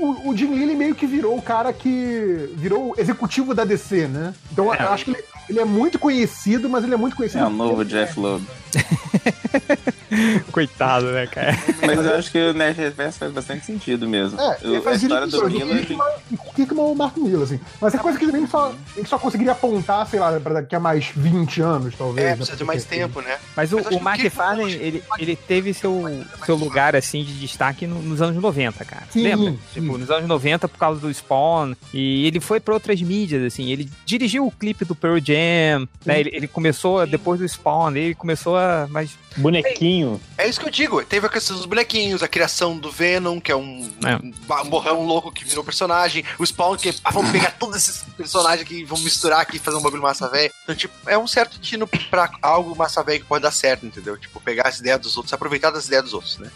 [0.00, 2.50] o, o Jim Lee ele meio que virou o cara que.
[2.56, 4.34] virou o executivo da DC, né?
[4.52, 4.82] Então É.
[4.82, 7.44] eu acho que ele, ele é muito conhecido, mas ele é muito conhecido.
[7.44, 8.44] É o novo Jeff Loeb.
[10.52, 11.56] Coitado, né, cara?
[11.86, 14.38] Mas eu acho que o Nerd Reverso faz bastante sentido mesmo.
[14.40, 15.82] É, Eu- ele a história do direito, Miller.
[16.30, 17.60] o Kickman- o ou Mark Miller, assim.
[17.80, 20.80] Mas é coisa que ele só, ele só conseguiria apontar, sei lá, pra daqui a
[20.80, 22.26] mais 20 anos, talvez.
[22.26, 23.38] é, né, precisa de mais tempo, né?
[23.56, 26.04] Mas o, Mas o Kirkman McFarlane, ele, ele teve seu,
[26.44, 29.04] seu lugar, assim, de destaque no- nos anos 90, cara.
[29.10, 29.50] Sim, Lembra?
[29.52, 29.58] sim.
[29.80, 31.74] Tipo, nos anos 90 por causa do Spawn.
[31.94, 33.70] E ele foi pra outras mídias, assim.
[33.70, 36.20] Ele dirigiu o clipe do Pearl Jam, né?
[36.20, 38.86] Ele, ele começou, depois do Spawn, ele começou a...
[38.88, 40.20] Mas Bonequinho.
[40.36, 41.02] É isso que eu digo.
[41.04, 44.16] Teve a questão dos bonequinhos, a criação do Venom, que é um, É.
[44.16, 44.32] um
[44.62, 46.24] um borrão louco que virou personagem.
[46.38, 49.76] O Spawn, que ah, vamos pegar todos esses personagens aqui, vamos misturar aqui e fazer
[49.76, 50.52] um bagulho massa velho.
[50.62, 54.16] Então, tipo, é um certo tino pra algo massa velho que pode dar certo, entendeu?
[54.16, 56.50] Tipo, pegar as ideias dos outros, aproveitar das ideias dos outros, né?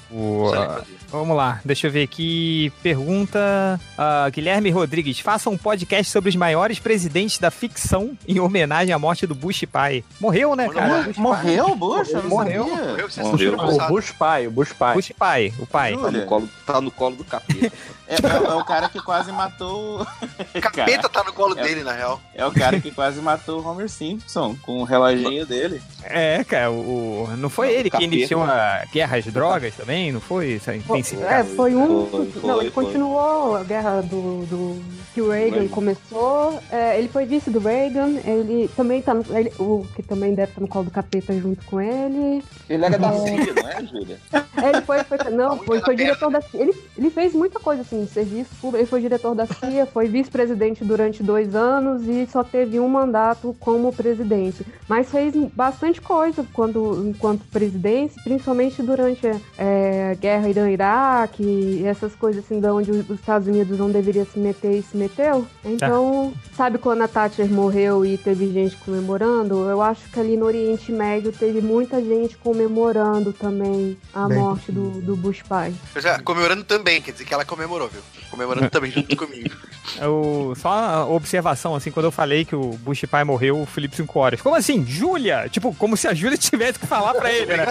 [1.11, 2.73] Vamos lá, deixa eu ver aqui.
[2.83, 8.93] Pergunta ah, Guilherme Rodrigues: faça um podcast sobre os maiores presidentes da ficção em homenagem
[8.93, 10.05] à morte do Bush pai.
[10.21, 11.03] Morreu, né, cara?
[11.03, 11.23] Bush pai.
[11.23, 11.96] Morreu, Bush?
[11.99, 12.65] Eu não Morreu.
[12.65, 13.25] sabia.
[13.25, 13.85] Morreu, Morreu.
[13.85, 14.95] O Bush pai, o Bush pai.
[14.95, 15.97] Bush pai, o pai.
[15.97, 17.73] Tá no colo, tá no colo do capeta.
[18.09, 20.03] É, é- é o cara que quase matou.
[20.03, 20.07] O
[20.61, 21.63] capeta tá no colo É.
[21.63, 22.21] dele, na real.
[22.35, 25.81] É o cara que quase matou o Homer Simpson com o reloginho dele.
[26.05, 30.13] É, cara, o, o- não foi Não, ele que iniciou a guerra às drogas também?
[30.13, 30.53] Não foi?
[30.53, 31.35] Isso aí, Foi- intensificado?
[31.35, 32.07] É, foi um.
[32.07, 32.85] Foi, foi, não, ele foi.
[32.85, 34.47] continuou a guerra do.
[34.47, 34.83] do
[35.15, 35.69] que o Reagan Reagan.
[35.69, 36.63] começou.
[36.71, 38.19] É, ele foi vice do Reagan.
[38.25, 39.25] Ele também tá no.
[39.37, 42.43] ele- o que também deve estar no colo do capeta junto com ele.
[42.69, 44.19] Ele era da CIA, não é, Júlia?
[44.33, 46.61] É, ele foi, foi- não, foi, foi diretor da CIA.
[46.63, 48.79] Ele, ele fez muita coisa assim, de serviço público.
[48.79, 53.57] Ele foi diretor da CIA, foi vice-presidente durante dois anos e só teve um mandato
[53.61, 54.67] como presidente.
[54.89, 59.27] Mas fez bastante coisa quando, enquanto presidente, principalmente durante
[59.59, 64.25] é, a guerra Irã-Iraque e essas coisas assim, de onde os Estados Unidos não deveria
[64.25, 65.47] se meter e se meteu.
[65.65, 69.69] Então, sabe quando a Thatcher morreu e teve gente comemorando?
[69.69, 74.73] Eu acho que ali no Oriente Médio teve muita gente comemorando também a Bem, morte
[74.73, 75.75] do, do Bush pai.
[75.97, 78.03] Já, comemorando também, quer dizer que ela comemorou, viu?
[78.31, 79.55] Comemorando também junto comigo.
[80.01, 83.97] Eu, só uma observação, assim, quando eu falei que o Bush pai morreu, o Felipe
[83.97, 84.43] 5 horas.
[84.43, 84.85] Como assim?
[84.87, 85.49] Júlia?
[85.49, 87.67] Tipo, como se a Júlia tivesse que falar pra ele, né?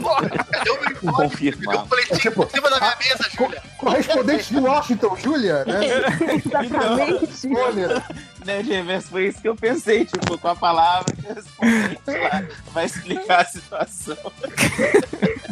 [0.00, 1.30] Porra, cadê o meu Vou código?
[1.30, 1.74] confirmar.
[1.76, 3.62] Eu falei, tipo, em cima da minha mesa, Júlia.
[3.78, 5.80] Correspondente de Washington, Júlia, né?
[6.44, 7.48] Exatamente.
[7.56, 8.04] Olha,
[8.44, 12.42] Nerd Reverso foi isso que eu pensei, tipo, com a palavra correspondente lá.
[12.72, 14.16] Vai explicar a situação.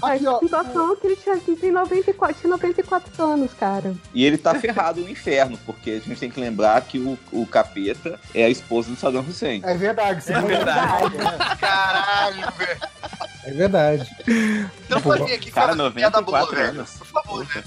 [0.02, 0.36] Aqui, ó.
[0.36, 3.94] A situação é que ele tinha, tem 94, tinha 94 anos, cara.
[4.14, 7.46] E ele tá ferrado no inferno, porque a gente tem que lembrar que o, o
[7.46, 9.60] capeta é a esposa do Saddam Hussein.
[9.64, 11.14] É verdade, é verdade.
[11.60, 12.80] Caralho, velho.
[13.44, 14.10] É verdade.
[14.86, 16.80] Então pode vir aqui Cara, falar essa piada boa, 94 velho.
[16.80, 16.90] anos.
[16.98, 17.64] Por favor, né?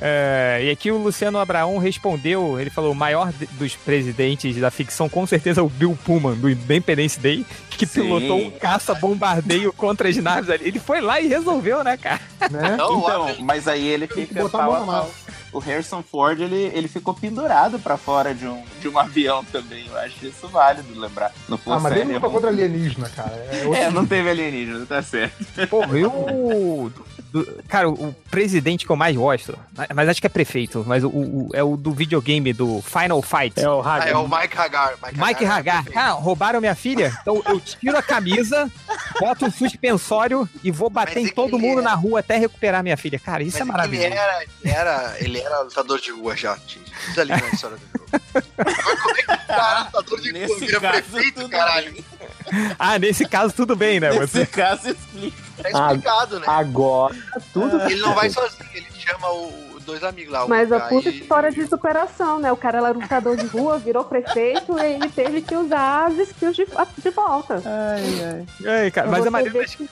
[0.00, 5.08] É, e aqui o Luciano Abraão respondeu, ele falou, o maior dos presidentes da ficção,
[5.08, 8.02] com certeza, é o Bill Pullman, do Independence Day, que Sim.
[8.02, 10.68] pilotou um caça-bombardeio contra as naves ali.
[10.68, 12.20] Ele foi lá e resolveu, né, cara?
[12.50, 12.76] Né?
[12.76, 15.10] Não, Então, mas aí ele Tem que fica pau a pau.
[15.52, 19.84] O Harrison Ford, ele, ele ficou pendurado pra fora de um, de um avião também.
[19.88, 21.32] Eu acho isso válido lembrar.
[21.48, 23.34] Não fosse Ah, mas ele lutou contra alienígena, cara.
[23.50, 25.44] É É, não teve alienígena, tá certo.
[25.68, 26.92] Pô, eu...
[27.32, 29.58] do- cara, o, o presidente que eu mais gosto,
[29.94, 33.58] mas acho que é prefeito, mas o, o- é o do videogame, do Final Fight.
[33.60, 34.22] É o Ah, é Hagar.
[34.24, 34.94] o Mike Hagar.
[35.14, 35.84] Mike Hagar.
[35.84, 38.70] Cara, roubaram minha filha, então eu tiro a camisa,
[39.20, 42.36] boto um suspensório e vou bater Mas em é todo mundo é- na rua até
[42.38, 43.18] recuperar minha filha.
[43.18, 44.06] Cara, isso Mas é Ele maravilhoso.
[44.14, 46.56] era, ele era, ele era lutador de rua já.
[46.66, 48.10] Diz ali na história do jogo.
[48.58, 51.92] Agora, como é que o cara é lutador de rua vira prefeito, caralho?
[51.92, 52.04] bem.
[52.78, 54.10] Ah, nesse caso tudo bem, né?
[54.10, 54.46] Nesse Você...
[54.46, 55.36] caso, explica.
[55.62, 56.46] Tá explicado, né?
[56.48, 57.14] Agora,
[57.52, 60.48] tudo Ele não vai sozinho, ele chama o, os dois amigos lá.
[60.48, 62.50] Mas a Guy puta e- história de superação, né?
[62.50, 66.56] O cara era lutador de rua, virou prefeito e ele teve que usar as skills
[66.56, 66.66] de,
[67.02, 67.62] de volta.
[67.64, 68.82] Ai, ai.
[68.84, 69.58] Ai, cara, mas é maneiro.
[69.66, 69.88] que-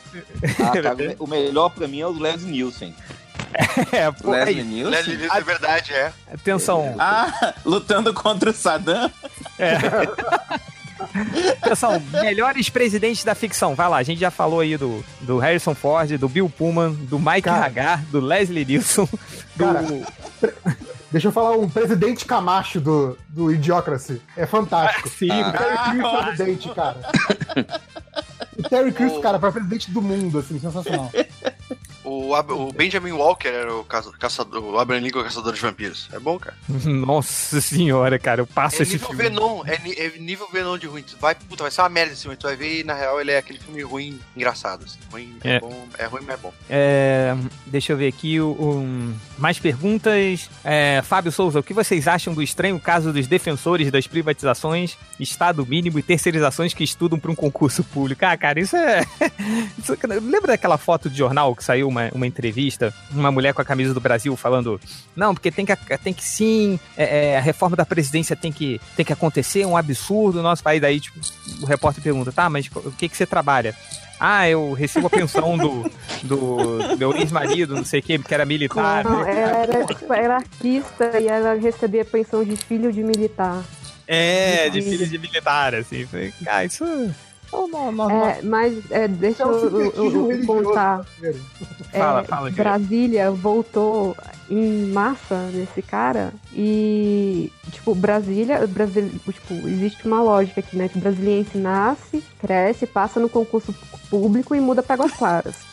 [0.62, 2.94] Ah, cara, o melhor pra mim é o Leslie Nielsen.
[3.92, 4.90] É, pô, Leslie aí, Nielsen?
[4.96, 6.12] Leslie Nielsen é verdade, é.
[6.32, 6.94] Atenção.
[6.98, 9.10] Ah, lutando contra o Saddam?
[11.62, 13.74] Atenção, melhores presidentes da ficção.
[13.74, 17.18] Vai lá, a gente já falou aí do, do Harrison Ford, do Bill Pullman, do
[17.18, 17.66] Mike Cara.
[17.66, 19.08] Hagar, do Leslie Nielsen,
[19.56, 19.64] do.
[19.64, 19.84] Cara,
[21.10, 24.20] Deixa eu falar um presidente Camacho do, do Idiocracy.
[24.36, 25.08] É fantástico.
[25.16, 27.00] Sim, o Terry Crews presidente, cara.
[28.58, 31.10] O Terry Crews, cara, pra presidente do mundo, assim, sensacional.
[32.08, 36.08] O, o Benjamin Walker era o caça- caçador, o Abraham Lincoln, caçador de vampiros.
[36.12, 36.56] É bom, cara.
[36.84, 39.22] Nossa senhora, cara, eu passo É esse nível filme.
[39.24, 39.74] Venom, é,
[40.06, 41.02] é nível Venom de ruim.
[41.02, 42.36] Tu vai, puta, vai ser uma merda esse filme.
[42.36, 44.84] Tu vai ver e na real ele é aquele filme ruim, engraçado.
[44.84, 44.98] assim.
[45.10, 45.56] Ruim, é.
[45.56, 45.60] É.
[45.60, 46.52] bom, é ruim, mas é bom.
[46.70, 50.48] É, deixa eu ver aqui o, mais perguntas.
[50.64, 55.66] É, Fábio Souza, o que vocês acham do estranho caso dos defensores das privatizações, Estado
[55.66, 58.24] mínimo e terceirizações que estudam para um concurso público?
[58.24, 59.02] Ah, cara, isso é.
[59.78, 63.64] isso- lembra daquela foto de jornal que saiu uma, uma entrevista, uma mulher com a
[63.64, 64.80] camisa do Brasil falando:
[65.14, 68.80] não, porque tem que, tem que sim, é, é, a reforma da presidência tem que,
[68.96, 70.80] tem que acontecer, é um absurdo no nosso país.
[70.80, 71.18] Daí, tipo,
[71.62, 73.74] o repórter pergunta: tá, mas o que, que você trabalha?
[74.20, 75.88] Ah, eu recebo a pensão do,
[76.24, 79.04] do meu ex-marido, não sei o que, porque era militar.
[79.04, 83.62] Não, ela era, tipo, era artista e ela recebia pensão de filho de militar.
[84.08, 86.04] É, de filho de militar, assim.
[86.06, 86.84] Falei, Cara, isso.
[87.52, 88.10] Não, não, não.
[88.28, 91.04] É, mas é, deixa um eu, eu- eu contar.
[91.22, 92.50] É, Fala, fala.
[92.50, 94.16] Brasília voltou
[94.50, 100.88] em massa nesse cara e, tipo, Brasília, Brasil, tipo, existe uma lógica aqui, né?
[100.88, 103.74] Que o brasiliense nasce, cresce, passa no concurso
[104.10, 105.56] público e muda para Águas Claras.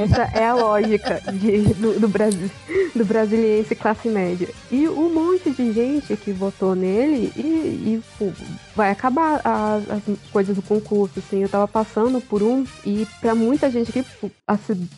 [0.00, 2.50] Essa é a lógica de- do, do, Brasil,
[2.94, 4.48] do brasiliense classe média.
[4.70, 8.32] E um monte de gente que votou nele e, e, pô,
[8.74, 11.42] vai acabar as, as coisas do concurso, assim.
[11.42, 14.88] Eu tava passando por um e pra muita gente aqui, pô, assim,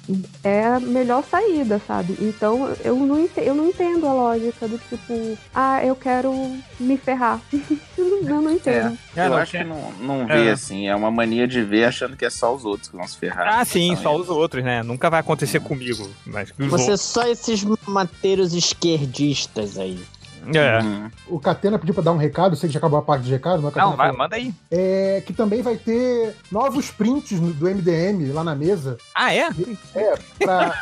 [0.43, 2.17] é a melhor saída, sabe?
[2.21, 6.33] Então eu não, eu não entendo a lógica do tipo, ah, eu quero
[6.79, 7.41] me ferrar.
[7.99, 8.97] eu, não, eu entendo.
[9.17, 10.51] É, eu não, acho é- que não, não vê É.
[10.53, 13.17] assim, é uma mania de ver achando que é só os outros que vão se
[13.19, 13.61] ferrar.
[13.61, 14.23] Ah, sim, só eles.
[14.23, 14.83] os outros, né?
[14.83, 16.09] Nunca vai acontecer comigo.
[16.27, 17.01] Mas que Você outros.
[17.01, 19.99] só esses mateiros esquerdistas aí.
[20.55, 20.79] É.
[20.83, 21.11] Uhum.
[21.29, 23.63] O Catena pediu pra dar um recado, sei que já acabou a parte de recado,
[23.63, 24.19] mas Não, vai, falou.
[24.19, 24.53] manda aí.
[24.71, 28.97] É, que também vai ter novos prints do MDM lá na mesa.
[29.15, 29.49] Ah, é?
[29.95, 30.75] É, pra,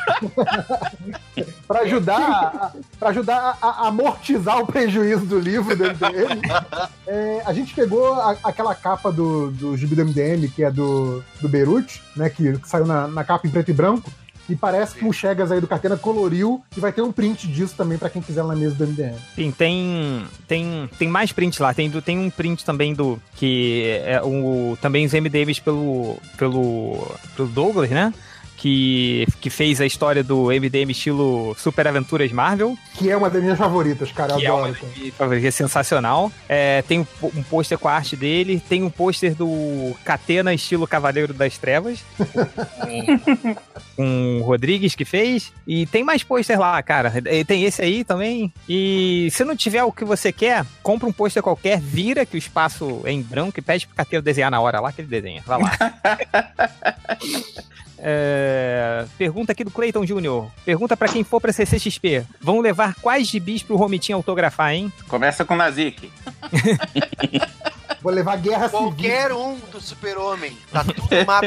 [1.66, 6.40] pra ajudar, a, pra ajudar a, a amortizar o prejuízo do livro do MDM.
[7.06, 11.22] É, a gente pegou a- aquela capa do, do gibi do MDM, que é do,
[11.40, 14.10] do Beirute, né, que, que saiu na, na capa em preto e branco.
[14.48, 17.74] E parece que o Chegas aí do Catena coloriu e vai ter um print disso
[17.76, 19.14] também pra quem quiser lá na mesa do MDM.
[19.34, 21.74] Sim, tem, tem, tem mais prints lá.
[21.74, 23.20] Tem, tem um print também do.
[23.36, 28.12] Que é o, também os MDMs pelo, pelo, pelo Douglas, né?
[28.58, 32.76] Que, que fez a história do MDM estilo Super Aventuras Marvel.
[32.94, 34.34] Que é uma das minhas favoritas, cara.
[34.34, 35.12] Que é, uma, adoro.
[35.16, 35.40] cara.
[35.40, 36.32] que é sensacional.
[36.48, 40.88] É, tem um, um pôster com a arte dele, tem um pôster do Catena estilo
[40.88, 43.54] Cavaleiro das Trevas, com,
[43.96, 47.12] com o Rodrigues que fez, e tem mais pôster lá, cara.
[47.30, 48.52] E Tem esse aí também.
[48.68, 52.38] E se não tiver o que você quer, compra um pôster qualquer, vira que o
[52.38, 55.42] espaço é em branco e pede pro Catena desenhar na hora lá que ele desenha.
[55.46, 55.78] Vai lá.
[58.00, 60.48] É, pergunta aqui do Clayton Jr.
[60.64, 62.24] Pergunta pra quem for pra CCXP.
[62.40, 64.92] Vão levar quais gibis pro Romitinho autografar, hein?
[65.08, 66.10] Começa com Nazik.
[68.00, 68.86] Vou levar guerra civil.
[68.86, 70.56] Qualquer um do super-homem.
[70.70, 71.40] Tá tudo uma...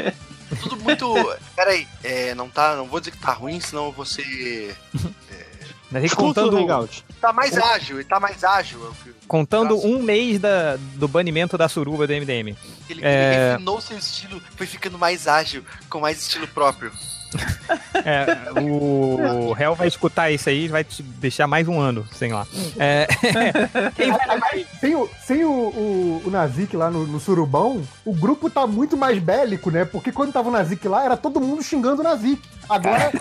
[0.61, 1.37] Tudo muito...
[1.55, 2.75] Peraí, é, não tá...
[2.75, 4.75] Não vou dizer que tá ruim, senão eu vou ser...
[5.91, 7.03] Mas aí Escuta o contando, Hangout.
[7.19, 8.81] Tá mais ágil, ele tá mais ágil.
[8.83, 12.55] eu fui- contando um mês da, do banimento da suruba do MDM.
[12.89, 13.33] Ele, É.
[13.33, 16.91] ele refinou seu estilo, foi ficando mais ágil, com mais estilo próprio.
[18.03, 18.25] É,
[18.59, 22.47] o Hell vai escutar isso aí e vai te deixar mais um ano, sem lá.
[22.79, 23.07] É,
[23.95, 24.65] quem vai?
[24.79, 28.97] Sem o, sem o, o, o Nazik lá no, no Surubão, o grupo tá muito
[28.97, 29.85] mais bélico, né?
[29.85, 32.41] Porque quando tava o Nazik lá, era todo mundo xingando o Nazik.
[32.67, 33.11] Agora,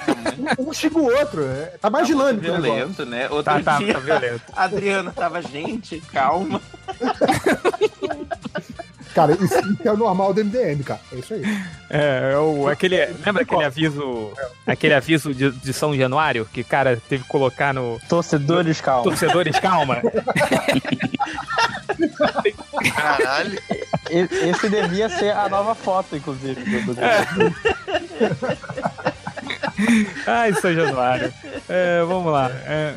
[0.58, 1.44] um xinga o outro.
[1.44, 3.28] é, Tá mais Tá dinâmico violento, né?
[3.28, 4.42] Outro Tá, tá, dia, tá violento.
[4.56, 6.62] Adriano tava, gente, calma.
[9.20, 11.00] Cara, isso, isso é o normal do MDM, cara.
[11.12, 11.42] É isso aí.
[11.90, 14.32] É, é o, aquele, lembra aquele aviso,
[14.66, 19.02] aquele aviso de, de São Januário que o cara teve que colocar no Torcedores, calma.
[19.05, 20.00] torcedores calma?
[22.94, 23.58] Caralho.
[24.10, 26.62] Esse devia ser a nova foto, inclusive.
[26.84, 27.00] do- do-
[30.26, 31.33] Ai, São Januário.
[31.68, 32.50] É, vamos lá.
[32.67, 32.94] É,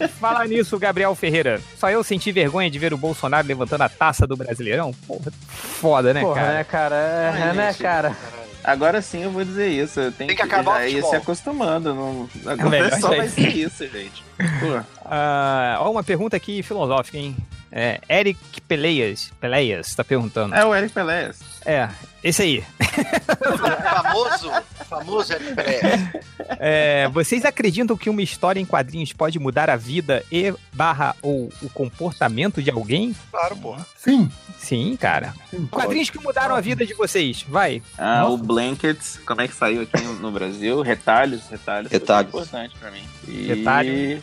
[0.00, 1.60] é, falar nisso, Gabriel Ferreira.
[1.78, 4.92] Só eu senti vergonha de ver o Bolsonaro levantando a taça do Brasileirão?
[5.06, 6.52] Porra, foda, né, Porra, cara?
[6.52, 6.96] né, cara?
[6.96, 7.82] É, Ai, né, gente.
[7.82, 8.16] cara?
[8.64, 9.98] Agora sim eu vou dizer isso.
[9.98, 11.10] Eu tenho Tem que acabar o já ir futebol.
[11.10, 11.94] se acostumando.
[11.94, 12.28] Não...
[12.46, 13.34] Agora melhor só vai isso.
[13.34, 14.24] ser isso, gente.
[14.60, 14.80] Pô.
[15.14, 17.36] Ah, ó, uma pergunta aqui filosófica, hein?
[17.70, 20.54] É, Eric Peleias, Peleias tá perguntando.
[20.54, 21.38] É o Eric Peléas.
[21.66, 21.88] É,
[22.24, 22.64] esse aí.
[23.82, 24.50] famoso,
[24.98, 26.12] famoso Eric Pelé.
[26.64, 31.50] É, vocês acreditam que uma história em quadrinhos pode mudar a vida e barra ou
[31.60, 33.14] o comportamento de alguém?
[33.30, 33.86] Claro, porra.
[33.96, 34.30] Sim.
[34.58, 35.34] Sim, cara.
[35.70, 37.82] Quadrinhos que mudaram a vida de vocês, vai.
[37.98, 40.82] Ah, o Blankets, como é que saiu aqui no, Brasil?
[40.82, 41.90] Retalhos, retalhos.
[41.90, 42.28] foi Retalhos.
[42.28, 43.02] importante pra mim.
[43.26, 43.46] E...
[43.46, 44.22] Retalho.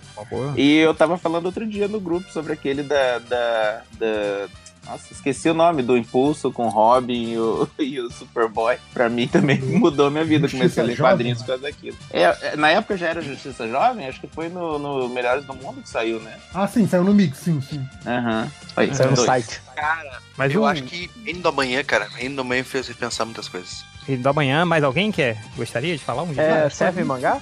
[0.55, 3.19] E eu tava falando outro dia no grupo sobre aquele da.
[3.19, 4.47] da, da-
[4.85, 8.77] Nossa, esqueci o nome do Impulso com o Robin e o, e o Superboy.
[8.93, 10.47] Pra mim também mudou minha vida.
[10.47, 11.11] Justiça Comecei a ler Jovem.
[11.13, 11.97] quadrinhos por causa daquilo.
[12.11, 15.53] É, é, na época já era Justiça Jovem, acho que foi no, no Melhores do
[15.53, 16.37] Mundo que saiu, né?
[16.53, 17.85] Ah, sim, saiu no mix, sim, sim.
[18.05, 18.51] Aham.
[18.75, 19.25] Aí, Saiu no dois.
[19.27, 19.61] site.
[19.75, 23.25] Cara, Mas eu um- acho que Reino da Manhã, cara, Reino da Manhã fez repensar
[23.25, 23.83] muitas coisas.
[24.07, 25.37] E da manhã, mais alguém quer?
[25.55, 26.41] Gostaria de falar um dia?
[26.41, 27.39] É, serve mangá?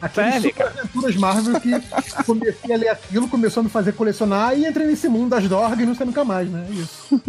[0.00, 1.70] Aqueles super aventuras Marvel que
[2.24, 5.78] comecei a ler aquilo, começou a me fazer colecionar e entrei nesse mundo das dorgas
[5.80, 6.66] e não sei nunca mais, né?
[6.70, 7.20] Isso.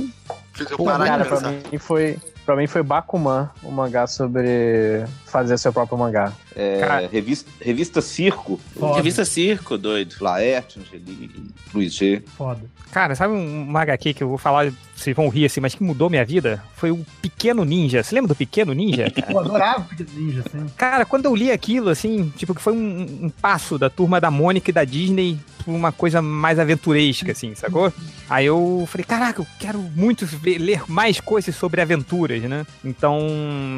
[0.54, 2.18] Fiz eu Pô, parar cara, pra mim foi.
[2.46, 6.32] Pra mim foi Bakuman, um mangá sobre fazer seu próprio mangá.
[6.56, 7.10] É, Cara.
[7.12, 8.60] revista, revista Circo.
[8.78, 8.98] Foda.
[8.98, 10.16] Revista Circo, doido.
[10.20, 11.32] Laerte, Angeli,
[11.74, 12.22] Luiz G.
[12.38, 12.62] Foda.
[12.92, 15.82] Cara, sabe um, uma HQ que eu vou falar, vocês vão rir assim, mas que
[15.82, 16.62] mudou minha vida?
[16.76, 18.04] Foi o Pequeno Ninja.
[18.04, 19.08] Você lembra do Pequeno Ninja?
[19.30, 20.66] Eu adorava Pequeno Ninja, assim.
[20.76, 24.30] Cara, quando eu li aquilo, assim, tipo, que foi um, um passo da turma da
[24.30, 27.94] Mônica e da Disney pra uma coisa mais aventuresca, assim, sacou?
[28.30, 32.66] Aí eu falei, caraca, eu quero muito ver- ler mais coisas sobre aventuras, né?
[32.84, 33.20] Então,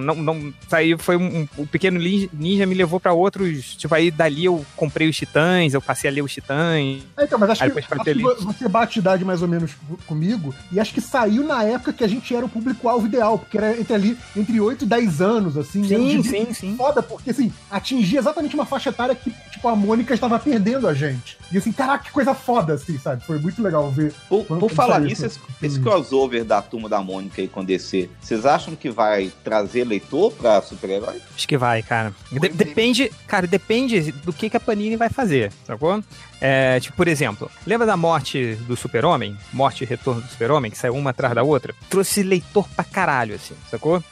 [0.04, 2.00] não, não, aí foi um, o Pequeno
[2.34, 6.14] Ninja me levou pra outros, tipo, aí dali eu comprei os Titãs, eu passei a
[6.14, 7.04] ler os Titãs.
[7.18, 9.98] É, então, mas acho Aí que, acho que você bate idade mais ou menos co-
[10.08, 13.58] comigo, e acho que saiu na época que a gente era o público-alvo ideal, porque
[13.58, 15.84] era entre ali, entre 8 e 10 anos, assim.
[15.84, 16.76] Sim, um gibi sim, sim.
[16.78, 20.94] Foda, porque assim, atingia exatamente uma faixa etária que, tipo, a Mônica estava perdendo a
[20.94, 21.38] gente.
[21.52, 23.24] E assim, caraca, que coisa foda, assim, sabe?
[23.26, 24.14] Foi muito legal ver.
[24.28, 28.10] Por, por falar nisso, esse- esse, esse crossover da turma da Mônica aí com DC,
[28.22, 31.22] vocês acham que vai trazer leitor pra super-herói?
[31.36, 32.14] Acho que vai, cara.
[32.32, 36.04] De- depende, cara, depende do que, que a Panini vai fazer, sacou?
[36.40, 39.36] É, tipo, por exemplo, lembra da morte do Super-Homem?
[39.52, 41.74] Morte e Retorno do Super-Homem, que saiu uma atrás da outra?
[41.90, 44.04] Trouxe leitor pra caralho, assim, sacou?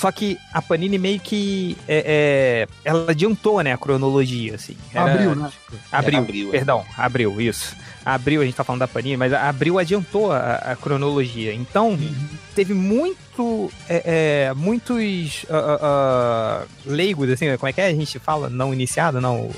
[0.00, 1.76] Só que a Panini meio que.
[1.86, 4.74] é, é, ela adiantou, né, a cronologia, assim.
[4.94, 5.50] Era- Abriu, né?
[5.92, 6.52] Abril, É, abril, é.
[6.52, 7.76] perdão, abril, isso.
[8.02, 11.52] Abril, a gente tá falando da Panini, mas a Abril adiantou a, a cronologia.
[11.52, 11.98] Então,
[12.54, 13.70] teve muito.
[13.88, 17.86] é, é, muitos ah, ah, leigos, assim, como é que é?
[17.88, 18.48] A gente fala?
[18.48, 19.50] Não iniciado, não.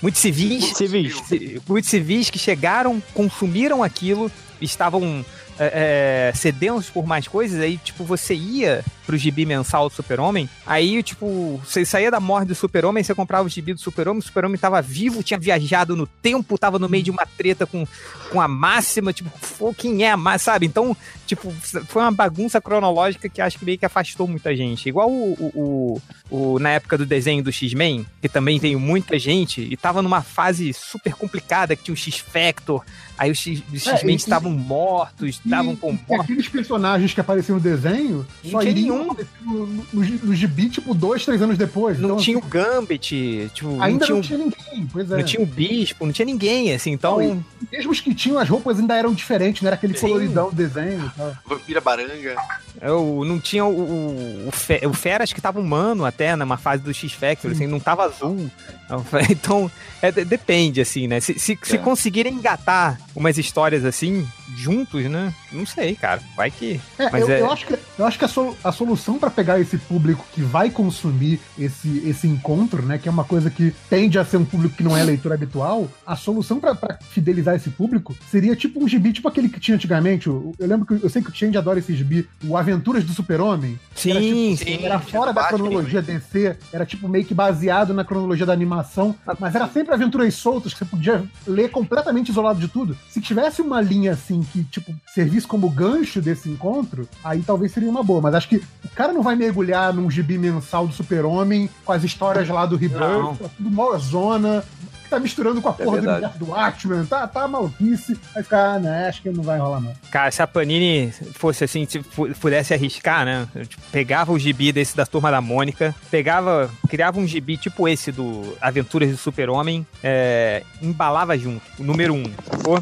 [0.00, 0.72] Muitos civis.
[0.78, 1.14] Civis.
[1.28, 5.22] ci- Muitos civis que chegaram, consumiram aquilo, estavam.
[5.62, 10.48] É, é, sedentos por mais coisas, aí, tipo, você ia pro gibi mensal do Super-Homem,
[10.64, 14.22] aí, tipo, você saía da morte do Super-Homem, você comprava o gibi do Super-Homem, o
[14.22, 17.84] Super-Homem tava vivo, tinha viajado no tempo, tava no meio de uma treta com,
[18.30, 20.66] com a máxima, tipo, pô, quem é a máxima, sabe?
[20.66, 21.50] Então, tipo,
[21.88, 24.88] foi uma bagunça cronológica que acho que meio que afastou muita gente.
[24.88, 29.18] Igual o, o, o- o- na época do desenho do X-Men, que também veio muita
[29.18, 32.84] gente, e tava numa fase super complicada, que tinha o X-Factor,
[33.18, 37.60] aí os É, X-Men e- estavam mortos, estavam com E aqueles personagens que apareciam no
[37.62, 38.99] desenho Não só tinha iriam nenhum.
[39.02, 41.98] Aparecer no, no, no gibi, tipo, dois, três anos depois.
[41.98, 45.10] Não Então, tinha o assim, Gambit, tipo, Ainda não não tinha, tinha, o- ninguém, pois
[45.10, 45.16] é.
[45.16, 47.18] não tinha o Bispo, não tinha ninguém, assim, então...
[47.20, 50.08] Não, Mesmo os que tinham as roupas ainda eram diferentes, não era aquele Sim.
[50.08, 51.32] coloridão do desenho e tal.
[51.46, 52.36] Vampira Baranga.
[52.80, 56.56] Eu não tinha o, o, o, Fe- o Fera, acho que tava humano até, numa
[56.56, 58.50] fase do X-Factor, assim, não tava azul.
[59.30, 59.70] Então,
[60.02, 61.20] é, de- depende, assim, né?
[61.20, 61.78] Se, se, se É.
[61.78, 65.32] conseguirem engatar umas histórias assim, juntos, né?
[65.52, 66.20] Não sei, cara.
[66.36, 66.80] Vai que.
[66.98, 69.30] É, Mas eu, é- eu acho que, eu acho que a, solu- a solução pra
[69.30, 73.72] pegar esse público que vai consumir esse, esse encontro, né, que é uma coisa que
[73.88, 77.54] tende a ser um público que não é leitor habitual, a solução pra- pra fidelizar
[77.54, 80.28] esse público seria tipo um gibi, tipo aquele que tinha antigamente.
[80.28, 83.12] o- Eu lembro que eu sei que o Change adora esse gibi, o Aventuras do
[83.12, 83.78] Super-Homem.
[84.06, 84.84] era, Sim, tipo, sim.
[84.84, 89.54] Era fora da cronologia DC, era tipo meio que baseado na cronologia da animação, mas
[89.54, 92.96] era sempre aventuras soltas que você podia ler completamente isolado de tudo.
[93.08, 97.88] Se tivesse uma linha assim que, tipo, servisse como gancho desse encontro, aí talvez seria
[97.90, 98.20] uma boa.
[98.20, 102.04] Mas acho que o cara não vai mergulhar num gibi mensal do Super-Homem com as
[102.04, 102.76] histórias lá do.
[102.76, 104.64] Rebirth, é tudo mó zona.
[105.10, 106.38] tá misturando com a É porra do verdade.
[106.38, 108.16] do Watchmen, tá, tá maluquice.
[108.32, 109.92] Vai ficar, ah, né, acho que não vai rolar não.
[110.10, 113.48] Cara, se a Panini fosse assim, se pu- pudesse arriscar, né?
[113.56, 117.88] eu, tipo, pegava o gibi desse da Turma da Mônica, pegava, criava um gibi tipo
[117.88, 122.22] esse do Aventuras do Super-Homem, é, embalava junto, o número um.
[122.48, 122.78] Sacou?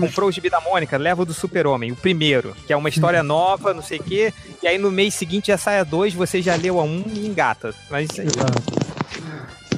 [0.00, 3.22] Comprou o gibi da Mônica, leva o do Super-Homem, o primeiro, que é uma história
[3.22, 4.32] nova, não sei o quê,
[4.62, 7.26] e aí no mês seguinte já sai a dois, você já leu a um e
[7.26, 7.74] engata.
[7.90, 8.28] Mas isso aí.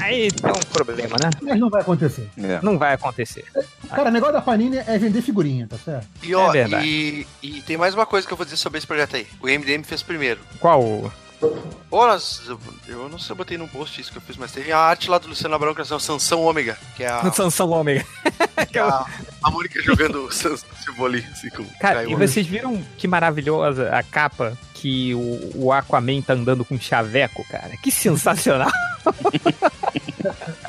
[0.01, 1.31] Aí é um problema, né?
[1.43, 2.28] Mas não vai acontecer.
[2.62, 3.45] Não vai acontecer.
[3.89, 6.07] Cara, o negócio da Panini é vender figurinha, tá certo?
[6.23, 6.86] E ó, É verdade.
[6.86, 9.27] e, e tem mais uma coisa que eu vou dizer sobre esse projeto aí.
[9.41, 10.39] O MDM fez primeiro.
[10.61, 11.11] Qual?
[11.42, 12.58] O- Pô, nós, eu,
[12.89, 14.78] eu não sei se eu botei no post isso que eu fiz, mas teve a
[14.78, 18.05] arte lá do Luciano Abrão, que é o Sansão Ômega, que é a, Sansão Ômega.
[18.70, 19.06] que é a,
[19.42, 22.28] a Mônica jogando o Sansão Ciboli, assim, com Cara, Caio e Ômega.
[22.32, 27.76] vocês viram que maravilhosa a capa que o, o Aquaman tá andando com chaveco, cara?
[27.82, 28.70] Que sensacional!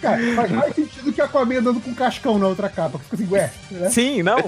[0.00, 2.98] Cara, faz mais sentido que a Aquaman andando com cascão na outra capa.
[2.98, 3.52] Fica assim, ué.
[3.70, 3.90] Né?
[3.90, 4.38] Sim, não.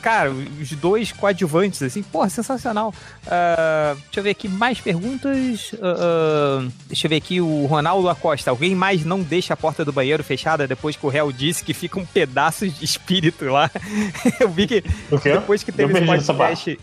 [0.00, 2.94] Cara, os dois coadjuvantes, assim, porra, sensacional.
[3.26, 5.72] Ah, deixa eu ver aqui mais perguntas.
[5.82, 8.50] Ah, ah, deixa eu ver aqui o Ronaldo Acosta.
[8.50, 11.74] Alguém mais não deixa a porta do banheiro fechada depois que o réu disse que
[11.74, 13.70] fica um pedaço de espírito lá?
[14.40, 16.78] Eu vi que O depois que teve esse podcast.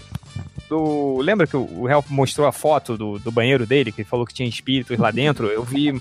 [0.70, 1.18] Do...
[1.22, 4.34] Lembra que o réu mostrou a foto do, do banheiro dele, que ele falou que
[4.34, 5.48] tinha espíritos lá dentro?
[5.48, 5.94] Eu vi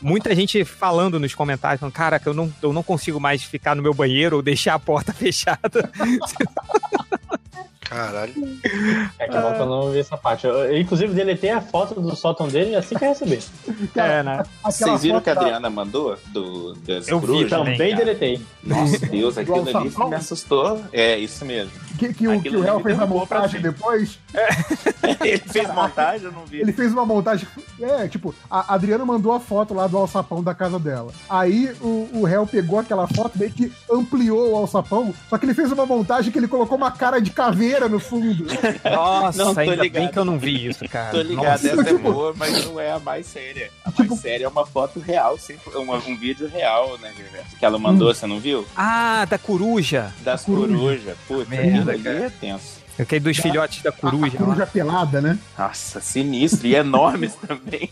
[0.00, 3.82] muita gente falando nos comentários, falando, caraca, eu não, eu não consigo mais ficar no
[3.82, 5.90] meu banheiro ou deixar a porta fechada.
[7.90, 8.32] Caralho.
[9.18, 10.46] É que volta não vi essa parte.
[10.46, 13.42] Eu, inclusive, deletei a foto do sótão dele assim que eu receber.
[13.96, 14.44] É, né?
[14.64, 16.16] Vocês viram que a da- Adriana mandou?
[16.28, 17.96] Do, das Eu vi também, cara.
[17.96, 18.40] deletei.
[18.62, 20.80] Nossa, Deus, aquilo ali me assustou.
[20.92, 21.72] É, isso mesmo.
[21.98, 24.18] Que, que o, que o réu ali fez a montagem depois.
[25.20, 26.60] Ele fez montagem, eu não vi.
[26.60, 27.46] Ele fez uma montagem.
[27.80, 31.12] É, tipo, a Adriana mandou a foto lá do alçapão da casa dela.
[31.28, 35.54] Aí o, o réu pegou aquela foto, meio que ampliou o alçapão, só que ele
[35.54, 38.44] fez uma montagem que ele colocou uma cara de caveira no fundo.
[38.84, 40.12] Nossa, Não, tô ainda bem ligado.
[40.12, 41.10] que eu não vi isso, cara.
[41.10, 41.68] Tô ligado, Nossa.
[41.80, 43.70] essa é boa, mas não é a mais séria.
[43.84, 45.38] A Tipo- mais séria é uma foto real,
[45.74, 47.12] uma- um vídeo real, né,
[47.58, 48.66] que ela mandou, você não viu?
[48.76, 50.12] Ah, da coruja.
[50.22, 51.16] Das corujas.
[51.28, 52.79] Putz, Merda, aquilo ali é tenso.
[53.00, 54.36] Aquele dos filhotes da A coruja.
[54.36, 55.38] coruja pelada, né?
[55.58, 56.66] Nossa, sinistro.
[56.66, 57.90] E enormes também.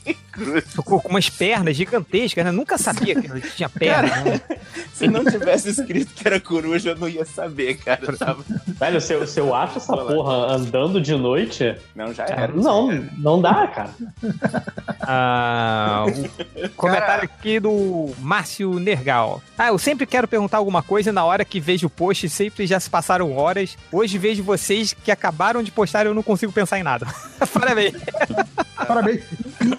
[0.85, 2.51] Com com umas pernas gigantescas, né?
[2.53, 4.23] Nunca sabia que ele tinha perna.
[4.25, 4.41] né?
[4.95, 8.01] Se não tivesse escrito que era coruja, eu não ia saber, cara.
[8.03, 8.45] Eu tava...
[8.67, 11.75] Velho, se, eu- se eu acho essa porra andando de noite.
[11.95, 12.53] Não, já cara, era.
[12.53, 13.91] não, não dá, cara.
[15.01, 16.05] Ah,
[16.65, 19.41] o comentário aqui do Márcio Nergal.
[19.57, 22.78] Ah, eu sempre quero perguntar alguma coisa na hora que vejo o post, sempre já
[22.81, 23.77] se passaram horas.
[23.93, 27.07] Hoje vejo vocês que acabaram de postar e eu não consigo pensar em nada.
[27.52, 27.94] Parabéns.
[28.86, 29.23] Parabéns.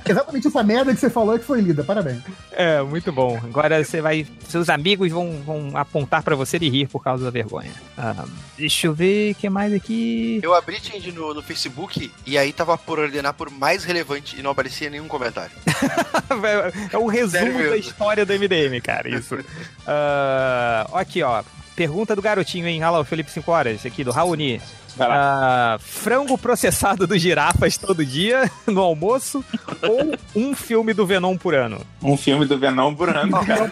[0.08, 1.84] Exatamente essa merda que você falou é que foi lida.
[1.84, 2.22] Parabéns.
[2.52, 3.38] É, muito bom.
[3.44, 4.28] Agora você vai.
[4.48, 7.72] Seus amigos vão, vão apontar pra você e rir por causa da vergonha.
[7.98, 8.26] Ah,
[8.58, 10.40] deixa eu ver o que mais aqui.
[10.44, 14.42] Eu abri Change no, no Facebook e aí tava por ordenar por mais relevante e
[14.44, 15.52] não aparecia nenhum comentário.
[16.92, 17.70] É o resumo Sério mesmo.
[17.72, 19.10] da história do MDM, cara.
[19.10, 19.38] Isso.
[19.88, 21.44] Ah, aqui, ó.
[21.80, 22.84] Pergunta do garotinho, hein?
[22.84, 24.62] Olha lá, o Felipe 5 horas, aqui do Raoni.
[25.00, 29.46] Ah, frango processado do girafas todo dia no almoço
[29.82, 31.80] ou um filme do Venom por ano?
[32.04, 33.72] Um filme do Venom por ano, cara.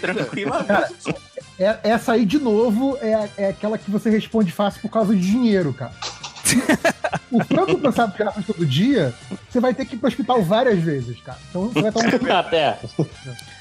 [0.00, 0.64] Tranquila.
[0.64, 0.88] Cara,
[1.60, 5.20] é- essa aí, de novo, é, é aquela que você responde fácil por causa de
[5.20, 5.92] dinheiro, cara.
[7.30, 9.14] O frango processado de garrafas todo dia,
[9.48, 11.38] você vai ter que ir pro hospital várias vezes, cara.
[11.50, 12.78] Então você vai estar um Até.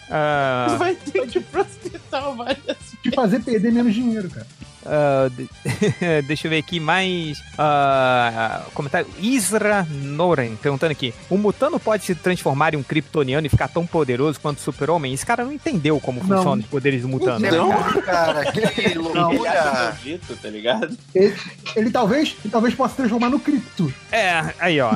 [0.09, 4.47] Ah, Vai ter que ir pro hospital várias te fazer perder menos dinheiro, cara.
[4.92, 5.50] Ah, de-
[6.27, 7.42] deixa eu ver aqui mais.
[7.58, 9.08] ah, comentário.
[9.19, 13.85] Isra Noren perguntando aqui: O mutano pode se transformar em um kryptoniano e ficar tão
[13.85, 15.14] poderoso quanto o super-homem?
[15.14, 16.38] Esse cara não entendeu como Não.
[16.38, 17.40] funcionam os poderes do mutano.
[17.40, 17.51] né?
[17.51, 19.72] Não, cara, que Ele acha loucura.
[19.74, 20.98] maldito, tá ligado?
[21.14, 21.35] Ele,
[21.76, 23.93] ele talvez, ele talvez possa se transformar no cripto.
[24.11, 24.95] É, aí ó.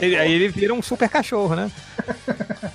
[0.00, 1.70] Ele- Aí ele vira um super cachorro, né?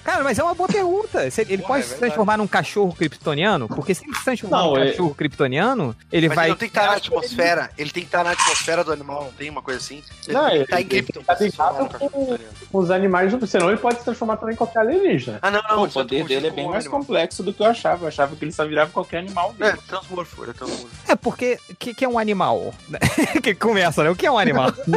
[0.03, 1.27] Cara, mas é uma boa pergunta.
[1.47, 3.67] Ele pode é se transformar num cachorro kryptoniano?
[3.69, 6.45] Porque se ele se transformar Não, num é- cachorro kryptoniano, ele Mas vai.
[6.45, 7.69] ele não tem que estar na atmosfera.
[7.77, 10.03] Ele tem que estar na atmosfera do animal, não tem uma coisa assim?
[10.27, 11.23] Ele Não, tem que ele- estar em ele Krypton.
[11.23, 12.53] tá transformar ligado num cachorro italiano.
[12.71, 15.39] Com os animais, senão ele pode se transformar também em qualquer alienígena.
[15.41, 15.75] Ah, não, não.
[15.77, 16.99] Não, o poder dele é bem com mais animal.
[17.01, 18.03] complexo do que eu achava.
[18.03, 19.79] Eu achava que ele só virava qualquer animal É, dele.
[19.87, 20.87] transmorfo, ele é transmorfo.
[21.07, 21.59] É, porque.
[21.69, 22.73] O que, que é um animal?
[23.41, 24.09] que começa, né?
[24.09, 24.71] O que é um animal?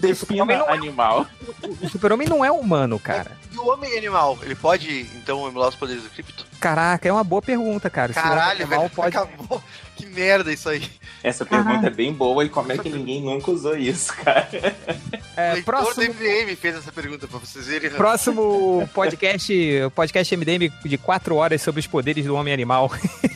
[0.00, 1.26] Defina é- animal.
[1.80, 3.32] O super-homem não é humano, cara.
[3.52, 6.44] E o homem animal, ele pode, então, emular os poderes do Krypton?
[6.60, 8.12] Caraca, é uma boa pergunta, cara.
[8.12, 9.16] Caralho, animal velho, pode.
[9.16, 9.62] acabou.
[9.96, 10.88] Que merda isso aí.
[11.22, 14.48] Essa pergunta é bem boa e como é que ninguém nunca usou isso, cara?
[15.36, 17.90] É, o próximo- do MDM fez essa pergunta pra vocês verem.
[17.90, 19.52] Próximo podcast,
[19.86, 22.90] o podcast MDM de 4 horas sobre os poderes do homem animal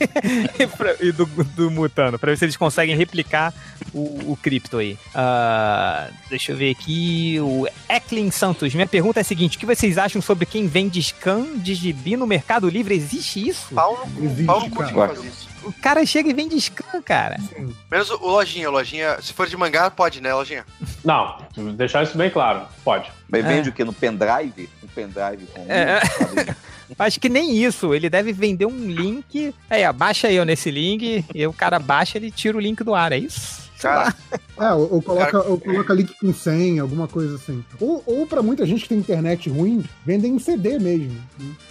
[0.58, 3.52] e pra- e do, do mutano, pra ver se eles conseguem replicar
[3.92, 4.98] o, o cripto aí.
[5.14, 7.38] Ah, deixa eu ver aqui.
[7.40, 11.02] O Eklin Santos, minha pergunta é a seguinte: o que vocês acham sobre quem vende
[11.02, 12.94] scan de gibi no Mercado Livre?
[12.94, 13.74] Existe isso?
[13.74, 15.53] Paulo, Existe, Paulo isso.
[15.64, 17.36] O cara chega e vende scan, cara.
[17.90, 19.20] Menos o, o Lojinha, o Lojinha.
[19.22, 20.64] Se for de mangá, pode, né, Lojinha?
[21.04, 21.38] Não,
[21.76, 22.62] deixar isso bem claro.
[22.84, 23.10] Pode.
[23.28, 23.48] Mas É.
[23.48, 23.84] vende o quê?
[23.84, 24.68] No pendrive?
[24.82, 25.64] Um pendrive com.
[25.68, 26.00] É.
[26.98, 27.94] Acho que nem isso.
[27.94, 29.54] Ele deve vender um link.
[29.70, 31.24] Aí, ó, baixa aí ó, nesse link.
[31.34, 33.10] E o cara baixa, ele tira o link do ar.
[33.12, 33.63] É isso?
[33.88, 34.14] Lá.
[34.60, 37.64] É, ou, ou coloca, ou coloca link com senha, alguma coisa assim.
[37.80, 41.20] Ou, ou pra muita gente que tem internet ruim, vendem um CD mesmo.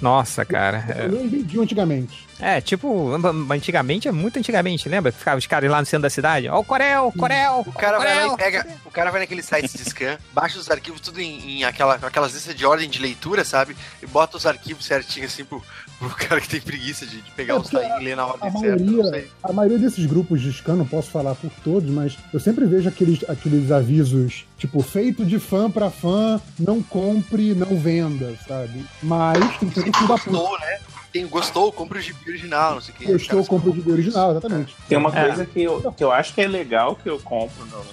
[0.02, 0.84] Nossa, cara.
[1.04, 2.28] Eu nem vendiam antigamente.
[2.40, 3.12] É, tipo,
[3.50, 5.12] antigamente, é muito antigamente, lembra?
[5.12, 6.50] Ficava os caras lá no centro da cidade.
[6.50, 7.64] Ó, o Corel, Corel!
[7.66, 8.34] O cara vai lá Corel.
[8.34, 8.68] e pega.
[8.86, 12.34] O cara vai naquele site de scan, baixa os arquivos tudo em, em aquela, aquelas
[12.34, 13.78] listas de ordem de leitura, sabe?
[14.02, 15.64] E bota os arquivos certinho assim pro,
[16.16, 18.52] pro cara que tem preguiça de, de pegar É, os e ler na A ordem
[18.52, 18.84] certa.
[18.84, 19.28] Não maioria, sei.
[19.44, 22.88] a maioria desses grupos de scan, não posso falar por todos, mas eu sempre vejo
[22.90, 28.86] aqueles, aqueles avisos, tipo, feito de fã pra fã, não compre, não venda, sabe?
[29.02, 30.08] Mas tem da puta.
[30.08, 30.80] Gostou, né?
[31.12, 33.06] Tem, gostou, compra o gibi original, não sei o que.
[33.06, 34.76] Gostou, compra o vídeo original, exatamente.
[34.90, 35.28] Tem uma É.
[35.28, 37.84] coisa que eu, que eu acho que é legal que eu compro no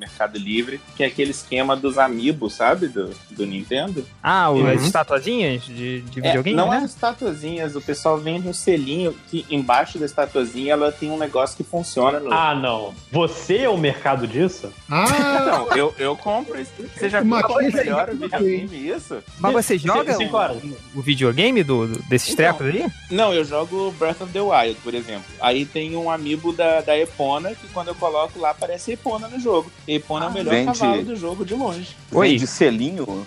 [0.00, 2.88] Mercado Livre, que é aquele esquema dos amigos, sabe?
[2.88, 4.04] Do, do Nintendo.
[4.22, 4.86] Ah, o- as Uhum.
[4.86, 6.78] estatuazinhas de, de É, videogame, não né?
[6.78, 11.56] as estatuazinhas, o pessoal vende um selinho que embaixo da estatuazinha ela tem um negócio
[11.56, 12.32] que funciona no.
[12.32, 12.94] Ah, não.
[13.12, 14.72] Você é o mercado disso?
[14.90, 15.04] Ah,
[15.40, 16.72] Não, eu, eu compro isso.
[16.96, 19.18] Você já viu é melhor o videogame isso?
[19.38, 20.56] Mas você joga Cinco o, horas.
[20.94, 22.54] o videogame do, do- desses Então.
[22.56, 22.90] trecos aí?
[23.10, 25.24] Não, eu jogo Breath of the Wild, por exemplo.
[25.40, 29.38] Aí tem um amiibo da, da Epona que quando eu coloco lá aparece Epona no
[29.40, 29.70] jogo.
[29.94, 31.88] Epona é o melhor Vende- cavalo do jogo de longe.
[32.12, 32.28] Oi.
[32.30, 33.26] Vende selinho,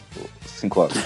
[0.64, 0.98] 5 horas.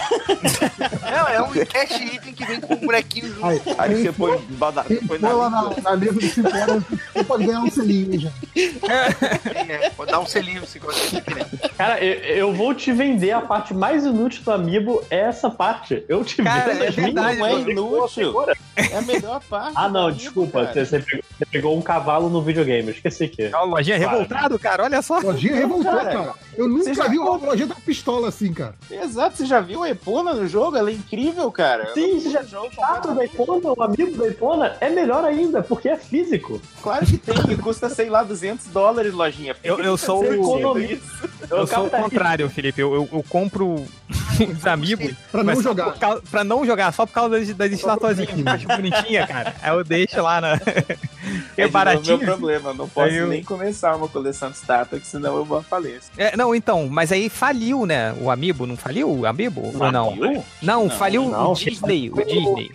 [1.01, 3.45] Não, é um cash item que vem com um bonequinho junto.
[3.45, 6.83] Aí, Aí você põe, bada- põe for lá na na, na mesa de 5 horas,
[7.13, 8.29] você pode ganhar um selinho já.
[8.55, 11.45] É, pode dar um selinho se você querer.
[11.77, 12.13] Cara, eu,
[12.49, 16.03] eu vou te vender a parte mais inútil do amiibo, é essa parte.
[16.07, 18.33] Eu te Cara, vendo é as verdade, minhas não é inútil.
[18.75, 19.73] É a melhor parte.
[19.75, 20.65] Ah, não, amiibo, desculpa.
[20.71, 22.89] Você, você pegou, você pegou um cavalo no videogame.
[22.89, 23.49] Eu esqueci que.
[23.53, 24.11] Ó, o lojinha Claro.
[24.19, 25.19] revoltado, cara, olha só.
[25.19, 26.11] Lojinha revoltou, cara.
[26.11, 26.33] cara.
[26.55, 28.75] Eu nunca já vi uma lojinha da pistola assim, cara.
[28.91, 30.77] Exato, você já viu a Epona no jogo?
[30.77, 31.91] Ela é incrível, cara.
[31.93, 35.63] Sim, você já no jogo Tato da Ipona, o amigo da Ipona, é melhor ainda,
[35.63, 36.61] porque é físico.
[36.83, 39.55] Claro que tem, e custa, sei lá, 200 dólares, lojinha.
[39.63, 41.29] Eu- eu sou o- economista?
[41.49, 42.81] Eu sou o contrário, Felipe.
[42.81, 43.75] Eu, eu, eu compro
[44.57, 45.93] os amigos Pra não jogar.
[45.97, 49.55] causa- pra não jogar, só por causa das, das estatuazinhas que eu acho bonitinha, cara.
[49.61, 50.59] Aí eu deixo lá na.
[51.57, 52.17] É, É baratinho.
[52.19, 55.43] meu problema, eu não posso eu- nem começar uma coleção de estátuas, que senão eu
[55.43, 56.09] vou à falência.
[56.17, 58.13] É, não, então, mas aí faliu, né?
[58.21, 59.61] O Amiibo, não faliu o Amiibo?
[59.67, 60.15] Ou não?
[60.15, 62.71] Não, Não, faliu não, o Disney, o Disney.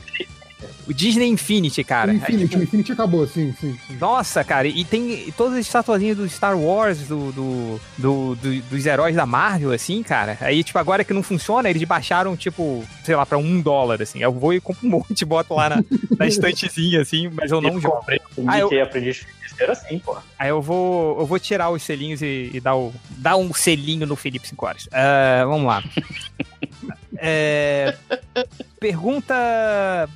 [0.89, 2.13] O Disney Infinity, cara.
[2.13, 3.79] Infinity, tipo, o Infinity acabou, sim, sim.
[3.87, 3.97] sim.
[4.01, 8.87] Nossa, cara, e tem todas as estatuazinhas do Star Wars, do, do, do- do- dos
[8.87, 10.37] heróis da Marvel, assim, cara.
[10.41, 14.21] Aí, tipo, agora que não funciona, eles baixaram, tipo, sei lá, pra um dólar, assim.
[14.21, 15.85] Eu vou e compro um monte, boto lá na,
[16.19, 17.97] na estantezinha, assim, mas eu não Eu jogo.
[17.97, 20.17] comprei Ah, eu- de Feiticeiro assim, pô.
[20.39, 24.07] Aí eu vou, eu vou tirar os selinhos e, e dar, o, dar um selinho
[24.07, 24.89] no Felipe 5 horas.
[24.93, 25.83] Ah, vamos lá.
[27.25, 27.95] É,
[28.81, 29.35] pergunta.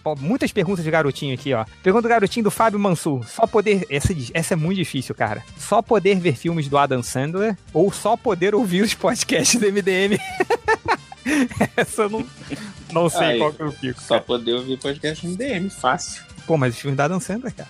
[0.02, 1.64] bom, muitas perguntas de garotinho aqui, ó.
[1.80, 3.24] Pergunta do garotinho do Fábio Mansur.
[3.28, 3.86] Só poder.
[3.88, 5.44] Essa, essa é muito difícil, cara.
[5.56, 10.18] Só poder ver filmes do Adam Sandler ou só poder ouvir os podcasts do MDM?
[11.76, 12.26] essa não,
[13.02, 14.00] não sei Aí, qual que eu fico.
[14.00, 16.22] Só poder ouvir podcast no DM, fácil.
[16.46, 17.68] Pô, mas os filmes da Adam Sandler, cara.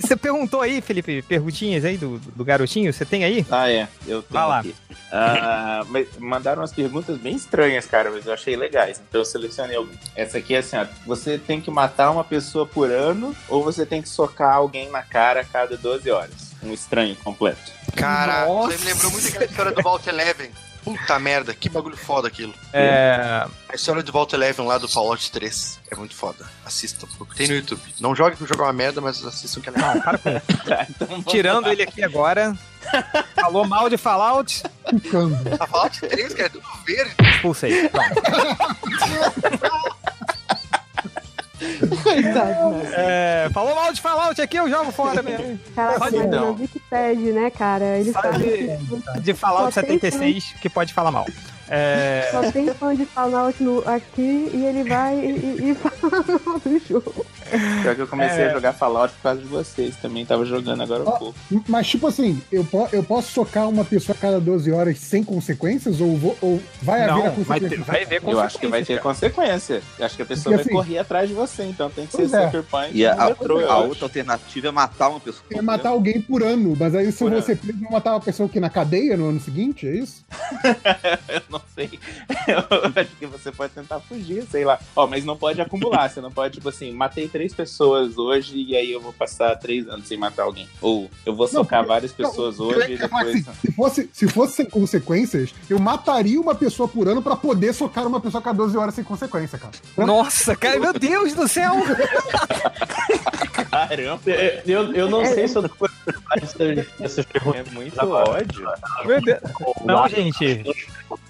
[0.00, 2.92] Você perguntou aí, Felipe, perguntinhas aí do, do garotinho?
[2.92, 3.44] Você tem aí?
[3.50, 3.88] Ah, é.
[4.06, 4.58] Eu tenho Vai lá.
[4.60, 4.74] aqui.
[5.10, 9.02] Ah, mas mandaram umas perguntas bem estranhas, cara, mas eu achei legais.
[9.08, 9.98] Então eu selecionei algumas.
[10.14, 10.86] Essa aqui é assim, ó.
[11.06, 15.02] Você tem que matar uma pessoa por ano ou você tem que socar alguém na
[15.02, 16.52] cara a cada 12 horas?
[16.62, 17.72] Um estranho completo.
[17.96, 18.74] Cara, Nossa.
[18.74, 20.50] aí me lembrou muito aquela história do Vault Eleven.
[20.84, 22.54] Puta merda, que bagulho foda aquilo.
[22.72, 23.46] É.
[23.68, 26.44] A história do Vault Eleven lá do Fallout 3 é muito foda.
[26.64, 27.80] Assistam, tem no YouTube.
[28.00, 29.94] Não jogue que o jogo é uma merda, mas assistam que é legal.
[29.94, 30.30] Não, para com
[30.88, 32.56] então Tirando ele aqui agora.
[33.34, 34.62] Falou mal de Fallout.
[35.60, 37.14] A Fallout 3, cara, é tudo verde.
[37.34, 37.90] expulsei.
[42.02, 42.90] Coitado, né?
[42.94, 45.58] É, falou mal de Fallout aqui, eu jogo fora mesmo.
[45.74, 46.54] Caraca, Pode não.
[46.54, 47.98] Wikipedia, né, cara?
[47.98, 51.26] Eles Só falam de- que- De Fallout Só tem 76, que pode falar mal.
[51.72, 52.28] É...
[52.32, 57.24] Só tem fã de Fallout no, aqui e ele vai e, e- fala do jogo.
[57.82, 58.48] Pior que eu comecei É.
[58.50, 60.26] a jogar Fallout por causa de vocês também.
[60.26, 61.34] Tava jogando agora há pouco.
[61.68, 65.22] Mas, tipo assim, eu, po- eu posso socar uma pessoa a cada 12 horas sem
[65.22, 66.00] consequências?
[66.00, 67.68] Ou, vou- ou vai Não, haver a vai consequência?
[67.78, 69.82] ter- vai haver Eu acho que vai ter consequência.
[69.98, 72.16] Eu acho que a pessoa Porque, vai assim, correr atrás de você, então tem que
[72.16, 72.44] ser é.
[72.46, 73.88] Sucker Punch E a, metrô, a acho.
[73.88, 75.44] outra alternativa é matar uma pessoa.
[75.52, 78.58] É matar alguém por ano, mas aí se vou ser preso, matar uma pessoa aqui
[78.58, 80.24] na cadeia no ano seguinte, é isso?
[81.28, 81.98] eu não sei.
[82.46, 82.58] Eu
[82.96, 84.78] acho que você pode tentar fugir, sei lá.
[84.94, 86.08] Ó, mas não pode acumular.
[86.08, 89.88] Você não pode, tipo assim, matei três pessoas hoje e aí eu vou passar três
[89.88, 90.68] anos sem matar alguém.
[90.80, 93.28] Ou eu vou socar várias pessoas hoje e depois.
[93.48, 97.72] Assim, se, fosse, se fosse sem consequências, eu mataria uma pessoa por ano pra poder
[97.72, 99.72] socar uma pessoa a cada 12 horas sem consequência, cara.
[100.06, 101.74] Nossa, cara, meu Deus do céu!
[103.70, 104.20] Caramba!
[104.66, 105.34] Eu, eu não É.
[105.34, 105.88] sei se eu tô
[106.36, 107.66] essas perguntas.
[107.68, 108.68] É muito ódio.
[109.04, 109.40] Meu Deus.
[109.84, 110.64] Não, gente.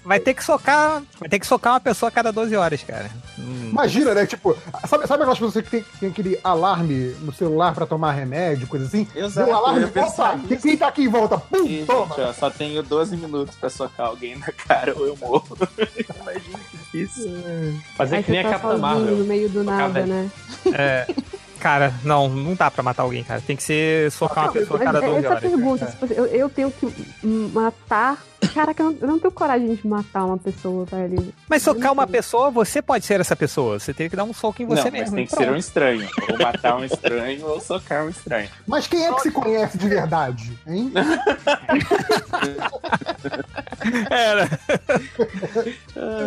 [0.03, 1.03] Vai ter que socar.
[1.19, 3.09] Vai ter que socar uma pessoa a cada 12 horas, cara.
[3.37, 3.69] Hum.
[3.71, 4.25] Imagina, né?
[4.25, 4.57] Tipo,
[4.87, 8.85] sabe, sabe aquelas pessoas que tem, tem aquele alarme no celular pra tomar remédio, coisa
[8.87, 9.07] assim?
[9.15, 11.37] Exato, Deu um alarme, opa, quem, quem tá aqui em volta?
[11.37, 12.15] Pum, E, toma!
[12.15, 15.57] gente, ó, só tenho 12 minutos pra socar alguém na cara ou eu morro.
[16.21, 17.31] Imagina que difícil.
[17.95, 19.15] Fazer Aí que nem a tá Capitã Marvel.
[19.17, 20.07] no meio do nada, velho.
[20.07, 20.31] né?
[20.73, 21.07] É,
[21.61, 23.39] cara, não, não dá pra matar alguém, cara.
[23.39, 25.41] Tem que ser socar uma pessoa a cada Mas 12 essa horas.
[25.51, 26.87] pergunta, tipo assim, eu, eu tenho que
[27.53, 28.17] matar.
[28.55, 31.31] Caraca, eu não, eu não tenho coragem de matar uma pessoa, velho.
[31.47, 33.79] Mas socar uma pessoa, você pode ser essa pessoa.
[33.79, 35.05] Você teria que dar um soco em você não, mesmo.
[35.05, 35.45] mas tem que Pronto.
[35.47, 36.09] ser um estranho.
[36.31, 38.49] Ou matar um estranho ou socar um estranho.
[38.67, 40.91] Mas quem é que se conhece de verdade, hein?
[44.09, 44.49] Era.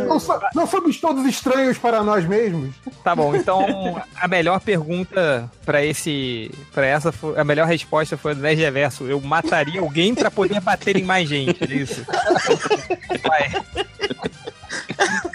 [0.08, 2.74] Não, so- não somos todos estranhos para nós mesmos?
[3.02, 5.20] Tá bom, então a melhor pergunta
[5.64, 6.50] pra esse.
[6.72, 9.04] para essa foi- a melhor resposta foi do 10 Reverso.
[9.04, 12.04] Eu mataria alguém pra poder bater em mais gente, é isso?
[13.26, 13.50] Vai.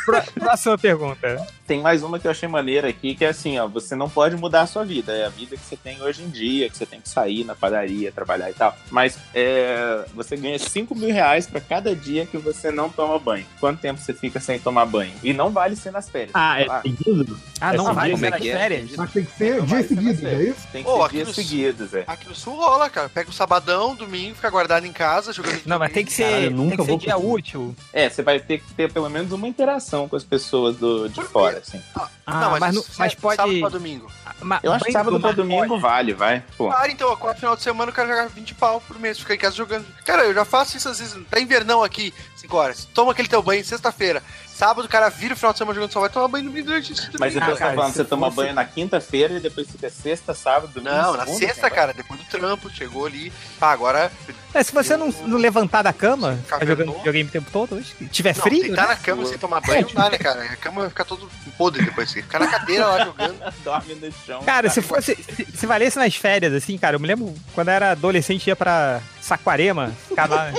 [0.06, 1.48] Pró- Próxima pergunta.
[1.68, 4.36] Tem mais uma que eu achei maneira aqui, que é assim, ó, você não pode
[4.36, 6.86] mudar a sua vida, é a vida que você tem hoje em dia, que você
[6.86, 8.76] tem que sair na padaria, trabalhar e tal.
[8.90, 13.46] Mas é, você ganha 5 mil reais pra cada dia que você não toma banho.
[13.60, 15.14] Quanto tempo você fica sem tomar banho?
[15.24, 16.32] E não vale ser nas férias.
[16.34, 17.40] Ah, é seguido?
[17.62, 18.58] Ah, não É vale seguido, ser nas é é?
[18.58, 18.92] férias?
[18.98, 20.68] Mas tem que ser dias seguidos, é isso?
[20.72, 22.04] Tem que Pô, ser dias no- seguidos, é.
[22.08, 23.10] Aqui no sul rola, cara.
[23.10, 25.62] Pega o sabadão, domingo, fica guardado em casa, jogando.
[25.68, 27.76] Não, mas tem que ser, Caralho, eu tem nunca que ser vou dia útil.
[27.94, 31.22] É, você vai ter que ter pelo menos uma interação com as pessoas do, de
[31.24, 31.82] fora, assim.
[31.96, 33.36] Ah, não, mas, mas, não- isso mas é pode.
[33.38, 34.12] Sábado pra domingo.
[34.42, 35.82] Ma- Eu acho que sábado do pra domingo pode.
[35.82, 36.44] vale, vai.
[36.58, 36.68] Pô.
[36.68, 39.38] Claro, então, quatro final de semana o cara joga 20 pau por mês, fica em
[39.38, 39.86] casa jogando.
[40.06, 42.86] Cara, eu já faço isso às vezes, tá invernão aqui, 5 horas.
[42.94, 44.24] Toma aquele teu banho sexta-feira.
[44.60, 46.92] Sábado o cara vira o final de semana jogando, só vai tomar banho domingo durante
[46.92, 49.72] esse Mas então você tá cara, falando, você toma fosse- banho na quinta-feira e depois
[49.72, 50.94] fica sexta, sábado, domingo.
[50.94, 53.32] Não, na segunda, sexta, tem cara, depois do trampo, chegou ali.
[53.58, 54.12] Pá, agora.
[54.54, 58.06] É, se você não, não levantar da cama, ficar jogando videogame o tempo todo, se
[58.08, 58.64] tiver Não, frio.
[58.64, 58.88] deitar né?
[58.90, 60.44] na cama sem tomar banho não dá, né, cara?
[60.44, 62.12] A cama vai ficar todo podre depois.
[62.12, 63.40] Você fica na cadeira lá jogando.
[63.64, 64.44] Dorme no chão.
[64.44, 65.16] Cara, se fosse.
[65.16, 68.58] Se, se valesse nas férias, assim, cara, eu me lembro quando eu era adolescente ia
[68.58, 70.52] pra Saquarema, ficava.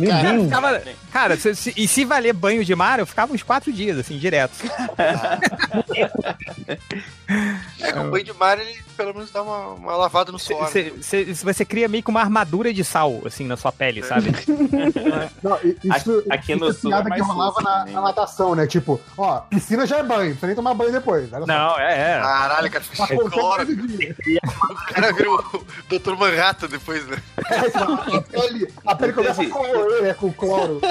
[0.00, 0.44] Meu Cara, Deus.
[0.44, 3.98] ficava- cara, se- se- e se valer banho de mar, eu ficava uns quatro dias,
[3.98, 4.52] assim, direto.
[7.80, 10.62] É, com o banho de mar ele pelo menos dá uma, uma lavada no suor.
[10.64, 10.68] né?
[10.68, 14.02] Cê- cê- cê- você cria meio que uma armadura de sal, assim, na sua pele,
[14.02, 14.30] sabe?
[15.42, 18.00] Não, i- isso, Aqui isso no é sul piada é que rolava susto na, na
[18.02, 18.66] natação, né?
[18.66, 21.32] Tipo, ó, piscina já é banho, não precisa nem tomar banho depois.
[21.32, 21.46] Olha só.
[21.46, 22.20] Não, é, é.
[22.20, 23.66] Caralho, cara, fica cheio de cloro.
[24.90, 26.14] O cara vira o Dr.
[26.16, 27.16] Manhattan depois, né?
[27.50, 30.80] É, tipo, a pele, a pele começa a corroer, né, com cloro.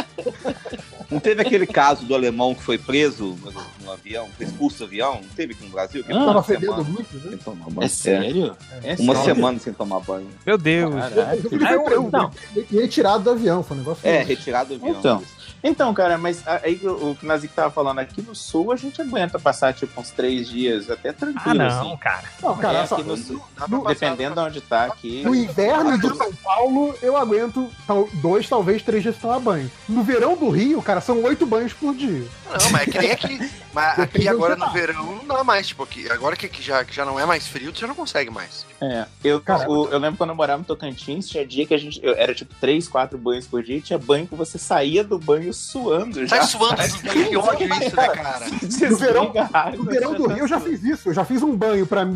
[1.10, 3.52] Não teve aquele caso do alemão que foi preso no,
[3.84, 5.16] no avião, foi expulso do avião?
[5.16, 6.03] Não teve aqui no Brasil?
[6.03, 7.22] Que Tava uma fedendo semana muito, né?
[7.30, 7.84] sem tomar banho.
[7.84, 8.58] É sério?
[8.84, 9.36] É Uma sério?
[9.36, 10.28] semana sem tomar banho.
[10.45, 10.94] Meu Deus.
[10.94, 11.36] Caraca.
[11.36, 12.32] Ele foi Ah, não.
[12.72, 14.08] e retirado do avião, foi um negócio.
[14.08, 15.00] É, retirado do avião.
[15.00, 15.24] Então.
[15.64, 18.76] Então, cara, mas aí o, o que o Nazik tava falando aqui no sul, a
[18.76, 21.56] gente aguenta passar tipo uns três dias até Ah, tranquilo.
[21.58, 21.98] não, assim.
[21.98, 22.24] cara.
[22.42, 25.24] Não, cara, É, aqui no sul, passar- dependendo de onde tá aqui.
[25.24, 29.70] No inverno de São Paulo, eu aguento tal- dois, talvez três dias tomar banho.
[29.88, 32.26] No verão do Rio, cara, são oito banhos por dia.
[32.50, 33.52] Não, mas é que nem aqui.
[33.72, 34.74] Mas aqui agora no você tá.
[34.88, 37.48] verão não dá mais, tipo, aqui, agora que, que já, que já não é mais
[37.48, 38.66] frio, já não consegue mais.
[38.82, 41.78] É, eu, Cara, o- eu lembro quando eu morava em Tocantins, tinha dia que a
[41.78, 42.00] gente.
[42.04, 45.49] eu- era tipo três, quatro banhos por dia, tinha banho que você saía do banho
[45.53, 46.38] suando já.
[46.38, 46.76] Sai suando,
[47.30, 48.45] que ódio isso, né, cara?
[48.90, 49.34] No verão,
[49.78, 51.10] no verão do Rio eu já fiz isso.
[51.10, 52.08] Eu já fiz um banho pra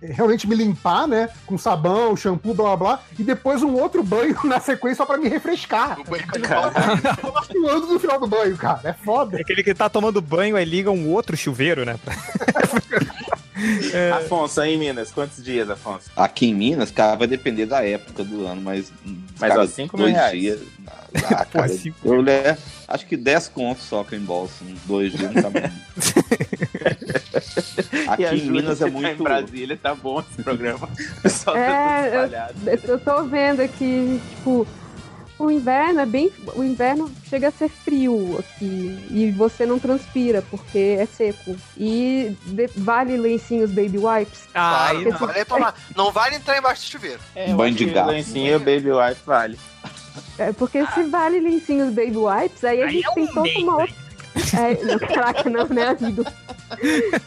[0.00, 1.28] realmente me limpar, né?
[1.46, 3.00] Com sabão, shampoo, blá blá blá.
[3.18, 6.00] E depois um outro banho na sequência só pra me refrescar.
[6.00, 8.80] O banho Eu tava suando no final do banho, cara.
[8.84, 9.38] É foda.
[9.38, 11.98] É aquele que tá tomando banho, aí liga um outro chuveiro, né?
[14.16, 16.10] Afonso, aí em Minas, quantos dias, Afonso?
[16.16, 18.92] Aqui em Minas, cara, vai depender da época do ano, mas
[19.38, 20.40] Mas, cara, ó, cinco mil dois reais.
[20.40, 20.60] dias.
[21.30, 22.32] Ah, cara, cinco eu le...
[22.88, 25.60] acho que 10 contos só que eu embolso em dois dias, não tá bom.
[28.08, 29.20] Aqui a em Minas você é tá muito.
[29.20, 30.88] em Brasília, tá bom esse programa.
[31.28, 32.54] Só É, tá eu, espalhado.
[32.88, 34.66] eu tô vendo aqui, tipo,
[35.44, 36.30] o inverno é bem.
[36.54, 38.98] O inverno chega a ser frio aqui.
[39.10, 41.56] E você não transpira, porque é seco.
[41.76, 44.42] E de- vale lencinhos baby wipes.
[44.54, 45.74] Ah, Vale, não, vale tomar.
[45.96, 47.20] não vale entrar embaixo do chuveiro.
[47.34, 48.08] É, Banho de gato.
[48.10, 49.58] Lencinho Baby Wife vale.
[50.38, 53.42] É, porque se vale lencinhos baby wipes, aí a Aí gente é tem um toda
[53.42, 53.94] bem, uma outra.
[54.34, 56.24] É, não, caraca, não, né, amigo?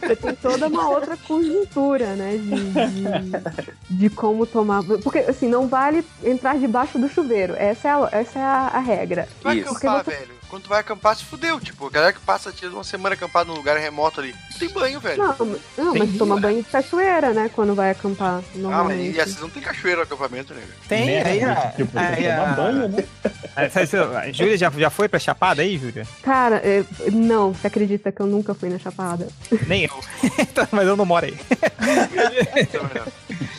[0.01, 2.37] Você tem toda uma outra conjuntura, né?
[2.37, 4.83] De, de, de como tomar.
[5.03, 7.53] Porque, assim, não vale entrar debaixo do chuveiro.
[7.55, 9.27] Essa é a, essa é a, a regra.
[9.39, 9.75] Tu vai Isso.
[9.75, 10.34] acampar, velho.
[10.49, 11.59] Quando tu vai acampar, se fudeu.
[11.59, 14.33] Tipo, a galera que passa tira uma semana acampada num lugar remoto ali.
[14.51, 15.17] Não tem banho, velho.
[15.23, 17.49] Não, mas- não mas toma banho de cachoeira, né?
[17.53, 18.41] Quando vai acampar.
[18.71, 20.61] ah, mas e vocês não tem cachoeira no acampamento, né?
[20.61, 20.73] velho?
[20.87, 23.03] Tem, aí, a- tipo, aí, a- banho, né?
[24.33, 26.05] Júlia já, já foi pra Chapada aí, Júlia?
[26.21, 29.27] Cara, é, não, você acredita que eu nunca fui na Chapada?
[29.67, 29.99] Nem eu.
[30.37, 31.37] Então, Mas eu não moro aí.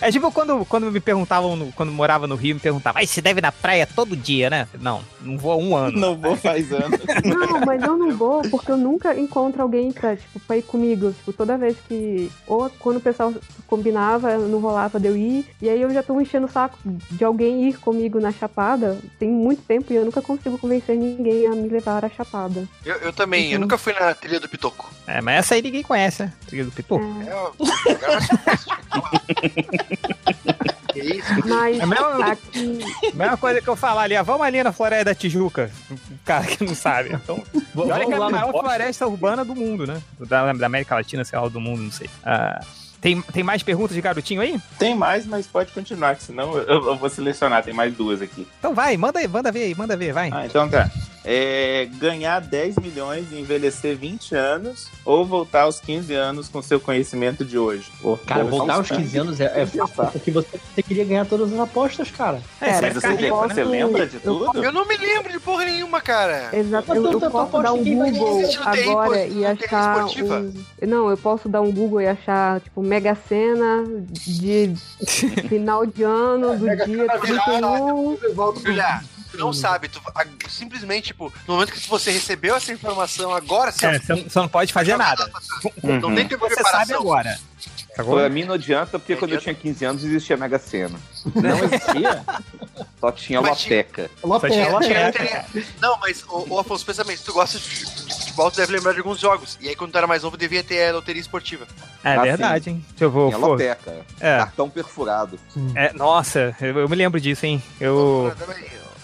[0.01, 3.21] É tipo quando, quando me perguntavam, no- quando morava no Rio, me perguntavam, mas você
[3.21, 4.67] deve ir na praia todo dia, né?
[4.81, 5.99] Não, não vou há um ano.
[5.99, 7.01] Não vou faz anos.
[7.25, 11.13] Não, mas eu não vou porque eu nunca encontro alguém pra, tipo, pra ir comigo.
[11.13, 12.31] Tipo, toda vez que.
[12.47, 13.35] Ou quando o pessoal
[13.67, 15.45] combinava, não rolava de eu ir.
[15.61, 18.99] E aí eu já tô enchendo o saco de alguém ir comigo na Chapada.
[19.19, 22.67] Tem muito tempo e eu nunca consigo convencer ninguém a me levar à Chapada.
[22.85, 23.53] Eu, eu também, Uhum.
[23.55, 24.91] eu nunca fui na trilha do Pitoco.
[25.07, 26.33] É, mas essa aí ninguém conhece, né?
[26.47, 26.97] Trilha do Pitu.
[26.97, 27.53] É o
[27.93, 28.21] lugar
[31.05, 31.29] isso?
[31.47, 32.23] Mas É mesmo?
[32.23, 32.79] aqui.
[33.15, 35.71] Mesma coisa que eu falar ali, ah, vamos ali na Floresta da Tijuca.
[35.91, 37.13] O cara que não sabe.
[37.13, 40.01] Então, e olha que é a Vamos maior floresta urbana do mundo, né?
[40.21, 42.09] Da, da América Latina, sei lá, do mundo, não sei.
[42.25, 42.61] Ah,
[43.01, 44.61] tem, tem mais perguntas de garotinho aí?
[44.79, 47.63] Tem mais, mas pode continuar, que senão eu, eu vou selecionar.
[47.63, 48.47] Tem mais duas aqui.
[48.59, 50.31] Então vai, manda aí, manda ver aí, manda ver, vai.
[50.33, 50.91] Ah, então tá.
[51.29, 56.79] É, ganhar 10 milhões e envelhecer 20 anos ou voltar aos 15 anos com seu
[56.79, 57.91] conhecimento de hoje?
[58.01, 61.05] Pô, Cara, pô, voltar aos vamos 15 anos é, é fácil, porque você, você queria
[61.05, 62.41] ganhar todas as apostas, cara.
[62.61, 64.63] É, Mas você rico, você lembra de eu tudo?
[64.65, 66.51] Eu não me lembro de porra nenhuma, cara.
[66.53, 70.07] Exato, Mas eu, eu tu posso dar um Google tem agora e achar.
[70.07, 70.53] um-
[70.87, 74.73] Não, eu posso dar um Google e achar, tipo, Mega Sena de
[75.49, 78.17] final de ano, do dia 31.
[78.65, 83.33] Julia, tu não sabe, tu a- simplesmente, tipo, no momento que você recebeu essa informação
[83.35, 85.31] agora, você, É, você não- você não pode fazer nada.
[85.83, 87.01] não tem de Você sabe preparação.
[87.01, 87.39] agora.
[88.05, 91.01] Pô, a mim não adianta, porque quando eu tinha 15 anos existia Mega Sena.
[91.35, 92.23] Não existia?
[93.01, 94.11] Só tinha Mas tinha- Loteca.
[94.21, 95.47] Só tinha Tinha- loteca.
[95.53, 98.73] tinha- Não, mas, ô, ô Afonso, pensa bem, se tu gosta de futebol, tu deve
[98.73, 99.57] lembrar de alguns jogos.
[99.63, 101.67] E aí, quando tu era mais novo, devia ter a loteria esportiva.
[102.05, 102.85] É Ah, verdade, hein?
[102.91, 103.27] Deixa eu ver.
[103.35, 104.07] Tinha Loteca.
[104.21, 104.39] É.
[104.41, 105.41] Cartão perfurado.
[105.75, 107.63] É, nossa, eu, eu me lembro disso, hein?
[107.81, 108.31] Eu.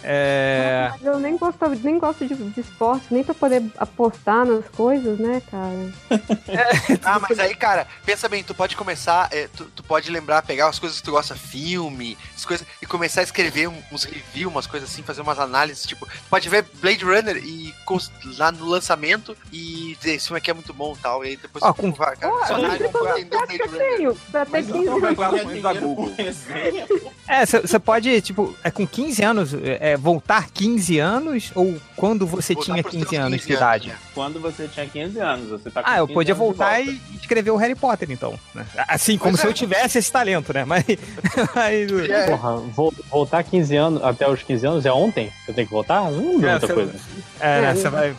[0.05, 0.89] É.
[0.93, 5.19] Mas eu nem gosto, nem gosto de, de esporte, nem pra poder apostar nas coisas,
[5.19, 5.93] né, cara?
[7.05, 10.69] Ah, mas aí, cara, pensa bem, tu pode começar, é, tu, tu pode lembrar, pegar
[10.69, 14.53] as coisas que tu gosta, filme, as coisas, e começar a escrever um- uns reviews,
[14.53, 17.73] umas coisas assim, fazer umas análises, tipo, tu pode ver Blade Runner e
[18.39, 21.37] lá no lançamento e dizer esse filme aqui é muito bom e tal, e aí
[21.37, 24.79] depois tu com- vai, cara, Pô, só eu análise eu tenho pra ter Mas 15
[24.79, 25.21] então vai anos.
[26.17, 26.87] Resenha.
[27.29, 32.55] É, você pode, tipo, é com 15 anos, é, voltar 15 anos ou quando você
[32.55, 33.91] Voltar tinha pros 15 teus anos 15 de idade?
[33.91, 34.09] anos, né?
[34.15, 36.91] Quando você tinha 15 anos, você tá com Ah, eu 15 podia voltar volta.
[36.91, 38.39] e escrever o Harry Potter, então.
[38.55, 38.65] né?
[38.89, 39.51] Assim, como Pois se é.
[39.51, 40.65] eu tivesse esse talento, né?
[40.65, 40.85] Mas.
[41.55, 42.27] mas É.
[42.31, 45.33] Porra, vol- voltar 15 anos, até os 15 anos é ontem?
[45.49, 46.11] Eu tenho que voltar?
[46.11, 46.93] Não muda É, você- coisa.
[47.41, 48.15] é, né, você vai.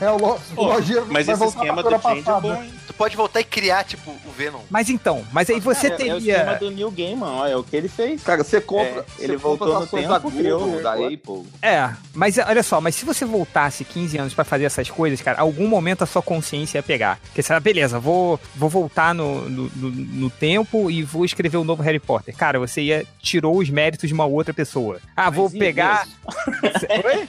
[0.00, 2.72] É, o lo, o lojinha Mas esse esquema do Change é bom, hein?
[2.86, 4.60] Tu pode voltar e criar, tipo, o Venom.
[4.70, 6.54] Mas então, mas aí você É, é o esquema teria.
[6.58, 8.22] do Neil Gaiman, ó, é o que ele fez.
[8.22, 9.00] Cara, você compra.
[9.00, 11.46] É, você ele compra voltou no tempo, da criou Google, o da Apple.
[11.62, 15.40] É, mas olha só, mas se você voltasse 15 anos pra fazer essas coisas, cara,
[15.40, 17.18] algum momento a sua consciência ia pegar.
[17.22, 21.64] Porque você beleza, vou, vou voltar no, no, no- no tempo e vou escrever o
[21.64, 22.36] novo Harry Potter.
[22.36, 24.98] Cara, você ia tirou os méritos de uma outra pessoa.
[25.16, 26.08] Ah, vou Mas ia pegar.
[27.04, 27.28] Oi?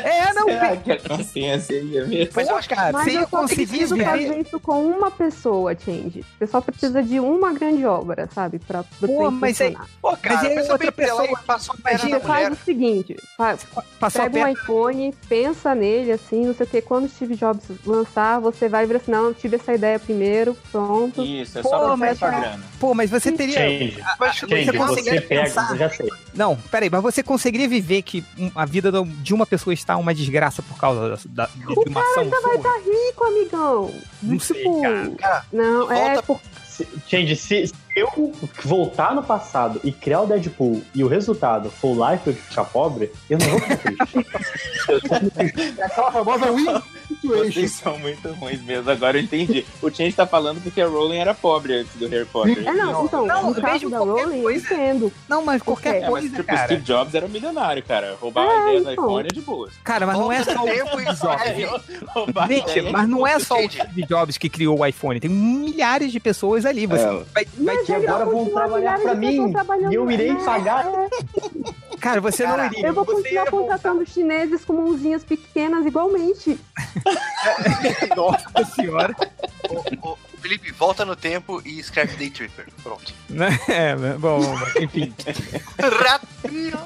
[0.00, 0.46] É, não.
[0.46, 2.32] Será que a consciência ia mesmo?
[2.34, 5.10] Mas eu acho que cara, Mas você ia eu só conseguir fazer isso com uma
[5.10, 6.24] pessoa, Change.
[6.38, 8.58] Você só precisa de uma grande obra, sabe?
[8.58, 9.88] Pra você Pô, mas aí- funcionar.
[10.00, 13.56] Pô, cara, aí pensa outra pessoa- passou a perna Imagina, faz o seguinte, fa-
[13.98, 16.80] Passou a pega um iPhone, pensa nele, assim, não sei o que.
[16.82, 20.56] Quando o Steve Jobs lançar, você vai ver assim, não, eu tive essa ideia primeiro,
[20.72, 21.22] pronto.
[21.22, 22.60] Isso, é Pô, só pra mas- grana.
[22.78, 23.54] Pô, mas você teria.
[23.54, 24.02] Change.
[24.18, 26.08] Mas, Change, você você, conseguiria pega, pensar- eu já sei.
[26.34, 30.62] Não, peraí, mas você conseguiria viver que a vida de uma pessoa está uma desgraça
[30.62, 33.94] por causa da, da- de uma ação Ainda vai estar rico, amigão.
[34.22, 35.10] Não sei, tipo, cara.
[35.18, 36.40] Cara, não, é volta- por...
[36.66, 38.32] se, Change, se eu
[38.64, 43.10] voltar no passado e criar o Deadpool e o resultado for o Life ficar pobre,
[43.28, 44.26] eu não vou ficar triste.
[45.78, 46.66] É aquela famosa win
[47.22, 49.66] Vocês são muito ruins mesmo, agora eu entendi.
[49.82, 52.66] O Change tá falando porque a Rowling era pobre antes do Harry Potter.
[52.66, 55.12] É, não, então, Não, no caso da Rowling, eu entendo.
[55.28, 56.64] Não, mas qualquer É, mas coisa, tipo, cara.
[56.66, 58.16] Steve Jobs era milionário, cara.
[58.20, 59.04] Roubar É, a ideia do então.
[59.04, 59.72] iPhone é de boas.
[59.84, 60.68] Cara, mas não é só o
[62.38, 63.70] a Gente, mas não é só o.
[63.70, 65.20] Steve Jobs que criou o iPhone.
[65.20, 66.86] Tem milhares de pessoas ali.
[66.86, 67.24] Você É.
[67.34, 69.52] vai, vai Ele agora vão trabalhar pessoas mim
[69.90, 70.44] e eu irei né?
[70.44, 70.86] pagar.
[72.00, 72.86] Cara, você não Cara, iria.
[72.86, 76.58] Eu vou você continuar ia contratando chineses com mãozinhas pequenas igualmente.
[78.16, 79.14] Nossa senhora.
[79.68, 82.68] Ô, ô, Felipe, volta no tempo e escreve Day Tripper.
[82.82, 83.12] Pronto.
[83.68, 84.40] É, bom,
[84.80, 85.12] enfim.
[85.78, 86.78] Ratinho.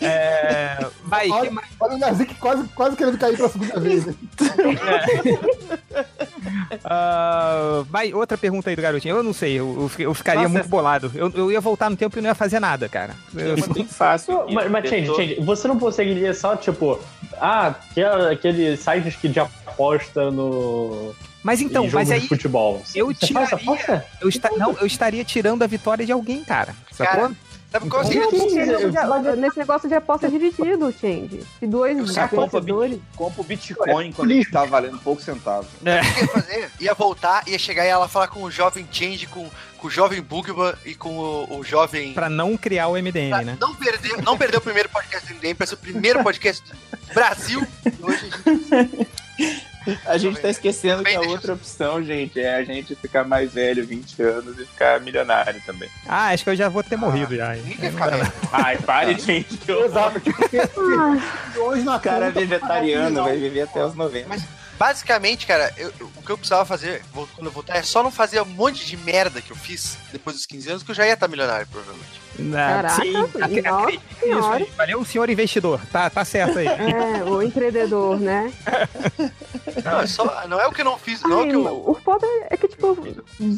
[0.00, 4.06] É, vai, que Olha, olha o Nazik quase, quase querendo cair pela segunda vez.
[4.06, 4.14] né?
[6.84, 9.16] Ah, vai, outra pergunta aí do garotinho.
[9.16, 11.10] Eu não sei, eu, eu fi- eu ficaria Nossa, muito bolado.
[11.14, 13.14] Eu, eu ia voltar no tempo e não ia fazer nada, cara.
[13.34, 14.44] Eu- É bem fácil.
[14.52, 16.98] Mas, mas Change, Change, você não conseguiria só, tipo,
[17.40, 21.14] ah, aquele- aqueles sites que de aposta no.
[21.42, 22.80] Mas então, mas aí futebol.
[22.94, 24.04] eu Você tiraria.
[24.20, 26.72] Eu, esta, não, eu estaria tirando a vitória de alguém, cara.
[26.92, 27.22] Sacou?
[27.22, 27.32] Cara,
[27.72, 30.92] Sabe qual Então, seria Sim, precisa, esse negócio eu- de- nesse negócio de aposta dividido,
[30.92, 31.42] Change.
[31.58, 33.00] Se dois vencedores.
[33.16, 35.66] compra o Bitcoin quando ele tá valendo poucos centavos.
[35.66, 35.78] o
[36.14, 36.70] que ia fazer?
[36.80, 40.20] Ia voltar, ia chegar e ela falar com o jovem Change, com, com o jovem
[40.20, 42.12] Bugman e com o, o jovem.
[42.12, 43.56] Pra não criar o MDM, Pra né?
[43.58, 47.14] não perder, não perder o primeiro podcast do MDM, pra ser o primeiro podcast do
[47.14, 47.66] Brasil.
[48.02, 48.30] Hoje
[48.70, 49.71] a gente
[50.06, 53.86] A gente tá esquecendo que a outra opção, gente, é a gente ficar mais velho,
[53.86, 55.88] 20 anos, e ficar milionário também.
[56.06, 57.56] Ah, acho que eu já vou ter morrido já.
[57.56, 57.62] hein?
[57.62, 58.32] ninguém quer ficar velho.
[58.52, 59.56] Ai, pare, gente.
[59.56, 60.70] que eu- Exato, ter
[61.54, 64.28] milhões na cara é vegetariano, vai viver até os 90.
[64.28, 64.42] Mas
[64.78, 68.10] basicamente, cara, eu- eu- o que eu precisava fazer quando eu voltar é só não
[68.10, 71.06] fazer um monte de merda que eu fiz depois dos 15 anos, que eu já
[71.06, 72.20] ia estar milionário, provavelmente.
[72.38, 74.56] Ah, Caraca, sim, nossa acre- acre- isso senhora.
[74.64, 74.70] aí.
[74.76, 75.80] Valeu, senhor investidor.
[75.92, 76.66] Tá, tá certo aí.
[76.66, 78.50] É, o empreendedor, né?
[79.84, 81.54] Não, é só, não é o que eu não fiz, não é o Ai, que
[81.54, 81.90] eu.
[81.90, 82.96] o foda é que, tipo,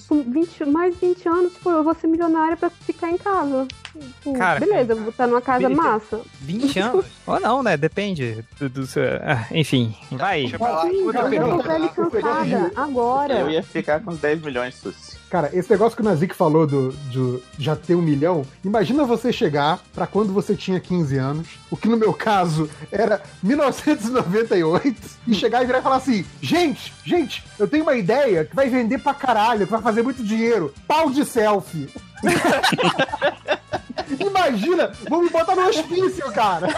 [0.09, 3.67] com 20, mais 20 anos, tipo, eu vou ser milionária pra ficar em casa.
[3.99, 5.81] Tipo, Cara, beleza, eu vou estar numa casa beleza.
[5.83, 6.21] massa.
[6.41, 7.07] 20 anos?
[7.27, 7.77] Ou não, né?
[7.77, 9.03] Depende do, do seu.
[9.23, 10.43] ah, enfim, vai.
[10.43, 10.83] Deixa pra lá.
[10.83, 12.73] Sim, mas eu e cansada.
[12.77, 13.35] Agora.
[13.41, 15.15] Eu ia ficar com uns 10 milhões, Susi.
[15.31, 19.33] Cara, esse negócio que o Nazik falou do, do já ter um milhão, imagina você
[19.33, 25.35] chegar pra quando você tinha 15 anos, o que no meu caso era 1998, e
[25.35, 28.99] chegar e virar e falar assim: gente, gente, eu tenho uma ideia que vai vender
[28.99, 30.73] pra caralho, que vai fazer muito dinheiro.
[30.87, 31.89] Pau de selfie.
[34.21, 36.69] Imagina, vou me botar no hospício, cara.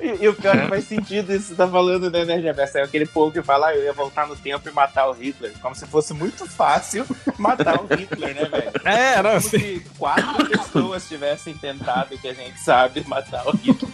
[0.00, 2.42] E, e o pior é que faz sentido isso que você tá falando, né, Nerd
[2.42, 2.78] Reverso?
[2.78, 5.52] É aquele povo que fala, ah, eu ia voltar no tempo e matar o Hitler.
[5.60, 7.06] Como se fosse muito fácil
[7.38, 8.72] matar o Hitler, né, velho?
[8.84, 13.90] É, não, Como se quatro pessoas tivessem tentado, que a gente sabe, matar o Hitler.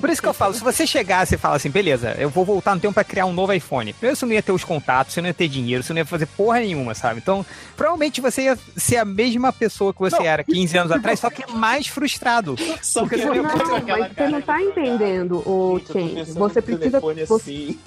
[0.00, 2.74] Por isso que eu falo, se você chegasse e falar assim, beleza, eu vou voltar
[2.74, 3.92] no tempo pra criar um novo iPhone.
[3.92, 6.04] Primeiro você não ia ter os contatos, você não ia ter dinheiro, você não ia
[6.04, 7.20] fazer porra nenhuma, sabe?
[7.20, 7.46] Então,
[7.76, 11.30] provavelmente você ia ser a mesma pessoa que você Não, era 15 anos atrás, só
[11.30, 12.56] que mais frustrado.
[12.80, 16.34] Só Porque que você ia Não, aquela mas você não tá de- entendendo, o pensando
[16.38, 17.00] Você precisa.
[17.00, 17.78] Você, assim.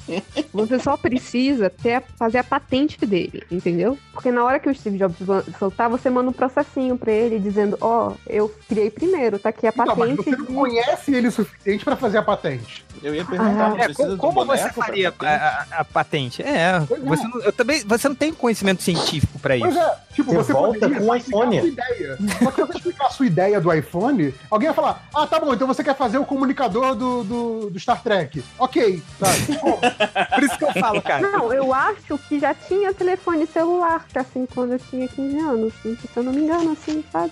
[0.53, 3.97] você só precisa ter, fazer a patente dele, entendeu?
[4.13, 5.17] Porque na hora que o Steve Jobs
[5.59, 9.73] soltar, você manda um processinho pra ele dizendo: Ó, eu criei primeiro, tá aqui a
[9.75, 10.15] Não, mas patente.
[10.23, 12.85] você não de- conhece ele o suficiente pra fazer a patente.
[13.03, 15.43] Eu ia perguntar, não É, precisa co- do como você faria a, patente?
[15.43, 16.41] a- a patente?
[16.41, 17.05] É, Pois é.
[17.05, 19.83] você não, eu também, você não tem conhecimento científico pra Pois isso.
[19.83, 21.57] é, tipo, Você você, volta com um explicar iPhone.
[21.57, 22.17] a sua ideia.
[22.43, 25.39] Só que se você explicar a sua ideia do iPhone, alguém vai falar: Ah, tá
[25.39, 28.43] bom, então você quer fazer o comunicador do, do, do Star Trek.
[28.59, 29.39] Ok, sabe?
[30.35, 31.21] Por isso que eu falo, cara.
[31.29, 35.73] Não, eu acho que já tinha telefone celular, assim, quando eu tinha 15 anos.
[35.81, 37.31] Se eu não me engano, assim, sabe?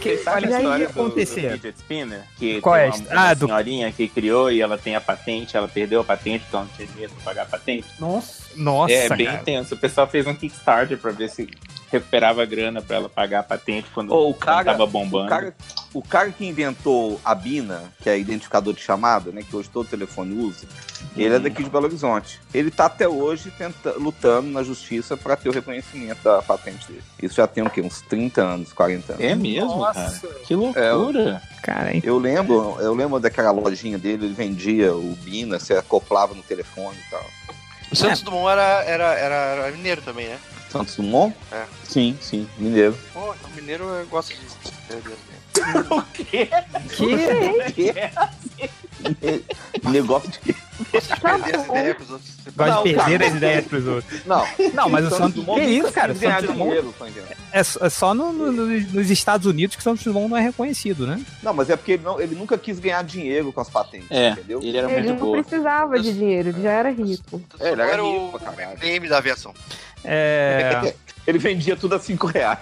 [0.00, 1.40] Que, olha, a história ia do, acontecer.
[1.42, 2.22] do fidget spinner?
[2.36, 2.86] Que Qual é?
[2.86, 6.04] uma, Ah, uma do- senhorinha que criou e ela tem a patente, ela perdeu a
[6.04, 7.86] patente, então não tinha dinheiro pra pagar a patente.
[7.98, 8.44] Nossa.
[8.56, 9.40] Nossa, é bem cara.
[9.40, 9.74] intenso.
[9.74, 11.48] O pessoal fez um Kickstarter pra ver se
[11.98, 15.26] recuperava grana pra ela pagar a patente quando, Ô, o quando cara- tava bombando.
[15.26, 15.54] O cara,
[15.92, 19.88] o cara que inventou a Bina, que é identificador de chamada, né, que hoje todo
[19.88, 20.66] telefone usa,
[21.16, 22.40] ele é daqui de Belo Horizonte.
[22.52, 27.02] Ele tá até hoje tenta, lutando na justiça para ter o reconhecimento da patente dele.
[27.22, 27.80] Isso já tem o quê?
[27.80, 29.24] Uns 30 anos, 40 anos.
[29.24, 30.20] É mesmo, Nossa.
[30.28, 30.34] cara?
[30.44, 31.42] Que loucura.
[31.62, 32.02] Cara, hein?
[32.04, 36.96] Eu lembro, eu lembro daquela lojinha dele, ele vendia o Bina, você acoplava no telefone
[37.06, 37.24] e tal.
[37.92, 40.38] O Santos Dumont era, era, era, era mineiro também, né?
[40.74, 41.34] Santos Dumont?
[41.52, 41.64] É.
[41.84, 42.96] Sim, sim, mineiro.
[43.12, 44.56] Pô, então mineiro eu gosto disso.
[45.90, 46.48] o quê?
[47.74, 47.94] Que?
[49.88, 50.54] Negócio de quê?
[50.92, 52.30] De perder essa ideia com os outros.
[52.56, 53.26] Gosta Não, de perder cara.
[53.30, 54.26] as ideias pros outros.
[54.26, 54.44] Não.
[54.74, 55.34] Não, mas o Santos.
[55.34, 56.14] Dumont Que nunca isso, cara?
[56.14, 57.06] Santos Dumont- tá?
[57.52, 60.40] É, só- é só no- no- no- nos Estados Unidos que Santos Dumont não é
[60.42, 61.22] reconhecido, né?
[61.42, 64.30] Não, mas é porque ele, não- ele nunca quis ganhar dinheiro com as patentes, É,
[64.30, 64.60] entendeu?
[64.62, 67.40] ele era Ele não precisava de dinheiro, ele já era rico.
[67.60, 68.76] É, ele era Era rico o caralho.
[68.78, 69.54] MDM da aviação.
[70.04, 70.94] É.
[71.26, 72.58] Ele vendia tudo a 5 reais.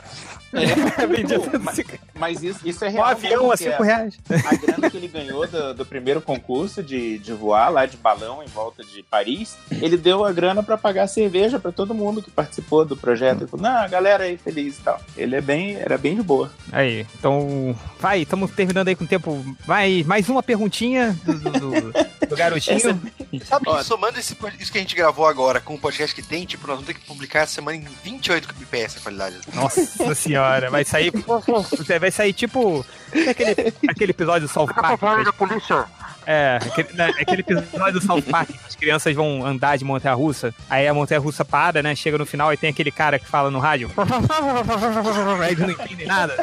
[1.08, 1.80] Vendia Pô, mas,
[2.14, 3.06] mas isso, isso é Um real.
[3.06, 4.18] avião a porque 5 reais.
[4.46, 8.42] A grana que ele ganhou do, do primeiro concurso de, de voar lá de balão
[8.42, 12.30] em volta de Paris, ele deu a grana pra pagar cerveja pra todo mundo que
[12.30, 13.42] participou do projeto.
[13.42, 15.00] Ele falou, não, a galera aí feliz e tal.
[15.16, 16.50] Ele é bem, era bem de boa.
[16.70, 17.74] Aí, então.
[17.98, 19.44] Vai, estamos terminando aí com o tempo.
[19.66, 21.92] Vai, mais uma perguntinha do, do- do-
[22.28, 23.00] do garotinho.
[23.44, 26.66] Sabe, somando esse, isso que a gente gravou agora com o podcast que tem, tipo,
[26.66, 29.36] nós vamos ter que publicar essa semana em 28 kbps a qualidade.
[29.54, 31.12] Nossa senhora, vai sair.
[32.00, 32.84] Vai sair tipo.
[33.12, 35.00] é Aquele, aquele episódio do South Park.
[35.24, 35.84] da polícia.
[36.24, 40.14] É, aquele, né, aquele episódio do South Park que as crianças vão andar de montanha
[40.14, 40.54] russa.
[40.70, 41.94] Aí a montanha russa para, né?
[41.94, 43.90] Chega no final e tem aquele cara que fala no rádio.
[45.42, 46.36] Aí eles não entendem nada.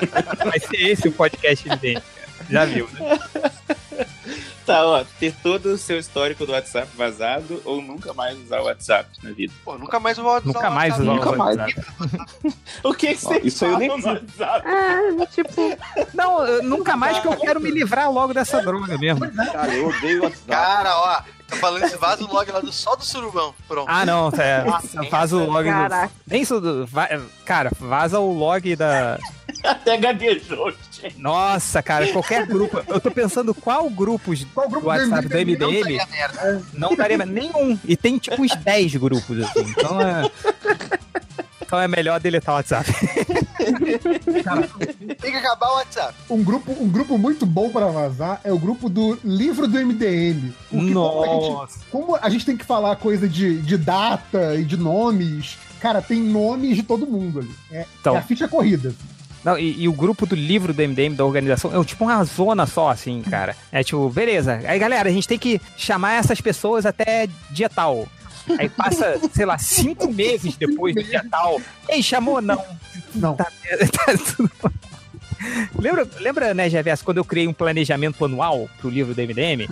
[0.46, 2.46] Vai ser esse o podcast dele, cara.
[2.50, 3.20] Já viu, né?
[4.66, 8.66] Tá, ó, ter todo o seu histórico do WhatsApp vazado ou nunca mais usar o
[8.66, 9.52] WhatsApp na vida.
[9.66, 11.58] Pô, nunca mais vou usar Nunca mais usar Nunca o mais.
[11.58, 11.88] WhatsApp.
[12.84, 14.68] O que, você isso eu nem WhatsApp?
[14.68, 15.78] É, tipo,
[16.14, 19.22] Não, nunca mais que eu quero me livrar logo dessa droga mesmo.
[19.52, 20.48] Cara, eu odeio o WhatsApp.
[20.48, 23.54] Cara, ó, tá falando esse vaso log lá do só do surubão.
[23.68, 23.88] Pronto.
[23.90, 24.64] Ah, não, é,
[25.10, 25.64] vaza o log.
[25.68, 26.14] do- Caraca.
[26.28, 26.62] Nem isso.
[26.62, 27.10] do- va-
[27.44, 29.18] Cara, vaza o log da.
[29.64, 30.72] Até gaguejou.
[31.18, 32.82] Nossa, cara, qualquer grupo.
[32.88, 35.58] Eu tô pensando qual grupos Qual do grupo WhatsApp do MDM?
[35.58, 36.64] Não MDM daria merda.
[36.74, 37.80] não daria nenhum.
[37.86, 39.62] E tem tipo uns 10 grupos, assim.
[39.78, 40.32] Então é.
[41.62, 42.92] Então é melhor deletar o WhatsApp.
[45.22, 46.14] Tem que acabar o WhatsApp.
[46.30, 50.52] Um grupo, um grupo muito bom para vazar é o grupo do livro do MDM.
[50.70, 51.80] Porque como a gente- Nossa.
[51.92, 56.20] Como a gente tem que falar coisa de, de data e de nomes, cara, tem
[56.22, 57.52] nomes de todo mundo ali.
[57.72, 58.16] É, Então.
[58.16, 58.94] é a ficha corrida.
[59.44, 62.66] Não, e, e o grupo do livro do MDM, da organização, é tipo uma zona
[62.66, 63.56] só, assim, cara.
[63.72, 64.60] É tipo, beleza.
[64.66, 68.08] Aí, galera, a gente tem que chamar essas pessoas até dia tal.
[68.58, 71.62] Aí passa, sei lá, cinco meses depois do dia tal.
[71.88, 72.42] Ei, chamou?
[72.42, 72.64] Não.
[73.16, 73.36] Não.
[73.36, 74.52] Tá, tá tudo...
[75.78, 79.70] Lembra, lembra, né, Gervais, quando eu criei um planejamento anual pro livro do MDM?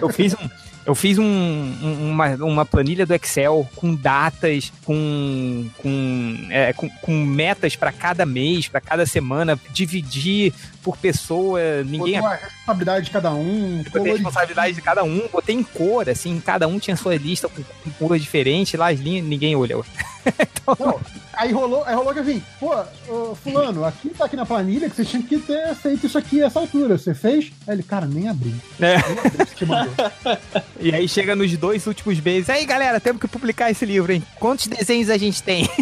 [0.00, 0.48] Eu fiz um,
[0.86, 6.88] eu fiz um- um- uma, uma planilha do Excel com datas, com, com, é, com,
[6.88, 10.52] com metas para cada mês, para cada semana, dividir
[10.82, 15.28] por pessoa, ninguém Botou a responsabilidade de cada um, Botei a responsabilidade de cada um,
[15.30, 18.98] botei em cor, assim, cada um tinha sua lista com, com cores diferentes, lá as
[18.98, 19.84] linhas, ninguém olhou.
[21.40, 22.70] Aí rolou, aí rolou que assim, pô,
[23.08, 26.42] ô, fulano, aqui tá aqui na planilha que você tinha que ter feito isso aqui
[26.42, 26.98] a essa altura.
[26.98, 27.50] Você fez?
[27.66, 28.54] Aí ele, cara, nem abri.
[28.78, 28.96] É.
[28.98, 29.94] Nem abri, você mandou.
[30.78, 34.22] E aí chega nos dois últimos meses, aí galera, temos que publicar esse livro, hein?
[34.38, 35.66] Quantos desenhos a gente tem?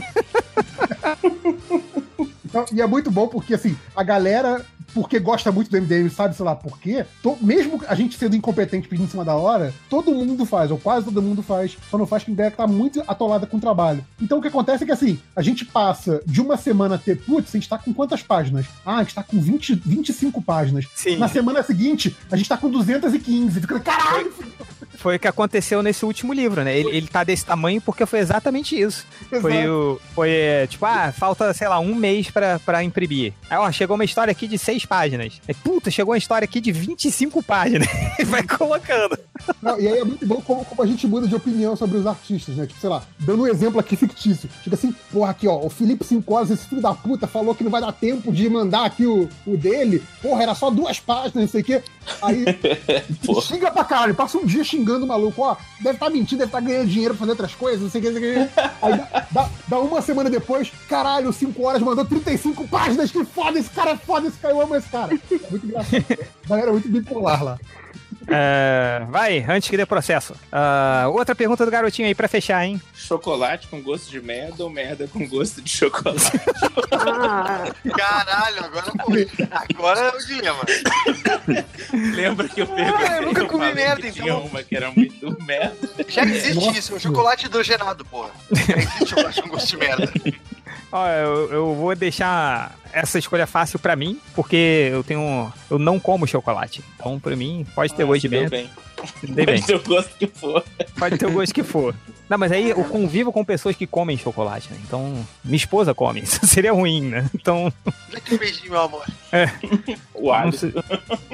[2.44, 6.34] Então, e é muito bom porque, assim, a galera, porque gosta muito do MDM, sabe,
[6.36, 9.72] sei lá por quê, to- mesmo a gente sendo incompetente pedindo em cima da hora,
[9.88, 12.66] todo mundo faz, ou quase todo mundo faz, só não faz quem ideia que tá
[12.66, 14.04] muito atolada com o trabalho.
[14.20, 17.16] Então o que acontece é que, assim, a gente passa de uma semana a ter,
[17.18, 18.66] putz, a gente tá com quantas páginas?
[18.84, 20.86] Ah, a gente tá com 20, 25 páginas.
[20.94, 21.16] Sim.
[21.16, 23.60] Na semana seguinte, a gente tá com 215.
[23.60, 24.32] Fica, caralho!
[24.96, 26.76] Foi o que aconteceu nesse último livro, né?
[26.76, 29.06] Ele, ele tá desse tamanho porque foi exatamente isso.
[29.40, 29.70] Foi Exato.
[29.70, 30.00] o.
[30.12, 33.32] Foi, é, tipo, ah, falta, sei lá, um mês pra, pra imprimir.
[33.48, 35.40] Aí, ó, chegou uma história aqui de seis páginas.
[35.48, 37.88] Aí, puta, chegou uma história aqui de 25 páginas.
[38.18, 39.18] E vai colocando.
[39.62, 42.06] Não, e aí é muito bom como, como a gente muda de opinião sobre os
[42.06, 42.66] artistas, né?
[42.66, 44.48] Tipo, sei lá, dando um exemplo aqui fictício.
[44.62, 47.64] Tipo assim, porra, aqui, ó, o Felipe Cinco Horas, esse filho da puta, falou que
[47.64, 50.02] não vai dar tempo de mandar aqui o, o dele.
[50.20, 51.82] Porra, era só duas páginas, não sei o quê.
[52.22, 52.44] Aí
[53.42, 56.60] xinga pra caralho, passa um dia xingando o maluco, ó, deve estar mentindo, deve estar
[56.60, 58.60] ganhando dinheiro pra fazer outras coisas, não sei o que, não sei o que.
[58.82, 63.58] Aí dá, dá- dá uma semana depois, caralho, 5 horas mandou 35 páginas, que foda,
[63.58, 65.08] esse cara é foda, esse cara, eu esse cara.
[65.08, 66.04] Muito engraçado.
[66.46, 67.58] Galera, muito bipolar lá.
[68.30, 70.34] É, vai, antes que dê processo.
[70.52, 72.80] Ah, outra pergunta do garotinho aí pra fechar, hein?
[72.92, 76.32] Chocolate com gosto de merda ou merda com gosto de chocolate?
[77.96, 78.92] Caralho, agora,
[79.70, 80.60] agora é o dilema.
[82.14, 83.06] Lembra que eu perguntei?
[83.08, 84.22] Ah, eu nunca comi falei merda, que então.
[84.22, 85.88] Tinha uma que era muito merda.
[86.08, 88.30] Já existe isso, é o chocolate hidrogenado, porra.
[88.52, 90.12] Já existe chocolate com gosto de merda.
[90.90, 95.52] Ó, eu, eu vou deixar essa escolha fácil pra mim, porque eu tenho.
[95.70, 96.82] Eu não como chocolate.
[96.96, 98.56] Então, pra mim, pode ter Ah, gosto de deu merda.
[98.56, 98.70] bem.
[99.22, 99.60] Dei bem.
[99.60, 100.64] Pode ter o gosto que for.
[100.98, 101.94] Pode ter o gosto que for.
[102.28, 104.78] Não, mas aí eu convivo com pessoas que comem chocolate, né?
[104.84, 106.20] Então, minha esposa come.
[106.22, 107.30] Isso seria ruim, né?
[107.34, 107.72] Então.
[108.32, 109.04] Um beijinho, meu amor.
[109.30, 109.46] É.
[110.14, 110.72] O sei-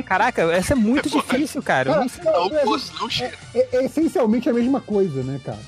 [0.05, 1.91] Caraca, essa é muito difícil, cara.
[1.91, 2.25] Cara, não sei.
[2.25, 3.09] não, Não,
[3.55, 5.59] é, é essencialmente a mesma coisa, né, cara?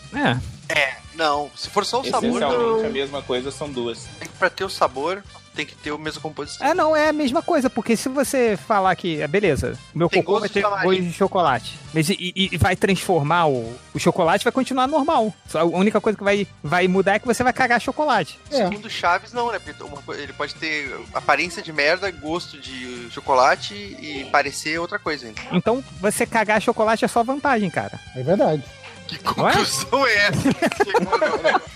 [0.68, 0.74] É.
[0.78, 1.50] É, não.
[1.56, 2.86] Se for só o sabor, Essencialmente não.
[2.86, 4.04] a mesma coisa são duas.
[4.18, 5.22] Tem que, pra ter o sabor,
[5.54, 6.66] tem que ter a mesma composição.
[6.66, 10.22] É, não, é a mesma coisa, porque se você falar que, é, beleza, meu Tem
[10.22, 14.44] cocô vai ter de gosto de chocolate, mas e, e- vai transformar o, o chocolate,
[14.44, 15.32] vai continuar normal.
[15.48, 18.38] Só a única coisa que vai, vai mudar é que você vai cagar chocolate.
[18.50, 18.56] É.
[18.68, 19.58] Segundo Chaves, não, né?
[19.58, 19.82] Porque
[20.20, 25.40] ele pode ter aparência de merda, gosto de chocolate e parecer outra coisa ainda.
[25.52, 27.98] Então, você cagar chocolate é só vantagem, cara.
[28.14, 28.62] É verdade.
[29.06, 30.42] Que conclusão é essa?
[30.84, 31.18] chegou?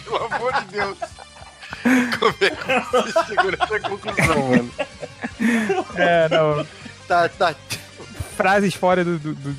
[0.05, 0.99] Pelo amor de Deus.
[2.19, 4.71] Como é que você chegou nessa conclusão, mano?
[5.97, 6.67] É, não.
[7.09, 7.55] Tá, tá.
[8.37, 9.19] Frases fora do.
[9.19, 9.57] do, do...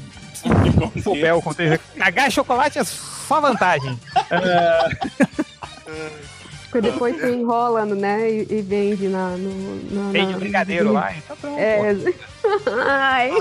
[1.03, 1.83] Papel, contexto.
[1.97, 3.99] Cagar chocolate é só vantagem.
[4.31, 4.89] É,
[6.69, 8.29] Porque depois você enrola, né?
[8.31, 11.59] E, e vende na, no, na, Vende na- o brigadeiro lá, então pronto.
[11.59, 11.95] É.
[12.87, 13.31] Ai.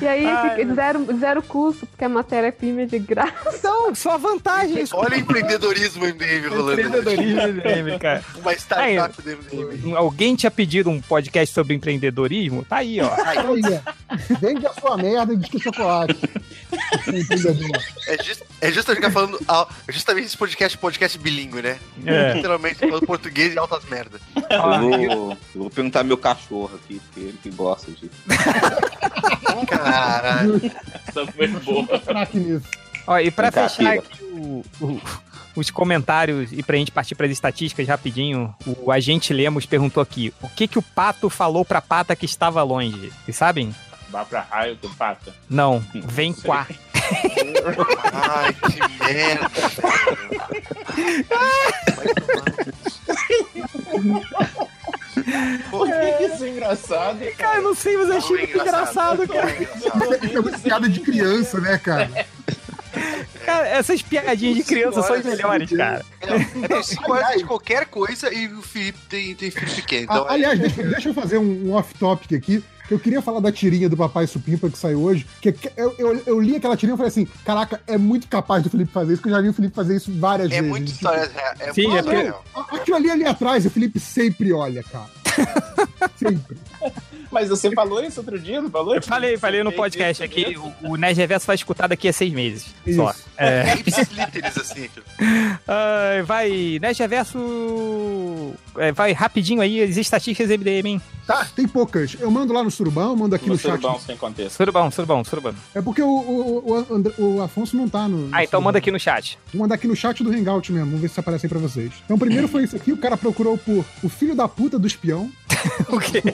[0.00, 3.32] E aí Ai, zero, zero custo, porque a matéria-prima é de graça.
[3.54, 4.84] Então, só vantagem.
[4.92, 6.80] Olha o empreendedorismo MDM rolando.
[6.80, 8.24] Empreendedorismo MDM, cara.
[8.36, 9.96] Uma startup do MDM.
[9.96, 12.64] Alguém tinha pedido um podcast sobre empreendedorismo?
[12.64, 13.10] Tá aí, ó.
[13.24, 13.38] Aí.
[14.40, 16.18] Vende a sua merda e diz que é chocolate.
[18.06, 19.38] É, just, é justamente ficar falando.
[19.88, 21.78] justamente esse podcast podcast bilíngue, né?
[22.04, 22.34] É.
[22.34, 24.20] Literalmente falando português e altas merdas.
[24.50, 24.94] Eu vou,
[25.32, 28.10] eu vou perguntar meu cachorro aqui, porque ele que gosta de.
[29.68, 30.60] Caralho.
[31.06, 31.98] Essa foi boa.
[32.00, 32.66] Craque nisso.
[33.06, 35.00] Ó, e pra fechar aqui o- o-
[35.56, 40.48] os comentários e pra gente partir pras estatísticas rapidinho, o agente Lemos perguntou aqui: o
[40.48, 43.12] que que o pato falou pra pata que estava longe?
[43.24, 43.74] Vocês sabem?
[44.12, 45.34] Vá pra raio do pata.
[45.48, 46.66] Não, vem quá.
[48.12, 49.50] Ai, que merda,
[55.70, 57.18] Por que, que isso é engraçado?
[57.38, 59.50] Cara, eu não sei, mas eu achei muito engraçado, cara.
[60.30, 62.10] É uma piada de criança, né, cara?
[63.46, 66.04] Cara, essas piadinhas de criança são as melhores, cara.
[66.20, 70.04] É, tem 5 horas de qualquer coisa e o Felipe tem, tem filho pequeno.
[70.04, 72.62] Então, aliás, deixa, deixa eu fazer um, um off-topic aqui.
[72.90, 75.26] Eu queria falar da tirinha do Papai Supimpa que saiu hoje.
[75.40, 78.62] Que que- eu, eu, eu li aquela tirinha e falei assim: caraca, é muito capaz
[78.62, 80.68] do Felipe fazer isso, que eu já vi o Felipe fazer isso várias é vezes.
[80.68, 81.54] muito história real.
[81.60, 85.08] É Sim, muito é a- Aquilo ali ali atrás, o Felipe sempre olha, cara.
[86.16, 86.56] sempre.
[87.32, 88.94] Mas você falou isso outro dia, não falou?
[88.94, 92.32] Eu falei, falei no podcast aqui, o, o Nerd Reverso vai escutar daqui a seis
[92.32, 92.66] meses.
[92.94, 93.10] Só.
[93.10, 93.24] Isso.
[93.38, 93.70] É.
[93.70, 94.82] É ipsilíteres, assim.
[94.82, 95.02] tipo.
[95.66, 97.38] Ai, vai, Nerd Reverso.
[98.76, 101.02] é, vai rapidinho aí, as estatísticas MDM, hein?
[101.26, 102.16] Tá, tem poucas.
[102.18, 103.70] Eu mando lá no Surubão, mando aqui no, No chat.
[103.70, 104.56] surubão sem contexto.
[104.56, 105.54] Surubão, surubão, surubão.
[105.74, 108.26] É porque o, o, o, André- o Afonso não tá no.
[108.28, 108.62] no Ah, então Surubão.
[108.62, 109.38] manda aqui no chat.
[109.52, 111.92] Vou mandar aqui no chat do Hangout mesmo, vamos ver se aparece aí pra vocês.
[112.04, 115.30] Então, primeiro foi isso aqui, o cara procurou por o filho da puta do espião.
[115.88, 116.22] O quê?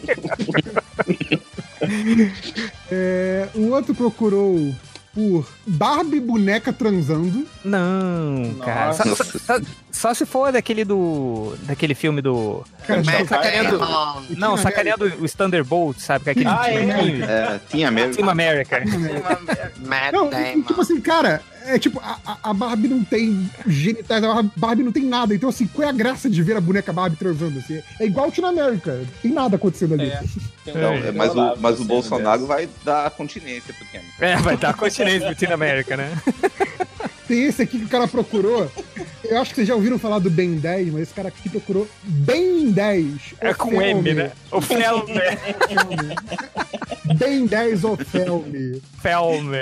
[2.90, 4.74] É, o outro procurou
[5.14, 7.46] por Barbie boneca transando.
[7.64, 8.92] Não, cara.
[8.92, 11.54] Só, só- só- só se for daquele do.
[11.62, 12.62] daquele filme do.
[12.86, 13.78] Cara, sacaneando.
[13.78, 16.24] Não, Não, sacaneando os Thunderbolts, sabe?
[16.24, 17.02] Com aquele Ah, é.
[17.02, 17.22] filme.
[17.22, 18.14] É, tinha mesmo.
[18.14, 18.80] Team America.
[20.12, 20.30] Não,
[20.62, 25.04] tipo assim, cara, é tipo, a, a- Barbie não tem genitais, a Barbie não tem
[25.04, 25.34] nada.
[25.34, 27.58] Então, assim, qual é a graça de ver a boneca Barbie transando?
[27.58, 27.80] Assim?
[28.00, 30.10] É igual o Teen America, não tem nada acontecendo ali.
[30.10, 30.22] É.
[30.72, 34.06] Vídeo é, mas o, mas o Bolsonaro vai dar continência pro Temer.
[34.20, 36.10] É, vai dar continência pro Team America, né?
[37.28, 38.72] Tem esse aqui que o cara procurou.
[39.22, 41.86] Eu acho que vocês já ouviram falar do Ben 10, mas esse cara aqui procurou
[42.02, 43.34] Ben 10.
[43.40, 44.32] É com M, né?
[44.50, 45.12] O Felme.
[47.16, 48.82] Ben 10 o Felme.
[49.02, 49.58] Felme.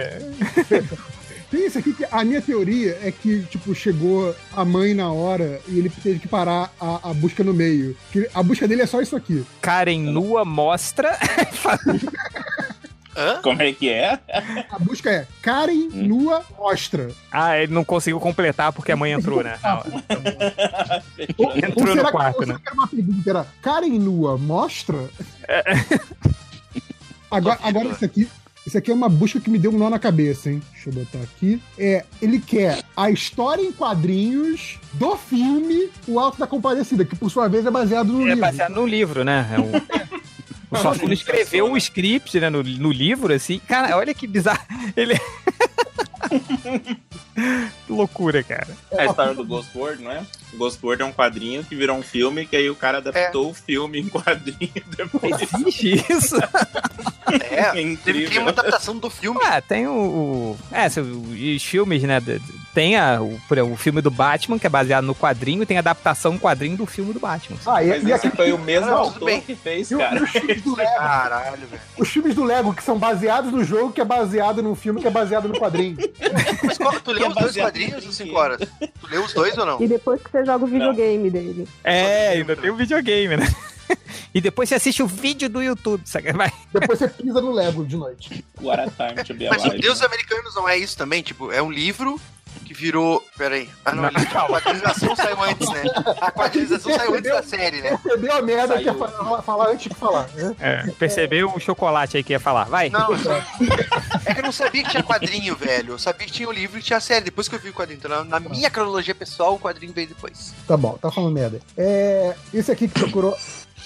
[1.50, 5.60] Tem esse aqui que a minha teoria é que, tipo, chegou a mãe na hora
[5.68, 7.96] e ele teve que parar a, a busca no meio.
[8.12, 9.44] Que a busca dele é só isso aqui.
[9.60, 11.16] Karen nua mostra.
[13.16, 13.40] Hã?
[13.42, 14.18] Como é que é?
[14.70, 17.08] A busca é Karen nua mostra.
[17.32, 19.58] Ah, ele não conseguiu completar porque a mãe entrou, né?
[21.38, 22.54] Ou, ou Entrou no será, quarto, que, ou né?
[22.54, 23.30] será que era uma pergunta?
[23.30, 25.08] Era Karen nua mostra?
[25.48, 25.62] É.
[27.30, 28.28] Agora, agora isso aqui.
[28.66, 30.60] Isso aqui é uma busca que me deu um nó na cabeça, hein?
[30.72, 31.62] Deixa eu botar aqui.
[31.78, 37.30] É, ele quer a história em quadrinhos do filme O Alto da Compadecida, que por
[37.30, 38.40] sua vez é baseado no É livro.
[38.40, 39.46] baseado no livro, né?
[39.56, 40.15] É o...
[40.70, 43.58] O Suassuna escreveu o script né, no, no livro, assim.
[43.60, 44.60] Cara, olha que bizarro.
[44.96, 45.14] Ele.
[47.86, 48.68] que loucura, cara.
[48.90, 50.24] É a história do Ghost World, não é?
[50.52, 53.50] O Ghost World é um quadrinho que virou um filme, que aí o cara adaptou
[53.50, 55.34] o filme em quadrinho depois.
[55.42, 56.36] Existe isso?
[57.50, 58.22] É, É incrível.
[58.22, 59.38] teve ter uma adaptação do filme.
[59.44, 59.92] Ah, tem o.
[59.92, 62.20] o- é, se- os filmes, né?
[62.76, 63.40] Tem a, o,
[63.72, 66.84] o filme do Batman, que é baseado no quadrinho, e tem a adaptação quadrinho do
[66.84, 67.56] filme do Batman.
[67.64, 69.40] Ah, e, Mas e esse aqui, foi o mesmo Não, autor bem.
[69.40, 70.22] que fez, e cara.
[70.22, 70.90] os filmes do Lego.
[70.98, 71.82] Caralho, velho.
[71.96, 75.06] Os filmes do Lego que são baseados no jogo, que é baseado num filme que
[75.06, 75.96] é baseado no quadrinho.
[76.62, 78.12] Mas qual- tu leu os dois quadrinhos em ou quê?
[78.12, 78.60] 5 horas?
[79.00, 79.82] Tu leu os dois ou não?
[79.82, 81.66] E depois que você joga o videogame dele.
[81.82, 83.46] É, ainda tem o videogame, né?
[84.34, 86.30] E depois você assiste o vídeo do YouTube, sabe?
[86.32, 86.52] Vai.
[86.72, 88.44] Depois você pisa no Lego de noite.
[88.60, 89.80] What a time to be Mas o alive.
[89.80, 91.22] Deus Americanos não é isso também?
[91.22, 92.20] Tipo, é um livro
[92.64, 93.24] que virou.
[93.36, 93.68] Peraí.
[93.84, 95.82] Ah, não, Não, ele- a quadrinização saiu antes, né?
[96.20, 97.98] A quadrinização saiu antes da série, né?
[98.02, 98.78] Percebeu a merda Saiu.
[98.82, 100.28] que ia falar, falar antes de falar.
[100.34, 100.56] Né?
[100.60, 102.64] É, percebeu o chocolate aí que ia falar.
[102.64, 102.88] Vai.
[102.90, 103.08] Não,
[104.24, 105.94] é que eu não sabia que tinha quadrinho, velho.
[105.94, 107.24] Eu sabia que tinha o livro e tinha a série.
[107.26, 107.98] Depois que eu vi o quadrinho.
[107.98, 110.52] Então, na, na minha cronologia pessoal, o quadrinho veio depois.
[110.66, 111.60] Tá bom, tá falando merda.
[111.76, 113.36] É, esse aqui que procurou.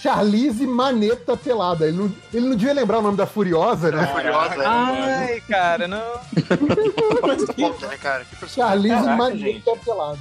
[0.03, 1.87] Charlize Maneta Pelada.
[1.87, 4.07] Ele não, ele não devia lembrar o nome da Furiosa, né?
[4.07, 4.65] Curiosa, né?
[4.67, 5.99] Ai, cara, não.
[5.99, 8.25] Né, cara?
[8.25, 8.49] Que.
[8.49, 10.19] Charlize Caraca, Maneta Pelada.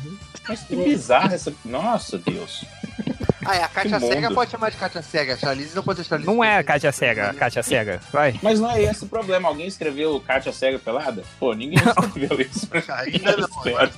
[0.48, 1.53] Mas que bizarro essa.
[1.64, 2.66] Nossa, Deus.
[3.45, 5.38] Ah, é a Kátia Cega pode chamar de Kátia Cega.
[5.38, 6.30] Charlize não pode ser Charlize.
[6.30, 7.99] Não é a Kátia Cega, a Kátia Cega.
[8.11, 8.40] Vai.
[8.41, 9.48] Mas não é esse o problema.
[9.48, 11.24] Alguém escreveu Kátia Cega Pelada?
[11.40, 12.67] Pô, ninguém escreveu isso.
[12.93, 13.49] Ainda não.
[13.66, 13.91] Agora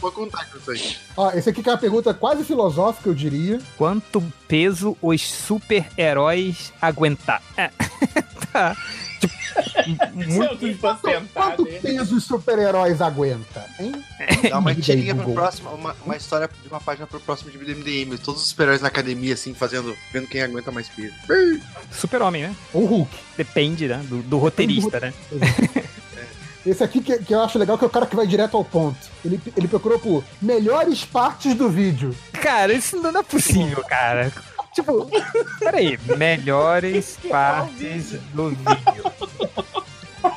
[0.00, 0.96] vou contar com isso aí.
[1.16, 3.58] Ó, esse aqui que é uma pergunta quase filosófica, eu diria.
[3.76, 7.42] Quanto peso os super-heróis aguentar?
[7.56, 7.70] É.
[8.52, 8.76] tá.
[9.20, 9.34] Tipo,
[10.14, 13.92] muito Quanto peso os super-heróis aguenta, hein?
[14.50, 18.18] Dá uma tirinha pro próximo, uma, uma história de uma página pro próximo de MDM.
[18.18, 21.14] Todos os super-heróis na academia, assim, fazendo, vendo quem aguenta mais peso.
[21.90, 22.56] Super-homem, né?
[22.72, 23.16] Ou Hulk.
[23.36, 24.04] Depende, né?
[24.08, 25.12] Do, do roteirista, né?
[26.66, 28.64] Esse aqui que, que eu acho legal que é o cara que vai direto ao
[28.64, 28.98] ponto.
[29.24, 32.14] Ele, ele procurou por melhores partes do vídeo.
[32.32, 34.32] Cara, isso não é possível, cara.
[34.76, 35.10] Tipo,
[35.58, 35.98] peraí.
[36.16, 39.12] Melhores partes do vídeo.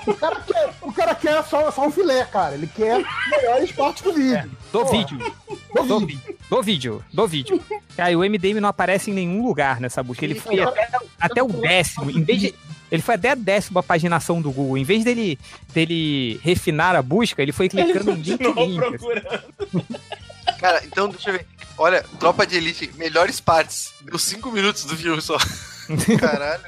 [0.07, 2.55] O cara quer, o cara quer só, só um filé, cara.
[2.55, 4.49] Ele quer melhores partes do vídeo.
[4.71, 4.91] Do Porra.
[4.91, 5.17] vídeo.
[5.87, 6.19] Do, vi-
[6.49, 7.03] do vídeo.
[7.13, 7.61] Do vídeo.
[7.97, 10.23] Cara, e o MDM não aparece em nenhum lugar nessa busca.
[10.25, 10.87] Ele foi até,
[11.19, 12.09] até o décimo.
[12.09, 12.55] Em vez de.
[12.91, 14.77] Ele foi até a décima paginação do Google.
[14.77, 15.37] Em vez dele,
[15.73, 18.37] dele refinar a busca, ele foi clicando em link.
[18.41, 18.99] link.
[20.57, 21.45] Cara, então deixa eu ver.
[21.77, 23.93] Olha, Tropa de Elite, melhores partes.
[24.01, 25.37] Deu 5 minutos do filme só.
[26.19, 26.63] Caralho.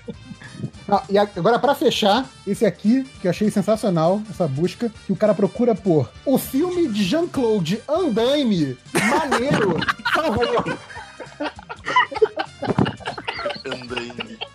[0.88, 5.16] Ah, e agora, pra fechar, esse aqui, que eu achei sensacional, essa busca, que o
[5.16, 9.80] cara procura por o filme de Jean-Claude Andaime, maneiro,
[10.14, 10.80] por favor.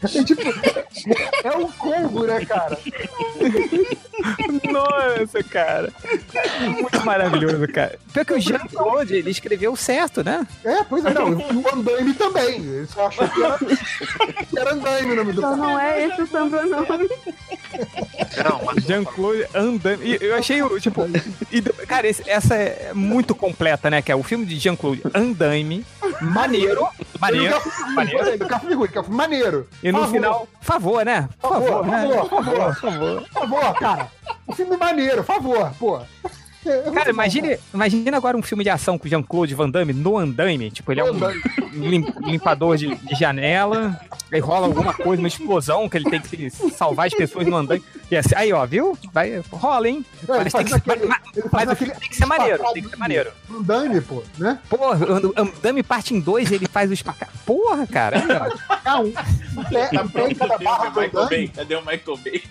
[0.02, 0.42] É tipo,
[1.42, 2.78] é um combo, né, cara?
[4.72, 5.92] Nossa, cara.
[6.60, 7.98] Muito maravilhoso, cara.
[8.12, 10.46] Pior que o Jean-Claude, ele escreveu certo, né?
[10.64, 12.54] É, pois é, não, e o Andaime também.
[12.56, 13.58] Ele só achou que era,
[14.46, 15.70] que era Andaime o nome do Então cara.
[15.70, 17.08] não é esse o sobrenome.
[18.86, 20.02] Jean-Claude andando.
[20.04, 21.02] E eu achei, o, tipo.
[21.52, 24.02] e cara, esse- essa é muito completa, né?
[24.02, 25.84] Que é o filme de Jean-Claude Andaime.
[26.20, 26.86] Maneiro.
[27.20, 27.56] Maneiro.
[27.94, 28.28] Maneiro.
[28.28, 29.68] Ele quer maneiro.
[29.82, 30.12] E no Favor.
[30.14, 31.28] final, favor, né?
[31.40, 32.08] Favor, Favor, né?
[32.08, 33.26] favor, favor, favor.
[33.32, 34.08] Favor, cara.
[34.48, 36.00] Um filme maneiro, favor, pô.
[36.92, 40.68] Cara, imagine, imagine agora um filme de ação com o Jean-Claude Van Damme no andaime.
[40.70, 41.18] Tipo, ele é um
[41.76, 43.98] lim- limpador de, de janela,
[44.32, 47.84] aí rola alguma coisa, uma explosão, que ele tem que salvar as pessoas no andaime.
[48.10, 48.96] E assim, aí, ó, viu?
[49.12, 50.04] Vai, rola, hein?
[50.28, 52.88] É, ele Mas, tem que, aquele- mas- o aquele tem que ser maneiro, tem que
[52.90, 53.30] ser maneiro.
[53.50, 54.58] Andaime, pô, né?
[54.68, 57.28] Porra, o Andame parte em dois, ele faz o espacar.
[57.44, 58.22] Porra, cara.
[58.84, 59.12] Ah, um,
[60.38, 61.00] cada barra do?
[61.00, 61.48] Andaime.
[61.48, 62.42] Cadê o Michael Bay?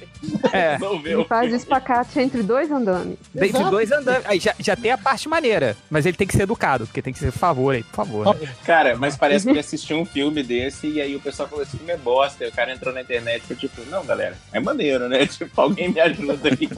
[0.51, 0.77] É.
[1.05, 3.17] Ele faz espacate entre dois andames.
[3.33, 4.25] De dois andames.
[4.25, 5.75] Aí já, já tem a parte maneira.
[5.89, 8.35] Mas ele tem que ser educado, porque tem que ser por favor aí, por favor.
[8.35, 8.47] né?
[8.65, 11.91] Cara, mas parece que assistiu um filme desse e aí o pessoal falou: esse filme
[11.91, 12.45] é bosta.
[12.45, 15.25] E o cara entrou na internet e foi tipo: não, galera, é maneiro, né?
[15.35, 16.69] Tipo, alguém me ajuda aí.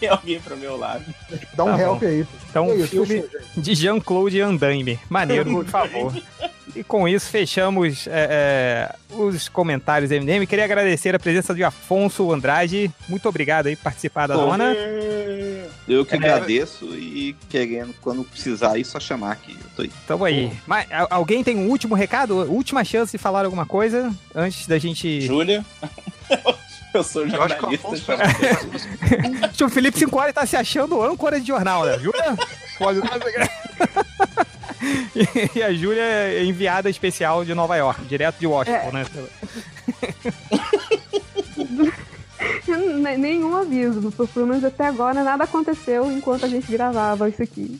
[0.00, 1.04] Vem alguém pro meu lado.
[1.54, 2.06] Dá um Tá help bom.
[2.06, 2.26] aí.
[2.50, 3.24] Então, É um isso, filme
[3.56, 4.98] de Jean-Claude Andaime.
[5.08, 6.12] Maneiro, por favor.
[6.74, 10.46] E com isso, fechamos é, é, os comentários do MDM.
[10.46, 12.90] Queria agradecer a presença de Afonso Andrade.
[13.08, 14.72] Muito obrigado aí por participar da zona.
[14.72, 14.76] É.
[14.76, 14.76] É.
[14.76, 15.68] É.
[15.88, 19.52] Então, um é que agradeço e querendo, quando precisar aí, só chamar aqui.
[19.60, 19.90] Eu tô aí.
[20.06, 20.52] Tamo aí.
[20.66, 22.36] Mas, alguém tem um último recado?
[22.50, 25.20] Última chance de falar alguma coisa antes da gente.
[25.22, 25.64] Júlia?
[26.92, 27.86] Eu sou Eu acho que o jornalista.
[27.86, 31.96] Afonso chama- o Felipe 5 horas tá se achando âncora de jornal, né?
[32.00, 32.36] Júlia?
[32.78, 33.00] Pode
[35.54, 38.92] E- a Júlia é enviada especial de Nova York, direto de Washington, É.
[38.92, 39.06] né?
[43.18, 47.78] Nenhum aviso, pelo menos até agora nada aconteceu enquanto a gente gravava isso aqui.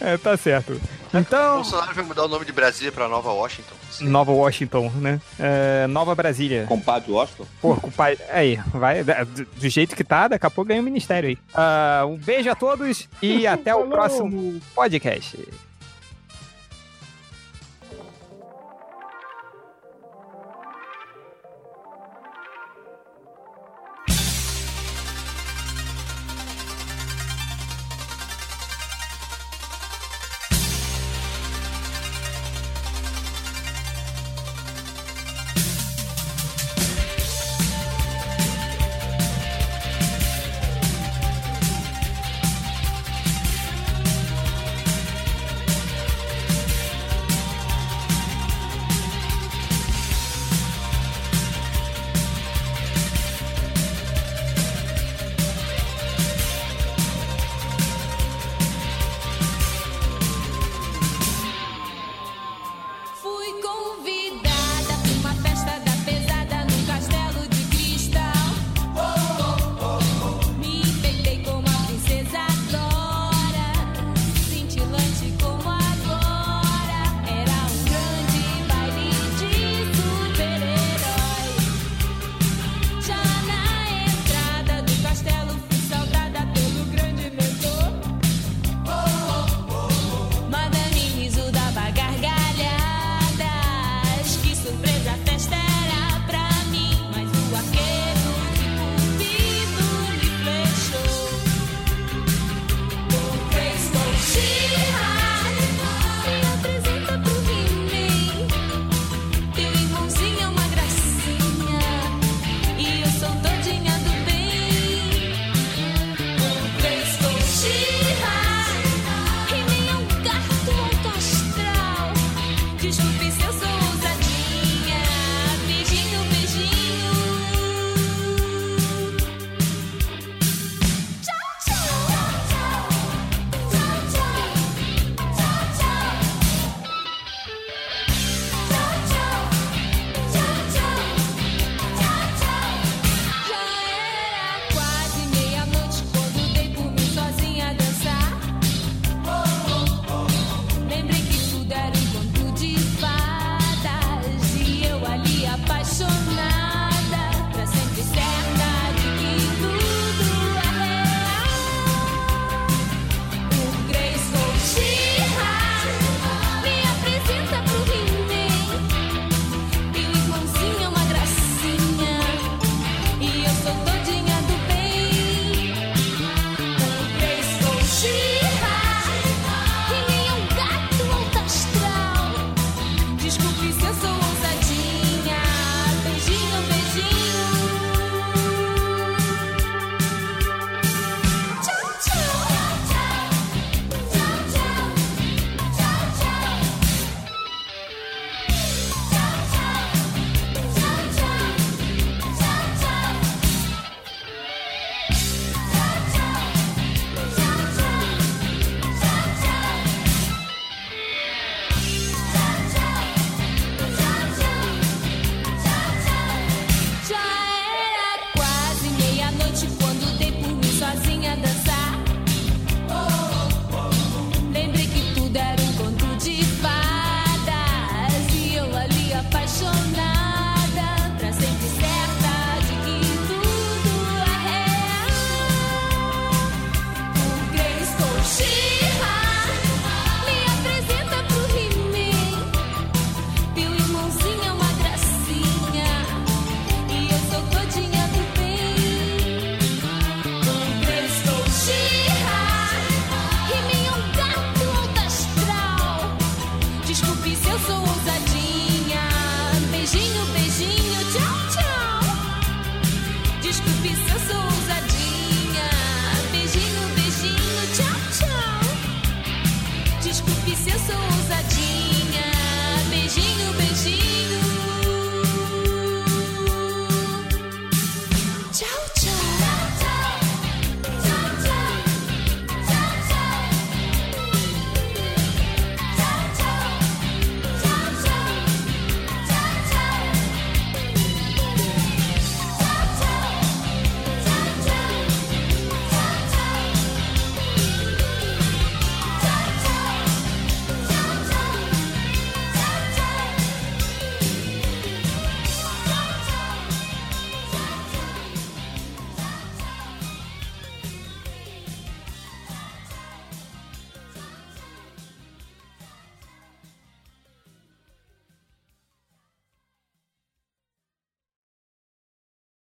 [0.00, 0.80] É, tá certo.
[1.12, 3.74] O Então, Bolsonaro vai mudar o nome de Brasília pra Nova Washington.
[4.00, 5.20] Nova Washington, né?
[5.38, 6.64] É, Nova Brasília.
[6.66, 7.46] Compadre Washington?
[7.60, 8.18] Pô, compadre.
[8.30, 9.04] Aí, vai.
[9.04, 11.38] Do, do jeito que tá, daqui a pouco ganha o ministério aí.
[11.54, 15.38] Ah, um beijo a todos e até o próximo podcast.